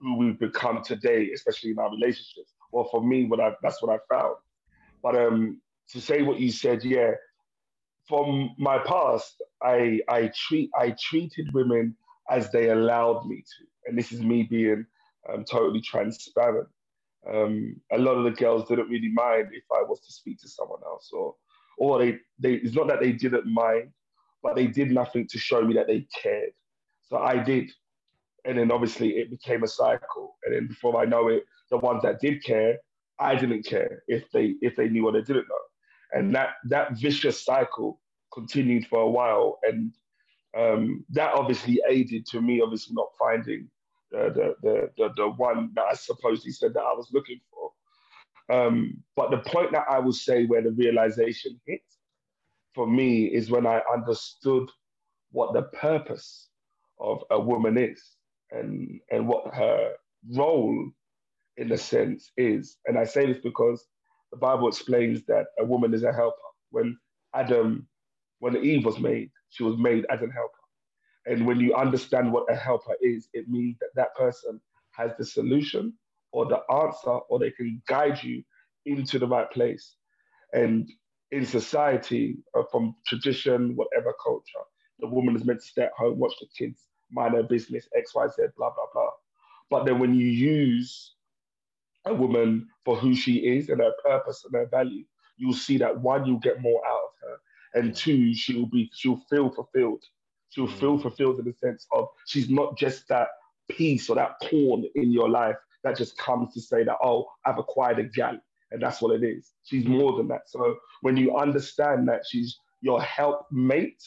who 0.00 0.16
we've 0.16 0.38
become 0.38 0.82
today, 0.82 1.30
especially 1.34 1.70
in 1.70 1.78
our 1.78 1.90
relationships. 1.90 2.54
Well, 2.72 2.88
for 2.90 3.02
me, 3.02 3.24
what 3.24 3.40
I 3.40 3.52
that's 3.62 3.82
what 3.82 3.94
I 3.94 4.14
found. 4.14 4.36
But 5.02 5.16
um, 5.16 5.60
to 5.90 6.00
say 6.00 6.22
what 6.22 6.40
you 6.40 6.50
said, 6.50 6.84
yeah, 6.84 7.12
from 8.08 8.50
my 8.58 8.78
past, 8.78 9.42
I 9.62 10.00
I 10.08 10.30
treat 10.34 10.70
I 10.78 10.94
treated 10.98 11.52
women 11.52 11.96
as 12.30 12.50
they 12.50 12.70
allowed 12.70 13.26
me 13.26 13.36
to, 13.36 13.66
and 13.86 13.98
this 13.98 14.12
is 14.12 14.20
me 14.20 14.42
being 14.42 14.86
um, 15.32 15.44
totally 15.44 15.80
transparent. 15.80 16.68
Um, 17.28 17.76
a 17.92 17.98
lot 17.98 18.16
of 18.16 18.24
the 18.24 18.30
girls 18.30 18.68
didn't 18.68 18.88
really 18.88 19.12
mind 19.12 19.48
if 19.52 19.64
I 19.72 19.82
was 19.82 20.00
to 20.00 20.12
speak 20.12 20.38
to 20.40 20.48
someone 20.48 20.80
else, 20.84 21.10
or 21.12 21.34
or 21.78 21.98
they 21.98 22.18
they 22.38 22.54
it's 22.54 22.74
not 22.74 22.88
that 22.88 23.00
they 23.00 23.12
didn't 23.12 23.52
mind, 23.52 23.90
but 24.42 24.54
they 24.54 24.66
did 24.66 24.90
nothing 24.90 25.26
to 25.28 25.38
show 25.38 25.62
me 25.62 25.74
that 25.74 25.86
they 25.86 26.06
cared. 26.22 26.52
So 27.02 27.18
I 27.18 27.38
did, 27.38 27.70
and 28.44 28.58
then 28.58 28.70
obviously 28.70 29.18
it 29.18 29.30
became 29.30 29.62
a 29.62 29.68
cycle, 29.68 30.36
and 30.44 30.54
then 30.54 30.66
before 30.68 31.00
I 31.00 31.04
know 31.04 31.28
it, 31.28 31.44
the 31.70 31.78
ones 31.78 32.02
that 32.02 32.20
did 32.20 32.44
care, 32.44 32.78
I 33.18 33.34
didn't 33.34 33.64
care 33.64 34.02
if 34.06 34.30
they 34.30 34.54
if 34.60 34.76
they 34.76 34.88
knew 34.88 35.06
or 35.06 35.12
they 35.12 35.22
didn't 35.22 35.48
know, 35.48 36.18
and 36.18 36.34
that 36.34 36.50
that 36.68 36.92
vicious 36.98 37.44
cycle 37.44 38.00
continued 38.32 38.86
for 38.86 39.00
a 39.00 39.10
while, 39.10 39.58
and 39.64 39.92
um, 40.56 41.04
that 41.10 41.34
obviously 41.34 41.80
aided 41.88 42.26
to 42.26 42.40
me 42.40 42.60
obviously 42.60 42.94
not 42.94 43.08
finding 43.18 43.68
the 44.10 44.30
the, 44.34 44.54
the 44.62 44.90
the 44.96 45.14
the 45.16 45.28
one 45.30 45.70
that 45.74 45.84
I 45.90 45.94
supposedly 45.94 46.52
said 46.52 46.74
that 46.74 46.80
I 46.82 46.94
was 46.94 47.08
looking 47.12 47.40
for. 47.50 47.72
Um, 48.50 49.02
but 49.16 49.30
the 49.30 49.38
point 49.38 49.72
that 49.72 49.86
I 49.90 49.98
would 49.98 50.14
say 50.14 50.46
where 50.46 50.62
the 50.62 50.72
realization 50.72 51.60
hit 51.66 51.82
for 52.74 52.86
me 52.86 53.26
is 53.26 53.50
when 53.50 53.66
I 53.66 53.82
understood 53.92 54.68
what 55.32 55.54
the 55.54 55.62
purpose 55.78 56.48
of 57.00 57.24
a 57.30 57.40
woman 57.40 57.78
is 57.78 58.02
and 58.52 59.00
and 59.10 59.28
what 59.28 59.54
her 59.54 59.94
role 60.34 60.90
in 61.58 61.72
a 61.72 61.78
sense 61.78 62.32
is. 62.38 62.78
And 62.86 62.98
I 62.98 63.04
say 63.04 63.26
this 63.26 63.42
because 63.44 63.86
the 64.32 64.38
Bible 64.38 64.68
explains 64.68 65.24
that 65.26 65.46
a 65.60 65.66
woman 65.66 65.94
is 65.94 66.04
a 66.04 66.12
helper. 66.14 66.36
When 66.72 66.98
Adam, 67.34 67.88
when 68.40 68.56
Eve 68.58 68.86
was 68.86 69.00
made, 69.00 69.30
she 69.50 69.62
was 69.62 69.76
made 69.78 70.06
as 70.10 70.20
a 70.20 70.30
helper. 70.32 70.58
And 71.26 71.46
when 71.46 71.60
you 71.60 71.74
understand 71.74 72.32
what 72.32 72.50
a 72.50 72.56
helper 72.56 72.96
is, 73.00 73.28
it 73.32 73.48
means 73.48 73.76
that 73.80 73.90
that 73.96 74.14
person 74.16 74.60
has 74.92 75.12
the 75.18 75.24
solution 75.24 75.92
or 76.32 76.46
the 76.46 76.60
answer, 76.72 77.10
or 77.10 77.38
they 77.38 77.50
can 77.50 77.80
guide 77.86 78.22
you 78.22 78.42
into 78.86 79.18
the 79.18 79.26
right 79.26 79.50
place. 79.50 79.96
And 80.52 80.90
in 81.30 81.44
society, 81.44 82.38
uh, 82.54 82.62
from 82.70 82.94
tradition, 83.06 83.76
whatever 83.76 84.14
culture, 84.22 84.64
the 84.98 85.06
woman 85.06 85.36
is 85.36 85.44
meant 85.44 85.60
to 85.60 85.66
stay 85.66 85.82
at 85.82 85.92
home, 85.96 86.18
watch 86.18 86.34
the 86.40 86.46
kids, 86.56 86.84
mind 87.10 87.34
her 87.34 87.42
business, 87.42 87.88
X, 87.96 88.14
Y, 88.14 88.26
Z, 88.28 88.42
blah, 88.56 88.70
blah, 88.70 88.86
blah. 88.92 89.10
But 89.70 89.84
then 89.84 89.98
when 89.98 90.14
you 90.14 90.26
use 90.26 91.14
a 92.04 92.14
woman 92.14 92.68
for 92.84 92.96
who 92.96 93.14
she 93.14 93.36
is 93.36 93.68
and 93.68 93.80
her 93.80 93.92
purpose 94.02 94.44
and 94.44 94.54
her 94.54 94.66
value, 94.66 95.04
you'll 95.36 95.52
see 95.52 95.78
that 95.78 96.00
one, 96.00 96.26
you'll 96.26 96.38
get 96.38 96.60
more 96.60 96.82
out 96.86 97.07
and 97.74 97.94
two, 97.94 98.34
she'll 98.34 98.66
be 98.66 98.90
she'll 98.94 99.22
feel 99.30 99.50
fulfilled. 99.50 100.02
She'll 100.50 100.68
mm. 100.68 100.80
feel 100.80 100.98
fulfilled 100.98 101.38
in 101.38 101.44
the 101.44 101.54
sense 101.54 101.86
of 101.92 102.08
she's 102.26 102.48
not 102.48 102.76
just 102.76 103.08
that 103.08 103.28
piece 103.70 104.08
or 104.08 104.16
that 104.16 104.40
pawn 104.42 104.84
in 104.94 105.12
your 105.12 105.28
life 105.28 105.56
that 105.84 105.96
just 105.96 106.16
comes 106.16 106.54
to 106.54 106.60
say 106.60 106.84
that 106.84 106.96
oh 107.02 107.26
I've 107.44 107.58
acquired 107.58 107.98
a 107.98 108.04
gal 108.04 108.38
and 108.70 108.82
that's 108.82 109.00
what 109.00 109.14
it 109.14 109.24
is. 109.24 109.52
She's 109.64 109.86
more 109.86 110.16
than 110.16 110.28
that. 110.28 110.42
So 110.48 110.76
when 111.02 111.16
you 111.16 111.36
understand 111.36 112.08
that 112.08 112.22
she's 112.28 112.58
your 112.80 113.02
helpmate, 113.02 114.02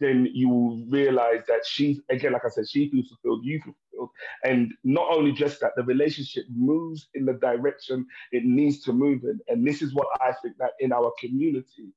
then 0.00 0.28
you 0.32 0.48
will 0.48 0.84
realize 0.88 1.42
that 1.46 1.64
she's 1.64 2.00
again, 2.10 2.32
like 2.32 2.44
I 2.44 2.48
said, 2.48 2.68
she 2.68 2.90
feels 2.90 3.08
fulfilled, 3.08 3.44
you 3.44 3.60
feel 3.60 3.74
fulfilled. 3.90 4.10
And 4.44 4.72
not 4.82 5.08
only 5.10 5.32
just 5.32 5.60
that, 5.60 5.72
the 5.76 5.84
relationship 5.84 6.44
moves 6.50 7.08
in 7.14 7.24
the 7.26 7.34
direction 7.34 8.06
it 8.32 8.44
needs 8.44 8.80
to 8.82 8.92
move 8.92 9.24
in. 9.24 9.38
And 9.48 9.66
this 9.66 9.82
is 9.82 9.94
what 9.94 10.08
I 10.20 10.32
think 10.42 10.56
that 10.58 10.72
in 10.80 10.92
our 10.92 11.12
community, 11.20 11.92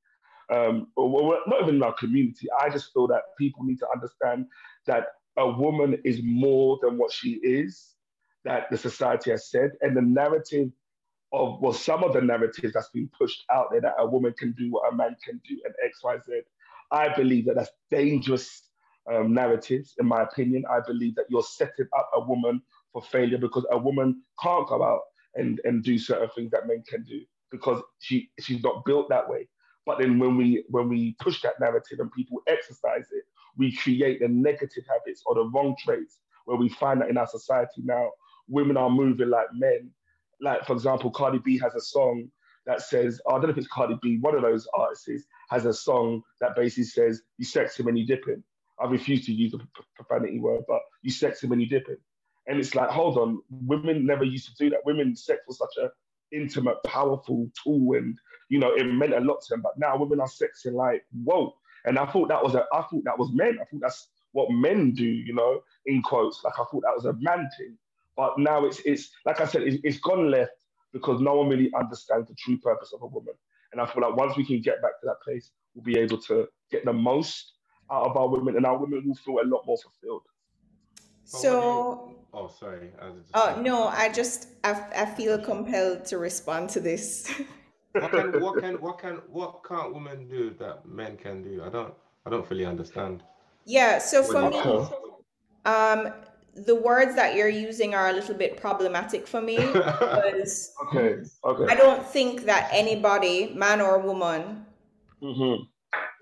um, 0.54 0.88
well, 0.95 1.39
not 1.47 1.64
even 1.64 1.76
in 1.76 1.84
our 1.84 1.93
community, 1.93 2.47
I 2.62 2.70
just 2.70 2.93
feel 2.93 3.08
that 3.08 3.24
people 3.39 3.64
need 3.64 3.80
to 3.80 3.88
understand 3.93 4.47
that 4.88 5.08
a 5.38 5.49
woman 5.49 5.99
is 6.06 6.22
more 6.24 6.80
than 6.82 6.97
what 6.97 7.12
she 7.12 7.34
is, 7.43 7.95
that 8.45 8.70
the 8.72 8.78
society 8.78 9.32
has 9.32 9.49
said, 9.49 9.72
and 9.82 9.97
the 9.97 10.01
narrative 10.01 10.70
of 11.34 11.62
well, 11.62 11.74
some 11.74 12.04
of 12.04 12.14
the 12.14 12.22
narratives 12.22 12.74
that's 12.74 12.89
been 12.89 13.10
pushed 13.18 13.43
out 13.51 13.68
there 13.72 13.82
that 13.82 13.95
a 13.99 14.06
woman 14.08 14.34
can 14.38 14.54
do 14.54 14.72
what 14.72 14.91
a 14.91 14.95
man 14.95 15.16
can 15.26 15.41
do 15.47 15.60
and 15.66 15.74
X, 15.86 16.04
Y, 16.04 16.18
Z. 16.26 16.41
I 16.91 17.16
believe 17.16 17.45
that 17.47 17.56
that's 17.56 17.72
dangerous 17.91 18.70
um, 19.12 19.34
narratives, 19.34 19.95
in 19.99 20.06
my 20.08 20.24
opinion. 20.24 20.64
I 20.70 20.80
believe 20.86 21.16
that 21.16 21.26
you're 21.30 21.43
setting 21.43 21.88
up 21.97 22.12
a 22.16 22.22
woman 22.22 22.62
for 22.93 23.01
failure 23.01 23.39
because 23.39 23.66
a 23.72 23.78
woman 23.78 24.22
can't 24.41 24.68
go 24.68 24.84
out 24.84 25.01
and, 25.36 25.60
and 25.66 25.84
do 25.84 25.97
certain 25.97 26.30
things 26.36 26.51
that 26.51 26.68
men 26.68 26.84
can 26.88 27.04
do 27.04 27.22
because 27.51 27.82
she 27.99 28.30
she's 28.39 28.64
not 28.64 28.86
built 28.86 29.10
that 29.10 29.28
way. 29.30 29.47
But 29.86 29.99
then 29.99 30.19
when 30.19 30.38
we 30.38 30.63
when 30.69 30.89
we 30.89 31.15
push 31.19 31.41
that 31.41 31.59
narrative 31.59 31.99
and 31.99 32.11
people 32.11 32.41
exercise 32.47 33.07
it, 33.11 33.23
we 33.57 33.75
create 33.75 34.19
the 34.21 34.27
negative 34.27 34.84
habits 34.89 35.23
or 35.25 35.36
the 35.36 35.45
wrong 35.45 35.75
traits 35.84 36.19
where 36.45 36.57
we 36.57 36.69
find 36.69 37.01
that 37.01 37.09
in 37.09 37.17
our 37.17 37.27
society 37.27 37.81
now, 37.84 38.09
women 38.47 38.77
are 38.77 38.89
moving 38.89 39.29
like 39.29 39.47
men 39.53 39.91
like 40.41 40.65
for 40.65 40.73
example, 40.73 41.09
Cardi 41.11 41.39
B 41.39 41.57
has 41.59 41.73
a 41.75 41.81
song 41.81 42.29
that 42.65 42.81
says, 42.81 43.19
I 43.27 43.31
don't 43.34 43.43
know 43.43 43.49
if 43.49 43.57
it's 43.57 43.67
Cardi 43.67 43.97
B, 44.01 44.17
one 44.19 44.36
of 44.36 44.41
those 44.41 44.67
artists 44.73 45.25
has 45.49 45.65
a 45.65 45.73
song 45.73 46.21
that 46.41 46.55
basically 46.55 46.86
says, 46.86 47.21
you 47.38 47.45
sexy 47.45 47.84
when 47.84 47.95
you 47.95 48.05
dip 48.05 48.27
in. 48.27 48.43
I 48.79 48.86
refuse 48.88 49.25
to 49.25 49.34
use 49.34 49.51
the 49.51 49.61
profanity 49.95 50.39
word, 50.39 50.63
but 50.67 50.79
you 51.01 51.11
sexy 51.11 51.47
when 51.47 51.59
you 51.59 51.67
dip 51.67 51.88
in. 51.88 51.97
And 52.47 52.59
it's 52.59 52.75
like, 52.75 52.89
hold 52.89 53.17
on, 53.17 53.41
women 53.49 54.05
never 54.05 54.23
used 54.23 54.47
to 54.47 54.55
do 54.63 54.69
that. 54.71 54.86
Women 54.86 55.15
sex 55.15 55.41
was 55.47 55.57
such 55.57 55.77
an 55.77 55.89
intimate, 56.31 56.77
powerful 56.86 57.49
tool, 57.63 57.93
and 57.93 58.17
you 58.49 58.59
know, 58.59 58.73
it 58.73 58.85
meant 58.85 59.13
a 59.13 59.19
lot 59.19 59.41
to 59.41 59.49
them. 59.49 59.61
But 59.61 59.77
now 59.77 59.97
women 59.97 60.19
are 60.19 60.27
sexy 60.27 60.69
like, 60.69 61.05
whoa. 61.23 61.53
And 61.85 61.99
I 61.99 62.05
thought 62.05 62.29
that 62.29 62.43
was 62.43 62.55
a 62.55 62.65
I 62.73 62.81
thought 62.83 63.03
that 63.03 63.19
was 63.19 63.31
men. 63.33 63.57
I 63.61 63.65
thought 63.65 63.81
that's 63.81 64.07
what 64.31 64.51
men 64.51 64.91
do, 64.91 65.05
you 65.05 65.33
know, 65.33 65.61
in 65.85 66.01
quotes. 66.01 66.43
Like 66.43 66.53
I 66.55 66.63
thought 66.71 66.83
that 66.83 66.95
was 66.95 67.05
a 67.05 67.13
man 67.13 67.49
thing. 67.57 67.77
But 68.15 68.37
now 68.37 68.65
it's 68.65 68.79
it's 68.85 69.11
like 69.25 69.41
I 69.41 69.45
said, 69.45 69.63
it's, 69.63 69.77
it's 69.83 69.99
gone 69.99 70.29
left 70.31 70.51
because 70.91 71.19
no 71.19 71.35
one 71.35 71.49
really 71.49 71.71
understands 71.77 72.27
the 72.27 72.35
true 72.35 72.57
purpose 72.57 72.93
of 72.93 73.01
a 73.01 73.07
woman. 73.07 73.33
And 73.71 73.81
I 73.81 73.85
feel 73.87 74.03
like 74.03 74.15
once 74.15 74.37
we 74.37 74.45
can 74.45 74.61
get 74.61 74.81
back 74.81 74.99
to 75.01 75.07
that 75.07 75.21
place, 75.23 75.49
we'll 75.73 75.83
be 75.83 75.97
able 75.97 76.19
to 76.19 76.47
get 76.71 76.85
the 76.85 76.93
most 76.93 77.53
out 77.91 78.05
of 78.05 78.15
our 78.15 78.27
women, 78.27 78.55
and 78.55 78.65
our 78.65 78.77
women 78.77 79.03
will 79.05 79.15
feel 79.15 79.39
a 79.43 79.47
lot 79.47 79.65
more 79.65 79.77
fulfilled. 79.77 80.21
So, 81.25 82.15
oh, 82.33 82.47
sorry. 82.59 82.91
oh 83.33 83.61
no, 83.61 83.87
I 83.87 84.09
just 84.09 84.49
I, 84.63 84.85
I 84.95 85.05
feel 85.05 85.39
compelled 85.39 86.05
to 86.05 86.17
respond 86.17 86.69
to 86.71 86.79
this. 86.79 87.31
what 87.93 88.11
can 88.11 88.41
what 88.41 88.59
can 88.59 88.73
what 88.81 88.99
can 88.99 89.15
what 89.27 89.63
can't 89.67 89.93
women 89.93 90.27
do 90.27 90.51
that 90.59 90.85
men 90.85 91.17
can 91.17 91.43
do? 91.43 91.63
I 91.63 91.69
don't 91.69 91.93
I 92.25 92.29
don't 92.29 92.47
fully 92.47 92.65
understand. 92.65 93.23
Yeah. 93.65 93.99
So 93.99 94.23
for 94.23 94.49
me, 94.49 94.59
um, 95.65 96.13
the 96.55 96.75
words 96.75 97.15
that 97.15 97.35
you're 97.35 97.49
using 97.49 97.95
are 97.95 98.09
a 98.09 98.13
little 98.13 98.35
bit 98.35 98.57
problematic 98.57 99.27
for 99.27 99.41
me 99.41 99.57
because 99.73 100.73
okay, 100.87 101.17
okay. 101.43 101.71
I 101.71 101.75
don't 101.75 102.05
think 102.05 102.43
that 102.45 102.69
anybody, 102.71 103.53
man 103.55 103.81
or 103.81 103.99
woman, 103.99 104.65
mm-hmm. 105.21 105.63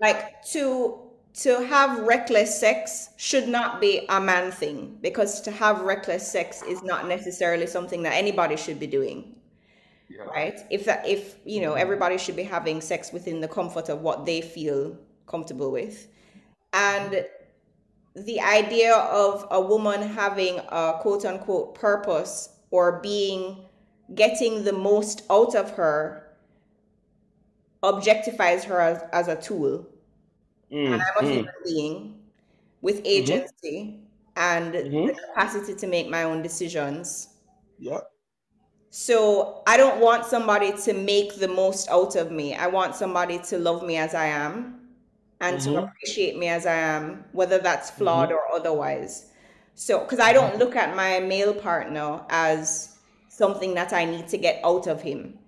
like 0.00 0.42
to 0.52 0.98
to 1.34 1.64
have 1.64 2.00
reckless 2.00 2.58
sex 2.60 3.10
should 3.16 3.48
not 3.48 3.80
be 3.80 4.04
a 4.10 4.20
man 4.20 4.50
thing 4.52 4.98
because 5.00 5.40
to 5.40 5.50
have 5.50 5.80
reckless 5.80 6.30
sex 6.30 6.62
is 6.62 6.82
not 6.82 7.08
necessarily 7.08 7.66
something 7.66 8.02
that 8.02 8.12
anybody 8.12 8.56
should 8.56 8.78
be 8.78 8.86
doing. 8.86 9.34
Yeah. 10.14 10.24
Right? 10.24 10.60
If 10.70 10.84
that 10.84 11.08
if 11.08 11.36
you 11.44 11.60
know 11.62 11.74
everybody 11.74 12.18
should 12.18 12.36
be 12.36 12.42
having 12.42 12.80
sex 12.80 13.12
within 13.12 13.40
the 13.40 13.48
comfort 13.48 13.88
of 13.88 14.02
what 14.02 14.26
they 14.26 14.40
feel 14.42 14.98
comfortable 15.26 15.70
with. 15.70 16.08
And 16.72 17.24
the 18.14 18.40
idea 18.40 18.94
of 18.94 19.46
a 19.50 19.60
woman 19.60 20.02
having 20.02 20.58
a 20.68 20.98
quote 21.00 21.24
unquote 21.24 21.74
purpose 21.74 22.50
or 22.70 23.00
being 23.00 23.64
getting 24.14 24.64
the 24.64 24.72
most 24.72 25.22
out 25.30 25.54
of 25.54 25.70
her 25.70 26.28
objectifies 27.82 28.64
her 28.64 28.80
as, 28.80 29.02
as 29.12 29.28
a 29.28 29.36
tool. 29.36 29.86
Mm, 30.70 30.94
and 30.94 31.02
I'm 31.02 31.24
a 31.24 31.28
mm. 31.28 31.32
human 31.32 31.54
being 31.64 32.20
with 32.80 32.96
mm-hmm. 32.96 33.06
agency. 33.06 33.72
Mm-hmm. 33.72 34.02
and 34.36 34.74
mm-hmm. 34.74 35.06
the 35.08 35.14
capacity 35.14 35.74
to 35.74 35.86
make 35.86 36.08
my 36.08 36.22
own 36.24 36.42
decisions. 36.42 37.28
Yeah. 37.78 38.00
So 38.94 39.62
I 39.66 39.78
don't 39.78 40.00
want 40.00 40.26
somebody 40.26 40.70
to 40.82 40.92
make 40.92 41.36
the 41.36 41.48
most 41.48 41.88
out 41.88 42.14
of 42.14 42.30
me. 42.30 42.54
I 42.54 42.66
want 42.66 42.94
somebody 42.94 43.38
to 43.38 43.58
love 43.58 43.82
me 43.82 43.96
as 43.96 44.14
I 44.14 44.26
am 44.26 44.80
and 45.40 45.56
mm-hmm. 45.56 45.72
to 45.72 45.78
appreciate 45.84 46.36
me 46.36 46.48
as 46.48 46.66
I 46.66 46.74
am, 46.74 47.24
whether 47.32 47.58
that's 47.58 47.90
flawed 47.90 48.28
mm-hmm. 48.28 48.52
or 48.52 48.54
otherwise. 48.54 49.30
So, 49.74 50.00
because 50.00 50.18
I 50.18 50.34
don't 50.34 50.58
look 50.58 50.76
at 50.76 50.94
my 50.94 51.20
male 51.20 51.54
partner 51.54 52.20
as 52.28 52.98
something 53.30 53.72
that 53.72 53.94
I 53.94 54.04
need 54.04 54.28
to 54.28 54.36
get 54.36 54.60
out 54.62 54.86
of 54.86 55.00
him. 55.00 55.38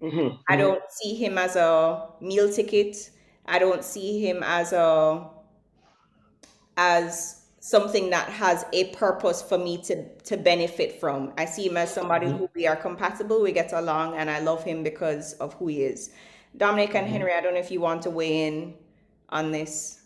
Mm-hmm. 0.00 0.36
I 0.48 0.56
mm-hmm. 0.56 0.62
don't 0.62 0.82
see 0.90 1.14
him 1.14 1.36
as 1.36 1.56
a 1.56 2.08
meal 2.22 2.50
ticket. 2.50 3.10
I 3.44 3.58
don't 3.58 3.84
see 3.84 4.26
him 4.26 4.42
as 4.42 4.72
a 4.72 5.28
as 6.78 7.41
something 7.62 8.10
that 8.10 8.28
has 8.28 8.66
a 8.72 8.86
purpose 8.86 9.40
for 9.40 9.56
me 9.56 9.78
to 9.78 10.04
to 10.24 10.36
benefit 10.36 10.98
from. 10.98 11.32
I 11.38 11.44
see 11.44 11.68
him 11.68 11.76
as 11.76 11.94
somebody 11.94 12.26
mm-hmm. 12.26 12.38
who 12.38 12.50
we 12.56 12.66
are 12.66 12.74
compatible, 12.74 13.40
we 13.40 13.52
get 13.52 13.72
along, 13.72 14.16
and 14.16 14.28
I 14.28 14.40
love 14.40 14.64
him 14.64 14.82
because 14.82 15.34
of 15.34 15.54
who 15.54 15.68
he 15.68 15.82
is. 15.82 16.10
Dominic 16.56 16.96
and 16.96 17.06
mm-hmm. 17.06 17.12
Henry, 17.12 17.32
I 17.32 17.40
don't 17.40 17.54
know 17.54 17.60
if 17.60 17.70
you 17.70 17.80
want 17.80 18.02
to 18.02 18.10
weigh 18.10 18.48
in 18.48 18.74
on 19.28 19.52
this. 19.52 20.00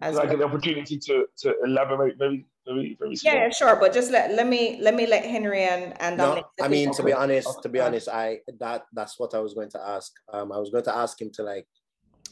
As 0.00 0.14
like 0.14 0.28
well. 0.28 0.36
an 0.36 0.42
opportunity 0.44 0.98
to 0.98 1.26
to 1.38 1.54
elaborate 1.64 2.16
maybe. 2.18 2.46
very 2.64 2.96
very. 3.00 3.16
Yeah, 3.22 3.50
sure, 3.50 3.74
but 3.74 3.92
just 3.92 4.12
let 4.12 4.32
let 4.32 4.46
me 4.46 4.78
let 4.80 4.94
me 4.94 5.06
let 5.06 5.24
Henry 5.24 5.64
and 5.64 6.00
and 6.00 6.16
Dominic. 6.16 6.44
No, 6.60 6.64
I 6.64 6.68
mean 6.68 6.94
to 6.94 7.02
be 7.02 7.12
honest, 7.12 7.60
to 7.64 7.68
be 7.68 7.80
honest, 7.80 8.08
I 8.08 8.38
that 8.60 8.86
that's 8.92 9.18
what 9.18 9.34
I 9.34 9.40
was 9.40 9.52
going 9.52 9.70
to 9.70 9.80
ask. 9.82 10.12
Um, 10.32 10.52
I 10.52 10.58
was 10.58 10.70
going 10.70 10.84
to 10.84 10.96
ask 10.96 11.20
him 11.20 11.30
to 11.32 11.42
like, 11.42 11.66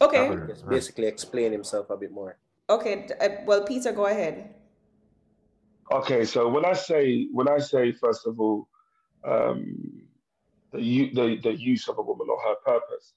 okay, 0.01 0.37
basically 0.69 1.07
explain 1.07 1.51
himself 1.51 1.91
a 1.91 1.97
bit 1.97 2.13
more. 2.13 2.39
Okay, 2.71 3.09
uh, 3.21 3.29
well, 3.45 3.65
Peter, 3.65 3.93
go 3.93 4.07
ahead. 4.07 4.55
Okay, 5.91 6.27
so 6.27 6.49
when 6.49 6.67
I 6.67 6.75
say 6.75 7.29
when 7.33 7.49
I 7.49 7.59
say 7.59 7.93
first 7.93 8.27
of 8.27 8.39
all, 8.39 8.69
um, 9.25 10.03
the, 10.73 11.11
the 11.15 11.41
the 11.43 11.55
use 11.55 11.89
of 11.89 11.99
a 11.99 12.03
woman 12.03 12.29
or 12.31 12.39
her 12.43 12.57
purpose, 12.67 13.15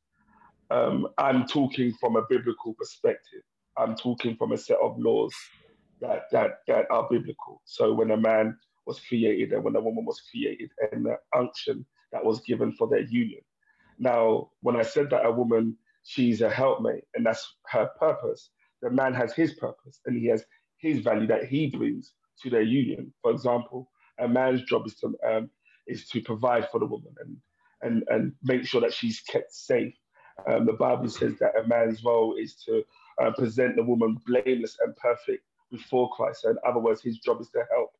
um, 0.69 1.07
I'm 1.17 1.45
talking 1.47 1.93
from 1.99 2.15
a 2.15 2.23
biblical 2.29 2.73
perspective. 2.75 3.41
I'm 3.77 3.95
talking 3.95 4.37
from 4.37 4.53
a 4.53 4.57
set 4.57 4.77
of 4.81 4.97
laws 4.99 5.33
that 5.99 6.23
that 6.31 6.59
that 6.67 6.85
are 6.91 7.09
biblical. 7.11 7.61
So 7.65 7.93
when 7.93 8.11
a 8.11 8.17
man 8.17 8.57
was 8.85 9.01
created 9.01 9.51
and 9.51 9.65
when 9.65 9.75
a 9.75 9.81
woman 9.81 10.05
was 10.05 10.21
created, 10.31 10.71
and 10.93 11.05
the 11.05 11.17
unction 11.35 11.85
that 12.13 12.23
was 12.23 12.41
given 12.41 12.71
for 12.71 12.87
their 12.87 13.01
union. 13.01 13.41
Now, 13.99 14.51
when 14.61 14.77
I 14.77 14.83
said 14.83 15.09
that 15.09 15.25
a 15.25 15.31
woman, 15.31 15.77
she's 16.03 16.41
a 16.41 16.49
helpmate, 16.49 17.03
and 17.15 17.25
that's 17.25 17.57
her 17.67 17.89
purpose. 17.99 18.49
The 18.81 18.89
man 18.89 19.13
has 19.13 19.33
his 19.33 19.55
purpose, 19.55 19.99
and 20.05 20.17
he 20.17 20.27
has 20.27 20.45
his 20.77 20.99
value 20.99 21.27
that 21.27 21.45
he 21.45 21.67
brings 21.67 22.13
to 22.41 22.49
their 22.49 22.61
union. 22.61 23.13
For 23.21 23.31
example, 23.31 23.89
a 24.19 24.27
man's 24.27 24.63
job 24.63 24.85
is 24.85 24.95
to 24.95 25.15
um, 25.27 25.49
is 25.87 26.07
to 26.09 26.21
provide 26.21 26.69
for 26.71 26.79
the 26.79 26.85
woman 26.85 27.13
and 27.19 27.37
and 27.81 28.03
and 28.09 28.33
make 28.43 28.65
sure 28.65 28.81
that 28.81 28.93
she's 28.93 29.19
kept 29.21 29.53
safe. 29.53 29.95
Um, 30.47 30.65
the 30.65 30.73
Bible 30.73 31.09
says 31.09 31.37
that 31.39 31.57
a 31.57 31.67
man's 31.67 32.03
role 32.03 32.35
is 32.35 32.55
to 32.65 32.83
uh, 33.21 33.31
present 33.31 33.75
the 33.75 33.83
woman 33.83 34.17
blameless 34.25 34.77
and 34.83 34.95
perfect 34.95 35.43
before 35.71 36.09
Christ. 36.11 36.41
So 36.41 36.49
in 36.49 36.57
other 36.67 36.79
words, 36.79 37.01
his 37.01 37.19
job 37.19 37.41
is 37.41 37.49
to 37.49 37.63
help 37.71 37.91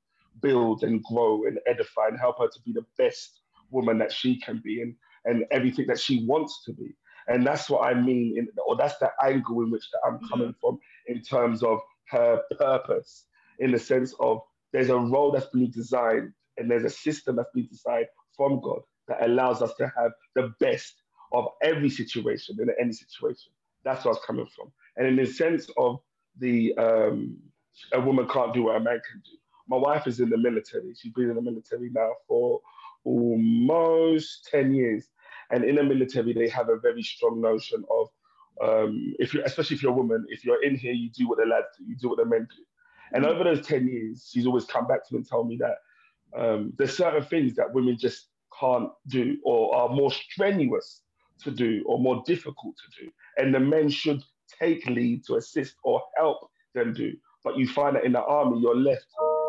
build 0.42 0.84
and 0.84 1.04
grow 1.04 1.46
and 1.46 1.60
edify 1.68 2.08
and 2.08 2.20
help 2.20 2.40
her 2.40 2.48
to 2.48 2.62
be 2.66 2.72
the 2.72 2.86
best 2.98 3.42
woman 3.70 3.98
that 4.00 4.12
she 4.12 4.40
can 4.40 4.62
be 4.64 4.82
and, 4.82 4.96
and 5.26 5.46
everything 5.52 5.88
that 5.88 6.00
she 6.00 6.26
wants 6.26 6.64
to 6.66 6.74
be. 6.74 6.96
And 7.28 7.46
that's 7.46 7.70
what 7.70 7.86
I 7.86 7.94
mean, 7.94 8.38
in, 8.38 8.48
or 8.66 8.76
that's 8.76 8.98
the 8.98 9.12
angle 9.24 9.62
in 9.62 9.72
which 9.72 9.90
that 9.92 10.00
I'm 10.06 10.20
coming 10.28 10.50
mm-hmm. 10.50 10.60
from 10.60 10.80
in 11.08 11.22
terms 11.22 11.64
of 11.64 11.80
her 12.10 12.42
purpose 12.58 13.26
in 13.62 13.72
the 13.72 13.80
sense 13.80 14.14
of 14.20 14.42
there's 14.74 14.90
a 14.90 14.98
role 14.98 15.32
that's 15.32 15.48
been 15.48 15.72
designed 15.72 16.34
and 16.58 16.70
there's 16.70 16.84
a 16.84 16.90
system 16.90 17.38
that's 17.38 17.52
been 17.54 17.68
designed 17.68 18.08
from 18.36 18.60
God 18.62 18.82
that 19.08 19.24
allows 19.24 19.62
us 19.62 19.74
to 19.78 19.92
have 19.98 20.12
the 20.36 20.54
best 20.60 20.96
of 21.34 21.48
every 21.64 21.90
situation 21.90 22.58
in 22.60 22.70
any 22.80 22.94
situation. 22.94 23.52
That's 23.84 24.04
where 24.04 24.14
I 24.14 24.16
was 24.16 24.26
coming 24.26 24.48
from. 24.56 24.72
And 24.98 25.08
in 25.08 25.16
the 25.16 25.26
sense 25.26 25.70
of 25.78 26.00
the 26.38 26.74
um, 26.78 27.38
a 27.94 28.02
woman 28.02 28.28
can't 28.28 28.54
do 28.54 28.64
what 28.64 28.76
a 28.76 28.80
man 28.80 29.00
can 29.10 29.22
do. 29.24 29.38
My 29.68 29.78
wife 29.78 30.08
is 30.08 30.20
in 30.20 30.30
the 30.30 30.38
military. 30.38 30.94
She's 30.96 31.14
been 31.14 31.30
in 31.30 31.36
the 31.36 31.42
military 31.42 31.90
now 31.94 32.12
for 32.28 32.60
almost 33.04 34.48
10 34.52 34.74
years. 34.74 35.08
And 35.50 35.64
in 35.64 35.76
the 35.76 35.84
military, 35.84 36.34
they 36.34 36.50
have 36.50 36.70
a 36.70 36.78
very 36.78 37.04
strong 37.04 37.42
notion 37.42 37.84
of 37.90 38.08
um, 38.62 39.14
if 39.18 39.34
you, 39.34 39.42
especially 39.46 39.76
if 39.76 39.84
you're 39.84 39.92
a 39.92 39.96
woman, 39.96 40.26
if 40.30 40.46
you're 40.46 40.64
in 40.64 40.76
here, 40.76 40.94
you 40.94 41.10
do 41.10 41.28
what 41.28 41.40
the 41.40 41.46
lads 41.46 41.68
do, 41.78 41.86
you 41.86 41.96
do 41.96 42.10
what 42.10 42.18
the 42.18 42.26
men 42.26 42.48
do. 42.50 42.64
And 43.14 43.26
over 43.26 43.44
those 43.44 43.66
10 43.66 43.88
years, 43.88 44.30
she's 44.32 44.46
always 44.46 44.66
come 44.66 44.88
back 44.88 45.08
to 45.08 45.14
me 45.14 45.20
and 45.20 45.30
told 45.30 45.48
me 45.48 45.58
that 45.58 45.78
um, 46.38 46.74
there's 46.78 46.96
certain 46.96 47.24
things 47.24 47.56
that 47.56 47.74
women 47.74 47.98
just 47.98 48.28
can't 48.58 48.90
do 49.08 49.38
or 49.44 49.76
are 49.76 49.90
more 49.90 50.12
strenuous 50.12 51.02
to 51.44 51.52
do 51.52 51.84
or 51.86 52.00
more 52.00 52.24
difficult 52.26 52.76
to 52.78 53.04
do. 53.04 53.12
And 53.38 53.54
the 53.54 53.60
men 53.60 53.90
should 53.90 54.24
take 54.60 54.86
lead 54.86 55.26
to 55.26 55.36
assist 55.36 55.76
or 55.84 56.02
help 56.18 56.50
them 56.74 56.94
do. 56.94 57.14
But 57.44 57.58
you 57.58 57.68
find 57.68 57.96
that 57.96 58.06
in 58.06 58.14
the 58.14 58.22
army, 58.22 58.60
you're 58.62 58.76
left 58.76 59.06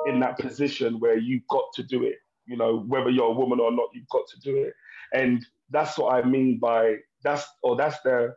in 0.07 0.21
that 0.21 0.39
position 0.39 0.99
where 0.99 1.19
you've 1.19 1.47
got 1.49 1.65
to 1.75 1.83
do 1.83 2.05
it. 2.05 2.17
You 2.47 2.57
know, 2.57 2.79
whether 2.89 3.11
you're 3.11 3.31
a 3.31 3.33
woman 3.33 3.61
or 3.61 3.71
not, 3.71 3.91
you've 3.93 4.09
got 4.09 4.27
to 4.29 4.41
do 4.41 4.57
it. 4.57 4.75
And 5.13 5.45
that's 5.71 5.99
what 5.99 6.15
I 6.15 6.27
mean 6.27 6.59
by 6.59 6.97
that's 7.23 7.47
or 7.63 7.77
that's 7.77 8.01
the 8.01 8.35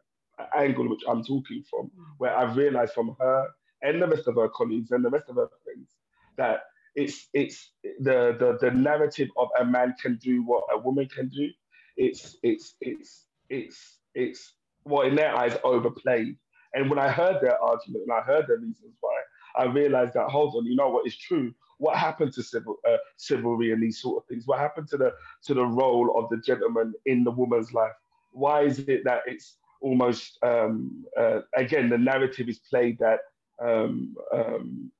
angle 0.55 0.89
which 0.89 1.01
I'm 1.07 1.23
talking 1.23 1.63
from, 1.69 1.89
where 2.17 2.35
I've 2.35 2.57
realized 2.57 2.93
from 2.93 3.15
her 3.19 3.47
and 3.85 4.01
the 4.01 4.07
rest 4.07 4.27
of 4.27 4.35
her 4.35 4.49
colleagues 4.49 4.91
and 4.91 5.05
the 5.05 5.09
rest 5.09 5.29
of 5.29 5.35
her 5.35 5.49
friends 5.63 5.89
that 6.37 6.61
it's 6.95 7.27
it's 7.33 7.71
the, 7.99 8.35
the 8.39 8.57
the 8.61 8.71
narrative 8.71 9.29
of 9.37 9.49
a 9.59 9.65
man 9.65 9.93
can 10.01 10.17
do 10.17 10.43
what 10.43 10.63
a 10.73 10.77
woman 10.77 11.07
can 11.07 11.29
do. 11.29 11.49
It's 11.97 12.37
it's 12.41 12.75
it's 12.81 13.25
it's 13.49 13.97
it's 14.13 14.53
well 14.85 15.07
in 15.07 15.15
their 15.15 15.35
eyes 15.35 15.57
overplayed. 15.63 16.37
And 16.73 16.89
when 16.89 16.99
I 16.99 17.09
heard 17.09 17.37
their 17.41 17.61
argument 17.61 18.03
and 18.07 18.11
I 18.11 18.21
heard 18.21 18.47
their 18.47 18.57
reasons 18.57 18.95
why, 18.99 19.17
I 19.57 19.65
realized 19.65 20.13
that 20.13 20.29
hold 20.29 20.55
on, 20.55 20.65
you 20.65 20.75
know 20.75 20.89
what 20.89 21.07
is 21.07 21.17
true. 21.17 21.53
What 21.77 21.97
happened 21.97 22.31
to 22.33 22.43
civil 22.43 22.77
uh, 22.89 22.97
chivalry 23.19 23.71
and 23.73 23.83
these 23.83 24.01
sort 24.01 24.23
of 24.23 24.27
things? 24.27 24.43
What 24.45 24.59
happened 24.59 24.87
to 24.89 24.97
the 24.97 25.13
to 25.43 25.53
the 25.53 25.65
role 25.65 26.17
of 26.17 26.29
the 26.29 26.37
gentleman 26.37 26.93
in 27.05 27.23
the 27.25 27.31
woman's 27.31 27.73
life? 27.73 27.93
Why 28.31 28.61
is 28.63 28.79
it 28.79 29.03
that 29.03 29.21
it's 29.25 29.57
almost 29.81 30.39
um, 30.43 31.05
uh, 31.17 31.41
again 31.57 31.89
the 31.89 31.97
narrative 31.97 32.47
is 32.47 32.59
played 32.59 32.97
that 32.99 33.19
um, 33.61 34.15
um, 34.33 34.91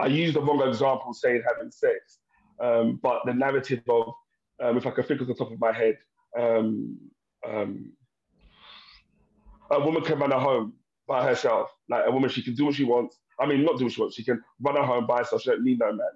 I 0.00 0.06
use 0.06 0.34
the 0.34 0.40
wrong 0.40 0.66
example 0.66 1.12
saying 1.12 1.42
having 1.46 1.70
sex, 1.70 2.18
um, 2.60 2.98
but 3.02 3.22
the 3.24 3.34
narrative 3.34 3.82
of, 3.88 4.12
um, 4.62 4.76
if 4.76 4.86
I 4.86 4.90
can 4.90 5.04
think 5.04 5.20
of 5.20 5.28
the 5.28 5.34
top 5.34 5.52
of 5.52 5.60
my 5.60 5.72
head, 5.72 5.98
um, 6.38 6.98
um, 7.46 7.92
a 9.70 9.80
woman 9.80 10.02
can 10.02 10.18
run 10.18 10.32
a 10.32 10.40
home 10.40 10.74
by 11.06 11.26
herself. 11.26 11.70
Like 11.88 12.04
a 12.06 12.10
woman, 12.10 12.30
she 12.30 12.42
can 12.42 12.54
do 12.54 12.66
what 12.66 12.74
she 12.74 12.84
wants. 12.84 13.18
I 13.38 13.46
mean, 13.46 13.64
not 13.64 13.78
do 13.78 13.84
what 13.84 13.92
she 13.92 14.00
wants. 14.00 14.16
She 14.16 14.24
can 14.24 14.42
run 14.60 14.76
a 14.76 14.84
home 14.84 15.06
by 15.06 15.18
herself. 15.18 15.42
She 15.42 15.50
don't 15.50 15.64
need 15.64 15.78
no 15.78 15.92
man. 15.92 16.08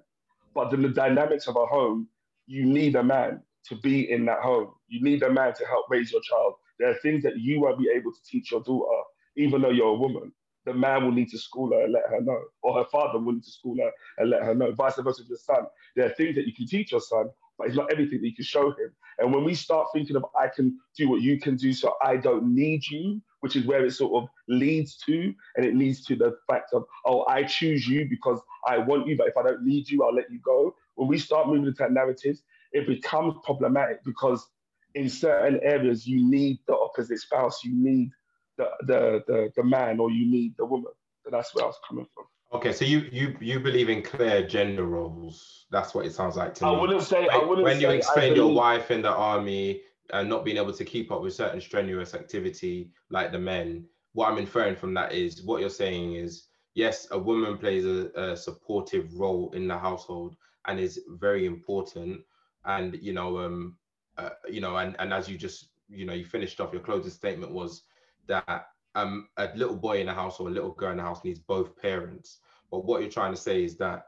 But 0.53 0.73
in 0.73 0.81
the 0.81 0.89
dynamics 0.89 1.47
of 1.47 1.55
a 1.55 1.65
home, 1.65 2.07
you 2.47 2.65
need 2.65 2.95
a 2.95 3.03
man 3.03 3.41
to 3.69 3.75
be 3.75 4.11
in 4.11 4.25
that 4.25 4.39
home. 4.39 4.73
You 4.87 5.01
need 5.01 5.23
a 5.23 5.31
man 5.31 5.53
to 5.53 5.65
help 5.65 5.85
raise 5.89 6.11
your 6.11 6.21
child. 6.21 6.55
There 6.79 6.89
are 6.89 6.95
things 6.95 7.23
that 7.23 7.37
you 7.37 7.61
won't 7.61 7.79
be 7.79 7.89
able 7.95 8.11
to 8.11 8.19
teach 8.29 8.51
your 8.51 8.61
daughter, 8.61 9.01
even 9.37 9.61
though 9.61 9.69
you're 9.69 9.87
a 9.87 9.93
woman 9.93 10.33
the 10.65 10.73
man 10.73 11.03
will 11.03 11.11
need 11.11 11.29
to 11.29 11.37
school 11.37 11.71
her 11.71 11.83
and 11.83 11.93
let 11.93 12.03
her 12.09 12.21
know, 12.21 12.39
or 12.61 12.77
her 12.77 12.89
father 12.91 13.19
will 13.19 13.33
need 13.33 13.43
to 13.43 13.51
school 13.51 13.75
her 13.77 13.91
and 14.17 14.29
let 14.29 14.43
her 14.43 14.55
know. 14.55 14.71
Vice 14.71 14.95
versa 14.95 15.21
with 15.21 15.29
your 15.29 15.37
son. 15.37 15.65
There 15.95 16.05
are 16.05 16.13
things 16.13 16.35
that 16.35 16.47
you 16.47 16.53
can 16.53 16.67
teach 16.67 16.91
your 16.91 17.01
son, 17.01 17.29
but 17.57 17.67
it's 17.67 17.75
not 17.75 17.91
everything 17.91 18.21
that 18.21 18.27
you 18.27 18.35
can 18.35 18.45
show 18.45 18.69
him. 18.69 18.91
And 19.19 19.33
when 19.33 19.43
we 19.43 19.53
start 19.53 19.87
thinking 19.93 20.15
of 20.15 20.25
I 20.39 20.47
can 20.47 20.79
do 20.97 21.09
what 21.09 21.21
you 21.21 21.39
can 21.39 21.55
do, 21.55 21.73
so 21.73 21.95
I 22.03 22.17
don't 22.17 22.53
need 22.55 22.87
you, 22.87 23.21
which 23.41 23.55
is 23.55 23.65
where 23.65 23.85
it 23.85 23.91
sort 23.91 24.23
of 24.23 24.29
leads 24.47 24.97
to, 25.05 25.33
and 25.55 25.65
it 25.65 25.75
leads 25.75 26.05
to 26.05 26.15
the 26.15 26.37
fact 26.49 26.73
of 26.73 26.85
oh 27.05 27.25
I 27.27 27.43
choose 27.43 27.87
you 27.87 28.07
because 28.09 28.39
I 28.67 28.77
want 28.77 29.07
you, 29.07 29.17
but 29.17 29.27
if 29.27 29.37
I 29.37 29.43
don't 29.43 29.65
need 29.65 29.89
you, 29.89 30.03
I'll 30.03 30.15
let 30.15 30.31
you 30.31 30.39
go. 30.39 30.75
When 30.95 31.07
we 31.07 31.17
start 31.17 31.47
moving 31.47 31.65
into 31.65 31.77
that 31.79 31.91
narrative, 31.91 32.37
it 32.71 32.87
becomes 32.87 33.35
problematic 33.43 34.03
because 34.03 34.47
in 34.95 35.09
certain 35.09 35.59
areas 35.63 36.07
you 36.07 36.27
need 36.27 36.59
the 36.67 36.75
opposite 36.75 37.19
spouse, 37.19 37.63
you 37.63 37.73
need 37.75 38.11
the, 38.57 38.69
the, 38.81 39.23
the, 39.27 39.51
the 39.55 39.63
man 39.63 39.99
or 39.99 40.11
you 40.11 40.25
need 40.29 40.55
the 40.57 40.65
woman. 40.65 40.91
So 41.23 41.29
that's 41.31 41.53
where 41.55 41.65
I 41.65 41.67
was 41.67 41.79
coming 41.87 42.07
from. 42.13 42.25
Okay, 42.53 42.71
so 42.71 42.85
you 42.85 43.09
you 43.11 43.35
you 43.39 43.59
believe 43.59 43.89
in 43.89 44.03
clear 44.03 44.45
gender 44.45 44.85
roles. 44.85 45.65
That's 45.71 45.95
what 45.95 46.05
it 46.05 46.13
sounds 46.13 46.35
like 46.35 46.53
to 46.55 46.65
I 46.65 46.69
me. 46.69 46.75
I 46.75 46.81
wouldn't 46.81 47.01
say. 47.01 47.27
I 47.27 47.37
wouldn't 47.37 47.63
when 47.63 47.81
you 47.81 47.89
explain 47.89 48.35
your 48.35 48.53
wife 48.53 48.91
in 48.91 49.01
the 49.01 49.09
army 49.11 49.81
and 50.11 50.29
not 50.29 50.45
being 50.45 50.57
able 50.57 50.73
to 50.73 50.85
keep 50.85 51.11
up 51.11 51.23
with 51.23 51.33
certain 51.33 51.59
strenuous 51.59 52.13
activity 52.13 52.91
like 53.09 53.31
the 53.31 53.39
men, 53.39 53.85
what 54.11 54.29
I'm 54.29 54.37
inferring 54.37 54.75
from 54.75 54.93
that 54.93 55.13
is 55.13 55.41
what 55.43 55.61
you're 55.61 55.69
saying 55.69 56.13
is 56.13 56.47
yes, 56.75 57.07
a 57.09 57.17
woman 57.17 57.57
plays 57.57 57.85
a, 57.85 58.11
a 58.15 58.37
supportive 58.37 59.13
role 59.15 59.51
in 59.53 59.67
the 59.67 59.77
household 59.77 60.35
and 60.67 60.79
is 60.79 61.01
very 61.09 61.45
important. 61.45 62.21
And 62.65 62.99
you 63.01 63.13
know, 63.13 63.39
um, 63.39 63.77
uh, 64.17 64.29
you 64.47 64.61
know, 64.61 64.77
and 64.77 64.95
and 64.99 65.11
as 65.11 65.27
you 65.27 65.37
just 65.39 65.69
you 65.89 66.05
know, 66.05 66.13
you 66.13 66.25
finished 66.25 66.59
off 66.59 66.71
your 66.71 66.81
closing 66.81 67.11
statement 67.11 67.51
was 67.51 67.83
that 68.27 68.67
um, 68.95 69.27
a 69.37 69.49
little 69.55 69.75
boy 69.75 69.99
in 69.99 70.07
the 70.07 70.13
house 70.13 70.39
or 70.39 70.47
a 70.47 70.51
little 70.51 70.71
girl 70.71 70.91
in 70.91 70.97
the 70.97 71.03
house 71.03 71.23
needs 71.23 71.39
both 71.39 71.75
parents. 71.77 72.39
But 72.71 72.85
what 72.85 73.01
you're 73.01 73.11
trying 73.11 73.33
to 73.33 73.39
say 73.39 73.63
is 73.63 73.77
that 73.77 74.05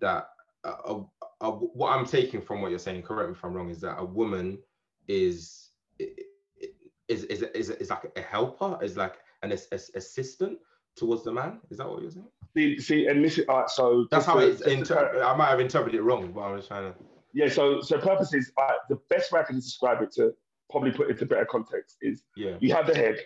that 0.00 0.28
uh, 0.64 1.00
uh, 1.40 1.50
what 1.50 1.90
I'm 1.90 2.06
taking 2.06 2.40
from 2.40 2.60
what 2.60 2.70
you're 2.70 2.78
saying, 2.78 3.02
correct 3.02 3.30
me 3.30 3.34
if 3.34 3.44
I'm 3.44 3.54
wrong, 3.54 3.70
is 3.70 3.80
that 3.80 3.98
a 3.98 4.04
woman 4.04 4.58
is 5.08 5.70
is 5.98 7.24
is 7.24 7.42
is, 7.42 7.70
is 7.70 7.90
like 7.90 8.12
a 8.16 8.20
helper, 8.20 8.78
is 8.82 8.96
like 8.96 9.16
an 9.42 9.52
assistant 9.52 10.58
towards 10.96 11.24
the 11.24 11.32
man. 11.32 11.60
Is 11.70 11.78
that 11.78 11.88
what 11.88 12.02
you're 12.02 12.10
saying? 12.10 12.28
See, 12.56 12.78
see, 12.78 13.06
and 13.06 13.24
this 13.24 13.38
is 13.38 13.48
uh, 13.48 13.66
so. 13.66 14.06
That's 14.10 14.26
how 14.26 14.38
it's. 14.38 14.60
Inter- 14.62 15.22
I 15.22 15.36
might 15.36 15.48
have 15.48 15.60
interpreted 15.60 15.98
it 15.98 16.02
wrong, 16.02 16.32
but 16.32 16.40
I 16.40 16.52
was 16.52 16.66
trying 16.68 16.92
to. 16.92 16.98
Yeah, 17.34 17.48
so 17.48 17.80
so 17.80 17.98
purpose 17.98 18.34
is 18.34 18.52
uh, 18.58 18.72
the 18.90 18.96
best 19.08 19.32
way 19.32 19.40
I 19.40 19.44
can 19.44 19.56
describe 19.56 20.02
it 20.02 20.12
to 20.12 20.34
probably 20.72 20.90
put 20.90 21.10
into 21.10 21.24
better 21.26 21.44
context 21.44 21.98
is 22.02 22.24
yeah. 22.36 22.56
you 22.58 22.74
have 22.74 22.88
the 22.88 22.94
head 22.94 23.18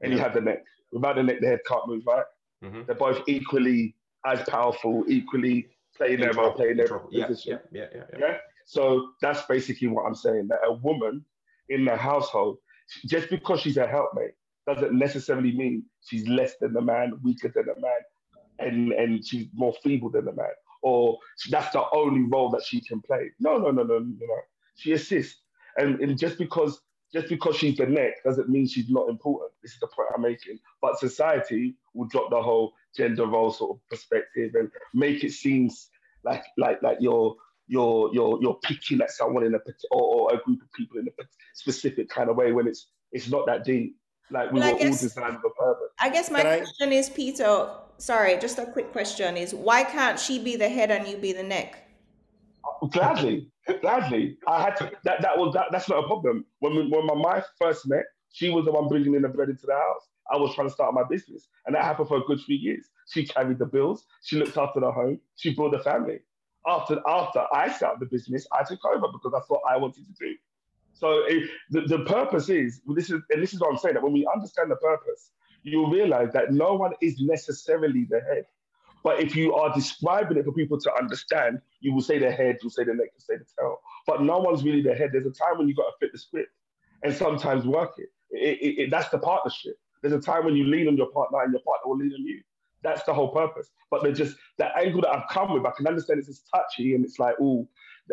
and 0.00 0.10
yeah. 0.10 0.16
you 0.16 0.22
have 0.22 0.32
the 0.32 0.40
neck. 0.40 0.64
Without 0.92 1.16
the 1.16 1.22
neck, 1.22 1.40
the 1.40 1.48
head 1.48 1.60
can't 1.66 1.86
move, 1.86 2.04
right? 2.06 2.24
Mm-hmm. 2.64 2.82
They're 2.86 2.94
both 2.94 3.20
equally 3.28 3.94
as 4.24 4.40
powerful, 4.48 5.04
equally 5.08 5.68
playing 5.96 6.20
their 6.20 6.32
role, 6.32 6.52
playing 6.52 6.78
their 6.78 6.88
yeah, 7.10 7.26
position. 7.26 7.60
Yeah, 7.70 7.86
yeah, 7.94 8.02
yeah, 8.12 8.18
yeah. 8.18 8.36
So 8.64 9.10
that's 9.20 9.42
basically 9.42 9.88
what 9.88 10.06
I'm 10.06 10.14
saying. 10.14 10.48
That 10.48 10.60
a 10.64 10.72
woman 10.72 11.24
in 11.68 11.84
the 11.84 11.96
household, 11.96 12.58
just 13.06 13.28
because 13.28 13.60
she's 13.60 13.76
a 13.76 13.86
helpmate, 13.86 14.32
doesn't 14.66 14.92
necessarily 14.92 15.52
mean 15.52 15.84
she's 16.02 16.26
less 16.28 16.54
than 16.60 16.72
the 16.72 16.80
man, 16.80 17.18
weaker 17.22 17.50
than 17.54 17.66
the 17.66 17.80
man, 17.80 18.00
and 18.58 18.92
and 18.92 19.24
she's 19.24 19.46
more 19.54 19.74
feeble 19.82 20.10
than 20.10 20.24
the 20.24 20.32
man, 20.32 20.50
or 20.82 21.18
that's 21.50 21.72
the 21.72 21.84
only 21.92 22.22
role 22.22 22.50
that 22.50 22.62
she 22.64 22.80
can 22.80 23.00
play. 23.00 23.30
No, 23.40 23.56
no, 23.58 23.70
no, 23.70 23.82
no, 23.82 23.98
no, 23.98 24.16
no. 24.20 24.40
She 24.76 24.92
assists, 24.92 25.40
and, 25.78 26.00
and 26.00 26.18
just 26.18 26.38
because 26.38 26.80
just 27.12 27.28
because 27.28 27.56
she's 27.56 27.76
the 27.76 27.86
neck 27.86 28.22
doesn't 28.24 28.48
mean 28.48 28.66
she's 28.66 28.90
not 28.90 29.08
important. 29.08 29.50
This 29.62 29.72
is 29.72 29.80
the 29.80 29.86
point 29.86 30.08
I'm 30.14 30.22
making. 30.22 30.58
But 30.82 30.98
society 30.98 31.74
will 31.94 32.06
drop 32.06 32.30
the 32.30 32.42
whole 32.42 32.72
gender 32.96 33.26
role 33.26 33.50
sort 33.50 33.76
of 33.76 33.88
perspective 33.88 34.52
and 34.54 34.70
make 34.92 35.24
it 35.24 35.32
seem 35.32 35.70
like 36.24 36.44
like 36.58 36.82
like 36.82 36.98
you're 37.00 37.34
you're 37.66 38.10
you're 38.12 38.38
you're 38.42 38.58
picking 38.62 39.00
at 39.00 39.10
someone 39.10 39.44
in 39.44 39.54
a 39.54 39.58
or, 39.90 40.30
or 40.30 40.34
a 40.34 40.42
group 40.42 40.60
of 40.60 40.72
people 40.72 40.98
in 40.98 41.06
a 41.06 41.24
specific 41.54 42.08
kind 42.10 42.28
of 42.28 42.36
way 42.36 42.52
when 42.52 42.66
it's 42.66 42.90
it's 43.12 43.28
not 43.28 43.46
that 43.46 43.64
deep. 43.64 43.96
Like 44.30 44.52
we 44.52 44.60
well, 44.60 44.74
were 44.74 44.78
guess, 44.78 45.02
all 45.02 45.08
designed 45.08 45.40
for 45.40 45.50
purpose. 45.50 45.88
I 46.00 46.10
guess 46.10 46.30
my 46.30 46.42
Can 46.42 46.58
question 46.58 46.88
I? 46.90 46.96
is, 46.96 47.08
Peter. 47.08 47.70
Sorry, 47.96 48.38
just 48.38 48.58
a 48.58 48.66
quick 48.66 48.92
question: 48.92 49.38
is 49.38 49.54
why 49.54 49.84
can't 49.84 50.18
she 50.18 50.38
be 50.38 50.56
the 50.56 50.68
head 50.68 50.90
and 50.90 51.08
you 51.08 51.16
be 51.16 51.32
the 51.32 51.42
neck? 51.42 51.88
Gladly, 52.90 53.50
gladly. 53.80 54.38
I 54.46 54.62
had 54.62 54.76
to. 54.76 54.90
That 55.04 55.22
that 55.22 55.38
was 55.38 55.54
that, 55.54 55.66
that's 55.72 55.88
not 55.88 56.04
a 56.04 56.06
problem. 56.06 56.44
When 56.60 56.76
we, 56.76 56.88
when 56.88 57.06
my 57.06 57.14
wife 57.14 57.46
first 57.60 57.88
met, 57.88 58.04
she 58.32 58.50
was 58.50 58.64
the 58.64 58.72
one 58.72 58.88
bringing 58.88 59.14
in 59.14 59.22
the 59.22 59.28
bread 59.28 59.48
into 59.48 59.66
the 59.66 59.74
house. 59.74 60.08
I 60.30 60.36
was 60.36 60.54
trying 60.54 60.68
to 60.68 60.74
start 60.74 60.94
my 60.94 61.04
business, 61.08 61.48
and 61.66 61.74
that 61.74 61.84
happened 61.84 62.08
for 62.08 62.18
a 62.18 62.24
good 62.24 62.40
three 62.44 62.56
years. 62.56 62.86
She 63.10 63.26
carried 63.26 63.58
the 63.58 63.66
bills. 63.66 64.04
She 64.22 64.36
looked 64.36 64.56
after 64.56 64.80
the 64.80 64.92
home. 64.92 65.20
She 65.36 65.54
brought 65.54 65.72
the 65.72 65.80
family. 65.80 66.20
After 66.66 67.00
after 67.08 67.44
I 67.52 67.70
started 67.72 68.00
the 68.00 68.06
business, 68.06 68.46
I 68.52 68.64
took 68.64 68.84
over 68.84 69.08
because 69.12 69.32
that's 69.32 69.48
what 69.48 69.62
I 69.68 69.76
wanted 69.76 70.04
to 70.06 70.12
do. 70.18 70.34
So 70.92 71.24
the, 71.70 71.82
the 71.82 72.00
purpose 72.06 72.48
is 72.48 72.80
this 72.94 73.10
is 73.10 73.20
and 73.30 73.42
this 73.42 73.54
is 73.54 73.60
what 73.60 73.70
I'm 73.70 73.78
saying 73.78 73.94
that 73.94 74.02
when 74.02 74.12
we 74.12 74.26
understand 74.34 74.70
the 74.70 74.76
purpose, 74.76 75.30
you'll 75.62 75.90
realize 75.90 76.32
that 76.32 76.52
no 76.52 76.74
one 76.74 76.92
is 77.00 77.20
necessarily 77.20 78.06
the 78.10 78.20
head. 78.20 78.46
But 79.08 79.20
if 79.20 79.34
you 79.34 79.54
are 79.54 79.74
describing 79.74 80.36
it 80.36 80.44
for 80.44 80.52
people 80.52 80.78
to 80.78 80.94
understand, 80.94 81.62
you 81.80 81.94
will 81.94 82.02
say 82.02 82.18
the 82.18 82.30
head, 82.30 82.58
you'll 82.60 82.70
say 82.70 82.84
the 82.84 82.92
neck, 82.92 83.06
you'll 83.14 83.38
say 83.38 83.42
the 83.42 83.46
tail. 83.58 83.78
But 84.06 84.20
no 84.20 84.36
one's 84.36 84.62
really 84.62 84.82
the 84.82 84.94
head. 84.94 85.12
There's 85.14 85.24
a 85.24 85.30
time 85.30 85.56
when 85.56 85.66
you've 85.66 85.78
got 85.78 85.84
to 85.84 85.92
fit 85.98 86.12
the 86.12 86.18
script 86.18 86.50
and 87.02 87.14
sometimes 87.14 87.64
work 87.64 87.92
it. 87.96 88.10
It, 88.30 88.58
it, 88.60 88.82
it. 88.82 88.90
That's 88.90 89.08
the 89.08 89.18
partnership. 89.18 89.78
There's 90.02 90.12
a 90.12 90.20
time 90.20 90.44
when 90.44 90.56
you 90.56 90.64
lean 90.66 90.88
on 90.88 90.98
your 90.98 91.10
partner 91.10 91.40
and 91.40 91.50
your 91.54 91.62
partner 91.62 91.88
will 91.88 91.96
lean 91.96 92.12
on 92.12 92.22
you. 92.22 92.42
That's 92.82 93.02
the 93.04 93.14
whole 93.14 93.32
purpose. 93.32 93.70
But 93.90 94.02
they're 94.02 94.12
just 94.12 94.36
the 94.58 94.76
angle 94.76 95.00
that 95.00 95.16
I've 95.16 95.28
come 95.30 95.54
with. 95.54 95.64
I 95.64 95.70
can 95.74 95.86
understand 95.86 96.18
it's 96.18 96.42
touchy 96.54 96.94
and 96.94 97.02
it's 97.02 97.18
like, 97.18 97.36
oh, 97.40 97.66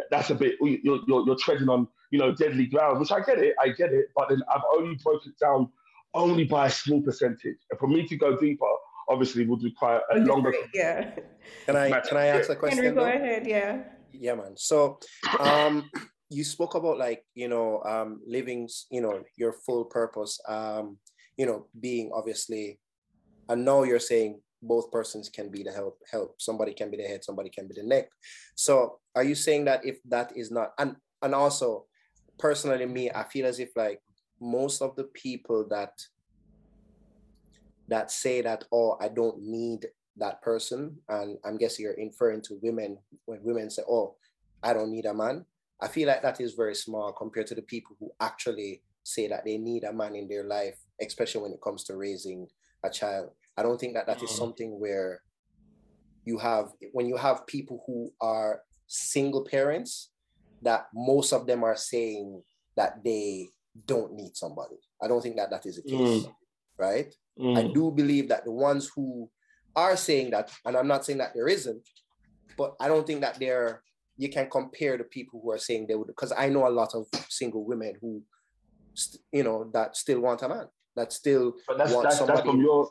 that's 0.09 0.29
a 0.29 0.35
bit 0.35 0.55
you're, 0.61 1.01
you're, 1.05 1.25
you're 1.25 1.35
treading 1.35 1.67
on 1.67 1.89
you 2.11 2.19
know 2.19 2.33
deadly 2.33 2.67
ground, 2.67 3.01
which 3.01 3.11
I 3.11 3.19
get 3.19 3.39
it, 3.39 3.53
I 3.61 3.67
get 3.67 3.91
it. 3.91 4.11
But 4.15 4.29
then 4.29 4.41
I've 4.49 4.63
only 4.77 4.95
broken 5.03 5.33
it 5.33 5.39
down 5.43 5.67
only 6.13 6.45
by 6.45 6.67
a 6.67 6.71
small 6.71 7.01
percentage. 7.01 7.57
And 7.69 7.77
for 7.77 7.87
me 7.87 8.07
to 8.07 8.15
go 8.15 8.37
deeper, 8.37 8.65
obviously 9.09 9.45
would 9.45 9.63
require 9.63 10.01
a 10.11 10.19
longer. 10.19 10.53
Yeah. 10.73 11.11
Can 11.65 11.75
I 11.75 11.99
can 12.01 12.17
I 12.17 12.25
ask 12.27 12.49
a 12.49 12.55
question? 12.55 12.83
Henry, 12.83 12.95
go 12.95 13.05
ahead. 13.05 13.45
Yeah. 13.45 13.83
Yeah, 14.11 14.33
man. 14.33 14.53
So, 14.55 14.99
um, 15.39 15.89
you 16.29 16.43
spoke 16.43 16.75
about 16.75 16.97
like 16.97 17.23
you 17.35 17.47
know 17.47 17.81
um 17.83 18.21
living 18.25 18.67
you 18.89 19.01
know 19.01 19.23
your 19.37 19.53
full 19.53 19.85
purpose 19.85 20.39
um 20.47 20.97
you 21.37 21.45
know 21.45 21.67
being 21.79 22.11
obviously 22.13 22.79
i 23.49 23.55
know 23.55 23.83
you're 23.83 23.99
saying 23.99 24.41
both 24.61 24.91
persons 24.91 25.29
can 25.29 25.49
be 25.49 25.61
the 25.61 25.71
help 25.71 25.99
help 26.11 26.41
somebody 26.41 26.73
can 26.73 26.89
be 26.89 26.97
the 26.97 27.03
head 27.03 27.23
somebody 27.23 27.49
can 27.49 27.67
be 27.67 27.75
the 27.75 27.83
neck 27.83 28.09
so 28.55 28.99
are 29.15 29.23
you 29.23 29.35
saying 29.35 29.65
that 29.65 29.85
if 29.85 29.97
that 30.05 30.35
is 30.35 30.49
not 30.51 30.71
and 30.79 30.95
and 31.21 31.35
also 31.35 31.85
personally 32.39 32.85
me 32.85 33.11
i 33.11 33.23
feel 33.23 33.45
as 33.45 33.59
if 33.59 33.69
like 33.75 33.99
most 34.41 34.81
of 34.81 34.95
the 34.95 35.05
people 35.13 35.65
that 35.69 35.91
that 37.87 38.11
say 38.11 38.41
that 38.41 38.63
oh 38.71 38.97
i 39.01 39.07
don't 39.07 39.39
need 39.41 39.85
that 40.17 40.41
person. 40.41 40.95
And 41.09 41.37
i'm 41.43 41.57
guessing 41.57 41.83
you're 41.83 41.93
inferring 41.93 42.41
to 42.43 42.59
women 42.61 42.97
when 43.25 43.39
women 43.43 43.69
say 43.69 43.83
oh 43.89 44.15
i 44.63 44.73
don't 44.73 44.91
need 44.91 45.05
a 45.05 45.13
man. 45.13 45.45
I 45.81 45.89
feel 45.89 46.07
like 46.07 46.21
that 46.21 46.39
is 46.39 46.53
very 46.53 46.75
small 46.75 47.11
compared 47.11 47.47
to 47.47 47.55
the 47.55 47.61
people 47.61 47.97
who 47.99 48.09
actually 48.21 48.81
say 49.03 49.27
that 49.27 49.43
they 49.43 49.57
need 49.57 49.83
a 49.83 49.91
man 49.93 50.15
in 50.15 50.27
their 50.27 50.45
life 50.45 50.77
especially 51.01 51.41
when 51.41 51.51
it 51.51 51.61
comes 51.61 51.83
to 51.85 51.95
raising 51.95 52.47
a 52.83 52.89
child. 52.89 53.29
I 53.57 53.63
don't 53.63 53.79
think 53.79 53.93
that 53.95 54.07
that 54.07 54.21
is 54.23 54.29
mm. 54.31 54.37
something 54.37 54.79
where 54.79 55.21
you 56.25 56.37
have 56.37 56.69
when 56.91 57.07
you 57.07 57.17
have 57.17 57.45
people 57.47 57.83
who 57.85 58.11
are 58.19 58.61
single 58.87 59.43
parents 59.43 60.09
that 60.61 60.87
most 60.93 61.31
of 61.31 61.45
them 61.47 61.63
are 61.63 61.75
saying 61.75 62.41
that 62.75 63.03
they 63.03 63.47
don't 63.85 64.13
need 64.13 64.35
somebody. 64.35 64.75
I 65.01 65.07
don't 65.07 65.21
think 65.21 65.37
that 65.37 65.49
that 65.51 65.65
is 65.65 65.77
the 65.77 65.83
case. 65.83 66.25
Mm. 66.25 66.35
Right 66.77 67.13
Mm. 67.39 67.57
I 67.57 67.73
do 67.73 67.91
believe 67.91 68.29
that 68.29 68.45
the 68.45 68.51
ones 68.51 68.89
who 68.95 69.29
are 69.75 69.97
saying 69.97 70.31
that, 70.31 70.51
and 70.65 70.77
I'm 70.77 70.87
not 70.87 71.05
saying 71.05 71.19
that 71.19 71.33
there 71.33 71.47
isn't, 71.47 71.81
but 72.57 72.75
I 72.79 72.87
don't 72.87 73.05
think 73.05 73.21
that 73.21 73.39
there 73.39 73.81
you 74.17 74.29
can 74.29 74.49
compare 74.49 74.97
the 74.97 75.03
people 75.03 75.41
who 75.43 75.51
are 75.51 75.57
saying 75.57 75.87
they 75.87 75.95
would 75.95 76.07
because 76.07 76.31
I 76.37 76.47
know 76.47 76.67
a 76.67 76.69
lot 76.69 76.95
of 76.95 77.07
single 77.27 77.65
women 77.65 77.95
who 77.99 78.23
you 79.33 79.43
know 79.43 79.69
that 79.73 79.97
still 79.97 80.21
want 80.21 80.41
a 80.41 80.47
man 80.47 80.67
that 80.95 81.11
still 81.11 81.55
but 81.67 81.77
that's, 81.77 81.91
want 81.91 82.03
that's, 82.05 82.17
somebody. 82.17 82.37
That's 82.37 82.49
from 82.49 82.61
your 82.61 82.89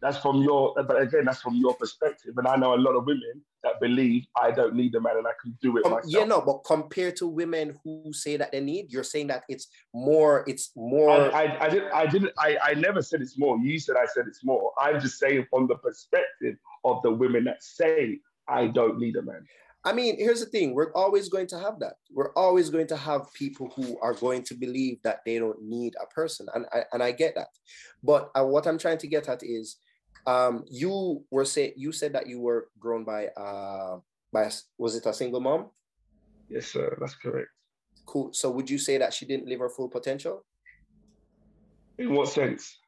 that's 0.00 0.18
from 0.18 0.42
your 0.42 0.74
but 0.74 1.00
again 1.00 1.24
that's 1.24 1.40
from 1.40 1.54
your 1.54 1.74
perspective 1.74 2.34
and 2.36 2.46
i 2.46 2.56
know 2.56 2.74
a 2.74 2.76
lot 2.76 2.94
of 2.94 3.04
women 3.06 3.40
that 3.62 3.80
believe 3.80 4.26
i 4.36 4.50
don't 4.50 4.74
need 4.74 4.94
a 4.94 5.00
man 5.00 5.16
and 5.16 5.26
i 5.26 5.32
can 5.42 5.56
do 5.60 5.76
it 5.76 5.86
um, 5.86 5.92
myself. 5.92 6.12
yeah 6.12 6.24
no 6.24 6.40
but 6.40 6.58
compared 6.64 7.16
to 7.16 7.26
women 7.26 7.78
who 7.82 8.12
say 8.12 8.36
that 8.36 8.52
they 8.52 8.60
need 8.60 8.92
you're 8.92 9.04
saying 9.04 9.26
that 9.26 9.44
it's 9.48 9.68
more 9.92 10.44
it's 10.46 10.72
more 10.76 11.10
i, 11.10 11.44
I, 11.44 11.64
I 11.64 11.68
didn't 11.68 11.92
i 11.92 12.06
didn't 12.06 12.32
I, 12.38 12.58
I 12.62 12.74
never 12.74 13.02
said 13.02 13.22
it's 13.22 13.38
more 13.38 13.58
you 13.58 13.78
said 13.78 13.96
i 13.96 14.06
said 14.06 14.26
it's 14.26 14.44
more 14.44 14.72
i'm 14.78 15.00
just 15.00 15.18
saying 15.18 15.46
from 15.50 15.66
the 15.66 15.76
perspective 15.76 16.56
of 16.84 17.02
the 17.02 17.10
women 17.10 17.44
that 17.44 17.62
say 17.62 18.20
i 18.48 18.66
don't 18.66 18.98
need 18.98 19.16
a 19.16 19.22
man 19.22 19.46
I 19.86 19.92
mean, 19.92 20.16
here's 20.16 20.40
the 20.40 20.46
thing 20.46 20.74
we're 20.74 20.92
always 20.94 21.28
going 21.28 21.46
to 21.48 21.58
have 21.58 21.78
that. 21.80 21.96
We're 22.10 22.32
always 22.32 22.70
going 22.70 22.86
to 22.86 22.96
have 22.96 23.32
people 23.34 23.70
who 23.76 23.98
are 24.00 24.14
going 24.14 24.42
to 24.44 24.54
believe 24.54 25.02
that 25.02 25.20
they 25.26 25.38
don't 25.38 25.62
need 25.62 25.94
a 26.02 26.06
person. 26.06 26.46
And 26.54 26.64
I, 26.72 26.84
and 26.92 27.02
I 27.02 27.12
get 27.12 27.34
that. 27.34 27.48
But 28.02 28.30
uh, 28.34 28.44
what 28.44 28.66
I'm 28.66 28.78
trying 28.78 28.98
to 28.98 29.06
get 29.06 29.28
at 29.28 29.42
is 29.42 29.76
um, 30.26 30.64
you 30.70 31.24
were 31.30 31.44
say 31.44 31.72
you 31.76 31.92
said 31.92 32.12
that 32.14 32.26
you 32.26 32.40
were 32.40 32.68
grown 32.78 33.04
by 33.04 33.28
uh, 33.28 33.98
by 34.32 34.44
a, 34.44 34.52
was 34.78 34.96
it 34.96 35.06
a 35.06 35.12
single 35.12 35.40
mom? 35.40 35.66
Yes, 36.48 36.66
sir. 36.66 36.96
That's 37.00 37.14
correct. 37.14 37.48
Cool. 38.06 38.32
So 38.32 38.50
would 38.50 38.68
you 38.68 38.78
say 38.78 38.98
that 38.98 39.12
she 39.12 39.26
didn't 39.26 39.48
live 39.48 39.60
her 39.60 39.68
full 39.68 39.88
potential? 39.88 40.44
In 41.98 42.12
what 42.12 42.28
sense? 42.28 42.78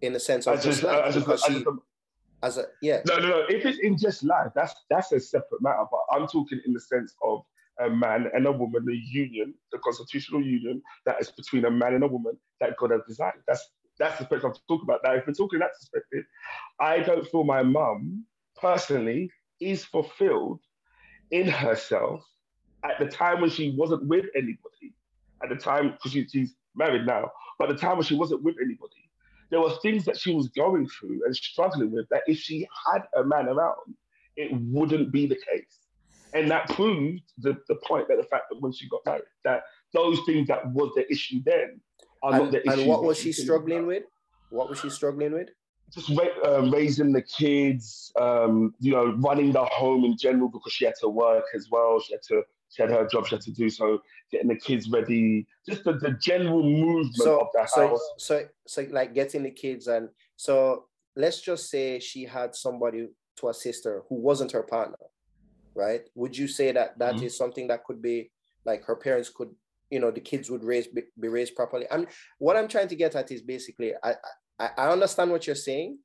In 0.00 0.12
the 0.12 0.20
sense 0.20 0.46
of 0.46 0.58
I 0.58 0.62
just, 0.62 0.80
just, 0.80 0.84
I 0.84 1.10
just, 1.10 1.28
I 1.28 1.52
just, 1.52 1.66
as 2.42 2.58
a 2.58 2.66
yeah. 2.80 3.00
No, 3.06 3.18
no, 3.18 3.28
no. 3.28 3.44
If 3.48 3.64
it's 3.64 3.78
in 3.78 3.96
just 3.96 4.24
life, 4.24 4.50
that's 4.54 4.74
that's 4.90 5.12
a 5.12 5.20
separate 5.20 5.62
matter. 5.62 5.84
But 5.90 6.00
I'm 6.10 6.26
talking 6.26 6.60
in 6.66 6.72
the 6.72 6.80
sense 6.80 7.14
of 7.22 7.42
a 7.80 7.88
man 7.88 8.30
and 8.34 8.46
a 8.46 8.52
woman, 8.52 8.84
the 8.84 8.96
union, 8.96 9.54
the 9.70 9.78
constitutional 9.78 10.42
union 10.42 10.82
that 11.06 11.20
is 11.20 11.30
between 11.30 11.64
a 11.64 11.70
man 11.70 11.94
and 11.94 12.04
a 12.04 12.08
woman 12.08 12.36
that 12.60 12.76
God 12.76 12.90
has 12.90 13.00
designed. 13.06 13.40
That's 13.46 13.70
that's 14.02 14.18
the 14.18 14.24
perspective 14.24 14.50
I'm 14.50 14.76
talking 14.76 14.84
about. 14.84 15.00
Now, 15.04 15.14
if 15.14 15.26
we're 15.26 15.32
talking 15.32 15.60
that 15.60 15.74
perspective, 15.78 16.24
I 16.80 16.98
don't 17.00 17.26
feel 17.28 17.44
my 17.44 17.62
mum 17.62 18.24
personally 18.60 19.30
is 19.60 19.84
fulfilled 19.84 20.60
in 21.30 21.46
herself 21.46 22.24
at 22.84 22.98
the 22.98 23.06
time 23.06 23.40
when 23.40 23.50
she 23.50 23.76
wasn't 23.78 24.04
with 24.08 24.26
anybody. 24.34 24.94
At 25.42 25.50
the 25.50 25.56
time, 25.56 25.92
because 25.92 26.12
she, 26.12 26.26
she's 26.26 26.54
married 26.74 27.06
now, 27.06 27.30
but 27.58 27.70
at 27.70 27.76
the 27.76 27.80
time 27.80 27.96
when 27.96 28.04
she 28.04 28.16
wasn't 28.16 28.42
with 28.42 28.56
anybody, 28.60 29.08
there 29.50 29.60
were 29.60 29.74
things 29.82 30.04
that 30.06 30.18
she 30.18 30.34
was 30.34 30.48
going 30.48 30.88
through 30.88 31.22
and 31.24 31.36
struggling 31.36 31.92
with 31.92 32.08
that 32.08 32.22
if 32.26 32.38
she 32.38 32.66
had 32.92 33.02
a 33.16 33.24
man 33.24 33.48
around, 33.48 33.94
it 34.36 34.50
wouldn't 34.52 35.12
be 35.12 35.26
the 35.26 35.36
case. 35.36 35.78
And 36.32 36.50
that 36.50 36.70
proved 36.70 37.22
the, 37.38 37.56
the 37.68 37.76
point 37.86 38.08
that 38.08 38.16
the 38.16 38.24
fact 38.24 38.44
that 38.50 38.60
when 38.60 38.72
she 38.72 38.88
got 38.88 39.02
married, 39.06 39.22
that 39.44 39.62
those 39.92 40.18
things 40.26 40.48
that 40.48 40.66
was 40.72 40.90
the 40.96 41.08
issue 41.10 41.40
then 41.44 41.80
and, 42.22 42.52
the. 42.52 42.70
And 42.70 42.86
what 42.86 43.02
was 43.02 43.18
she 43.18 43.32
struggling 43.32 43.86
with? 43.86 44.04
What 44.50 44.68
was 44.68 44.80
she 44.80 44.90
struggling 44.90 45.32
with? 45.32 45.48
just 45.92 46.08
ra- 46.10 46.42
uh, 46.44 46.70
raising 46.70 47.12
the 47.12 47.22
kids, 47.22 48.12
um, 48.18 48.74
you 48.80 48.92
know, 48.92 49.14
running 49.18 49.52
the 49.52 49.64
home 49.64 50.04
in 50.04 50.16
general 50.16 50.48
because 50.48 50.72
she 50.72 50.84
had 50.84 50.94
to 51.00 51.08
work 51.08 51.44
as 51.54 51.68
well. 51.70 52.00
She 52.00 52.14
had 52.14 52.22
to, 52.28 52.42
she 52.70 52.82
had 52.82 52.90
her 52.90 53.06
job 53.06 53.26
she 53.26 53.34
had 53.34 53.42
to 53.42 53.52
do. 53.52 53.68
So 53.68 54.00
getting 54.30 54.48
the 54.48 54.56
kids 54.56 54.88
ready, 54.88 55.46
just 55.68 55.84
the, 55.84 55.92
the 55.92 56.12
general 56.12 56.62
movement 56.62 57.14
so, 57.14 57.40
of 57.40 57.48
the 57.52 57.66
so, 57.66 57.88
house. 57.88 58.00
So, 58.18 58.46
so 58.66 58.86
like 58.90 59.14
getting 59.14 59.42
the 59.42 59.50
kids 59.50 59.86
and 59.86 60.08
so 60.36 60.86
let's 61.14 61.40
just 61.42 61.68
say 61.68 61.98
she 61.98 62.24
had 62.24 62.54
somebody 62.54 63.08
to 63.36 63.48
assist 63.48 63.84
her 63.84 64.02
who 64.08 64.14
wasn't 64.16 64.52
her 64.52 64.62
partner, 64.62 64.96
right? 65.74 66.02
Would 66.14 66.36
you 66.36 66.48
say 66.48 66.72
that 66.72 66.98
that 66.98 67.16
Mhm. 67.16 67.24
is 67.24 67.36
something 67.36 67.66
that 67.68 67.84
could 67.84 68.00
be 68.00 68.30
like 68.64 68.84
her 68.84 68.96
parents 68.96 69.28
could, 69.28 69.54
you 69.92 70.00
know, 70.00 70.10
the 70.10 70.20
kids 70.20 70.50
would 70.50 70.64
raise 70.64 70.86
be, 70.86 71.02
be 71.20 71.28
raised 71.28 71.54
properly? 71.54 71.86
And 71.90 72.06
what 72.38 72.56
I'm 72.56 72.68
trying 72.68 72.88
to 72.88 72.96
get 72.96 73.14
at 73.14 73.30
is 73.30 73.42
basically, 73.42 73.92
I, 74.02 74.14
I 74.58 74.68
I 74.78 74.88
understand 74.90 75.30
what 75.30 75.46
you're 75.46 75.66
saying, 75.70 75.98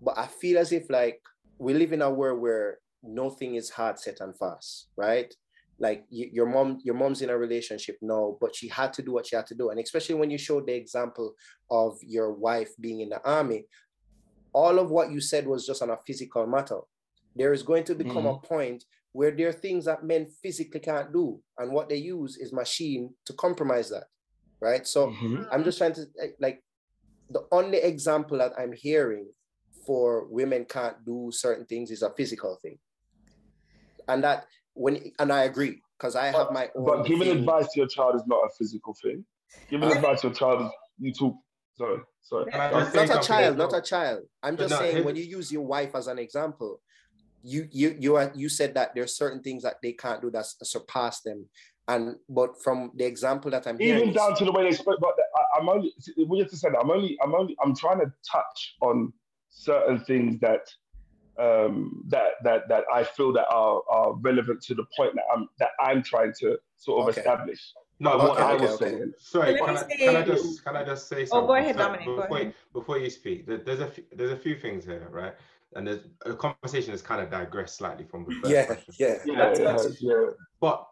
but 0.00 0.18
I 0.18 0.26
feel 0.26 0.58
as 0.58 0.70
if 0.72 0.90
like 0.90 1.20
we 1.58 1.72
live 1.74 1.92
in 1.92 2.02
a 2.02 2.10
world 2.10 2.40
where 2.40 2.78
nothing 3.02 3.54
is 3.54 3.70
hard 3.70 3.98
set 3.98 4.20
and 4.20 4.36
fast, 4.36 4.88
right? 4.96 5.32
Like 5.78 6.04
y- 6.10 6.30
your 6.32 6.46
mom, 6.46 6.78
your 6.84 6.94
mom's 6.94 7.22
in 7.22 7.30
a 7.30 7.38
relationship 7.38 7.96
now, 8.02 8.36
but 8.40 8.54
she 8.54 8.68
had 8.68 8.92
to 8.94 9.02
do 9.02 9.12
what 9.12 9.26
she 9.26 9.36
had 9.36 9.46
to 9.46 9.54
do, 9.54 9.70
and 9.70 9.80
especially 9.80 10.16
when 10.16 10.30
you 10.30 10.38
showed 10.38 10.66
the 10.66 10.74
example 10.74 11.34
of 11.70 11.96
your 12.02 12.32
wife 12.32 12.70
being 12.80 13.00
in 13.00 13.08
the 13.08 13.22
army, 13.24 13.64
all 14.52 14.78
of 14.78 14.90
what 14.90 15.10
you 15.10 15.20
said 15.20 15.46
was 15.46 15.66
just 15.66 15.82
on 15.82 15.90
a 15.90 15.98
physical 16.06 16.46
matter. 16.46 16.80
There 17.36 17.52
is 17.52 17.62
going 17.62 17.84
to 17.84 17.94
become 17.94 18.26
a 18.26 18.34
mm-hmm. 18.34 18.46
point 18.46 18.84
where 19.14 19.30
there 19.30 19.48
are 19.48 19.52
things 19.52 19.84
that 19.84 20.02
men 20.02 20.26
physically 20.42 20.80
can't 20.80 21.12
do, 21.12 21.40
and 21.58 21.72
what 21.72 21.88
they 21.88 21.96
use 21.96 22.36
is 22.36 22.52
machine 22.52 23.14
to 23.24 23.32
compromise 23.34 23.88
that, 23.88 24.06
right? 24.60 24.86
So 24.88 25.06
Mhm. 25.12 25.48
I'm 25.52 25.62
just 25.62 25.78
trying 25.78 25.94
to 25.94 26.04
like 26.40 26.62
the 27.30 27.46
only 27.52 27.78
example 27.78 28.36
that 28.38 28.52
I'm 28.58 28.72
hearing 28.72 29.32
for 29.86 30.26
women 30.26 30.64
can't 30.64 30.96
do 31.06 31.30
certain 31.32 31.64
things 31.64 31.92
is 31.92 32.02
a 32.02 32.10
physical 32.10 32.56
thing, 32.60 32.78
and 34.08 34.24
that 34.24 34.46
when 34.74 35.12
and 35.20 35.32
I 35.32 35.44
agree 35.44 35.80
because 35.96 36.16
I 36.16 36.26
have 36.26 36.50
my 36.50 36.68
own. 36.74 36.84
But 36.84 37.06
giving 37.06 37.28
thing. 37.28 37.38
advice 37.38 37.72
to 37.72 37.80
your 37.80 37.88
child 37.88 38.16
is 38.16 38.26
not 38.26 38.42
a 38.44 38.50
physical 38.58 38.94
thing. 39.00 39.24
Giving 39.70 39.88
Uh, 39.90 39.94
advice 39.94 40.22
to 40.22 40.26
your 40.28 40.34
child 40.34 40.62
is 40.62 40.70
you 40.98 41.12
talk. 41.12 41.36
Sorry, 41.76 42.00
sorry. 42.22 42.50
Can 42.50 42.60
I 42.60 42.70
Go 42.70 42.78
just 42.80 42.86
on. 42.88 42.92
say 42.92 43.06
not 43.14 43.24
a 43.24 43.26
child, 43.28 43.58
not 43.58 43.72
a 43.74 43.80
child. 43.82 44.28
I'm 44.42 44.56
just 44.56 44.70
no, 44.70 44.78
saying 44.78 44.96
here- 44.96 45.04
when 45.04 45.16
you 45.16 45.22
use 45.24 45.52
your 45.52 45.62
wife 45.66 45.94
as 45.94 46.06
an 46.08 46.18
example, 46.18 46.80
you 47.44 47.68
you 47.70 47.94
you 47.98 48.16
are 48.16 48.32
you 48.34 48.48
said 48.48 48.74
that 48.74 48.94
there's 48.94 49.16
certain 49.16 49.42
things 49.42 49.62
that 49.62 49.76
they 49.82 49.92
can't 49.92 50.22
do 50.22 50.30
that 50.30 50.46
surpass 50.62 51.20
them, 51.20 51.46
and 51.88 52.16
but 52.28 52.50
from 52.62 52.90
the 52.96 53.04
example 53.04 53.50
that 53.50 53.66
I'm 53.66 53.78
hearing, 53.78 53.96
even 54.00 54.08
is- 54.10 54.16
down 54.16 54.34
to 54.36 54.44
the 54.44 54.52
way 54.52 54.64
they 54.64 54.72
spoke. 54.72 54.98
But 55.00 55.14
I, 55.36 55.60
I'm 55.60 55.68
only 55.68 55.92
we 56.26 56.38
have 56.38 56.48
to 56.50 56.56
say 56.56 56.70
that 56.70 56.78
I'm 56.78 56.90
only 56.90 57.16
I'm 57.22 57.34
only 57.34 57.54
I'm 57.62 57.76
trying 57.76 58.00
to 58.00 58.12
touch 58.30 58.74
on 58.80 59.12
certain 59.50 60.00
things 60.00 60.40
that 60.40 60.66
um, 61.38 62.04
that 62.08 62.32
that 62.44 62.68
that 62.68 62.84
I 62.92 63.04
feel 63.04 63.32
that 63.34 63.46
are, 63.50 63.82
are 63.90 64.14
relevant 64.14 64.62
to 64.62 64.74
the 64.74 64.84
point 64.96 65.14
that 65.14 65.24
I'm 65.34 65.48
that 65.58 65.70
I'm 65.80 66.02
trying 66.02 66.32
to 66.40 66.56
sort 66.76 67.02
of 67.02 67.08
Okay. 67.10 67.20
establish. 67.20 67.60
No, 68.00 68.10
But 68.10 68.18
but 68.18 68.28
what 68.28 68.38
okay, 68.38 68.48
I 68.50 68.54
was 68.54 68.70
okay. 68.72 68.90
saying. 68.90 69.12
Sorry, 69.18 69.56
can 69.56 69.66
me 69.68 69.76
I, 69.76 69.82
say- 69.88 69.96
can 70.04 70.16
I 70.16 70.22
just 70.22 70.64
can 70.64 70.76
I 70.76 70.84
just 70.84 71.08
say 71.08 71.22
Oh, 71.22 71.26
something? 71.26 71.46
go 71.46 71.54
ahead, 71.54 71.76
Sorry, 71.76 71.86
Dominic, 71.86 72.06
go 72.06 72.16
Before, 72.22 72.36
ahead. 72.38 72.46
You, 72.48 72.80
before 72.80 72.98
you 72.98 73.10
speak, 73.10 73.46
there's 73.46 73.80
a 73.80 73.90
there's 74.16 74.32
a 74.32 74.36
few 74.36 74.56
things 74.56 74.84
here, 74.84 75.08
right? 75.12 75.34
And 75.76 75.86
there's 75.86 76.00
a 76.24 76.34
conversation 76.34 76.92
has 76.92 77.02
kind 77.02 77.20
of 77.20 77.30
digressed 77.30 77.76
slightly 77.76 78.04
from 78.04 78.24
the 78.24 78.34
first 78.36 78.52
yeah, 78.52 78.66
question. 78.66 78.94
yeah, 78.98 79.16
Yeah, 79.24 79.54
That's 79.58 79.86
it 79.86 79.96
yeah. 80.00 80.30
But 80.60 80.86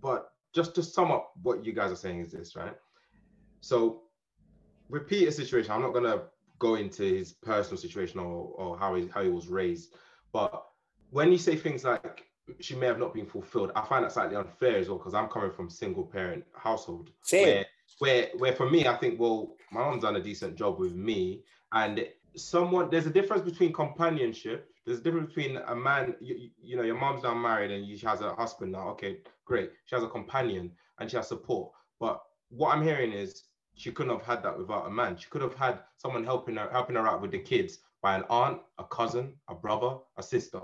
but 0.00 0.30
just 0.54 0.74
to 0.76 0.82
sum 0.82 1.10
up 1.10 1.32
what 1.42 1.64
you 1.64 1.72
guys 1.72 1.92
are 1.92 1.96
saying 1.96 2.20
is 2.20 2.32
this, 2.32 2.56
right? 2.56 2.74
So 3.60 4.02
repeat 4.88 5.28
a 5.28 5.32
situation. 5.32 5.72
I'm 5.72 5.82
not 5.82 5.92
gonna 5.92 6.22
go 6.58 6.76
into 6.76 7.02
his 7.02 7.32
personal 7.32 7.78
situation 7.78 8.20
or, 8.20 8.52
or 8.56 8.78
how 8.78 8.94
he 8.94 9.08
how 9.08 9.22
he 9.22 9.28
was 9.28 9.48
raised, 9.48 9.94
but 10.32 10.64
when 11.10 11.32
you 11.32 11.38
say 11.38 11.56
things 11.56 11.84
like 11.84 12.24
she 12.60 12.74
may 12.74 12.86
have 12.86 12.98
not 12.98 13.14
been 13.14 13.26
fulfilled, 13.26 13.72
I 13.76 13.86
find 13.86 14.04
that 14.04 14.12
slightly 14.12 14.36
unfair 14.36 14.76
as 14.78 14.88
well 14.88 14.98
because 14.98 15.14
I'm 15.14 15.28
coming 15.28 15.50
from 15.50 15.68
single 15.68 16.04
parent 16.04 16.44
household. 16.54 17.10
Same. 17.22 17.44
Where, 17.44 17.66
where 17.98 18.28
where 18.38 18.52
for 18.52 18.70
me, 18.70 18.86
I 18.86 18.96
think, 18.96 19.18
well, 19.18 19.56
my 19.70 19.80
mom's 19.80 20.02
done 20.02 20.16
a 20.16 20.22
decent 20.22 20.56
job 20.56 20.78
with 20.78 20.94
me, 20.94 21.42
and 21.72 22.06
someone 22.38 22.90
there's 22.90 23.06
a 23.06 23.10
difference 23.10 23.42
between 23.42 23.72
companionship. 23.72 24.70
There's 24.84 25.00
a 25.00 25.02
difference 25.02 25.34
between 25.34 25.58
a 25.58 25.74
man, 25.74 26.14
you, 26.20 26.50
you- 26.62 26.76
know, 26.76 26.82
your 26.82 26.98
mom's 26.98 27.22
now 27.22 27.34
married 27.34 27.70
and 27.70 27.86
she 27.86 28.06
has 28.06 28.20
a 28.20 28.34
husband 28.34 28.72
now. 28.72 28.88
Okay, 28.90 29.18
great. 29.44 29.70
She 29.86 29.94
has 29.94 30.04
a 30.04 30.08
companion 30.08 30.72
and 30.98 31.10
she 31.10 31.16
has 31.16 31.28
support. 31.28 31.72
But 32.00 32.22
what 32.48 32.74
I'm 32.74 32.82
hearing 32.82 33.12
is 33.12 33.44
she 33.74 33.92
couldn't 33.92 34.12
have 34.16 34.24
had 34.24 34.42
that 34.42 34.56
without 34.58 34.86
a 34.86 34.90
man. 34.90 35.16
She 35.16 35.28
could 35.28 35.42
have 35.42 35.54
had 35.54 35.80
someone 35.96 36.24
helping 36.24 36.56
her 36.56 36.68
helping 36.72 36.96
her 36.96 37.06
out 37.06 37.20
with 37.22 37.30
the 37.32 37.38
kids 37.38 37.78
by 38.02 38.14
an 38.16 38.24
aunt, 38.30 38.60
a 38.78 38.84
cousin, 38.84 39.34
a 39.48 39.54
brother, 39.54 39.98
a 40.16 40.22
sister. 40.22 40.60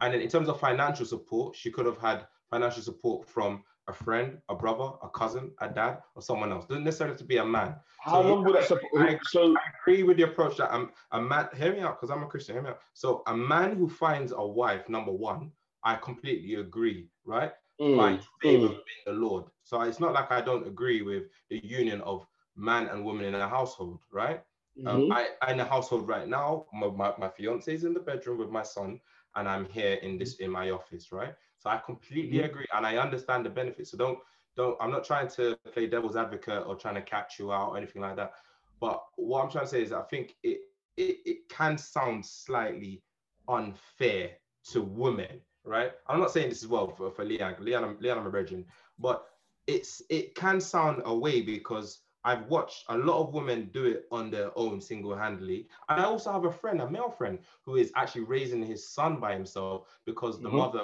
And 0.00 0.14
in 0.14 0.28
terms 0.28 0.48
of 0.48 0.60
financial 0.60 1.06
support, 1.06 1.56
she 1.56 1.70
could 1.70 1.86
have 1.86 1.98
had 1.98 2.26
financial 2.50 2.82
support 2.82 3.28
from 3.28 3.62
a 3.88 3.92
friend, 3.92 4.38
a 4.48 4.54
brother, 4.54 4.92
a 5.02 5.08
cousin, 5.10 5.52
a 5.60 5.68
dad, 5.68 6.02
or 6.14 6.22
someone 6.22 6.52
else. 6.52 6.66
Doesn't 6.66 6.84
necessarily 6.84 7.12
have 7.12 7.18
to 7.20 7.24
be 7.24 7.36
a 7.38 7.44
man. 7.44 7.76
How 7.98 8.20
So, 8.22 8.28
long 8.28 8.44
would 8.44 8.54
that 8.56 8.70
I- 8.98 9.18
So 9.22 9.54
I 9.56 9.60
agree 9.82 10.02
with 10.02 10.16
the 10.16 10.24
approach 10.24 10.56
that 10.58 10.72
I'm 10.72 10.92
a 11.12 11.20
man. 11.20 11.48
Hear 11.54 11.72
me 11.72 11.80
out, 11.80 12.00
because 12.00 12.10
I'm 12.10 12.22
a 12.22 12.26
Christian. 12.26 12.54
Hear 12.56 12.62
me 12.62 12.70
out. 12.70 12.80
So 12.94 13.22
a 13.26 13.36
man 13.36 13.76
who 13.76 13.88
finds 13.88 14.32
a 14.32 14.44
wife, 14.46 14.88
number 14.88 15.12
one, 15.12 15.52
I 15.82 15.96
completely 15.96 16.54
agree, 16.54 17.10
right? 17.24 17.52
mm, 17.80 17.96
By 17.96 18.18
favor 18.42 18.68
mm. 18.68 18.80
the 19.06 19.12
Lord. 19.12 19.44
So 19.62 19.80
it's 19.82 20.00
not 20.00 20.12
like 20.12 20.30
I 20.30 20.40
don't 20.40 20.66
agree 20.66 21.02
with 21.02 21.24
the 21.50 21.60
union 21.64 22.00
of 22.02 22.26
man 22.56 22.88
and 22.88 23.04
woman 23.04 23.24
in 23.26 23.34
a 23.34 23.48
household, 23.48 24.04
right? 24.10 24.42
Um, 24.86 25.04
Mhm. 25.04 25.10
I, 25.10 25.28
I'm 25.42 25.54
in 25.54 25.60
a 25.60 25.64
household 25.64 26.08
right 26.08 26.26
now. 26.28 26.66
My, 26.72 26.88
my, 26.88 27.14
my 27.18 27.28
fiance 27.28 27.72
is 27.72 27.84
in 27.84 27.94
the 27.94 28.00
bedroom 28.00 28.38
with 28.38 28.50
my 28.50 28.62
son, 28.62 29.00
and 29.34 29.48
I'm 29.48 29.66
here 29.66 29.94
in 29.94 30.18
this 30.18 30.36
in 30.40 30.50
my 30.50 30.70
office, 30.70 31.12
right? 31.12 31.34
So 31.64 31.70
I 31.70 31.78
completely 31.78 32.40
Mhm. 32.40 32.44
agree, 32.44 32.66
and 32.74 32.86
I 32.86 32.98
understand 32.98 33.46
the 33.46 33.50
benefits. 33.50 33.90
So 33.90 33.96
don't 33.96 34.18
don't. 34.56 34.76
I'm 34.80 34.90
not 34.90 35.04
trying 35.04 35.28
to 35.28 35.56
play 35.72 35.86
devil's 35.86 36.16
advocate 36.16 36.64
or 36.66 36.76
trying 36.76 36.94
to 36.96 37.02
catch 37.02 37.38
you 37.38 37.52
out 37.52 37.70
or 37.70 37.78
anything 37.78 38.02
like 38.02 38.16
that. 38.16 38.32
But 38.80 39.02
what 39.16 39.42
I'm 39.42 39.50
trying 39.50 39.64
to 39.64 39.70
say 39.70 39.82
is, 39.82 39.92
I 39.92 40.02
think 40.02 40.36
it 40.42 40.60
it, 40.96 41.16
it 41.24 41.48
can 41.48 41.78
sound 41.78 42.24
slightly 42.26 43.02
unfair 43.48 44.32
to 44.72 44.82
women, 44.82 45.40
right? 45.64 45.92
I'm 46.06 46.20
not 46.20 46.30
saying 46.30 46.50
this 46.50 46.62
as 46.62 46.68
well 46.68 46.88
for, 46.88 47.10
for 47.10 47.24
Leanne. 47.24 47.58
Leanne, 47.60 48.00
Leanne, 48.00 48.18
I'm 48.18 48.26
a 48.26 48.30
virgin, 48.30 48.64
but 48.98 49.24
it's 49.66 50.02
it 50.10 50.34
can 50.34 50.60
sound 50.60 51.02
a 51.06 51.14
way 51.16 51.40
because 51.40 52.00
I've 52.24 52.46
watched 52.48 52.84
a 52.88 52.96
lot 52.98 53.20
of 53.22 53.34
women 53.34 53.70
do 53.72 53.86
it 53.86 54.06
on 54.10 54.30
their 54.30 54.50
own 54.58 54.80
single-handedly. 54.80 55.68
And 55.88 56.00
I 56.00 56.04
also 56.04 56.32
have 56.32 56.44
a 56.44 56.52
friend, 56.52 56.80
a 56.80 56.90
male 56.90 57.10
friend, 57.10 57.38
who 57.64 57.76
is 57.76 57.92
actually 57.96 58.24
raising 58.24 58.62
his 58.62 58.88
son 58.88 59.20
by 59.20 59.34
himself 59.34 59.88
because 60.06 60.40
the 60.40 60.48
Mhm. 60.48 60.56
mother 60.56 60.80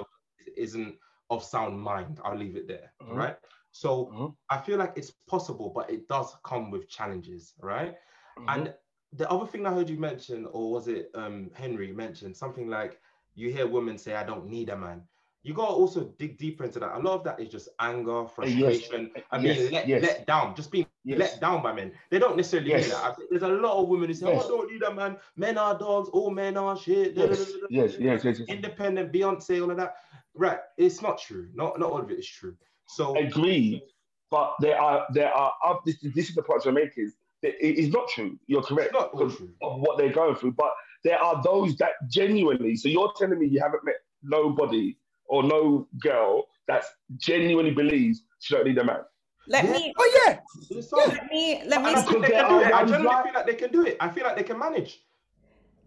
isn't 0.55 0.97
of 1.29 1.43
sound 1.43 1.79
mind. 1.79 2.19
I'll 2.23 2.37
leave 2.37 2.55
it 2.55 2.67
there. 2.67 2.91
Mhm. 3.01 3.15
Right. 3.15 3.37
So 3.71 4.07
Mhm. 4.07 4.35
I 4.49 4.57
feel 4.57 4.77
like 4.77 4.93
it's 4.97 5.11
possible, 5.11 5.69
but 5.69 5.89
it 5.89 6.07
does 6.09 6.35
come 6.43 6.71
with 6.71 6.89
challenges, 6.89 7.53
right? 7.59 7.95
Mhm. 8.37 8.45
And 8.47 8.75
the 9.13 9.29
other 9.29 9.45
thing 9.45 9.65
I 9.65 9.73
heard 9.73 9.89
you 9.89 9.97
mention, 9.97 10.45
or 10.47 10.71
was 10.71 10.87
it 10.87 11.09
um, 11.15 11.51
Henry 11.53 11.91
mentioned 11.91 12.35
something 12.35 12.67
like 12.67 12.99
you 13.35 13.51
hear 13.51 13.67
women 13.67 13.97
say, 13.97 14.15
"I 14.15 14.23
don't 14.25 14.45
need 14.45 14.69
a 14.69 14.77
man." 14.77 15.07
You 15.43 15.53
gotta 15.55 15.71
also 15.73 16.13
dig 16.19 16.37
deeper 16.37 16.65
into 16.65 16.79
that. 16.79 16.95
A 16.95 16.99
lot 16.99 17.15
of 17.15 17.23
that 17.23 17.39
is 17.39 17.49
just 17.49 17.69
anger, 17.79 18.27
frustration, 18.27 19.11
I 19.31 19.37
mean, 19.39 19.47
Yes, 19.47 19.71
let, 19.71 19.87
yes. 19.87 20.01
let 20.03 20.27
down, 20.27 20.53
just 20.55 20.69
being 20.71 20.85
Yes. 21.03 21.17
let 21.17 21.41
down 21.41 21.63
by 21.63 21.73
men. 21.73 21.93
They 22.11 22.19
don't 22.19 22.37
necessarily 22.37 22.69
Yes. 22.69 22.83
mean 22.83 22.91
that. 22.91 23.17
There's 23.31 23.41
a 23.41 23.47
lot 23.47 23.81
of 23.81 23.87
women 23.89 24.09
who 24.09 24.13
say, 24.13 24.27
Yes. 24.27 24.43
"Oh, 24.43 24.45
I 24.45 24.49
don't 24.49 24.71
need 24.71 24.83
a 24.83 24.93
man. 24.93 25.17
Men 25.35 25.57
are 25.57 25.75
dogs. 25.77 26.09
All 26.09 26.29
men 26.29 26.57
are 26.57 26.77
shit." 26.77 27.15
Yes, 27.15 27.53
yes, 27.69 27.97
yes, 27.97 28.23
yes, 28.23 28.39
yes. 28.39 28.49
Independent, 28.49 29.11
Beyonce, 29.11 29.63
all 29.63 29.71
of 29.71 29.77
that. 29.77 29.95
Right? 30.35 30.59
It's 30.77 31.01
not 31.01 31.19
true. 31.19 31.49
Not 31.53 31.79
not 31.79 31.91
all 31.91 31.99
of 31.99 32.09
it 32.11 32.19
is 32.19 32.27
true. 32.27 32.55
So 32.87 33.17
Agreed, 33.17 33.81
but 34.29 34.55
there 34.59 34.79
are 34.79 35.05
there 35.13 35.33
are 35.33 35.53
up. 35.65 35.83
This, 35.85 35.97
this 36.15 36.29
is 36.29 36.35
the 36.35 36.43
point 36.43 36.65
I'm 36.65 36.75
making. 36.75 37.05
Is 37.05 37.15
that 37.41 37.53
it 37.65 37.77
is 37.77 37.89
not 37.89 38.07
true. 38.09 38.37
You're 38.47 38.61
correct 38.61 38.93
it's 38.93 39.15
not 39.15 39.37
true. 39.37 39.49
of 39.61 39.79
what 39.81 39.97
they're 39.97 40.13
going 40.13 40.35
through, 40.35 40.53
but 40.53 40.71
there 41.03 41.19
are 41.19 41.41
those 41.43 41.75
that 41.77 41.91
genuinely. 42.09 42.75
So 42.75 42.87
you're 42.87 43.11
telling 43.17 43.39
me 43.39 43.47
you 43.47 43.59
haven't 43.59 43.83
met 43.83 43.95
nobody 44.23 44.95
or 45.25 45.43
no 45.43 45.87
girl 45.99 46.47
that 46.67 46.83
genuinely 47.17 47.71
believes 47.71 48.23
she 48.39 48.53
don't 48.53 48.67
need 48.67 48.77
a 48.77 48.83
man. 48.83 49.01
Let 49.47 49.65
Yeah. 49.65 49.71
me 49.71 49.93
Oh 49.97 50.21
yeah, 50.27 50.39
There's 50.69 50.91
let 50.91 51.29
me 51.31 51.63
let 51.65 51.81
me 51.81 51.87
I 51.89 52.01
think 52.01 52.21
they 52.21 52.31
can 52.31 52.49
do 52.49 52.59
it. 52.59 52.67
I 52.67 52.79
ones 52.79 52.91
generally 52.91 53.23
feel 53.23 53.33
like 53.33 53.45
they 53.47 53.55
can 53.55 53.71
do 53.71 53.85
it. 53.85 53.97
I 53.99 54.09
feel 54.09 54.23
like 54.23 54.35
they 54.35 54.43
can 54.43 54.59
manage. 54.59 55.03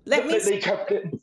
let 0.07 0.27
me 0.27 0.39
They, 0.39 0.51
they 0.51 0.59
can, 0.59 1.21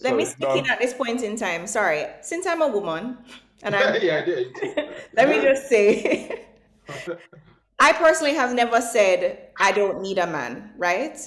let 0.00 0.16
me 0.16 0.24
speak 0.24 0.48
no. 0.48 0.54
in 0.54 0.70
at 0.70 0.78
this 0.78 0.94
point 0.94 1.22
in 1.22 1.36
time. 1.36 1.66
Sorry, 1.66 2.06
since 2.22 2.46
I'm 2.46 2.62
a 2.62 2.68
woman, 2.68 3.18
and 3.62 3.74
I'm 3.76 4.02
yeah, 4.02 4.24
I 4.26 4.94
let 5.14 5.28
me 5.28 5.40
just 5.42 5.68
say, 5.68 6.46
I 7.78 7.92
personally 7.92 8.34
have 8.34 8.54
never 8.54 8.80
said 8.80 9.50
I 9.58 9.72
don't 9.72 10.00
need 10.02 10.18
a 10.18 10.26
man, 10.26 10.72
right? 10.76 11.18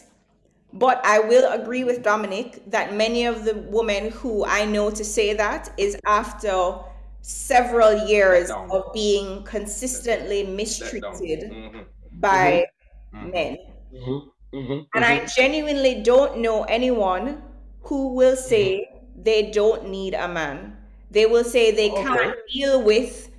But 0.74 1.06
I 1.06 1.20
will 1.20 1.52
agree 1.52 1.84
with 1.84 2.02
Dominic 2.02 2.64
that 2.72 2.94
many 2.94 3.26
of 3.26 3.44
the 3.44 3.56
women 3.70 4.12
who 4.12 4.46
I 4.46 4.66
know 4.66 4.90
to 4.90 5.04
say 5.04 5.34
that 5.34 5.74
is 5.78 5.98
after 6.06 6.80
several 7.22 8.08
years 8.08 8.50
of 8.50 8.94
being 8.94 9.44
consistently 9.44 10.46
mistreated 10.46 11.52
Mhm, 11.52 11.86
by 12.14 12.66
mhm. 13.14 13.32
men. 13.32 13.58
Mhm. 13.94 14.32
Mm-hmm, 14.54 14.80
and 14.96 15.06
mm-hmm. 15.06 15.24
I 15.24 15.26
genuinely 15.26 16.02
don't 16.04 16.40
know 16.40 16.64
anyone 16.64 17.42
who 17.84 18.14
will 18.14 18.36
say 18.36 18.80
mm-hmm. 18.80 19.24
they 19.24 19.52
don't 19.52 19.90
need 19.90 20.14
a 20.14 20.28
man. 20.28 20.78
They 21.10 21.26
will 21.26 21.44
say 21.44 21.72
they 21.72 21.92
okay. 21.92 22.04
can't 22.04 22.36
deal 22.54 22.82
with 22.82 23.32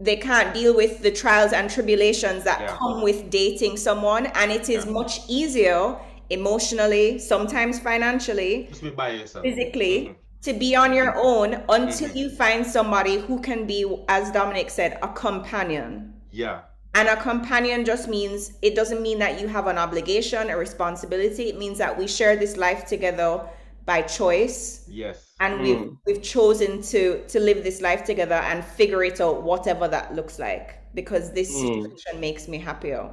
they 0.00 0.16
can't 0.16 0.54
deal 0.54 0.76
with 0.76 1.02
the 1.02 1.10
trials 1.10 1.52
and 1.52 1.68
tribulations 1.68 2.44
that 2.44 2.60
yeah. 2.60 2.76
come 2.76 3.02
with 3.02 3.30
dating 3.30 3.76
someone 3.76 4.26
and 4.26 4.52
it 4.52 4.68
is 4.68 4.84
yeah. 4.84 4.92
much 4.92 5.20
easier 5.28 5.96
emotionally 6.30 7.18
sometimes 7.18 7.80
financially 7.80 8.68
physically 8.72 10.00
mm-hmm. 10.00 10.12
to 10.42 10.52
be 10.52 10.76
on 10.76 10.92
your 10.92 11.14
own 11.16 11.54
until 11.68 12.08
mm-hmm. 12.08 12.16
you 12.16 12.30
find 12.30 12.64
somebody 12.64 13.18
who 13.18 13.40
can 13.40 13.66
be 13.66 13.84
as 14.08 14.30
dominic 14.30 14.70
said 14.70 14.98
a 15.02 15.08
companion 15.08 16.12
yeah 16.30 16.60
and 16.94 17.08
a 17.08 17.16
companion 17.16 17.84
just 17.84 18.08
means 18.08 18.52
it 18.62 18.74
doesn't 18.74 19.02
mean 19.02 19.18
that 19.18 19.40
you 19.40 19.48
have 19.48 19.66
an 19.66 19.78
obligation 19.78 20.50
a 20.50 20.56
responsibility 20.56 21.48
it 21.48 21.58
means 21.58 21.78
that 21.78 21.96
we 21.96 22.06
share 22.06 22.36
this 22.36 22.56
life 22.56 22.86
together 22.86 23.40
by 23.88 24.02
choice 24.02 24.84
yes 24.86 25.34
and 25.40 25.54
mm. 25.54 25.62
we've 25.62 25.96
we've 26.06 26.22
chosen 26.22 26.82
to 26.82 27.26
to 27.26 27.40
live 27.40 27.64
this 27.64 27.80
life 27.80 28.04
together 28.04 28.34
and 28.34 28.62
figure 28.62 29.02
it 29.02 29.18
out 29.18 29.42
whatever 29.42 29.88
that 29.88 30.14
looks 30.14 30.38
like 30.38 30.74
because 30.94 31.32
this 31.32 31.50
mm. 31.50 31.82
situation 31.82 32.20
makes 32.20 32.48
me 32.48 32.58
happier 32.58 33.08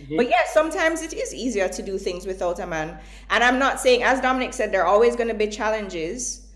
mm-hmm. 0.00 0.16
but 0.16 0.26
yeah 0.30 0.44
sometimes 0.46 1.02
it 1.02 1.12
is 1.12 1.34
easier 1.34 1.68
to 1.68 1.82
do 1.82 1.98
things 1.98 2.24
without 2.24 2.60
a 2.60 2.66
man 2.66 2.98
and 3.28 3.44
i'm 3.44 3.58
not 3.58 3.78
saying 3.78 4.02
as 4.02 4.22
dominic 4.22 4.54
said 4.54 4.72
there 4.72 4.82
are 4.82 4.92
always 4.96 5.14
going 5.16 5.28
to 5.28 5.34
be 5.34 5.48
challenges 5.48 6.46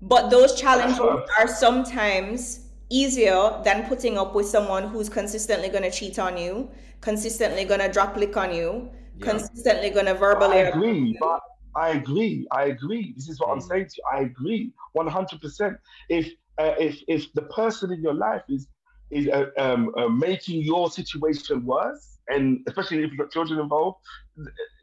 but 0.00 0.30
those 0.30 0.54
challenges 0.54 1.00
are 1.40 1.48
sometimes 1.48 2.68
easier 2.88 3.60
than 3.64 3.84
putting 3.88 4.16
up 4.16 4.32
with 4.32 4.46
someone 4.46 4.86
who's 4.86 5.08
consistently 5.08 5.68
going 5.68 5.82
to 5.82 5.90
cheat 5.90 6.20
on 6.20 6.36
you 6.36 6.70
consistently 7.00 7.64
going 7.64 7.80
to 7.80 7.90
drop 7.90 8.16
lick 8.16 8.36
on 8.36 8.54
you 8.54 8.88
yeah. 9.18 9.26
consistently 9.28 9.90
going 9.90 10.06
to 10.06 10.14
verbally 10.14 10.58
I 10.58 10.68
agree, 10.68 11.16
but 11.18 11.40
I 11.76 11.90
agree. 11.90 12.46
I 12.50 12.64
agree. 12.64 13.12
This 13.16 13.28
is 13.28 13.40
what 13.40 13.50
I'm 13.50 13.58
mm. 13.58 13.68
saying 13.68 13.88
to 13.88 13.94
you. 13.96 14.18
I 14.18 14.20
agree, 14.22 14.72
100%. 14.96 15.76
If 16.08 16.32
uh, 16.56 16.74
if 16.78 17.02
if 17.08 17.32
the 17.32 17.42
person 17.42 17.92
in 17.92 18.00
your 18.00 18.14
life 18.14 18.42
is 18.48 18.68
is 19.10 19.28
uh, 19.28 19.46
um, 19.58 19.92
uh, 19.96 20.08
making 20.08 20.62
your 20.62 20.90
situation 20.90 21.64
worse, 21.64 22.18
and 22.28 22.60
especially 22.68 23.02
if 23.02 23.10
you've 23.10 23.18
got 23.18 23.30
children 23.30 23.58
involved, 23.58 23.98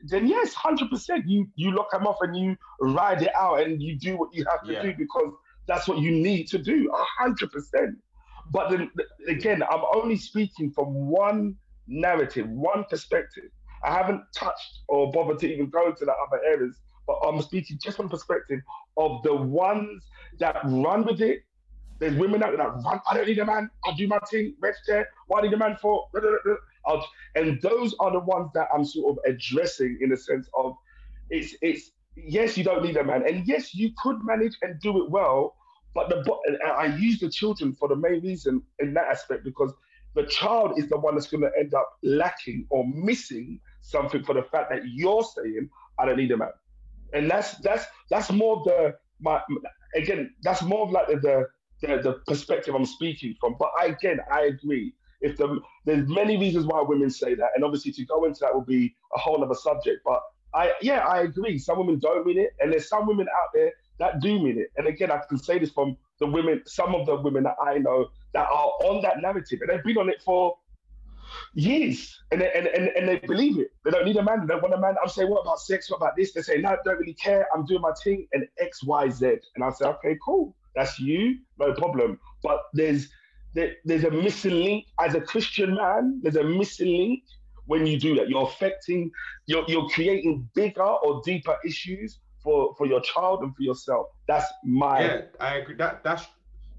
then 0.07 0.27
yes, 0.27 0.53
hundred 0.53 0.89
percent, 0.89 1.27
you 1.27 1.47
you 1.55 1.71
lock 1.75 1.91
them 1.91 2.05
off 2.05 2.17
and 2.21 2.35
you 2.35 2.55
ride 2.81 3.21
it 3.21 3.33
out 3.35 3.61
and 3.61 3.81
you 3.81 3.97
do 3.97 4.17
what 4.17 4.33
you 4.33 4.45
have 4.49 4.63
to 4.65 4.73
yeah. 4.73 4.81
do 4.81 4.93
because 4.97 5.33
that's 5.67 5.87
what 5.87 5.99
you 5.99 6.11
need 6.11 6.47
to 6.47 6.57
do, 6.57 6.91
hundred 7.19 7.51
percent. 7.51 7.95
But 8.51 8.69
then 8.69 8.91
again, 9.27 9.63
I'm 9.63 9.83
only 9.95 10.17
speaking 10.17 10.71
from 10.71 10.87
one 10.93 11.55
narrative, 11.87 12.49
one 12.49 12.83
perspective. 12.89 13.49
I 13.83 13.93
haven't 13.93 14.23
touched 14.35 14.79
or 14.87 15.11
bothered 15.11 15.39
to 15.39 15.51
even 15.51 15.69
go 15.69 15.91
to 15.91 16.05
the 16.05 16.11
other 16.11 16.43
areas, 16.45 16.77
but 17.07 17.17
I'm 17.25 17.41
speaking 17.41 17.79
just 17.81 17.97
from 17.97 18.07
the 18.07 18.11
perspective 18.11 18.59
of 18.97 19.23
the 19.23 19.35
ones 19.35 20.03
that 20.39 20.57
run 20.65 21.05
with 21.05 21.21
it. 21.21 21.43
There's 21.99 22.15
women 22.15 22.41
out 22.41 22.49
there 22.49 22.57
that 22.57 22.83
run, 22.83 22.99
I 23.09 23.13
don't 23.15 23.27
need 23.27 23.39
a 23.39 23.45
man, 23.45 23.69
I'll 23.85 23.95
do 23.95 24.07
my 24.07 24.19
thing, 24.29 24.55
rest 24.59 24.79
there, 24.87 25.07
I 25.35 25.41
need 25.41 25.53
a 25.53 25.57
man 25.57 25.77
for? 25.79 26.07
and 27.35 27.61
those 27.61 27.95
are 27.99 28.11
the 28.11 28.19
ones 28.19 28.49
that 28.55 28.67
I'm 28.73 28.83
sort 28.83 29.17
of 29.17 29.31
addressing 29.31 29.99
in 30.01 30.09
the 30.09 30.17
sense 30.17 30.49
of 30.57 30.75
it's 31.29 31.55
it's 31.61 31.91
yes, 32.15 32.57
you 32.57 32.63
don't 32.63 32.83
need 32.83 32.97
a 32.97 33.03
man, 33.03 33.23
and 33.27 33.47
yes, 33.47 33.73
you 33.75 33.91
could 34.01 34.23
manage 34.23 34.57
and 34.61 34.79
do 34.81 35.03
it 35.03 35.09
well, 35.11 35.55
but 35.93 36.09
the 36.09 36.23
I 36.65 36.87
use 36.97 37.19
the 37.19 37.29
children 37.29 37.73
for 37.73 37.87
the 37.87 37.95
main 37.95 38.21
reason 38.21 38.61
in 38.79 38.93
that 38.95 39.07
aspect 39.07 39.43
because 39.43 39.71
the 40.15 40.23
child 40.23 40.77
is 40.77 40.89
the 40.89 40.97
one 40.97 41.15
that's 41.15 41.27
going 41.27 41.41
to 41.41 41.51
end 41.57 41.73
up 41.73 41.89
lacking 42.03 42.65
or 42.69 42.85
missing 42.87 43.59
something 43.91 44.23
for 44.23 44.33
the 44.33 44.43
fact 44.43 44.71
that 44.71 44.81
you're 44.85 45.23
saying 45.23 45.69
I 45.99 46.05
don't 46.05 46.17
need 46.17 46.31
a 46.31 46.37
man, 46.37 46.49
and 47.13 47.29
that's 47.29 47.57
that's 47.59 47.85
that's 48.09 48.31
more 48.31 48.57
of 48.57 48.63
the 48.63 48.95
my 49.19 49.41
again 49.95 50.33
that's 50.43 50.61
more 50.61 50.85
of 50.85 50.91
like 50.91 51.07
the 51.07 51.47
the, 51.81 51.97
the 51.97 52.13
perspective 52.27 52.75
I'm 52.75 52.85
speaking 52.85 53.35
from. 53.39 53.55
But 53.59 53.71
again, 53.83 54.19
I 54.31 54.41
agree. 54.43 54.93
If 55.21 55.37
the, 55.37 55.59
there's 55.85 56.07
many 56.07 56.37
reasons 56.37 56.65
why 56.65 56.81
women 56.81 57.09
say 57.09 57.35
that, 57.35 57.49
and 57.55 57.63
obviously 57.63 57.91
to 57.93 58.05
go 58.05 58.25
into 58.25 58.39
that 58.41 58.55
would 58.55 58.65
be 58.65 58.95
a 59.15 59.19
whole 59.19 59.43
other 59.43 59.55
subject. 59.55 60.01
But 60.05 60.21
I 60.53 60.73
yeah 60.81 60.99
I 60.99 61.21
agree. 61.21 61.57
Some 61.59 61.79
women 61.79 61.99
don't 61.99 62.25
mean 62.25 62.39
it, 62.39 62.51
and 62.59 62.71
there's 62.71 62.89
some 62.89 63.05
women 63.07 63.27
out 63.29 63.49
there 63.53 63.71
that 63.99 64.19
do 64.19 64.39
mean 64.39 64.57
it. 64.59 64.71
And 64.77 64.87
again, 64.87 65.11
I 65.11 65.21
can 65.29 65.37
say 65.37 65.59
this 65.59 65.71
from 65.71 65.95
the 66.19 66.25
women, 66.25 66.63
some 66.65 66.95
of 66.95 67.05
the 67.05 67.15
women 67.17 67.43
that 67.43 67.55
I 67.63 67.77
know 67.77 68.09
that 68.33 68.47
are 68.47 68.71
on 68.83 69.01
that 69.03 69.21
narrative, 69.21 69.59
and 69.61 69.69
they've 69.69 69.83
been 69.83 69.97
on 69.97 70.09
it 70.09 70.21
for 70.23 70.57
years, 71.53 72.19
and 72.31 72.41
they, 72.41 72.51
and, 72.53 72.67
and, 72.67 72.89
and 72.89 73.07
they 73.07 73.19
believe 73.19 73.59
it. 73.59 73.71
They 73.83 73.91
don't 73.91 74.05
need 74.05 74.17
a 74.17 74.23
man. 74.23 74.41
They 74.41 74.47
don't 74.47 74.61
want 74.61 74.73
a 74.73 74.79
man. 74.79 74.95
I'm 75.01 75.09
saying, 75.09 75.29
what 75.29 75.41
about 75.41 75.59
sex? 75.59 75.89
What 75.89 75.97
about 75.97 76.15
this? 76.15 76.33
They 76.33 76.41
say, 76.41 76.57
no, 76.57 76.69
I 76.69 76.77
don't 76.85 76.99
really 76.99 77.13
care. 77.13 77.47
I'm 77.53 77.65
doing 77.65 77.81
my 77.81 77.91
thing, 78.03 78.27
and 78.33 78.47
X, 78.59 78.83
Y, 78.83 79.09
Z. 79.09 79.37
And 79.55 79.63
I 79.63 79.69
say, 79.71 79.85
okay, 79.85 80.17
cool. 80.23 80.55
That's 80.75 80.99
you, 80.99 81.39
no 81.59 81.73
problem. 81.73 82.19
But 82.43 82.61
there's 82.73 83.09
there, 83.53 83.73
there's 83.83 84.05
a 84.05 84.11
missing 84.11 84.63
link 84.63 84.85
as 84.99 85.15
a 85.15 85.21
Christian 85.21 85.75
man. 85.75 86.21
There's 86.23 86.37
a 86.37 86.43
missing 86.43 86.97
link 86.97 87.23
when 87.65 87.85
you 87.85 87.99
do 87.99 88.15
that. 88.15 88.29
You're 88.29 88.43
affecting. 88.43 89.11
You're 89.45 89.65
you're 89.67 89.89
creating 89.89 90.49
bigger 90.55 90.81
or 90.81 91.21
deeper 91.25 91.57
issues 91.65 92.19
for 92.41 92.73
for 92.77 92.87
your 92.87 93.01
child 93.01 93.43
and 93.43 93.55
for 93.55 93.63
yourself. 93.63 94.07
That's 94.27 94.45
my. 94.63 95.01
Yeah, 95.01 95.21
I 95.39 95.55
agree. 95.57 95.75
That 95.75 96.03
that's 96.03 96.25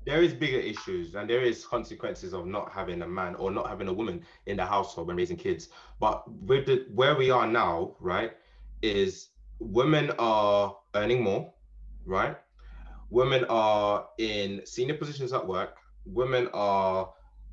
there 0.05 0.23
is 0.23 0.33
bigger 0.33 0.59
issues 0.59 1.15
and 1.15 1.29
there 1.29 1.43
is 1.43 1.65
consequences 1.65 2.33
of 2.33 2.47
not 2.47 2.73
having 2.73 3.03
a 3.03 3.09
man 3.09 3.35
or 3.37 3.51
not 3.51 3.69
having 3.69 3.89
a 3.89 3.93
woman 3.93 4.25
in 4.47 4.57
the 4.57 4.67
household 4.67 5.07
when 5.09 5.17
raising 5.17 5.37
kids. 5.37 5.69
But 6.01 6.31
with 6.31 6.67
the 6.67 6.87
where 6.95 7.17
we 7.17 7.31
are 7.31 7.47
now 7.47 7.97
right 8.01 8.33
is 8.83 9.29
women 9.61 10.11
are 10.19 10.77
earning 10.95 11.23
more 11.23 11.53
right? 12.05 12.37
Women 13.11 13.45
are 13.49 14.09
in 14.19 14.63
senior 14.65 14.95
positions 14.95 15.33
at 15.33 15.47
work. 15.47 15.77
Women 16.07 16.49
are 16.53 17.11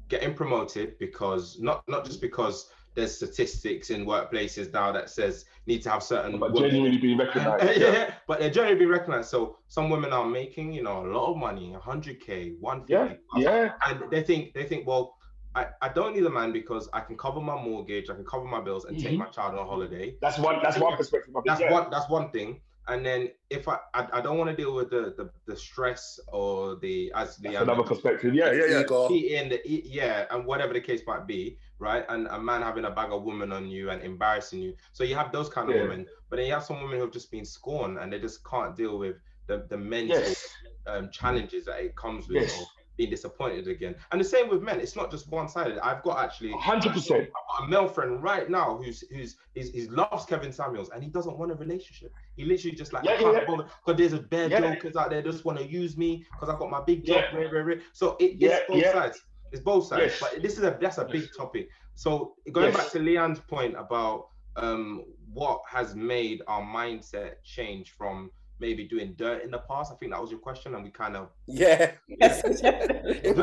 getting 0.07 0.33
promoted 0.33 0.97
because 0.99 1.59
not 1.59 1.87
not 1.87 2.05
just 2.05 2.21
because 2.21 2.71
there's 2.99 3.15
statistics 3.15 3.89
in 3.89 4.05
workplaces 4.05 4.71
now 4.71 4.91
that 4.91 5.09
says 5.09 5.45
need 5.65 5.81
to 5.81 5.89
have 5.89 6.03
certain 6.03 6.39
but 6.39 6.55
genuinely 6.55 6.97
being 6.97 7.17
recognized 7.25 7.79
yeah, 7.79 8.13
but 8.27 8.39
they're 8.39 8.49
generally 8.49 8.77
being 8.77 8.89
recognized 8.89 9.29
so 9.29 9.57
some 9.67 9.89
women 9.89 10.13
are 10.13 10.25
making 10.25 10.71
you 10.71 10.83
know 10.83 11.05
a 11.05 11.07
lot 11.07 11.31
of 11.31 11.37
money 11.37 11.75
100k 11.77 12.59
150 12.59 13.19
yeah 13.35 13.39
yeah 13.39 13.71
and 13.87 14.03
they 14.11 14.21
think 14.21 14.53
they 14.53 14.63
think 14.63 14.85
well 14.85 15.15
I, 15.55 15.67
I 15.81 15.89
don't 15.89 16.15
need 16.15 16.25
a 16.25 16.29
man 16.29 16.51
because 16.51 16.89
I 16.93 16.99
can 16.99 17.17
cover 17.17 17.41
my 17.41 17.59
mortgage, 17.59 18.11
I 18.11 18.13
can 18.13 18.23
cover 18.23 18.45
my 18.45 18.61
bills, 18.61 18.85
and 18.85 18.95
mm-hmm. 18.95 19.07
take 19.07 19.17
my 19.17 19.25
child 19.25 19.57
on 19.57 19.65
holiday. 19.65 20.15
That's 20.21 20.37
one. 20.37 20.59
That's 20.61 20.77
one 20.77 20.95
perspective. 20.95 21.33
That's 21.43 21.59
yeah. 21.59 21.71
one. 21.71 21.89
That's 21.89 22.07
one 22.07 22.29
thing. 22.29 22.61
And 22.89 23.05
then 23.05 23.29
if 23.49 23.67
I 23.67 23.77
I, 23.93 24.07
I 24.13 24.21
don't 24.21 24.37
want 24.37 24.49
to 24.49 24.55
deal 24.55 24.73
with 24.73 24.89
the, 24.89 25.13
the 25.15 25.29
the 25.45 25.55
stress 25.55 26.19
or 26.27 26.75
the 26.77 27.11
as 27.15 27.37
the 27.37 27.55
another 27.61 27.83
perspective. 27.83 28.33
Yeah, 28.33 28.51
yeah, 28.51 28.83
yeah. 28.89 29.07
Eating 29.11 29.49
the 29.49 29.61
yeah, 29.65 30.25
and 30.31 30.45
whatever 30.45 30.73
the 30.73 30.81
case 30.81 31.01
might 31.05 31.27
be, 31.27 31.57
right? 31.77 32.03
And 32.09 32.27
a 32.27 32.39
man 32.39 32.61
having 32.61 32.85
a 32.85 32.91
bag 32.91 33.11
of 33.11 33.23
women 33.23 33.51
on 33.51 33.67
you 33.67 33.91
and 33.91 34.01
embarrassing 34.01 34.59
you. 34.59 34.73
So 34.91 35.03
you 35.03 35.15
have 35.15 35.31
those 35.31 35.49
kind 35.49 35.69
of 35.69 35.75
yeah. 35.75 35.83
women, 35.83 36.07
but 36.29 36.37
then 36.37 36.47
you 36.47 36.53
have 36.53 36.63
some 36.63 36.81
women 36.81 36.97
who 36.97 37.03
have 37.03 37.13
just 37.13 37.31
been 37.31 37.45
scorned 37.45 37.99
and 37.99 38.11
they 38.11 38.19
just 38.19 38.43
can't 38.43 38.75
deal 38.75 38.97
with 38.97 39.17
the 39.47 39.65
the 39.69 39.77
mental 39.77 40.17
yes. 40.17 40.47
um, 40.87 41.09
challenges 41.11 41.65
that 41.65 41.79
it 41.79 41.95
comes 41.95 42.27
with. 42.27 42.43
Yes 42.43 42.65
being 42.99 43.09
disappointed 43.09 43.65
again. 43.69 43.95
And 44.11 44.19
the 44.19 44.25
same 44.25 44.49
with 44.49 44.61
men. 44.61 44.81
It's 44.81 44.97
not 44.97 45.09
just 45.09 45.29
one 45.29 45.47
sided. 45.47 45.79
I've 45.79 46.03
got 46.03 46.19
actually 46.19 46.51
100 46.51 46.91
percent 46.91 47.29
a 47.59 47.67
male 47.67 47.87
friend 47.87 48.21
right 48.21 48.49
now 48.49 48.75
who's 48.75 49.05
who's 49.09 49.37
he's, 49.55 49.71
he 49.71 49.87
loves 49.87 50.25
Kevin 50.25 50.51
Samuels 50.51 50.89
and 50.93 51.01
he 51.01 51.09
doesn't 51.09 51.37
want 51.37 51.49
a 51.49 51.55
relationship. 51.55 52.13
He 52.35 52.43
literally 52.43 52.75
just 52.75 52.91
like 52.91 53.05
yeah, 53.05 53.15
because 53.15 53.63
yeah. 53.87 53.93
there's 53.93 54.11
a 54.11 54.19
bad 54.19 54.51
yeah. 54.51 54.59
jokers 54.59 54.97
out 54.97 55.11
there 55.11 55.21
just 55.21 55.45
want 55.45 55.57
to 55.59 55.65
use 55.65 55.95
me 55.95 56.25
because 56.33 56.49
I've 56.49 56.59
got 56.59 56.69
my 56.69 56.81
big 56.81 57.05
job. 57.05 57.23
Yeah. 57.33 57.75
So 57.93 58.17
it, 58.19 58.35
it's 58.41 58.67
both 58.67 58.91
sides. 58.91 59.21
It's 59.53 59.61
both 59.61 59.87
sides. 59.87 60.01
Yes. 60.03 60.19
But 60.19 60.43
this 60.43 60.57
is 60.57 60.63
a 60.65 60.77
that's 60.81 60.97
a 60.97 61.05
big 61.05 61.29
topic. 61.35 61.69
So 61.95 62.33
going 62.51 62.73
yes. 62.73 62.77
back 62.77 62.91
to 62.91 62.99
Leanne's 62.99 63.39
point 63.39 63.77
about 63.77 64.27
um, 64.57 65.05
what 65.31 65.61
has 65.69 65.95
made 65.95 66.41
our 66.47 66.61
mindset 66.61 67.35
change 67.45 67.91
from 67.91 68.29
maybe 68.59 68.85
doing 68.85 69.13
dirt 69.17 69.43
in 69.43 69.51
the 69.51 69.59
past? 69.59 69.91
I 69.91 69.95
think 69.95 70.11
that 70.11 70.21
was 70.21 70.31
your 70.31 70.39
question, 70.39 70.75
and 70.75 70.83
we 70.83 70.89
kind 70.89 71.15
of 71.15 71.29
yeah. 71.47 71.91
Yes, 72.07 72.41
it 72.43 73.35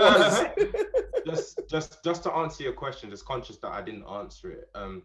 just 1.26 1.60
just 1.68 2.05
just 2.05 2.22
to 2.24 2.32
answer 2.32 2.62
your 2.62 2.72
question, 2.72 3.10
just 3.10 3.24
conscious 3.24 3.56
that 3.59 3.72
I 3.72 3.82
didn't 3.82 4.05
answer 4.09 4.51
it. 4.51 4.70
Um, 4.74 5.02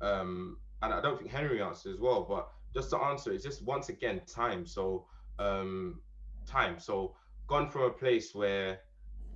um, 0.00 0.58
and 0.82 0.92
I 0.92 1.00
don't 1.00 1.18
think 1.18 1.30
Henry 1.30 1.62
answered 1.62 1.94
as 1.94 2.00
well, 2.00 2.26
but 2.28 2.48
just 2.74 2.90
to 2.90 2.98
answer 2.98 3.32
it's 3.32 3.44
just 3.44 3.62
once 3.62 3.88
again 3.88 4.20
time. 4.26 4.66
So 4.66 5.06
um, 5.38 6.00
time. 6.46 6.78
So 6.78 7.14
gone 7.46 7.70
from 7.70 7.82
a 7.82 7.90
place 7.90 8.34
where 8.34 8.80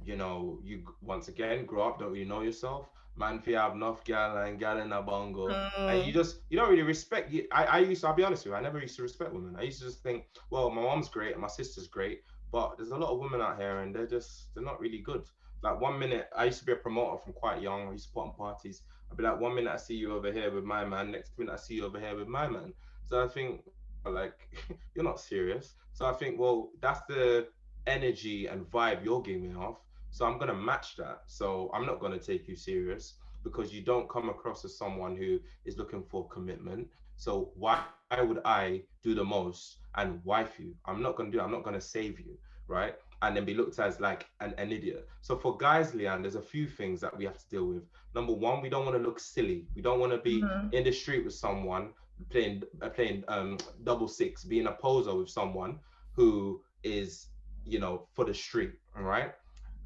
you 0.04 0.16
know 0.16 0.58
you 0.62 0.82
once 1.02 1.28
again 1.28 1.66
grow 1.66 1.88
up, 1.88 1.98
don't 1.98 2.12
really 2.12 2.24
know 2.24 2.42
yourself 2.42 2.88
man 3.18 3.40
fi 3.40 3.52
have 3.52 3.74
enough 3.74 4.04
gal 4.04 4.36
and 4.38 4.58
gal 4.58 4.78
in 4.78 4.92
a 4.92 5.02
bongo. 5.02 5.48
Mm. 5.48 5.78
And 5.78 6.06
you 6.06 6.12
just 6.12 6.40
you 6.50 6.58
don't 6.58 6.70
really 6.70 6.82
respect 6.82 7.34
I, 7.52 7.64
I 7.64 7.78
used 7.80 8.02
to 8.02 8.08
I'll 8.08 8.14
be 8.14 8.24
honest 8.24 8.44
with 8.44 8.52
you, 8.52 8.56
I 8.56 8.60
never 8.60 8.78
used 8.78 8.96
to 8.96 9.02
respect 9.02 9.32
women. 9.32 9.56
I 9.58 9.62
used 9.62 9.80
to 9.80 9.86
just 9.86 10.02
think, 10.02 10.26
well, 10.50 10.70
my 10.70 10.82
mom's 10.82 11.08
great 11.08 11.32
and 11.32 11.42
my 11.42 11.48
sister's 11.48 11.88
great, 11.88 12.22
but 12.52 12.76
there's 12.76 12.90
a 12.90 12.96
lot 12.96 13.10
of 13.10 13.18
women 13.18 13.40
out 13.40 13.58
here 13.58 13.80
and 13.80 13.94
they're 13.94 14.06
just 14.06 14.54
they're 14.54 14.64
not 14.64 14.80
really 14.80 14.98
good. 14.98 15.24
Like 15.62 15.80
one 15.80 15.98
minute, 15.98 16.28
I 16.36 16.44
used 16.44 16.60
to 16.60 16.64
be 16.64 16.72
a 16.72 16.76
promoter 16.76 17.18
from 17.18 17.32
quite 17.32 17.60
young. 17.60 17.88
I 17.88 17.92
used 17.92 18.06
to 18.06 18.12
put 18.12 18.20
on 18.20 18.32
parties. 18.34 18.82
I'd 19.10 19.16
be 19.16 19.24
like, 19.24 19.40
one 19.40 19.54
minute 19.54 19.72
I 19.72 19.76
see 19.76 19.94
you 19.94 20.14
over 20.14 20.30
here 20.32 20.52
with 20.52 20.64
my 20.64 20.84
man, 20.84 21.10
next 21.10 21.36
minute 21.38 21.52
I 21.52 21.56
see 21.56 21.74
you 21.74 21.86
over 21.86 21.98
here 21.98 22.16
with 22.16 22.28
my 22.28 22.46
man. 22.46 22.72
So 23.06 23.22
I 23.22 23.28
think 23.28 23.62
like 24.06 24.34
you're 24.94 25.04
not 25.04 25.20
serious. 25.20 25.74
So 25.92 26.06
I 26.06 26.12
think, 26.12 26.38
well, 26.38 26.70
that's 26.80 27.00
the 27.08 27.48
energy 27.86 28.46
and 28.46 28.70
vibe 28.70 29.04
you're 29.04 29.22
giving 29.22 29.56
off. 29.56 29.78
So 30.10 30.26
I'm 30.26 30.38
gonna 30.38 30.54
match 30.54 30.96
that. 30.96 31.22
So 31.26 31.70
I'm 31.74 31.86
not 31.86 32.00
gonna 32.00 32.18
take 32.18 32.48
you 32.48 32.56
serious 32.56 33.14
because 33.44 33.72
you 33.72 33.82
don't 33.82 34.08
come 34.08 34.28
across 34.28 34.64
as 34.64 34.76
someone 34.76 35.16
who 35.16 35.38
is 35.64 35.76
looking 35.78 36.02
for 36.02 36.28
commitment. 36.28 36.88
So 37.16 37.50
why 37.54 37.82
would 38.20 38.40
I 38.44 38.82
do 39.02 39.14
the 39.14 39.24
most 39.24 39.76
and 39.96 40.24
wife 40.24 40.58
you? 40.58 40.74
I'm 40.86 41.02
not 41.02 41.16
gonna 41.16 41.30
do. 41.30 41.40
I'm 41.40 41.50
not 41.50 41.64
gonna 41.64 41.80
save 41.80 42.20
you, 42.20 42.36
right? 42.66 42.94
And 43.22 43.36
then 43.36 43.44
be 43.44 43.54
looked 43.54 43.78
at 43.78 43.88
as 43.88 44.00
like 44.00 44.26
an, 44.40 44.54
an 44.58 44.70
idiot. 44.70 45.08
So 45.22 45.36
for 45.36 45.56
guys, 45.56 45.92
Leanne, 45.92 46.22
there's 46.22 46.36
a 46.36 46.42
few 46.42 46.68
things 46.68 47.00
that 47.00 47.16
we 47.16 47.24
have 47.24 47.38
to 47.38 47.48
deal 47.48 47.66
with. 47.66 47.82
Number 48.14 48.32
one, 48.32 48.62
we 48.62 48.68
don't 48.68 48.84
want 48.84 48.96
to 48.96 49.02
look 49.02 49.18
silly. 49.18 49.66
We 49.74 49.82
don't 49.82 49.98
want 49.98 50.12
to 50.12 50.18
be 50.18 50.40
mm-hmm. 50.42 50.74
in 50.74 50.84
the 50.84 50.92
street 50.92 51.24
with 51.24 51.34
someone 51.34 51.90
playing 52.30 52.62
uh, 52.82 52.88
playing 52.88 53.24
um 53.28 53.58
double 53.84 54.08
six, 54.08 54.44
being 54.44 54.66
a 54.66 54.72
poser 54.72 55.14
with 55.14 55.28
someone 55.28 55.78
who 56.12 56.60
is 56.82 57.26
you 57.64 57.78
know 57.78 58.06
for 58.12 58.24
the 58.24 58.34
street, 58.34 58.72
all 58.96 59.02
right, 59.04 59.32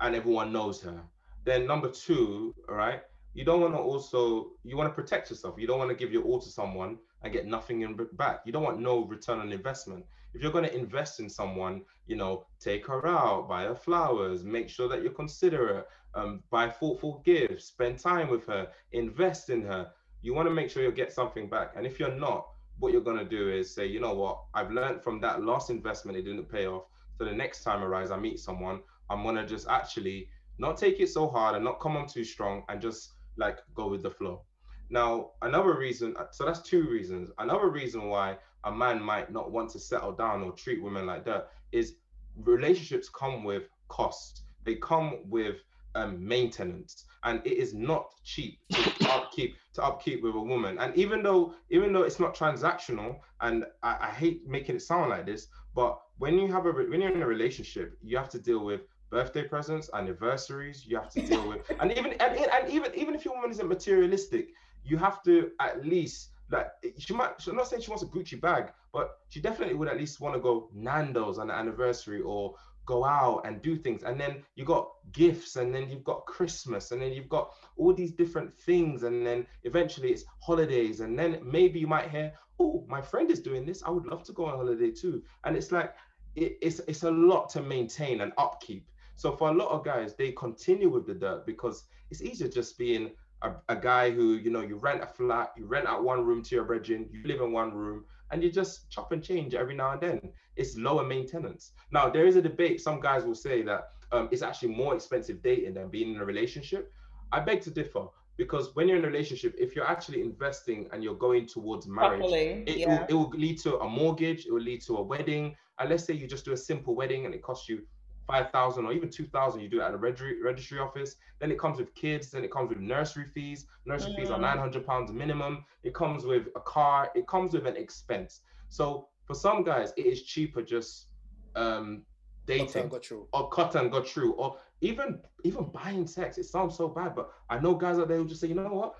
and 0.03 0.15
everyone 0.15 0.53
knows 0.53 0.83
her. 0.83 1.03
Then 1.45 1.67
number 1.67 1.89
two, 1.91 2.55
all 2.69 2.75
right, 2.75 3.01
you 3.35 3.45
don't 3.45 3.61
want 3.61 3.75
to 3.75 3.79
also 3.79 4.51
you 4.65 4.77
want 4.77 4.91
to 4.91 4.95
protect 4.95 5.31
yourself. 5.31 5.55
You 5.59 5.67
don't 5.67 5.79
want 5.79 5.91
to 5.91 5.97
give 5.97 6.13
your 6.13 6.23
all 6.25 6.41
to 6.41 6.49
someone 6.49 6.99
and 7.23 7.33
get 7.33 7.47
nothing 7.47 7.81
in 7.83 7.97
back. 8.13 8.43
You 8.45 8.53
don't 8.53 8.63
want 8.63 8.81
no 8.81 9.05
return 9.05 9.39
on 9.39 9.53
investment. 9.53 10.05
If 10.35 10.43
you're 10.43 10.53
going 10.53 10.65
to 10.65 10.77
invest 10.77 11.21
in 11.21 11.29
someone, 11.29 11.83
you 12.07 12.17
know, 12.17 12.47
take 12.59 12.87
her 12.87 13.07
out, 13.07 13.49
buy 13.49 13.65
her 13.65 13.75
flowers, 13.75 14.45
make 14.45 14.69
sure 14.69 14.89
that 14.89 15.03
you're 15.03 15.13
considerate, 15.13 15.87
um, 16.15 16.43
buy 16.51 16.69
thoughtful 16.69 17.23
gifts, 17.25 17.67
spend 17.67 17.99
time 17.99 18.29
with 18.29 18.47
her, 18.47 18.69
invest 18.93 19.51
in 19.51 19.63
her 19.63 19.91
you 20.23 20.35
want 20.35 20.49
to 20.49 20.55
make 20.55 20.71
sure 20.71 20.83
you 20.83 20.93
get 20.93 21.13
something 21.13 21.49
back. 21.49 21.73
And 21.77 21.85
if 21.85 21.99
you're 21.99 22.15
not, 22.15 22.47
what 22.79 22.93
you're 22.93 23.03
going 23.03 23.19
to 23.19 23.25
do 23.25 23.51
is 23.51 23.75
say, 23.75 23.87
you 23.87 24.01
know 24.01 24.15
what, 24.15 24.41
I've 24.55 24.71
learned 24.71 25.03
from 25.03 25.21
that 25.21 25.43
last 25.43 25.69
investment, 25.69 26.17
it 26.17 26.23
didn't 26.23 26.51
pay 26.51 26.67
off. 26.67 26.85
So 27.19 27.25
the 27.25 27.33
next 27.33 27.63
time 27.63 27.83
arise, 27.83 28.11
I 28.11 28.17
meet 28.17 28.39
someone, 28.39 28.81
I'm 29.13 29.35
to 29.35 29.47
just 29.47 29.69
actually 29.69 30.29
not 30.59 30.77
take 30.77 31.01
it 31.01 31.09
so 31.09 31.29
hard 31.29 31.55
and 31.55 31.65
not 31.65 31.81
come 31.81 31.97
on 31.97 32.07
too 32.07 32.25
strong 32.25 32.65
and 32.69 32.81
just 32.81 33.13
like 33.37 33.59
go 33.75 33.89
with 33.89 34.03
the 34.03 34.11
flow. 34.11 34.43
Now, 34.91 35.31
another 35.43 35.77
reason, 35.77 36.15
so 36.33 36.45
that's 36.45 36.61
two 36.61 36.89
reasons. 36.89 37.31
Another 37.39 37.69
reason 37.69 38.09
why 38.09 38.39
a 38.65 38.73
man 38.73 39.03
might 39.03 39.33
not 39.33 39.51
want 39.51 39.71
to 39.71 39.79
settle 39.79 40.13
down 40.13 40.43
or 40.43 40.53
treat 40.53 40.83
women 40.83 41.07
like 41.07 41.25
that 41.25 41.49
is 41.73 41.97
relationships 42.37 43.09
come 43.09 43.45
with 43.45 43.65
cost. 43.89 44.43
They 44.65 44.77
come 44.77 45.19
with 45.29 45.57
um, 45.95 46.27
maintenance, 46.27 47.05
and 47.25 47.41
it 47.45 47.53
is 47.53 47.75
not 47.75 48.11
cheap 48.25 48.59
to 48.73 49.11
upkeep 49.11 49.57
to 49.75 49.83
upkeep 49.83 50.23
with 50.23 50.35
a 50.35 50.41
woman. 50.41 50.79
And 50.79 50.95
even 50.97 51.23
though 51.23 51.55
even 51.71 51.93
though 51.93 52.03
it's 52.03 52.21
not 52.21 52.35
transactional, 52.35 53.19
and 53.41 53.65
I, 53.83 53.97
I 54.01 54.11
hate 54.11 54.47
making 54.47 54.77
it 54.77 54.83
sound 54.83 55.11
like 55.11 55.27
this, 55.27 55.49
but 55.75 56.01
when 56.19 56.39
you 56.39 56.53
have 56.53 56.67
a 56.67 56.73
when 56.73 57.01
you're 57.01 57.13
in 57.13 57.23
a 57.23 57.27
relationship, 57.27 57.99
you 58.03 58.17
have 58.17 58.31
to 58.31 58.39
deal 58.39 58.65
with 58.65 58.83
birthday 59.13 59.45
presents, 59.45 59.91
anniversaries. 59.95 60.85
You 60.87 60.97
have 60.97 61.11
to 61.11 61.21
deal 61.25 61.47
with, 61.47 61.71
and 61.79 61.93
even 61.93 62.15
and, 62.15 62.39
and 62.39 62.69
even 62.71 62.91
even 62.95 63.15
if 63.15 63.25
your 63.25 63.35
woman 63.35 63.51
isn't 63.51 63.69
materialistic, 63.69 64.49
you 64.83 64.97
have 64.97 65.23
to 65.25 65.53
at 65.61 65.87
least 65.87 66.31
like 66.51 66.69
she 66.99 67.15
might. 67.15 67.33
I'm 67.47 67.57
not 67.57 67.69
saying 67.69 67.83
she 67.83 67.91
wants 67.91 68.03
a 68.03 68.07
Gucci 68.07 68.41
bag, 68.41 68.73
but 68.93 69.19
she 69.29 69.41
definitely 69.41 69.75
would 69.75 69.89
at 69.89 69.99
least 69.99 70.21
want 70.21 70.35
to 70.35 70.41
go 70.41 70.71
Nando's 70.75 71.39
on 71.39 71.49
the 71.49 71.55
anniversary 71.55 72.23
or 72.23 72.55
go 72.85 73.05
out 73.05 73.43
and 73.45 73.63
do 73.63 73.77
things 73.77 74.03
and 74.03 74.21
then 74.21 74.43
you 74.57 74.65
got 74.65 74.91
gifts 75.13 75.55
and 75.55 75.73
then 75.73 75.89
you've 75.89 76.03
got 76.03 76.27
christmas 76.27 76.91
and 76.91 77.01
then 77.01 77.13
you've 77.13 77.29
got 77.29 77.53
all 77.77 77.95
these 77.95 78.11
different 78.11 78.53
things 78.59 79.05
and 79.05 79.25
then 79.25 79.47
eventually 79.63 80.11
it's 80.11 80.25
holidays 80.41 80.99
and 80.99 81.17
then 81.17 81.39
maybe 81.45 81.79
you 81.79 81.87
might 81.87 82.11
hear 82.11 82.33
oh 82.59 82.85
my 82.89 83.01
friend 83.01 83.31
is 83.31 83.39
doing 83.39 83.65
this 83.65 83.85
i 83.85 83.91
would 83.91 84.07
love 84.07 84.25
to 84.25 84.33
go 84.33 84.47
on 84.47 84.57
holiday 84.57 84.91
too 84.91 85.23
and 85.45 85.57
it's 85.57 85.71
like 85.71 85.95
it, 86.35 86.59
it's 86.61 86.81
it's 86.89 87.05
a 87.05 87.11
lot 87.11 87.49
to 87.49 87.63
maintain 87.63 88.21
and 88.23 88.33
upkeep 88.37 88.85
so 89.23 89.37
for 89.37 89.49
a 89.51 89.53
lot 89.53 89.69
of 89.69 89.85
guys 89.85 90.15
they 90.15 90.33
continue 90.33 90.89
with 90.89 91.07
the 91.07 91.15
dirt 91.15 91.47
because 91.47 91.85
it's 92.11 92.23
easier 92.23 92.49
just 92.49 92.77
being 92.77 93.11
a, 93.43 93.53
a 93.69 93.77
guy 93.77 94.11
who 94.11 94.35
you 94.45 94.51
know 94.51 94.63
you 94.63 94.77
rent 94.77 95.03
a 95.03 95.07
flat 95.07 95.53
you 95.57 95.65
rent 95.65 95.87
out 95.87 96.03
one 96.03 96.25
room 96.25 96.43
to 96.43 96.55
your 96.57 96.65
brethren 96.65 97.09
you 97.13 97.21
live 97.25 97.41
in 97.41 97.53
one 97.53 97.73
room 97.73 98.05
and 98.33 98.43
you 98.43 98.51
just 98.51 98.91
chop 98.91 99.13
and 99.13 99.23
change 99.23 99.55
every 99.55 99.75
now 99.75 99.93
and 99.93 100.01
then. 100.01 100.33
It's 100.57 100.77
lower 100.77 101.05
maintenance. 101.05 101.73
Now, 101.93 102.09
there 102.09 102.27
is 102.27 102.37
a 102.37 102.43
debate. 102.43 102.81
Some 102.81 102.99
guys 102.99 103.25
will 103.25 103.35
say 103.35 103.63
that 103.63 103.91
um, 104.11 104.29
it's 104.33 104.43
actually 104.43 104.75
more 104.75 104.95
expensive 104.95 105.43
dating 105.43 105.75
than 105.75 105.89
being 105.89 106.15
in 106.15 106.21
a 106.21 106.25
relationship. 106.25 106.91
I 107.31 107.41
beg 107.41 107.61
to 107.63 107.71
differ 107.71 108.07
because 108.39 108.75
when 108.75 108.89
you're 108.89 108.97
in 108.97 109.05
a 109.05 109.07
relationship, 109.07 109.55
if 109.59 109.77
you're 109.77 109.87
actually 109.87 110.23
investing 110.23 110.89
and 110.93 111.05
you're 111.05 111.15
going 111.15 111.47
towards 111.47 111.87
marriage, 111.87 112.25
it, 112.67 112.79
yeah. 112.79 113.01
will, 113.01 113.07
it 113.09 113.15
will 113.15 113.39
lead 113.39 113.59
to 113.61 113.79
a 113.81 113.89
mortgage, 113.89 114.47
it 114.47 114.53
will 114.53 114.63
lead 114.63 114.83
to 114.83 114.97
a 114.97 115.03
wedding. 115.03 115.55
And 115.79 115.91
let's 115.91 116.05
say 116.05 116.15
you 116.15 116.27
just 116.27 116.45
do 116.45 116.53
a 116.53 116.57
simple 116.57 116.95
wedding 116.95 117.27
and 117.27 117.35
it 117.35 117.43
costs 117.43 117.69
you 117.69 117.83
5,000 118.27 118.87
or 118.87 118.93
even 118.93 119.11
2,000, 119.11 119.61
you 119.61 119.69
do 119.69 119.81
it 119.81 119.85
at 119.85 119.95
a 119.95 119.97
registry, 119.97 120.43
registry 120.43 120.79
office. 120.79 121.17
Then 121.41 121.51
it 121.51 121.59
comes 121.59 121.79
with 121.79 121.95
kids, 121.95 122.31
then 122.31 122.45
it 122.45 122.53
comes 122.53 122.71
with 122.71 122.79
nursery 122.79 123.27
fees. 123.27 123.67
Nursery 123.85 124.13
mm. 124.13 124.17
fees 124.17 124.31
are 124.31 124.39
mm. 124.39 124.43
900 124.43 124.87
pounds 124.87 125.13
minimum. 125.13 125.65
It 125.83 125.95
comes 125.95 126.25
with 126.25 126.49
a 126.57 126.61
car, 126.61 127.11
it 127.15 127.27
comes 127.27 127.53
with 127.53 127.67
an 127.67 127.77
expense. 127.77 128.41
So 128.69 129.09
for 129.25 129.35
some 129.35 129.63
guys, 129.63 129.93
it 129.97 130.07
is 130.07 130.23
cheaper 130.23 130.63
just 130.63 131.09
um, 131.55 132.03
dating 132.47 132.91
or 133.33 133.49
cut 133.51 133.75
and 133.75 133.91
go 133.91 134.03
through 134.03 134.33
or 134.33 134.57
even 134.81 135.21
even 135.45 135.65
buying 135.65 136.07
sex. 136.07 136.39
It 136.39 136.45
sounds 136.45 136.77
so 136.77 136.89
bad, 136.89 137.15
but 137.15 137.31
I 137.51 137.59
know 137.59 137.75
guys 137.75 137.99
out 137.99 138.09
there 138.09 138.17
who 138.17 138.27
just 138.27 138.41
say, 138.41 138.49
you 138.49 138.55
know 138.55 138.65
what? 138.69 138.95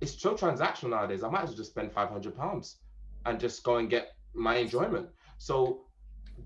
It's 0.00 0.20
so 0.20 0.34
transactional 0.34 0.90
nowadays. 0.90 1.22
I 1.22 1.28
might 1.28 1.42
as 1.42 1.50
well 1.50 1.56
just 1.56 1.70
spend 1.70 1.92
500 1.92 2.36
pounds 2.36 2.78
and 3.26 3.40
just 3.40 3.62
go 3.62 3.76
and 3.76 3.88
get 3.88 4.14
my 4.34 4.56
enjoyment. 4.56 5.08
So 5.38 5.82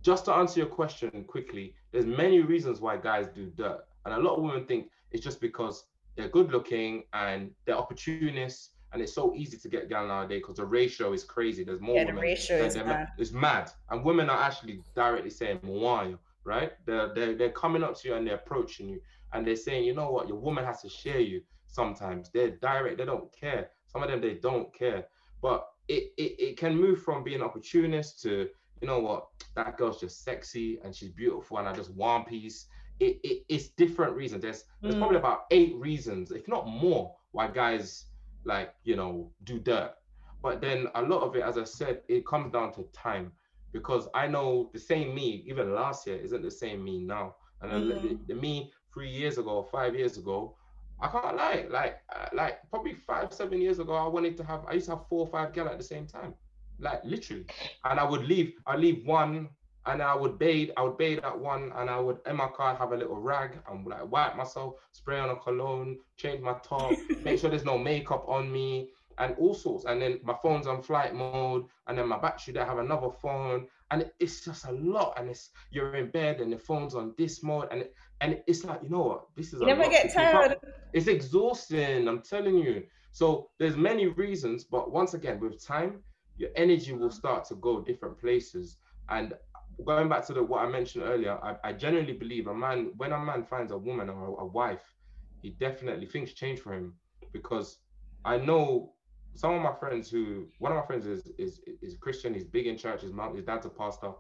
just 0.03 0.25
to 0.27 0.33
answer 0.33 0.61
your 0.61 0.69
question 0.69 1.25
quickly, 1.25 1.75
there's 1.93 2.07
many 2.07 2.41
reasons 2.41 2.81
why 2.81 2.97
guys 2.97 3.27
do 3.35 3.51
dirt, 3.57 3.81
and 4.05 4.15
a 4.15 4.19
lot 4.19 4.37
of 4.37 4.43
women 4.43 4.65
think 4.67 4.91
it's 5.11 5.25
just 5.25 5.41
because 5.41 5.85
they're 6.17 6.29
good 6.29 6.51
looking 6.51 7.05
and 7.13 7.51
they're 7.65 7.77
opportunists, 7.77 8.71
and 8.93 9.03
it's 9.03 9.15
so 9.15 9.35
easy 9.35 9.57
to 9.57 9.69
get 9.69 9.89
gal 9.89 10.07
nowadays 10.07 10.41
because 10.43 10.57
the 10.57 10.65
ratio 10.65 11.13
is 11.13 11.25
crazy. 11.25 11.65
There's 11.65 11.81
more 11.81 11.97
yeah, 11.97 12.05
women. 12.07 12.17
The 12.17 12.21
ratio 12.21 12.57
is 12.59 12.77
mad. 12.77 13.09
It's 13.19 13.33
mad, 13.33 13.71
and 13.91 14.05
women 14.05 14.29
are 14.31 14.43
actually 14.43 14.81
directly 14.95 15.31
saying 15.31 15.61
why, 15.63 16.15
right? 16.45 16.73
They're, 16.87 17.13
they're 17.15 17.35
they're 17.35 17.51
coming 17.51 17.83
up 17.83 17.99
to 18.01 18.09
you 18.09 18.15
and 18.15 18.27
they're 18.27 18.37
approaching 18.37 18.89
you, 18.89 19.01
and 19.33 19.47
they're 19.47 19.57
saying, 19.57 19.85
you 19.85 19.95
know 19.95 20.11
what, 20.11 20.29
your 20.29 20.39
woman 20.39 20.65
has 20.65 20.83
to 20.83 20.89
share 20.89 21.21
you. 21.21 21.43
Sometimes 21.67 22.31
they're 22.33 22.51
direct, 22.51 22.99
they 22.99 23.05
don't 23.05 23.31
care. 23.33 23.71
Some 23.87 24.03
of 24.03 24.11
them 24.11 24.21
they 24.21 24.35
don't 24.35 24.73
care, 24.75 25.07
but 25.41 25.69
it, 25.89 26.13
it, 26.19 26.39
it 26.39 26.57
can 26.57 26.77
move 26.79 27.03
from 27.03 27.25
being 27.25 27.43
opportunist 27.43 28.23
to 28.23 28.49
you 28.81 28.87
know 28.89 29.01
what, 29.01 29.29
that 29.55 29.77
girl's 29.77 30.01
just 30.01 30.25
sexy 30.25 30.79
and 30.85 30.95
she's 30.95 31.11
beautiful 31.11 31.59
and 31.59 31.69
I 31.69 31.73
just 31.73 31.91
one 31.91 32.25
piece. 32.25 32.67
It, 33.01 33.19
it 33.23 33.45
it's 33.49 33.69
different 33.69 34.17
reasons. 34.17 34.43
There's 34.43 34.65
there's 34.83 34.95
mm. 34.95 34.99
probably 34.99 35.19
about 35.19 35.47
eight 35.51 35.75
reasons, 35.77 36.31
if 36.33 36.49
not 36.49 36.67
more, 36.67 37.15
why 37.33 37.49
guys 37.49 38.07
like 38.45 38.75
you 38.85 38.97
know 38.97 39.31
do 39.45 39.59
dirt. 39.61 39.95
But 40.43 40.61
then 40.61 40.89
a 40.95 41.03
lot 41.03 41.23
of 41.23 41.35
it, 41.37 41.43
as 41.43 41.59
I 41.59 41.65
said, 41.65 42.03
it 42.09 42.27
comes 42.27 42.53
down 42.53 42.73
to 42.75 42.89
time 42.93 43.33
because 43.73 44.09
I 44.15 44.27
know 44.27 44.71
the 44.73 44.81
same 44.81 45.15
me 45.15 45.45
even 45.47 45.75
last 45.75 46.07
year 46.07 46.17
isn't 46.17 46.43
the 46.43 46.51
same 46.51 46.83
me 46.83 47.01
now. 47.01 47.37
And 47.61 47.71
mm. 47.71 48.03
the, 48.03 48.35
the, 48.35 48.41
me 48.41 48.73
three 48.93 49.11
years 49.11 49.39
ago, 49.39 49.69
five 49.71 49.95
years 49.95 50.17
ago, 50.17 50.57
I 51.01 51.09
can't 51.09 51.37
lie. 51.37 51.67
Like 51.71 52.01
uh, 52.15 52.27
like 52.33 52.59
probably 52.71 52.95
five 52.95 53.33
seven 53.33 53.61
years 53.61 53.79
ago, 53.79 53.95
I 53.95 54.09
wanted 54.09 54.37
to 54.39 54.45
have 54.45 54.65
I 54.67 54.75
used 54.75 54.87
to 54.87 54.97
have 54.97 55.07
four 55.09 55.21
or 55.21 55.29
five 55.29 55.53
gal 55.53 55.69
at 55.69 55.79
the 55.79 55.85
same 55.85 56.07
time 56.07 56.35
like 56.79 57.05
literally. 57.05 57.47
And 57.85 57.99
I 57.99 58.05
would 58.05 58.25
leave, 58.25 58.53
I 58.67 58.77
leave 58.77 59.07
one 59.07 59.49
and 59.87 60.03
I 60.03 60.15
would 60.15 60.39
bathe, 60.39 60.71
I 60.77 60.83
would 60.83 60.99
bathe 60.99 61.21
at 61.25 61.39
one 61.39 61.73
and 61.77 61.89
I 61.89 61.99
would 61.99 62.19
in 62.27 62.37
my 62.37 62.49
car 62.49 62.77
have 62.77 62.93
a 62.93 62.97
little 62.97 63.21
rag 63.21 63.59
and 63.71 63.87
like 63.87 64.11
wipe 64.11 64.37
myself, 64.37 64.75
spray 64.93 65.19
on 65.19 65.31
a 65.31 65.37
cologne, 65.37 65.99
change 66.17 66.41
my 66.43 66.55
top, 66.63 66.93
make 67.25 67.41
sure 67.41 67.51
there's 67.51 67.65
no 67.65 67.79
makeup 67.79 68.25
on 68.29 68.51
me 68.51 68.91
and 69.19 69.35
all 69.39 69.55
sorts. 69.55 69.85
And 69.85 70.01
then 70.01 70.21
my 70.23 70.35
phone's 70.43 70.67
on 70.67 70.83
flight 70.83 71.15
mode, 71.15 71.67
and 71.87 71.99
then 71.99 72.09
my 72.09 72.19
battery 72.19 72.55
there 72.55 72.65
have 72.65 72.79
another 72.79 73.11
phone, 73.11 73.67
and 73.91 74.11
it's 74.19 74.45
just 74.45 74.65
a 74.67 74.73
lot. 74.73 75.15
And 75.19 75.29
it's 75.29 75.51
you're 75.71 75.97
in 75.97 76.11
bed 76.11 76.41
and 76.41 76.53
the 76.53 76.59
phone's 76.59 76.95
on 76.95 77.15
this 77.19 77.43
mode, 77.43 77.69
and 77.71 77.83
it, 77.83 77.95
and 78.21 78.41
it's 78.47 78.65
like 78.65 78.83
you 78.83 78.89
know 78.89 79.03
what, 79.03 79.27
this 79.37 79.53
is 79.53 79.61
you 79.61 79.67
never 79.67 79.89
get 79.89 80.13
tired. 80.13 80.57
It's 80.93 81.07
exhausting. 81.07 82.09
I'm 82.09 82.23
telling 82.23 82.59
you. 82.59 82.85
So 83.13 83.51
there's 83.59 83.77
many 83.77 84.07
reasons, 84.07 84.65
but 84.65 84.93
once 84.93 85.15
again, 85.15 85.41
with 85.41 85.65
time, 85.65 86.03
your 86.39 86.51
energy 86.57 86.93
will 86.93 87.11
start 87.11 87.45
to 87.47 87.55
go 87.57 87.81
different 87.81 88.19
places. 88.19 88.77
And 89.09 89.35
going 89.85 90.09
back 90.09 90.27
to 90.27 90.33
the 90.33 90.43
what 90.43 90.65
I 90.65 90.69
mentioned 90.69 91.05
earlier, 91.05 91.39
I, 91.43 91.57
I 91.69 91.73
genuinely 91.73 92.15
believe 92.15 92.47
a 92.47 92.55
man 92.55 92.93
when 92.97 93.13
a 93.13 93.19
man 93.19 93.45
finds 93.45 93.73
a 93.73 93.79
woman 93.79 94.09
or 94.09 94.29
a, 94.29 94.43
a 94.43 94.47
wife, 94.47 94.95
he 95.43 95.51
definitely 95.51 96.07
things 96.07 96.33
change 96.33 96.61
for 96.61 96.73
him 96.73 96.95
because 97.33 97.79
I 98.25 98.39
know 98.39 98.93
some 99.35 99.55
of 99.55 99.63
my 99.63 99.75
friends 99.79 100.11
who 100.11 100.47
one 100.59 100.73
of 100.73 100.79
my 100.79 100.87
friends 100.87 101.07
is 101.07 101.29
is 101.39 101.61
is 101.83 101.97
Christian, 101.97 102.35
he's 102.35 102.45
big 102.45 102.67
in 102.67 102.77
church, 102.77 103.03
his 103.03 103.13
mom, 103.13 103.37
his 103.37 103.45
dad's 103.45 103.67
a 103.67 103.71
pastor. 103.71 104.13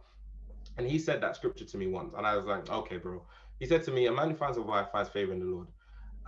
And 0.76 0.86
he 0.86 0.98
said 0.98 1.20
that 1.22 1.34
scripture 1.34 1.64
to 1.64 1.78
me 1.78 1.88
once, 1.88 2.14
and 2.16 2.26
I 2.26 2.36
was 2.36 2.44
like, 2.44 2.70
okay, 2.70 2.98
bro. 2.98 3.22
He 3.58 3.66
said 3.66 3.82
to 3.84 3.90
me, 3.90 4.06
a 4.06 4.12
man 4.12 4.30
who 4.30 4.36
finds 4.36 4.58
a 4.58 4.62
wife 4.62 4.88
finds 4.92 5.08
favor 5.08 5.32
in 5.32 5.40
the 5.40 5.46
Lord. 5.46 5.66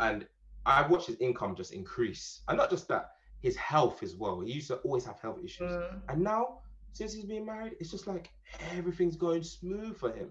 And 0.00 0.26
I 0.66 0.86
watched 0.86 1.06
his 1.06 1.16
income 1.20 1.54
just 1.54 1.72
increase. 1.72 2.42
And 2.48 2.58
not 2.58 2.70
just 2.70 2.88
that, 2.88 3.12
his 3.42 3.56
health 3.56 4.02
as 4.02 4.16
well. 4.16 4.40
He 4.40 4.52
used 4.52 4.68
to 4.68 4.76
always 4.76 5.04
have 5.04 5.20
health 5.20 5.38
issues. 5.42 5.70
Mm. 5.70 6.00
And 6.08 6.22
now, 6.22 6.58
since 6.92 7.12
he's 7.12 7.24
been 7.24 7.46
married, 7.46 7.76
it's 7.80 7.90
just 7.90 8.06
like 8.06 8.30
everything's 8.76 9.16
going 9.16 9.42
smooth 9.42 9.96
for 9.96 10.12
him. 10.12 10.30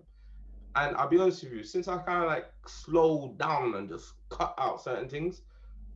And 0.75 0.95
I'll 0.95 1.09
be 1.09 1.19
honest 1.19 1.43
with 1.43 1.53
you, 1.53 1.63
since 1.63 1.87
I 1.87 1.97
kind 1.97 2.23
of 2.23 2.27
like 2.29 2.45
slowed 2.67 3.37
down 3.39 3.73
and 3.75 3.89
just 3.89 4.13
cut 4.29 4.53
out 4.57 4.81
certain 4.81 5.09
things, 5.09 5.41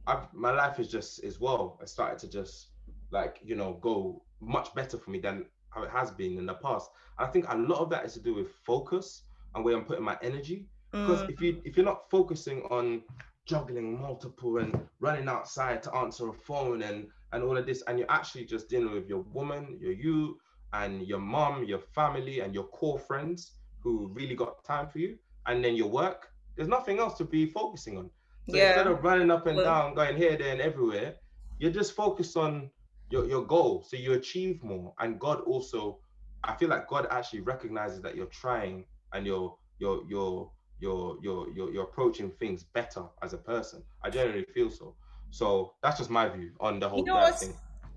I've 0.07 0.34
my 0.34 0.52
life 0.52 0.80
is 0.80 0.88
just 0.88 1.23
as 1.23 1.40
well. 1.40 1.80
I 1.81 1.85
started 1.85 2.19
to 2.19 2.27
just 2.27 2.69
like, 3.11 3.40
you 3.44 3.56
know, 3.56 3.77
go 3.81 4.23
much 4.41 4.73
better 4.73 4.98
for 4.98 5.11
me 5.11 5.19
than 5.19 5.45
how 5.69 5.84
it 5.84 5.90
has 5.91 6.11
been 6.11 6.38
in 6.38 6.45
the 6.45 6.56
past. 6.56 6.90
I 7.18 7.27
think 7.27 7.45
a 7.49 7.56
lot 7.56 7.80
of 7.80 7.90
that 7.91 8.06
is 8.06 8.14
to 8.14 8.19
do 8.19 8.34
with 8.34 8.52
focus 8.64 9.23
and 9.53 9.64
where 9.64 9.77
I'm 9.77 9.85
putting 9.85 10.03
my 10.03 10.18
energy. 10.22 10.65
Because 10.91 11.22
mm. 11.22 11.30
if 11.30 11.41
you 11.41 11.61
if 11.64 11.77
you're 11.77 11.85
not 11.85 12.10
focusing 12.10 12.64
on 12.64 13.03
juggling 13.45 13.99
multiple 13.99 14.57
and 14.57 14.80
running 14.99 15.28
outside 15.28 15.84
to 15.84 15.94
answer 15.95 16.30
a 16.30 16.34
phone 16.34 16.82
and 16.84 17.07
and 17.34 17.44
all 17.44 17.57
of 17.57 17.65
this 17.65 17.84
and 17.88 17.99
you're 17.99 18.11
actually 18.11 18.45
just 18.45 18.70
dealing 18.70 18.94
with 18.94 19.07
your 19.10 19.22
woman 19.34 19.78
your 19.82 19.91
you 19.91 20.40
and 20.74 21.06
your 21.07 21.20
mom 21.20 21.64
your 21.64 21.80
family 21.80 22.40
and 22.40 22.53
your 22.53 22.65
core 22.65 22.99
friends 22.99 23.53
who 23.82 24.10
really 24.14 24.36
got 24.36 24.64
time 24.64 24.88
for 24.88 24.99
you 24.99 25.18
and 25.45 25.64
then 25.64 25.76
your 25.76 25.90
work. 25.90 26.30
There's 26.56 26.70
nothing 26.70 26.99
else 26.99 27.18
to 27.18 27.26
be 27.26 27.45
focusing 27.48 27.98
on. 27.98 28.10
So 28.49 28.56
yeah. 28.56 28.70
instead 28.70 28.88
of 28.88 29.03
running 29.03 29.30
up 29.30 29.45
and 29.48 29.57
well, 29.57 29.65
down 29.65 29.95
going 29.95 30.15
here 30.15 30.38
there 30.38 30.52
and 30.52 30.61
everywhere 30.61 31.15
you're 31.60 31.72
just 31.72 31.95
focused 31.95 32.36
on 32.36 32.70
your, 33.10 33.26
your 33.26 33.45
goal. 33.45 33.86
So 33.88 33.95
you 33.95 34.14
achieve 34.14 34.64
more 34.64 34.94
and 34.99 35.20
god 35.20 35.41
also 35.41 35.99
i 36.44 36.53
feel 36.56 36.70
like 36.70 36.88
god 36.88 37.07
actually 37.10 37.40
recognizes 37.40 38.02
that 38.02 38.15
you're 38.15 38.26
trying 38.26 38.84
and 39.14 39.26
you're 39.26 39.56
you're 39.80 40.03
you're 40.10 40.52
you're 40.80 41.18
you're 41.22 41.50
you're, 41.54 41.72
you're 41.72 41.84
approaching 41.84 42.32
things 42.40 42.64
better 42.64 43.04
as 43.22 43.34
a 43.34 43.38
person. 43.38 43.84
I 44.04 44.10
generally 44.10 44.45
feel 44.54 44.70
so. 44.70 44.95
So 45.32 45.74
that's 45.82 45.98
just 45.98 46.10
my 46.10 46.30
view 46.30 46.52
on 46.60 46.80
the 46.80 46.90
whole 46.90 47.00
you 47.00 47.06
know 47.06 47.32
thing. 47.32 47.54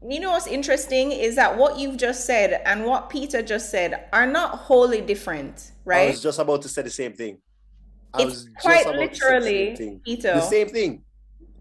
You 0.07 0.21
know 0.21 0.31
what's 0.31 0.47
interesting 0.47 1.11
is 1.11 1.37
that 1.37 1.57
what 1.57 1.79
you've 1.79 1.97
just 1.97 2.27
said 2.27 2.63
and 2.65 2.85
what 2.85 3.09
Peter 3.09 3.43
just 3.43 3.71
said 3.71 4.09
are 4.13 4.27
not 4.27 4.51
wholly 4.59 5.01
different, 5.01 5.73
right? 5.85 6.09
I 6.09 6.11
was 6.11 6.23
just 6.23 6.39
about 6.39 6.63
to 6.63 6.69
say 6.69 6.83
the 6.83 6.91
same 6.91 7.15
thing. 7.15 7.39
I 8.15 8.23
it's 8.23 8.49
quite 8.61 8.87
literally, 8.87 9.75
the 9.75 10.01
Peter. 10.05 10.35
The 10.35 10.41
same 10.41 10.69
thing. 10.69 11.03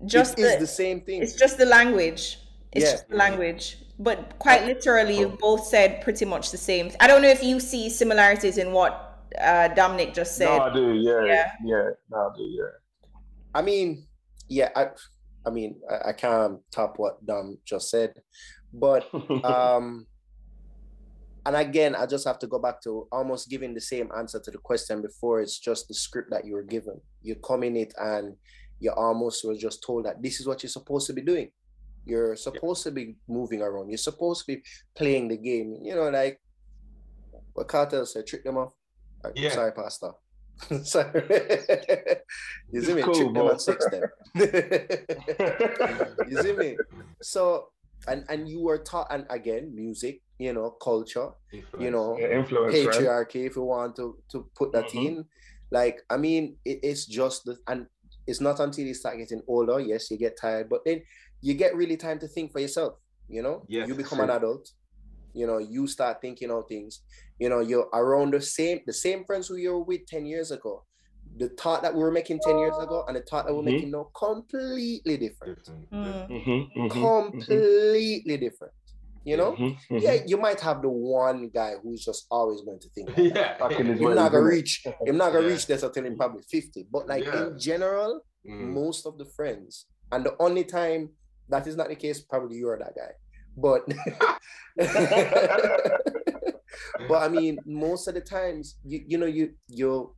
Just 0.05 0.37
it 0.37 0.41
the, 0.41 0.57
the 0.59 0.67
same 0.67 1.01
thing. 1.01 1.21
It's 1.21 1.35
just 1.35 1.57
the 1.57 1.65
language. 1.65 2.39
It's 2.71 2.85
yeah. 2.85 2.91
just 2.91 3.09
the 3.09 3.15
language. 3.15 3.77
But 3.97 4.37
quite 4.39 4.65
literally, 4.65 5.19
you've 5.19 5.33
oh. 5.33 5.57
both 5.57 5.65
said 5.65 6.01
pretty 6.01 6.25
much 6.25 6.51
the 6.51 6.57
same. 6.57 6.91
I 6.99 7.07
don't 7.07 7.21
know 7.21 7.29
if 7.29 7.41
you 7.41 7.59
see 7.59 7.89
similarities 7.89 8.57
in 8.57 8.73
what 8.73 9.04
uh, 9.39 9.67
Dominic 9.69 10.13
just 10.13 10.35
said. 10.35 10.57
No, 10.57 10.63
I 10.63 10.73
do. 10.73 10.93
Yeah, 10.93 11.25
yeah, 11.25 11.51
yeah. 11.63 11.89
No, 12.09 12.17
I 12.17 12.37
do. 12.37 12.43
Yeah. 12.43 13.09
I 13.53 13.61
mean, 13.61 14.05
yeah. 14.49 14.69
I, 14.75 14.87
I 15.45 15.49
mean, 15.49 15.75
I, 15.89 16.09
I 16.09 16.13
can't 16.13 16.59
top 16.71 16.95
what 16.97 17.25
Dom 17.25 17.57
just 17.65 17.89
said, 17.89 18.13
but 18.73 19.07
um, 19.43 20.07
and 21.45 21.55
again, 21.55 21.95
I 21.95 22.05
just 22.05 22.27
have 22.27 22.39
to 22.39 22.47
go 22.47 22.59
back 22.59 22.81
to 22.83 23.07
almost 23.11 23.49
giving 23.49 23.73
the 23.73 23.81
same 23.81 24.09
answer 24.17 24.39
to 24.39 24.51
the 24.51 24.57
question 24.57 25.01
before. 25.01 25.41
It's 25.41 25.59
just 25.59 25.87
the 25.87 25.93
script 25.93 26.31
that 26.31 26.45
you 26.45 26.53
were 26.53 26.63
given. 26.63 26.99
You 27.21 27.35
come 27.35 27.63
in 27.63 27.75
it 27.75 27.93
and 27.97 28.35
you 28.79 28.91
almost 28.91 29.45
were 29.45 29.55
just 29.55 29.83
told 29.83 30.05
that 30.05 30.21
this 30.21 30.39
is 30.39 30.47
what 30.47 30.63
you're 30.63 30.69
supposed 30.69 31.07
to 31.07 31.13
be 31.13 31.21
doing. 31.21 31.51
You're 32.05 32.35
supposed 32.35 32.85
yeah. 32.85 32.91
to 32.91 32.95
be 32.95 33.15
moving 33.27 33.61
around. 33.61 33.89
You're 33.89 33.97
supposed 33.97 34.45
to 34.45 34.55
be 34.55 34.63
playing 34.95 35.27
the 35.27 35.37
game. 35.37 35.77
You 35.81 35.95
know, 35.95 36.09
like 36.09 36.39
what 37.53 37.67
Kartel 37.67 38.05
said, 38.07 38.27
trick 38.27 38.43
them 38.43 38.57
off 38.57 38.73
yeah. 39.35 39.51
Sorry, 39.51 39.71
Pastor. 39.71 40.11
Sorry. 40.83 41.23
you 42.71 42.81
see 42.81 42.93
me? 42.93 43.01
Cool, 43.01 43.13
Trick 43.13 43.33
them 43.33 43.47
at 43.47 43.61
six 43.61 43.85
then. 43.91 44.03
you 46.29 46.41
see 46.41 46.53
me? 46.53 46.77
So 47.21 47.69
and 48.07 48.25
and 48.29 48.47
you 48.47 48.61
were 48.61 48.77
taught 48.77 49.07
and 49.09 49.25
again 49.29 49.73
music 49.75 50.21
you 50.37 50.53
know 50.53 50.71
culture 50.71 51.29
influence. 51.51 51.83
you 51.83 51.91
know 51.91 52.17
yeah, 52.19 52.37
influence, 52.37 52.75
patriarchy 52.75 53.35
right? 53.35 53.45
if 53.45 53.55
you 53.55 53.63
want 53.63 53.95
to 53.95 54.17
to 54.29 54.47
put 54.55 54.71
that 54.71 54.85
mm-hmm. 54.87 55.07
in 55.07 55.25
like 55.71 56.01
i 56.09 56.17
mean 56.17 56.55
it, 56.65 56.79
it's 56.83 57.05
just 57.05 57.45
the 57.45 57.57
and 57.67 57.87
it's 58.27 58.41
not 58.41 58.59
until 58.59 58.85
you 58.85 58.93
start 58.93 59.17
getting 59.17 59.41
older 59.47 59.79
yes 59.79 60.11
you 60.11 60.17
get 60.17 60.37
tired 60.39 60.69
but 60.69 60.81
then 60.85 61.01
you 61.41 61.53
get 61.53 61.75
really 61.75 61.97
time 61.97 62.19
to 62.19 62.27
think 62.27 62.51
for 62.51 62.59
yourself 62.59 62.95
you 63.27 63.41
know 63.41 63.63
yes, 63.67 63.87
you 63.87 63.95
become 63.95 64.19
an 64.19 64.29
adult 64.29 64.71
you 65.35 65.45
know 65.45 65.57
you 65.57 65.85
start 65.85 66.21
thinking 66.21 66.49
of 66.49 66.63
things. 66.67 67.01
You 67.39 67.49
know 67.49 67.59
you're 67.59 67.89
around 67.93 68.33
the 68.33 68.41
same 68.41 68.79
the 68.87 68.93
same 68.93 69.25
friends 69.25 69.47
who 69.47 69.57
you 69.57 69.73
were 69.73 69.83
with 69.83 70.07
10 70.07 70.25
years 70.25 70.51
ago. 70.51 70.83
The 71.37 71.49
thought 71.49 71.81
that 71.81 71.93
we 71.93 71.99
were 71.99 72.11
making 72.11 72.39
10 72.39 72.57
years 72.59 72.77
ago 72.77 73.03
and 73.07 73.17
the 73.17 73.21
thought 73.21 73.45
that 73.45 73.53
we're 73.53 73.61
mm-hmm. 73.61 73.71
making 73.71 73.91
now 73.91 74.07
completely 74.15 75.17
different. 75.17 75.69
Mm. 75.91 76.29
mm-hmm, 76.29 76.79
mm-hmm, 76.79 76.87
completely 76.87 78.37
different. 78.37 78.73
You 79.25 79.37
know? 79.37 79.51
Mm-hmm, 79.53 79.97
yeah 79.97 80.11
mm-hmm. 80.13 80.27
you 80.27 80.37
might 80.37 80.61
have 80.61 80.81
the 80.81 80.89
one 80.89 81.49
guy 81.53 81.73
who's 81.81 82.05
just 82.05 82.27
always 82.31 82.61
going 82.61 82.79
to 82.79 82.89
think 82.89 83.09
like 83.59 83.79
yeah. 83.79 83.93
You're 83.93 84.15
not 84.15 84.31
gonna 84.31 84.43
reach 84.43 84.85
you're 85.03 85.15
not 85.15 85.33
gonna 85.33 85.47
yeah. 85.47 85.53
reach 85.53 85.65
this 85.65 85.83
until 85.83 86.05
in 86.05 86.15
probably 86.15 86.43
50 86.49 86.85
but 86.91 87.07
like 87.07 87.25
yeah. 87.25 87.47
in 87.47 87.59
general 87.59 88.21
mm. 88.47 88.51
most 88.51 89.07
of 89.07 89.17
the 89.17 89.25
friends 89.25 89.87
and 90.11 90.23
the 90.23 90.35
only 90.39 90.63
time 90.63 91.09
that 91.49 91.65
is 91.65 91.75
not 91.75 91.89
the 91.89 91.95
case 91.95 92.21
probably 92.21 92.57
you're 92.57 92.77
that 92.77 92.93
guy 92.95 93.11
but 93.57 93.81
but 97.07 97.21
I 97.21 97.27
mean, 97.29 97.57
most 97.65 98.07
of 98.07 98.13
the 98.13 98.21
times, 98.21 98.77
you 98.83 99.03
you 99.07 99.17
know, 99.17 99.25
you 99.25 99.53
your 99.67 100.11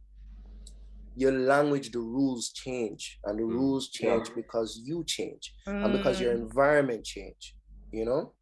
your 1.15 1.31
language, 1.31 1.91
the 1.91 1.99
rules 1.99 2.49
change, 2.49 3.19
and 3.26 3.39
the 3.39 3.43
mm. 3.43 3.51
rules 3.51 3.89
change 3.89 4.30
yeah. 4.30 4.35
because 4.35 4.81
you 4.84 5.03
change 5.05 5.53
mm. 5.68 5.84
and 5.84 5.93
because 5.93 6.22
your 6.22 6.34
mm. 6.34 6.41
environment 6.41 7.03
change. 7.03 7.55
You 7.91 8.05
know, 8.05 8.34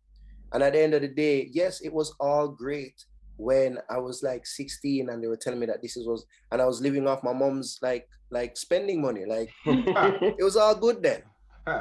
and 0.54 0.64
at 0.64 0.74
the 0.74 0.82
end 0.82 0.94
of 0.94 1.02
the 1.02 1.08
day, 1.08 1.50
yes, 1.52 1.82
it 1.82 1.94
was 1.94 2.16
all 2.20 2.48
great 2.48 2.96
when 3.38 3.78
I 3.90 3.98
was 3.98 4.24
like 4.24 4.46
16 4.46 5.10
and 5.10 5.22
they 5.22 5.28
were 5.28 5.38
telling 5.38 5.60
me 5.60 5.66
that 5.66 5.82
this 5.82 5.98
is 5.98 6.08
was 6.08 6.26
and 6.52 6.62
I 6.62 6.66
was 6.66 6.82
living 6.82 7.08
off 7.08 7.24
my 7.24 7.34
mom's 7.34 7.78
like 7.82 8.08
like 8.32 8.58
spending 8.58 9.02
money. 9.02 9.26
Like 9.26 9.50
it 9.66 10.44
was 10.44 10.56
all 10.56 10.76
good 10.76 11.04
then. 11.04 11.22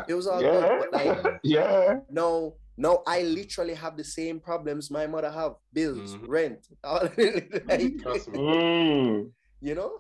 It 0.09 0.15
was 0.15 0.27
all 0.27 0.43
yeah. 0.43 0.51
good. 0.51 0.79
But 0.81 0.93
like 0.93 1.41
yeah. 1.45 1.97
No, 2.11 2.57
no, 2.77 3.03
I 3.07 3.23
literally 3.23 3.75
have 3.75 3.97
the 3.97 4.05
same 4.05 4.41
problems 4.41 4.91
my 4.91 5.07
mother 5.07 5.31
have: 5.31 5.55
bills, 5.73 6.17
mm-hmm. 6.17 6.27
rent, 6.27 6.67
mm. 6.85 9.31
you 9.61 9.75
know. 9.75 9.93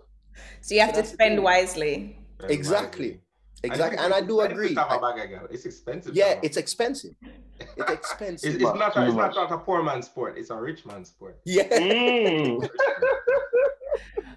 So 0.60 0.74
you 0.74 0.80
have 0.80 0.94
so 0.94 1.02
to 1.02 1.06
spend 1.06 1.42
wisely. 1.42 2.18
Exactly. 2.48 3.20
Exactly, 3.62 3.98
and 3.98 4.12
I 4.12 4.20
do 4.20 4.42
agree. 4.42 4.76
It's 5.50 5.64
expensive. 5.64 6.14
Yeah, 6.14 6.38
it's 6.42 6.58
expensive. 6.58 7.14
It's 7.58 7.90
expensive. 7.90 8.56
it's, 8.56 8.62
it's 8.62 8.78
not. 8.78 8.96
A, 8.96 9.06
it's 9.06 9.14
not 9.14 9.52
a 9.52 9.58
poor 9.58 9.82
man's 9.82 10.06
sport. 10.06 10.36
It's 10.36 10.50
a 10.50 10.56
rich 10.56 10.84
man's 10.84 11.08
sport. 11.08 11.38
Yeah. 11.46 11.68
Mm. 11.68 12.68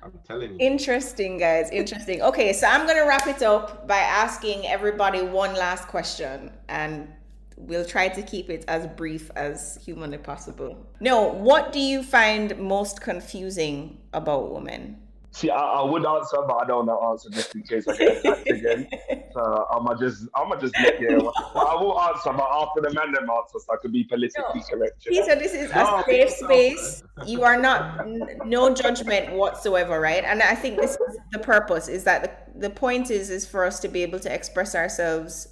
I'm 0.02 0.14
telling 0.26 0.54
you. 0.54 0.58
Interesting, 0.60 1.38
guys. 1.38 1.70
Interesting. 1.72 2.22
Okay, 2.22 2.54
so 2.54 2.68
I'm 2.68 2.88
gonna 2.88 3.06
wrap 3.06 3.28
it 3.28 3.42
up 3.42 3.88
by 3.88 3.98
asking 3.98 4.66
everybody 4.66 5.24
one 5.24 5.54
last 5.56 5.90
question, 5.90 6.52
and 6.70 7.10
we'll 7.58 7.86
try 7.86 8.08
to 8.08 8.22
keep 8.22 8.50
it 8.50 8.64
as 8.68 8.88
brief 8.96 9.30
as 9.36 9.80
humanly 9.84 10.18
possible. 10.18 10.78
No, 11.00 11.24
what 11.24 11.74
do 11.74 11.80
you 11.80 12.04
find 12.04 12.58
most 12.58 13.02
confusing 13.02 13.98
about 14.14 14.52
women? 14.54 14.98
See, 15.32 15.50
I, 15.52 15.58
I 15.58 15.84
would 15.84 16.04
answer, 16.04 16.38
but 16.48 16.56
I 16.56 16.66
don't 16.66 16.88
want 16.88 17.24
to 17.24 17.30
answer 17.30 17.30
just 17.30 17.54
in 17.54 17.62
case 17.62 17.88
I 17.88 17.98
get 17.98 18.18
attacked 18.18 18.50
again. 18.50 18.88
So 19.34 19.68
I'm 19.72 19.86
gonna 19.86 20.00
just, 20.00 20.26
I'm 20.34 20.50
gonna 20.50 20.62
just 20.62 20.76
you. 21.00 21.32
I 21.54 21.76
will 21.76 22.02
answer, 22.02 22.34
but 22.34 22.48
after 22.52 22.82
the 22.82 22.92
man 22.96 23.12
them 23.12 23.30
answer, 23.30 23.60
so 23.60 23.72
I 23.72 23.76
can 23.80 23.92
be 23.92 24.04
politically 24.04 24.62
no. 24.62 24.66
correct. 24.68 25.06
Peter, 25.06 25.36
this 25.36 25.54
is 25.54 25.72
no, 25.76 26.00
a 26.00 26.04
safe 26.06 26.32
space. 26.32 27.04
You 27.24 27.44
are 27.44 27.56
not, 27.56 28.08
no 28.48 28.74
judgment 28.74 29.34
whatsoever, 29.34 30.02
right? 30.02 30.24
And 30.24 30.42
I 30.42 30.56
think 30.56 30.80
this 30.80 30.94
is 30.94 31.18
the 31.32 31.38
purpose. 31.38 31.88
Is 31.88 32.04
that 32.06 32.50
the, 32.56 32.60
the 32.62 32.70
point 32.72 33.12
is, 33.12 33.30
is 33.30 33.46
for 33.46 33.64
us 33.64 33.80
to 33.82 33.88
be 33.88 34.02
able 34.02 34.20
to 34.22 34.34
express 34.34 34.74
ourselves 34.74 35.50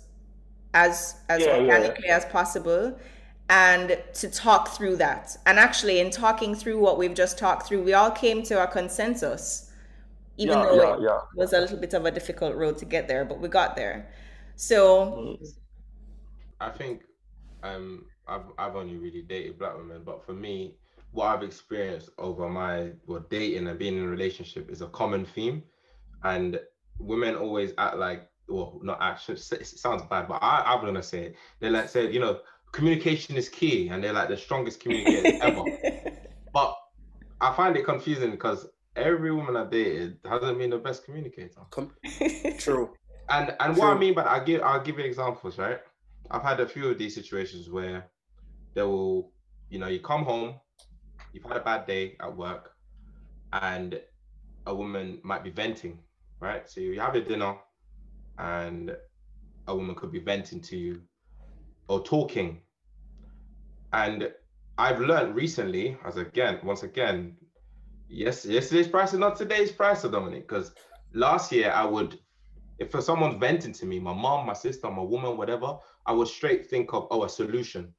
as 0.76 1.16
as 1.30 1.42
yeah, 1.42 1.58
organically 1.58 2.06
yeah. 2.06 2.18
as 2.18 2.26
possible 2.26 2.96
and 3.50 3.98
to 4.14 4.30
talk 4.30 4.70
through 4.76 4.98
that. 4.98 5.38
And 5.46 5.58
actually 5.58 6.00
in 6.00 6.10
talking 6.12 6.54
through 6.54 6.80
what 6.80 6.98
we've 6.98 7.14
just 7.14 7.40
talked 7.40 7.68
through 7.68 7.82
we 7.84 7.94
all 7.94 8.12
came 8.12 8.44
to 8.44 8.62
a 8.62 8.68
consensus 8.68 9.72
even 10.38 10.58
yeah, 10.58 10.66
though 10.66 10.94
it 10.94 11.38
was 11.38 11.54
a 11.54 11.62
little 11.62 11.78
bit 11.78 11.94
of 11.94 12.06
a 12.06 12.12
difficult 12.12 12.56
road 12.56 12.78
to 12.78 12.86
get 12.86 13.08
there 13.08 13.26
but 13.26 13.40
we 13.40 13.48
got 13.48 13.76
there. 13.76 14.12
So 14.56 15.38
i 16.62 16.70
think 16.70 17.02
um 17.64 18.06
i've, 18.30 18.48
I've 18.58 18.78
only 18.78 18.96
really 18.96 19.22
dated 19.22 19.60
black 19.60 19.76
women 19.76 20.04
but 20.06 20.26
for 20.26 20.32
me 20.32 20.78
what 21.12 21.26
i've 21.28 21.44
experienced 21.44 22.12
over 22.18 22.48
my 22.48 22.92
well 23.08 23.26
dating 23.30 23.68
and 23.68 23.78
being 23.78 23.98
in 23.98 24.04
a 24.04 24.08
relationship 24.08 24.70
is 24.70 24.82
a 24.82 24.88
common 24.88 25.26
theme. 25.26 25.64
And 26.24 26.60
women 27.00 27.36
always 27.36 27.74
act 27.78 27.98
like 27.98 28.30
well, 28.48 28.80
not 28.84 29.00
actually, 29.02 29.36
it 29.36 29.66
sounds 29.66 30.04
bad, 30.10 30.28
but 30.28 30.40
I, 30.42 30.64
I'm 30.66 30.84
gonna 30.84 31.04
say 31.04 31.26
it. 31.26 31.36
They 31.60 31.70
like 31.70 31.90
said, 31.90 32.14
you 32.14 32.20
know, 32.20 32.40
communication 32.72 33.36
is 33.36 33.50
key, 33.50 33.90
and 33.90 34.04
they're 34.04 34.14
like 34.14 34.30
the 34.30 34.38
strongest 34.38 34.80
communicators 34.80 35.34
ever. 35.42 35.64
But 36.54 36.76
I 37.42 37.54
find 37.54 37.76
it 37.76 37.86
confusing 37.86 38.32
because 38.32 38.68
every 38.96 39.32
woman 39.32 39.56
I 39.56 39.66
dated 39.66 40.20
hasn't 40.26 40.58
been 40.58 40.70
the 40.70 40.78
best 40.78 41.06
communicator. 41.06 41.62
True. 42.58 42.94
And 43.30 43.56
and 43.60 43.76
True. 43.76 43.82
what 43.82 43.96
I 43.96 44.00
mean, 44.00 44.14
but 44.14 44.28
I 44.28 44.44
give 44.44 44.62
I'll 44.62 44.82
give 44.82 45.00
you 45.00 45.06
examples, 45.06 45.58
right? 45.58 45.80
I've 46.32 46.44
had 46.44 46.60
a 46.60 46.68
few 46.68 46.90
of 46.90 46.98
these 46.98 47.16
situations 47.16 47.70
where 47.70 48.10
they 48.74 48.82
will, 48.84 49.32
you 49.70 49.80
know, 49.80 49.88
you 49.88 50.00
come 50.00 50.24
home, 50.24 50.56
you've 51.34 51.44
had 51.44 51.58
a 51.58 51.62
bad 51.64 51.86
day 51.86 52.16
at 52.20 52.36
work, 52.36 52.72
and 53.54 54.00
a 54.66 54.76
woman 54.76 55.20
might 55.24 55.44
be 55.44 55.50
venting, 55.50 56.00
right? 56.42 56.70
So 56.70 56.82
you 56.82 57.00
have 57.00 57.16
a 57.16 57.22
dinner, 57.22 57.56
and 58.38 58.96
a 59.68 59.76
woman 59.76 59.96
could 59.96 60.12
be 60.12 60.20
venting 60.20 60.62
to 60.62 60.78
you 60.78 61.02
or 61.88 62.04
talking. 62.04 62.62
And 63.94 64.32
I've 64.78 65.00
learned 65.00 65.36
recently, 65.36 65.98
as 66.06 66.18
again, 66.18 66.60
once 66.64 66.84
again, 66.84 67.38
yes, 68.10 68.46
yesterday's 68.46 68.88
price 68.88 69.14
is 69.14 69.20
not 69.20 69.36
today's 69.36 69.72
price, 69.72 70.04
Dominic, 70.04 70.48
because 70.48 70.74
last 71.14 71.52
year 71.52 71.72
I 71.72 71.86
would, 71.86 72.20
if 72.80 72.92
for 72.92 73.02
someone 73.02 73.40
venting 73.40 73.74
to 73.74 73.86
me, 73.86 74.00
my 74.00 74.14
mom, 74.14 74.46
my 74.46 74.54
sister, 74.54 74.90
my 74.90 75.02
woman, 75.02 75.38
whatever, 75.38 75.78
I 76.06 76.12
would 76.12 76.28
straight 76.28 76.70
think 76.70 76.94
of, 76.94 77.08
oh, 77.10 77.24
a 77.24 77.30
solution. 77.30 77.94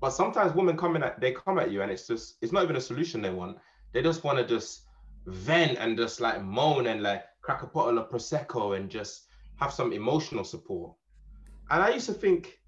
But 0.00 0.10
sometimes 0.10 0.54
women 0.54 0.76
come 0.76 0.96
in, 0.96 1.02
at, 1.02 1.20
they 1.20 1.32
come 1.32 1.58
at 1.58 1.70
you 1.70 1.82
and 1.82 1.90
it's 1.90 2.06
just, 2.06 2.36
it's 2.42 2.52
not 2.52 2.64
even 2.64 2.76
a 2.76 2.80
solution 2.80 3.22
they 3.22 3.30
want. 3.30 3.58
They 3.92 4.02
just 4.02 4.24
want 4.24 4.38
to 4.38 4.44
just 4.44 4.82
vent 5.26 5.78
and 5.78 5.96
just 5.96 6.20
like 6.20 6.42
moan 6.42 6.86
and 6.86 7.02
like 7.02 7.24
crack 7.42 7.62
a 7.62 7.66
bottle 7.66 7.98
of 7.98 8.10
Prosecco 8.10 8.76
and 8.76 8.90
just 8.90 9.27
have 9.58 9.72
some 9.72 9.92
emotional 9.92 10.44
support. 10.44 10.92
And 11.70 11.82
I 11.82 11.90
used 11.90 12.06
to 12.06 12.14
think, 12.14 12.60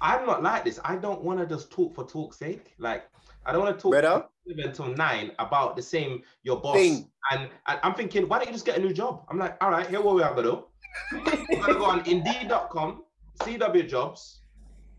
I'm 0.00 0.26
not 0.26 0.42
like 0.42 0.64
this. 0.64 0.78
I 0.84 0.96
don't 0.96 1.22
want 1.22 1.40
to 1.40 1.46
just 1.46 1.70
talk 1.70 1.94
for 1.94 2.04
talk's 2.04 2.38
sake. 2.38 2.72
Like, 2.78 3.04
I 3.44 3.52
don't 3.52 3.62
want 3.62 3.76
to 3.76 3.82
talk 3.82 3.92
Better? 3.92 4.24
until 4.46 4.86
nine 4.86 5.32
about 5.38 5.76
the 5.76 5.82
same 5.82 6.22
your 6.42 6.60
boss. 6.60 6.76
And, 6.76 7.06
and, 7.30 7.50
I'm 7.66 7.94
thinking, 7.94 8.28
why 8.28 8.38
don't 8.38 8.46
you 8.46 8.52
just 8.52 8.64
get 8.64 8.78
a 8.78 8.80
new 8.80 8.92
job? 8.92 9.24
I'm 9.28 9.38
like, 9.38 9.56
all 9.62 9.70
right, 9.70 9.86
here 9.88 10.00
what 10.00 10.14
we 10.14 10.22
are 10.22 10.34
gonna 10.34 10.42
do. 10.50 10.64
we're 11.12 11.60
gonna 11.60 11.74
go 11.74 11.84
on 11.84 12.06
Indeed.com, 12.06 13.02
CW 13.40 13.88
jobs, 13.88 14.40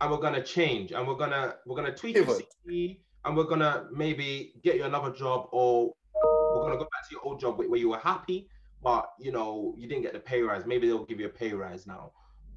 and 0.01 0.11
we're 0.11 0.17
gonna 0.17 0.43
change, 0.43 0.91
and 0.91 1.07
we're 1.07 1.15
gonna 1.15 1.55
we're 1.65 1.75
gonna 1.75 1.95
tweak 1.95 2.15
your 2.15 2.25
CV, 2.25 2.99
and 3.25 3.35
we're 3.35 3.45
gonna 3.45 3.87
maybe 3.91 4.53
get 4.63 4.75
you 4.75 4.83
another 4.83 5.11
job, 5.11 5.47
or 5.51 5.93
we're 6.53 6.61
gonna 6.61 6.77
go 6.77 6.87
back 6.91 7.07
to 7.09 7.15
your 7.15 7.21
old 7.23 7.39
job 7.39 7.57
where 7.57 7.79
you 7.79 7.89
were 7.89 7.97
happy, 7.97 8.47
but 8.83 9.11
you 9.19 9.31
know 9.31 9.75
you 9.77 9.87
didn't 9.87 10.03
get 10.03 10.13
the 10.13 10.19
pay 10.19 10.41
rise. 10.41 10.65
Maybe 10.65 10.87
they'll 10.87 11.05
give 11.05 11.19
you 11.19 11.27
a 11.27 11.29
pay 11.29 11.53
rise 11.53 11.85
now. 11.85 12.11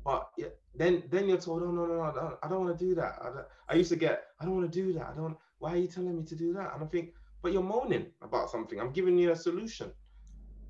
But 0.04 0.30
then 0.74 1.04
then 1.10 1.28
you're 1.28 1.38
told, 1.38 1.62
oh 1.62 1.70
no 1.70 1.86
no 1.86 1.96
no, 1.96 2.02
I 2.02 2.14
don't, 2.14 2.34
I 2.42 2.48
don't 2.48 2.64
want 2.64 2.78
to 2.78 2.84
do 2.84 2.94
that. 2.96 3.18
I, 3.22 3.72
I 3.72 3.76
used 3.76 3.90
to 3.90 3.96
get, 3.96 4.24
I 4.40 4.44
don't 4.44 4.56
want 4.56 4.70
to 4.72 4.82
do 4.82 4.92
that. 4.94 5.10
I 5.12 5.14
don't. 5.14 5.36
Why 5.58 5.74
are 5.74 5.76
you 5.76 5.86
telling 5.86 6.16
me 6.16 6.24
to 6.24 6.34
do 6.34 6.52
that? 6.54 6.74
And 6.74 6.82
I 6.82 6.86
think, 6.86 7.10
but 7.40 7.52
you're 7.52 7.62
moaning 7.62 8.06
about 8.20 8.50
something. 8.50 8.80
I'm 8.80 8.92
giving 8.92 9.16
you 9.16 9.30
a 9.30 9.36
solution. 9.36 9.92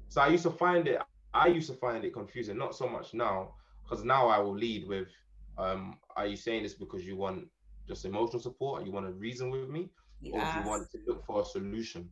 So 0.08 0.20
I 0.20 0.28
used 0.28 0.42
to 0.42 0.50
find 0.50 0.86
it. 0.86 1.00
I 1.32 1.46
used 1.46 1.70
to 1.70 1.76
find 1.76 2.04
it 2.04 2.12
confusing. 2.12 2.58
Not 2.58 2.74
so 2.74 2.86
much 2.86 3.14
now, 3.14 3.54
because 3.82 4.04
now 4.04 4.28
I 4.28 4.38
will 4.38 4.54
lead 4.54 4.86
with, 4.86 5.08
um, 5.56 5.96
are 6.14 6.26
you 6.26 6.36
saying 6.36 6.62
this 6.64 6.74
because 6.74 7.04
you 7.04 7.16
want 7.16 7.46
just 7.88 8.04
emotional 8.04 8.40
support? 8.40 8.84
you 8.84 8.92
want 8.92 9.06
to 9.06 9.12
reason 9.12 9.50
with 9.50 9.70
me, 9.70 9.88
yes. 10.20 10.34
or 10.34 10.52
do 10.52 10.60
you 10.60 10.70
want 10.70 10.90
to 10.90 10.98
look 11.06 11.24
for 11.24 11.40
a 11.40 11.44
solution? 11.44 12.10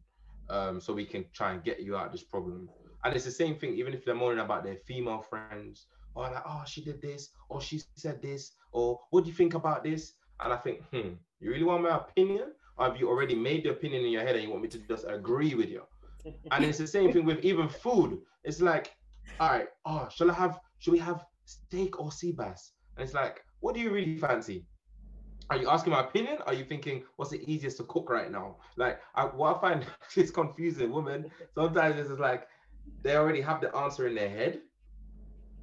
Um, 0.48 0.80
so 0.80 0.94
we 0.94 1.04
can 1.04 1.26
try 1.34 1.52
and 1.52 1.62
get 1.62 1.80
you 1.80 1.96
out 1.96 2.06
of 2.06 2.12
this 2.12 2.22
problem. 2.22 2.70
And 3.04 3.14
it's 3.14 3.24
the 3.24 3.30
same 3.30 3.56
thing, 3.56 3.74
even 3.74 3.94
if 3.94 4.04
they're 4.04 4.14
moaning 4.14 4.40
about 4.40 4.64
their 4.64 4.76
female 4.76 5.20
friends, 5.20 5.86
or 6.14 6.24
like, 6.24 6.42
oh, 6.46 6.62
she 6.66 6.82
did 6.82 7.00
this, 7.00 7.30
or 7.48 7.60
she 7.60 7.80
said 7.96 8.20
this, 8.20 8.52
or 8.72 9.00
what 9.10 9.24
do 9.24 9.30
you 9.30 9.36
think 9.36 9.54
about 9.54 9.84
this? 9.84 10.14
And 10.40 10.52
I 10.52 10.56
think, 10.56 10.82
hmm, 10.90 11.14
you 11.40 11.50
really 11.50 11.64
want 11.64 11.82
my 11.82 11.96
opinion? 11.96 12.52
Or 12.76 12.86
have 12.86 12.98
you 12.98 13.08
already 13.08 13.34
made 13.34 13.64
the 13.64 13.70
opinion 13.70 14.04
in 14.04 14.10
your 14.10 14.22
head 14.22 14.36
and 14.36 14.44
you 14.44 14.50
want 14.50 14.62
me 14.62 14.68
to 14.68 14.78
just 14.78 15.04
agree 15.08 15.54
with 15.54 15.68
you? 15.68 15.82
and 16.50 16.64
it's 16.64 16.78
the 16.78 16.86
same 16.86 17.12
thing 17.12 17.24
with 17.24 17.40
even 17.44 17.68
food. 17.68 18.18
It's 18.44 18.60
like, 18.60 18.94
all 19.38 19.50
right, 19.50 19.68
oh, 19.86 20.08
shall 20.14 20.30
I 20.30 20.34
have, 20.34 20.60
should 20.78 20.92
we 20.92 20.98
have 20.98 21.24
steak 21.44 22.00
or 22.00 22.10
sea 22.10 22.32
bass? 22.32 22.72
And 22.96 23.04
it's 23.04 23.14
like, 23.14 23.42
what 23.60 23.74
do 23.74 23.80
you 23.80 23.90
really 23.90 24.16
fancy? 24.16 24.66
Are 25.50 25.56
you 25.56 25.68
asking 25.68 25.92
my 25.92 26.00
opinion? 26.00 26.38
Are 26.46 26.54
you 26.54 26.64
thinking 26.64 27.02
what's 27.16 27.32
the 27.32 27.42
easiest 27.50 27.76
to 27.78 27.84
cook 27.84 28.08
right 28.08 28.30
now? 28.30 28.56
Like, 28.76 29.00
I, 29.16 29.24
what 29.24 29.56
I 29.56 29.60
find 29.60 29.86
is 30.16 30.30
confusing. 30.30 30.92
Women 30.92 31.30
sometimes 31.54 31.98
it's 31.98 32.08
just 32.08 32.20
like 32.20 32.46
they 33.02 33.16
already 33.16 33.40
have 33.40 33.60
the 33.60 33.74
answer 33.74 34.06
in 34.06 34.14
their 34.14 34.28
head, 34.28 34.60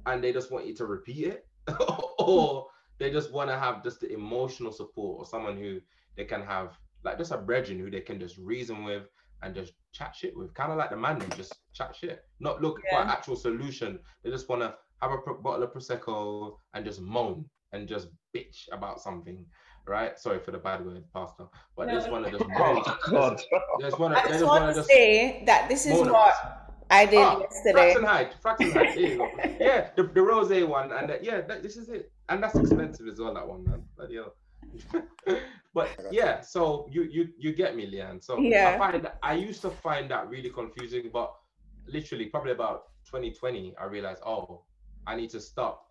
and 0.06 0.22
they 0.22 0.32
just 0.32 0.50
want 0.50 0.66
you 0.66 0.74
to 0.76 0.86
repeat 0.86 1.26
it, 1.26 1.46
or 2.18 2.66
they 2.98 3.10
just 3.10 3.32
want 3.32 3.50
to 3.50 3.58
have 3.58 3.82
just 3.82 4.00
the 4.00 4.12
emotional 4.12 4.72
support 4.72 5.18
or 5.20 5.26
someone 5.26 5.56
who 5.56 5.80
they 6.16 6.24
can 6.24 6.42
have 6.42 6.78
like 7.04 7.18
just 7.18 7.32
a 7.32 7.38
brethren 7.38 7.78
who 7.78 7.90
they 7.90 8.00
can 8.00 8.18
just 8.18 8.36
reason 8.38 8.84
with 8.84 9.04
and 9.42 9.54
just 9.54 9.72
chat 9.92 10.14
shit 10.16 10.36
with, 10.36 10.52
kind 10.54 10.72
of 10.72 10.78
like 10.78 10.90
the 10.90 10.96
man 10.96 11.20
who 11.20 11.28
just 11.36 11.54
chat 11.72 11.94
shit, 11.94 12.24
not 12.40 12.60
look 12.60 12.80
yeah. 12.84 12.98
for 12.98 13.02
an 13.04 13.08
actual 13.08 13.36
solution. 13.36 13.98
They 14.24 14.30
just 14.30 14.48
want 14.48 14.62
to 14.62 14.74
have 15.00 15.12
a 15.12 15.34
bottle 15.34 15.62
of 15.62 15.72
prosecco 15.72 16.56
and 16.74 16.84
just 16.84 17.00
moan 17.00 17.44
and 17.72 17.86
just 17.86 18.08
bitch 18.36 18.64
about 18.72 19.00
something, 19.00 19.46
right? 19.86 20.18
Sorry 20.18 20.40
for 20.40 20.50
the 20.50 20.58
bad 20.58 20.84
word, 20.84 21.04
Pastor, 21.14 21.44
but 21.76 21.86
no. 21.86 21.94
they 21.94 22.00
just 22.00 22.10
want 22.10 22.24
to 22.24 22.32
just 22.32 22.44
moan. 22.48 22.82
Oh, 22.84 22.98
God. 23.08 23.40
They 23.80 23.90
just. 23.90 24.00
I 24.00 24.28
just 24.28 24.44
want 24.44 24.74
to 24.74 24.82
say 24.82 25.44
that 25.46 25.68
this 25.68 25.86
is 25.86 25.92
what 25.92 26.67
I 26.90 27.06
did 27.06 27.18
ah, 27.18 27.40
yesterday. 27.40 27.94
Fraxon 27.94 28.06
Height. 28.06 28.94
There 28.94 28.98
you 28.98 29.18
go. 29.18 29.30
Yeah, 29.60 29.90
the, 29.96 30.04
the 30.04 30.22
rose 30.22 30.50
one, 30.64 30.92
and 30.92 31.10
uh, 31.10 31.16
yeah, 31.20 31.42
that, 31.42 31.62
this 31.62 31.76
is 31.76 31.88
it, 31.88 32.10
and 32.28 32.42
that's 32.42 32.54
expensive 32.56 33.06
as 33.08 33.18
well. 33.20 33.34
That 33.34 33.46
one, 33.46 33.64
man. 33.64 33.82
Bloody 33.96 34.16
hell. 34.16 34.34
but 35.74 35.88
yeah, 36.10 36.40
so 36.40 36.88
you 36.90 37.02
you 37.02 37.28
you 37.38 37.52
get 37.52 37.76
me, 37.76 37.90
Leanne. 37.90 38.22
So 38.22 38.38
yeah. 38.38 38.70
I 38.74 38.78
find 38.78 39.10
I 39.22 39.34
used 39.34 39.60
to 39.62 39.70
find 39.70 40.10
that 40.10 40.28
really 40.28 40.50
confusing, 40.50 41.10
but 41.12 41.34
literally 41.86 42.26
probably 42.26 42.52
about 42.52 42.84
2020, 43.06 43.74
I 43.80 43.84
realized, 43.86 44.22
oh, 44.24 44.62
I 45.06 45.16
need 45.16 45.30
to 45.30 45.40
stop. 45.40 45.90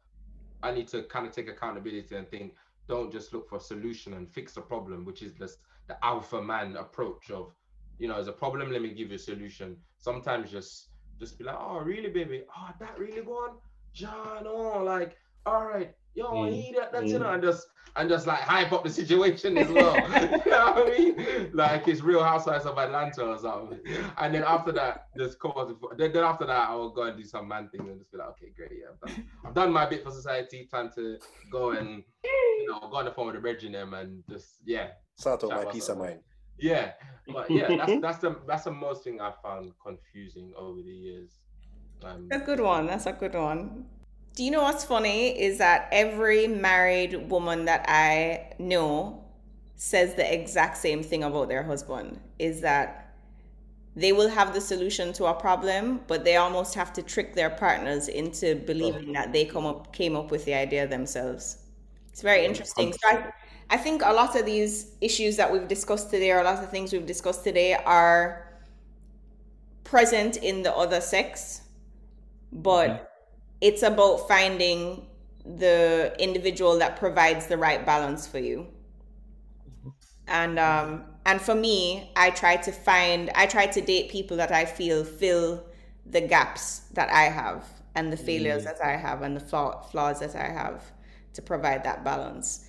I 0.63 0.71
need 0.71 0.87
to 0.89 1.03
kind 1.03 1.27
of 1.27 1.33
take 1.33 1.49
accountability 1.49 2.15
and 2.15 2.27
think, 2.27 2.55
don't 2.87 3.11
just 3.11 3.33
look 3.33 3.49
for 3.49 3.57
a 3.57 3.59
solution 3.59 4.13
and 4.13 4.31
fix 4.31 4.53
the 4.53 4.61
problem, 4.61 5.05
which 5.05 5.21
is 5.21 5.33
just 5.33 5.57
the 5.87 6.03
alpha 6.05 6.41
man 6.41 6.77
approach 6.77 7.31
of, 7.31 7.53
you 7.99 8.07
know, 8.07 8.15
there's 8.15 8.27
a 8.27 8.33
problem, 8.33 8.71
let 8.71 8.81
me 8.81 8.89
give 8.89 9.09
you 9.09 9.15
a 9.15 9.19
solution. 9.19 9.75
Sometimes 9.97 10.51
just 10.51 10.89
just 11.19 11.37
be 11.37 11.45
like, 11.45 11.57
oh, 11.59 11.79
really, 11.79 12.09
baby? 12.09 12.43
Oh, 12.55 12.69
that 12.79 12.97
really 12.99 13.23
going? 13.23 13.53
John, 13.93 14.45
oh, 14.45 14.83
like, 14.83 15.17
all 15.45 15.65
right, 15.65 15.93
yo, 16.13 16.31
mm. 16.31 16.53
he 16.53 16.73
that, 16.73 16.91
that's, 16.91 17.05
mm. 17.05 17.09
you 17.09 17.19
know, 17.19 17.31
and 17.31 17.41
just 17.41 17.67
and 17.95 18.09
just 18.09 18.27
like 18.27 18.39
hype 18.39 18.71
up 18.71 18.83
the 18.83 18.89
situation 18.89 19.57
as 19.57 19.69
well. 19.69 19.95
you 20.21 20.51
know 20.51 20.71
what 20.71 20.87
I 20.87 20.97
mean? 20.97 21.49
Like 21.53 21.87
it's 21.87 22.01
Real 22.01 22.23
Housewives 22.23 22.65
of 22.65 22.77
Atlanta 22.77 23.25
or 23.25 23.39
something. 23.39 23.79
And 24.17 24.35
then 24.35 24.43
after 24.43 24.71
that, 24.73 25.07
just 25.17 25.43
on. 25.43 25.75
Then, 25.97 26.11
then 26.11 26.23
after 26.23 26.45
that, 26.45 26.69
I 26.69 26.75
will 26.75 26.91
go 26.91 27.03
and 27.03 27.17
do 27.17 27.23
some 27.23 27.47
man 27.47 27.69
thing 27.69 27.81
and 27.81 27.97
just 27.97 28.11
be 28.11 28.19
like, 28.19 28.29
okay, 28.29 28.51
great, 28.55 28.71
yeah, 28.79 28.89
I've 28.91 28.99
done, 28.99 29.25
I've 29.45 29.53
done 29.55 29.73
my 29.73 29.85
bit 29.87 30.03
for 30.03 30.11
society. 30.11 30.67
Time 30.71 30.91
to 30.95 31.17
go 31.51 31.71
and 31.71 32.03
you 32.23 32.67
know 32.67 32.87
go 32.91 32.97
on 32.97 33.05
the 33.05 33.11
phone 33.11 33.33
with 33.33 33.41
the 33.41 33.69
them 33.69 33.93
and 33.93 34.23
just 34.29 34.57
yeah. 34.63 34.89
Start 35.15 35.43
out 35.43 35.65
my 35.65 35.71
peace 35.71 35.89
of 35.89 35.97
mind. 35.97 36.19
Yeah, 36.59 36.93
but 37.31 37.49
yeah, 37.49 37.75
that's 37.75 37.93
that's 38.01 38.17
the 38.19 38.35
that's 38.47 38.63
the 38.63 38.71
most 38.71 39.03
thing 39.03 39.21
I 39.21 39.33
found 39.43 39.73
confusing 39.83 40.53
over 40.57 40.81
the 40.81 40.91
years. 40.91 41.39
Um, 42.03 42.27
a 42.31 42.39
good 42.39 42.59
one. 42.59 42.87
That's 42.87 43.05
a 43.05 43.13
good 43.13 43.33
one. 43.33 43.85
Do 44.35 44.43
you 44.43 44.51
know 44.51 44.61
what's 44.61 44.83
funny 44.83 45.29
is 45.29 45.57
that 45.57 45.89
every 45.91 46.47
married 46.47 47.29
woman 47.29 47.65
that 47.65 47.85
I 47.87 48.53
know 48.59 49.23
says 49.75 50.15
the 50.15 50.31
exact 50.31 50.77
same 50.77 51.01
thing 51.01 51.23
about 51.23 51.49
their 51.49 51.63
husband 51.63 52.19
is 52.37 52.61
that 52.61 53.15
they 53.95 54.11
will 54.11 54.29
have 54.29 54.53
the 54.53 54.61
solution 54.61 55.11
to 55.13 55.25
a 55.25 55.33
problem, 55.33 56.01
but 56.05 56.23
they 56.23 56.35
almost 56.35 56.75
have 56.75 56.93
to 56.93 57.01
trick 57.01 57.33
their 57.33 57.49
partners 57.49 58.07
into 58.09 58.55
believing 58.55 59.11
that 59.13 59.33
they 59.33 59.43
come 59.43 59.65
up 59.65 59.91
came 59.91 60.15
up 60.15 60.29
with 60.29 60.45
the 60.45 60.53
idea 60.53 60.87
themselves. 60.87 61.57
It's 62.11 62.21
very 62.21 62.45
interesting. 62.45 62.93
So 62.93 62.99
I, 63.09 63.31
I 63.69 63.77
think 63.77 64.01
a 64.03 64.13
lot 64.13 64.35
of 64.35 64.45
these 64.45 64.95
issues 65.01 65.37
that 65.37 65.51
we've 65.51 65.67
discussed 65.67 66.09
today, 66.09 66.31
or 66.31 66.39
a 66.39 66.43
lot 66.43 66.63
of 66.63 66.69
things 66.69 66.93
we've 66.93 67.05
discussed 67.05 67.43
today, 67.43 67.73
are 67.73 68.47
present 69.83 70.37
in 70.37 70.63
the 70.63 70.73
other 70.73 71.01
sex, 71.01 71.61
but 72.51 72.89
mm-hmm. 72.89 73.03
it's 73.61 73.83
about 73.83 74.27
finding 74.27 75.07
the 75.45 76.15
individual 76.19 76.77
that 76.79 76.97
provides 76.97 77.47
the 77.47 77.57
right 77.57 77.85
balance 77.85 78.27
for 78.27 78.39
you. 78.39 78.67
And 80.27 80.59
um 80.59 81.05
and 81.27 81.41
for 81.41 81.53
me 81.53 82.09
i 82.15 82.31
try 82.31 82.55
to 82.55 82.71
find 82.71 83.29
i 83.35 83.45
try 83.45 83.67
to 83.67 83.81
date 83.81 84.09
people 84.09 84.37
that 84.37 84.51
i 84.51 84.65
feel 84.65 85.03
fill 85.03 85.63
the 86.05 86.21
gaps 86.21 86.79
that 86.93 87.09
i 87.11 87.23
have 87.23 87.63
and 87.95 88.11
the 88.11 88.17
failures 88.17 88.63
mm. 88.63 88.65
that 88.65 88.81
i 88.83 88.95
have 88.95 89.21
and 89.21 89.35
the 89.35 89.39
flaw, 89.39 89.81
flaws 89.81 90.19
that 90.21 90.35
i 90.35 90.49
have 90.49 90.81
to 91.33 91.41
provide 91.41 91.83
that 91.83 92.03
balance 92.03 92.66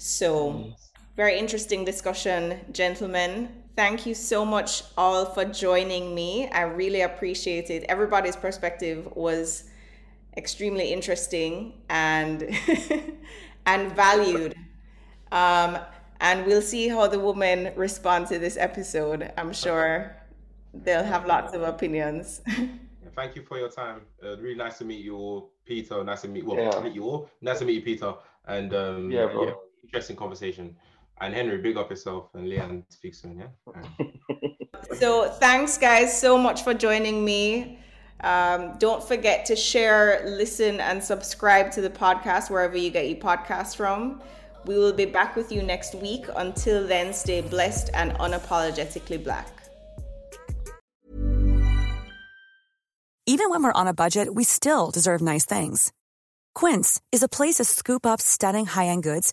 so 0.00 0.72
very 1.16 1.38
interesting 1.38 1.84
discussion 1.84 2.58
gentlemen 2.72 3.48
thank 3.76 4.06
you 4.06 4.14
so 4.14 4.44
much 4.44 4.82
all 4.96 5.26
for 5.26 5.44
joining 5.44 6.14
me 6.14 6.48
i 6.50 6.62
really 6.62 7.02
appreciate 7.02 7.70
it 7.70 7.84
everybody's 7.88 8.36
perspective 8.36 9.08
was 9.14 9.64
extremely 10.36 10.92
interesting 10.92 11.82
and 11.88 12.48
and 13.66 13.92
valued. 13.92 14.54
Um, 15.32 15.78
and 16.20 16.46
we'll 16.46 16.62
see 16.62 16.88
how 16.88 17.06
the 17.06 17.18
women 17.18 17.72
respond 17.76 18.26
to 18.28 18.38
this 18.38 18.56
episode. 18.56 19.32
I'm 19.36 19.52
sure 19.52 20.16
they'll 20.74 21.04
have 21.04 21.26
lots 21.26 21.54
of 21.54 21.62
opinions. 21.62 22.42
Thank 23.16 23.36
you 23.36 23.42
for 23.42 23.58
your 23.58 23.68
time. 23.68 24.02
Uh, 24.22 24.36
really 24.38 24.54
nice 24.54 24.78
to 24.78 24.84
meet 24.84 25.04
you 25.04 25.16
all, 25.16 25.50
Peter. 25.64 26.02
Nice 26.04 26.22
to 26.22 26.28
meet 26.28 26.44
well, 26.44 26.56
yeah. 26.56 26.80
meet 26.80 26.94
you 26.94 27.04
all. 27.04 27.30
Nice 27.40 27.58
to 27.58 27.64
meet 27.64 27.74
you, 27.74 27.82
Peter. 27.82 28.14
And 28.46 28.72
um, 28.74 29.10
yeah, 29.10 29.26
bro. 29.26 29.46
Yeah, 29.46 29.52
interesting 29.90 30.16
conversation. 30.16 30.76
And 31.20 31.34
Henry, 31.34 31.58
big 31.58 31.76
up 31.76 31.90
yourself. 31.90 32.28
And 32.34 32.46
Leanne, 32.46 32.84
speak 32.88 33.14
soon. 33.14 33.38
Yeah. 33.38 34.50
so 34.98 35.28
thanks, 35.28 35.76
guys, 35.76 36.18
so 36.18 36.38
much 36.38 36.62
for 36.62 36.72
joining 36.72 37.24
me. 37.24 37.78
Um, 38.22 38.76
don't 38.78 39.02
forget 39.02 39.44
to 39.46 39.56
share, 39.56 40.22
listen, 40.24 40.78
and 40.80 41.02
subscribe 41.02 41.72
to 41.72 41.80
the 41.80 41.90
podcast 41.90 42.50
wherever 42.50 42.76
you 42.76 42.90
get 42.90 43.08
your 43.08 43.18
podcast 43.18 43.76
from. 43.76 44.22
We 44.66 44.78
will 44.78 44.92
be 44.92 45.06
back 45.06 45.36
with 45.36 45.50
you 45.50 45.62
next 45.62 45.94
week. 45.94 46.26
Until 46.36 46.86
then, 46.86 47.12
stay 47.12 47.40
blessed 47.40 47.90
and 47.94 48.12
unapologetically 48.12 49.24
black. 49.24 49.48
Even 53.26 53.50
when 53.50 53.62
we're 53.62 53.72
on 53.72 53.88
a 53.88 53.94
budget, 53.94 54.34
we 54.34 54.44
still 54.44 54.90
deserve 54.90 55.20
nice 55.20 55.46
things. 55.46 55.92
Quince 56.54 57.00
is 57.10 57.22
a 57.22 57.28
place 57.28 57.56
to 57.56 57.64
scoop 57.64 58.04
up 58.04 58.20
stunning 58.20 58.66
high 58.66 58.86
end 58.86 59.02
goods 59.02 59.32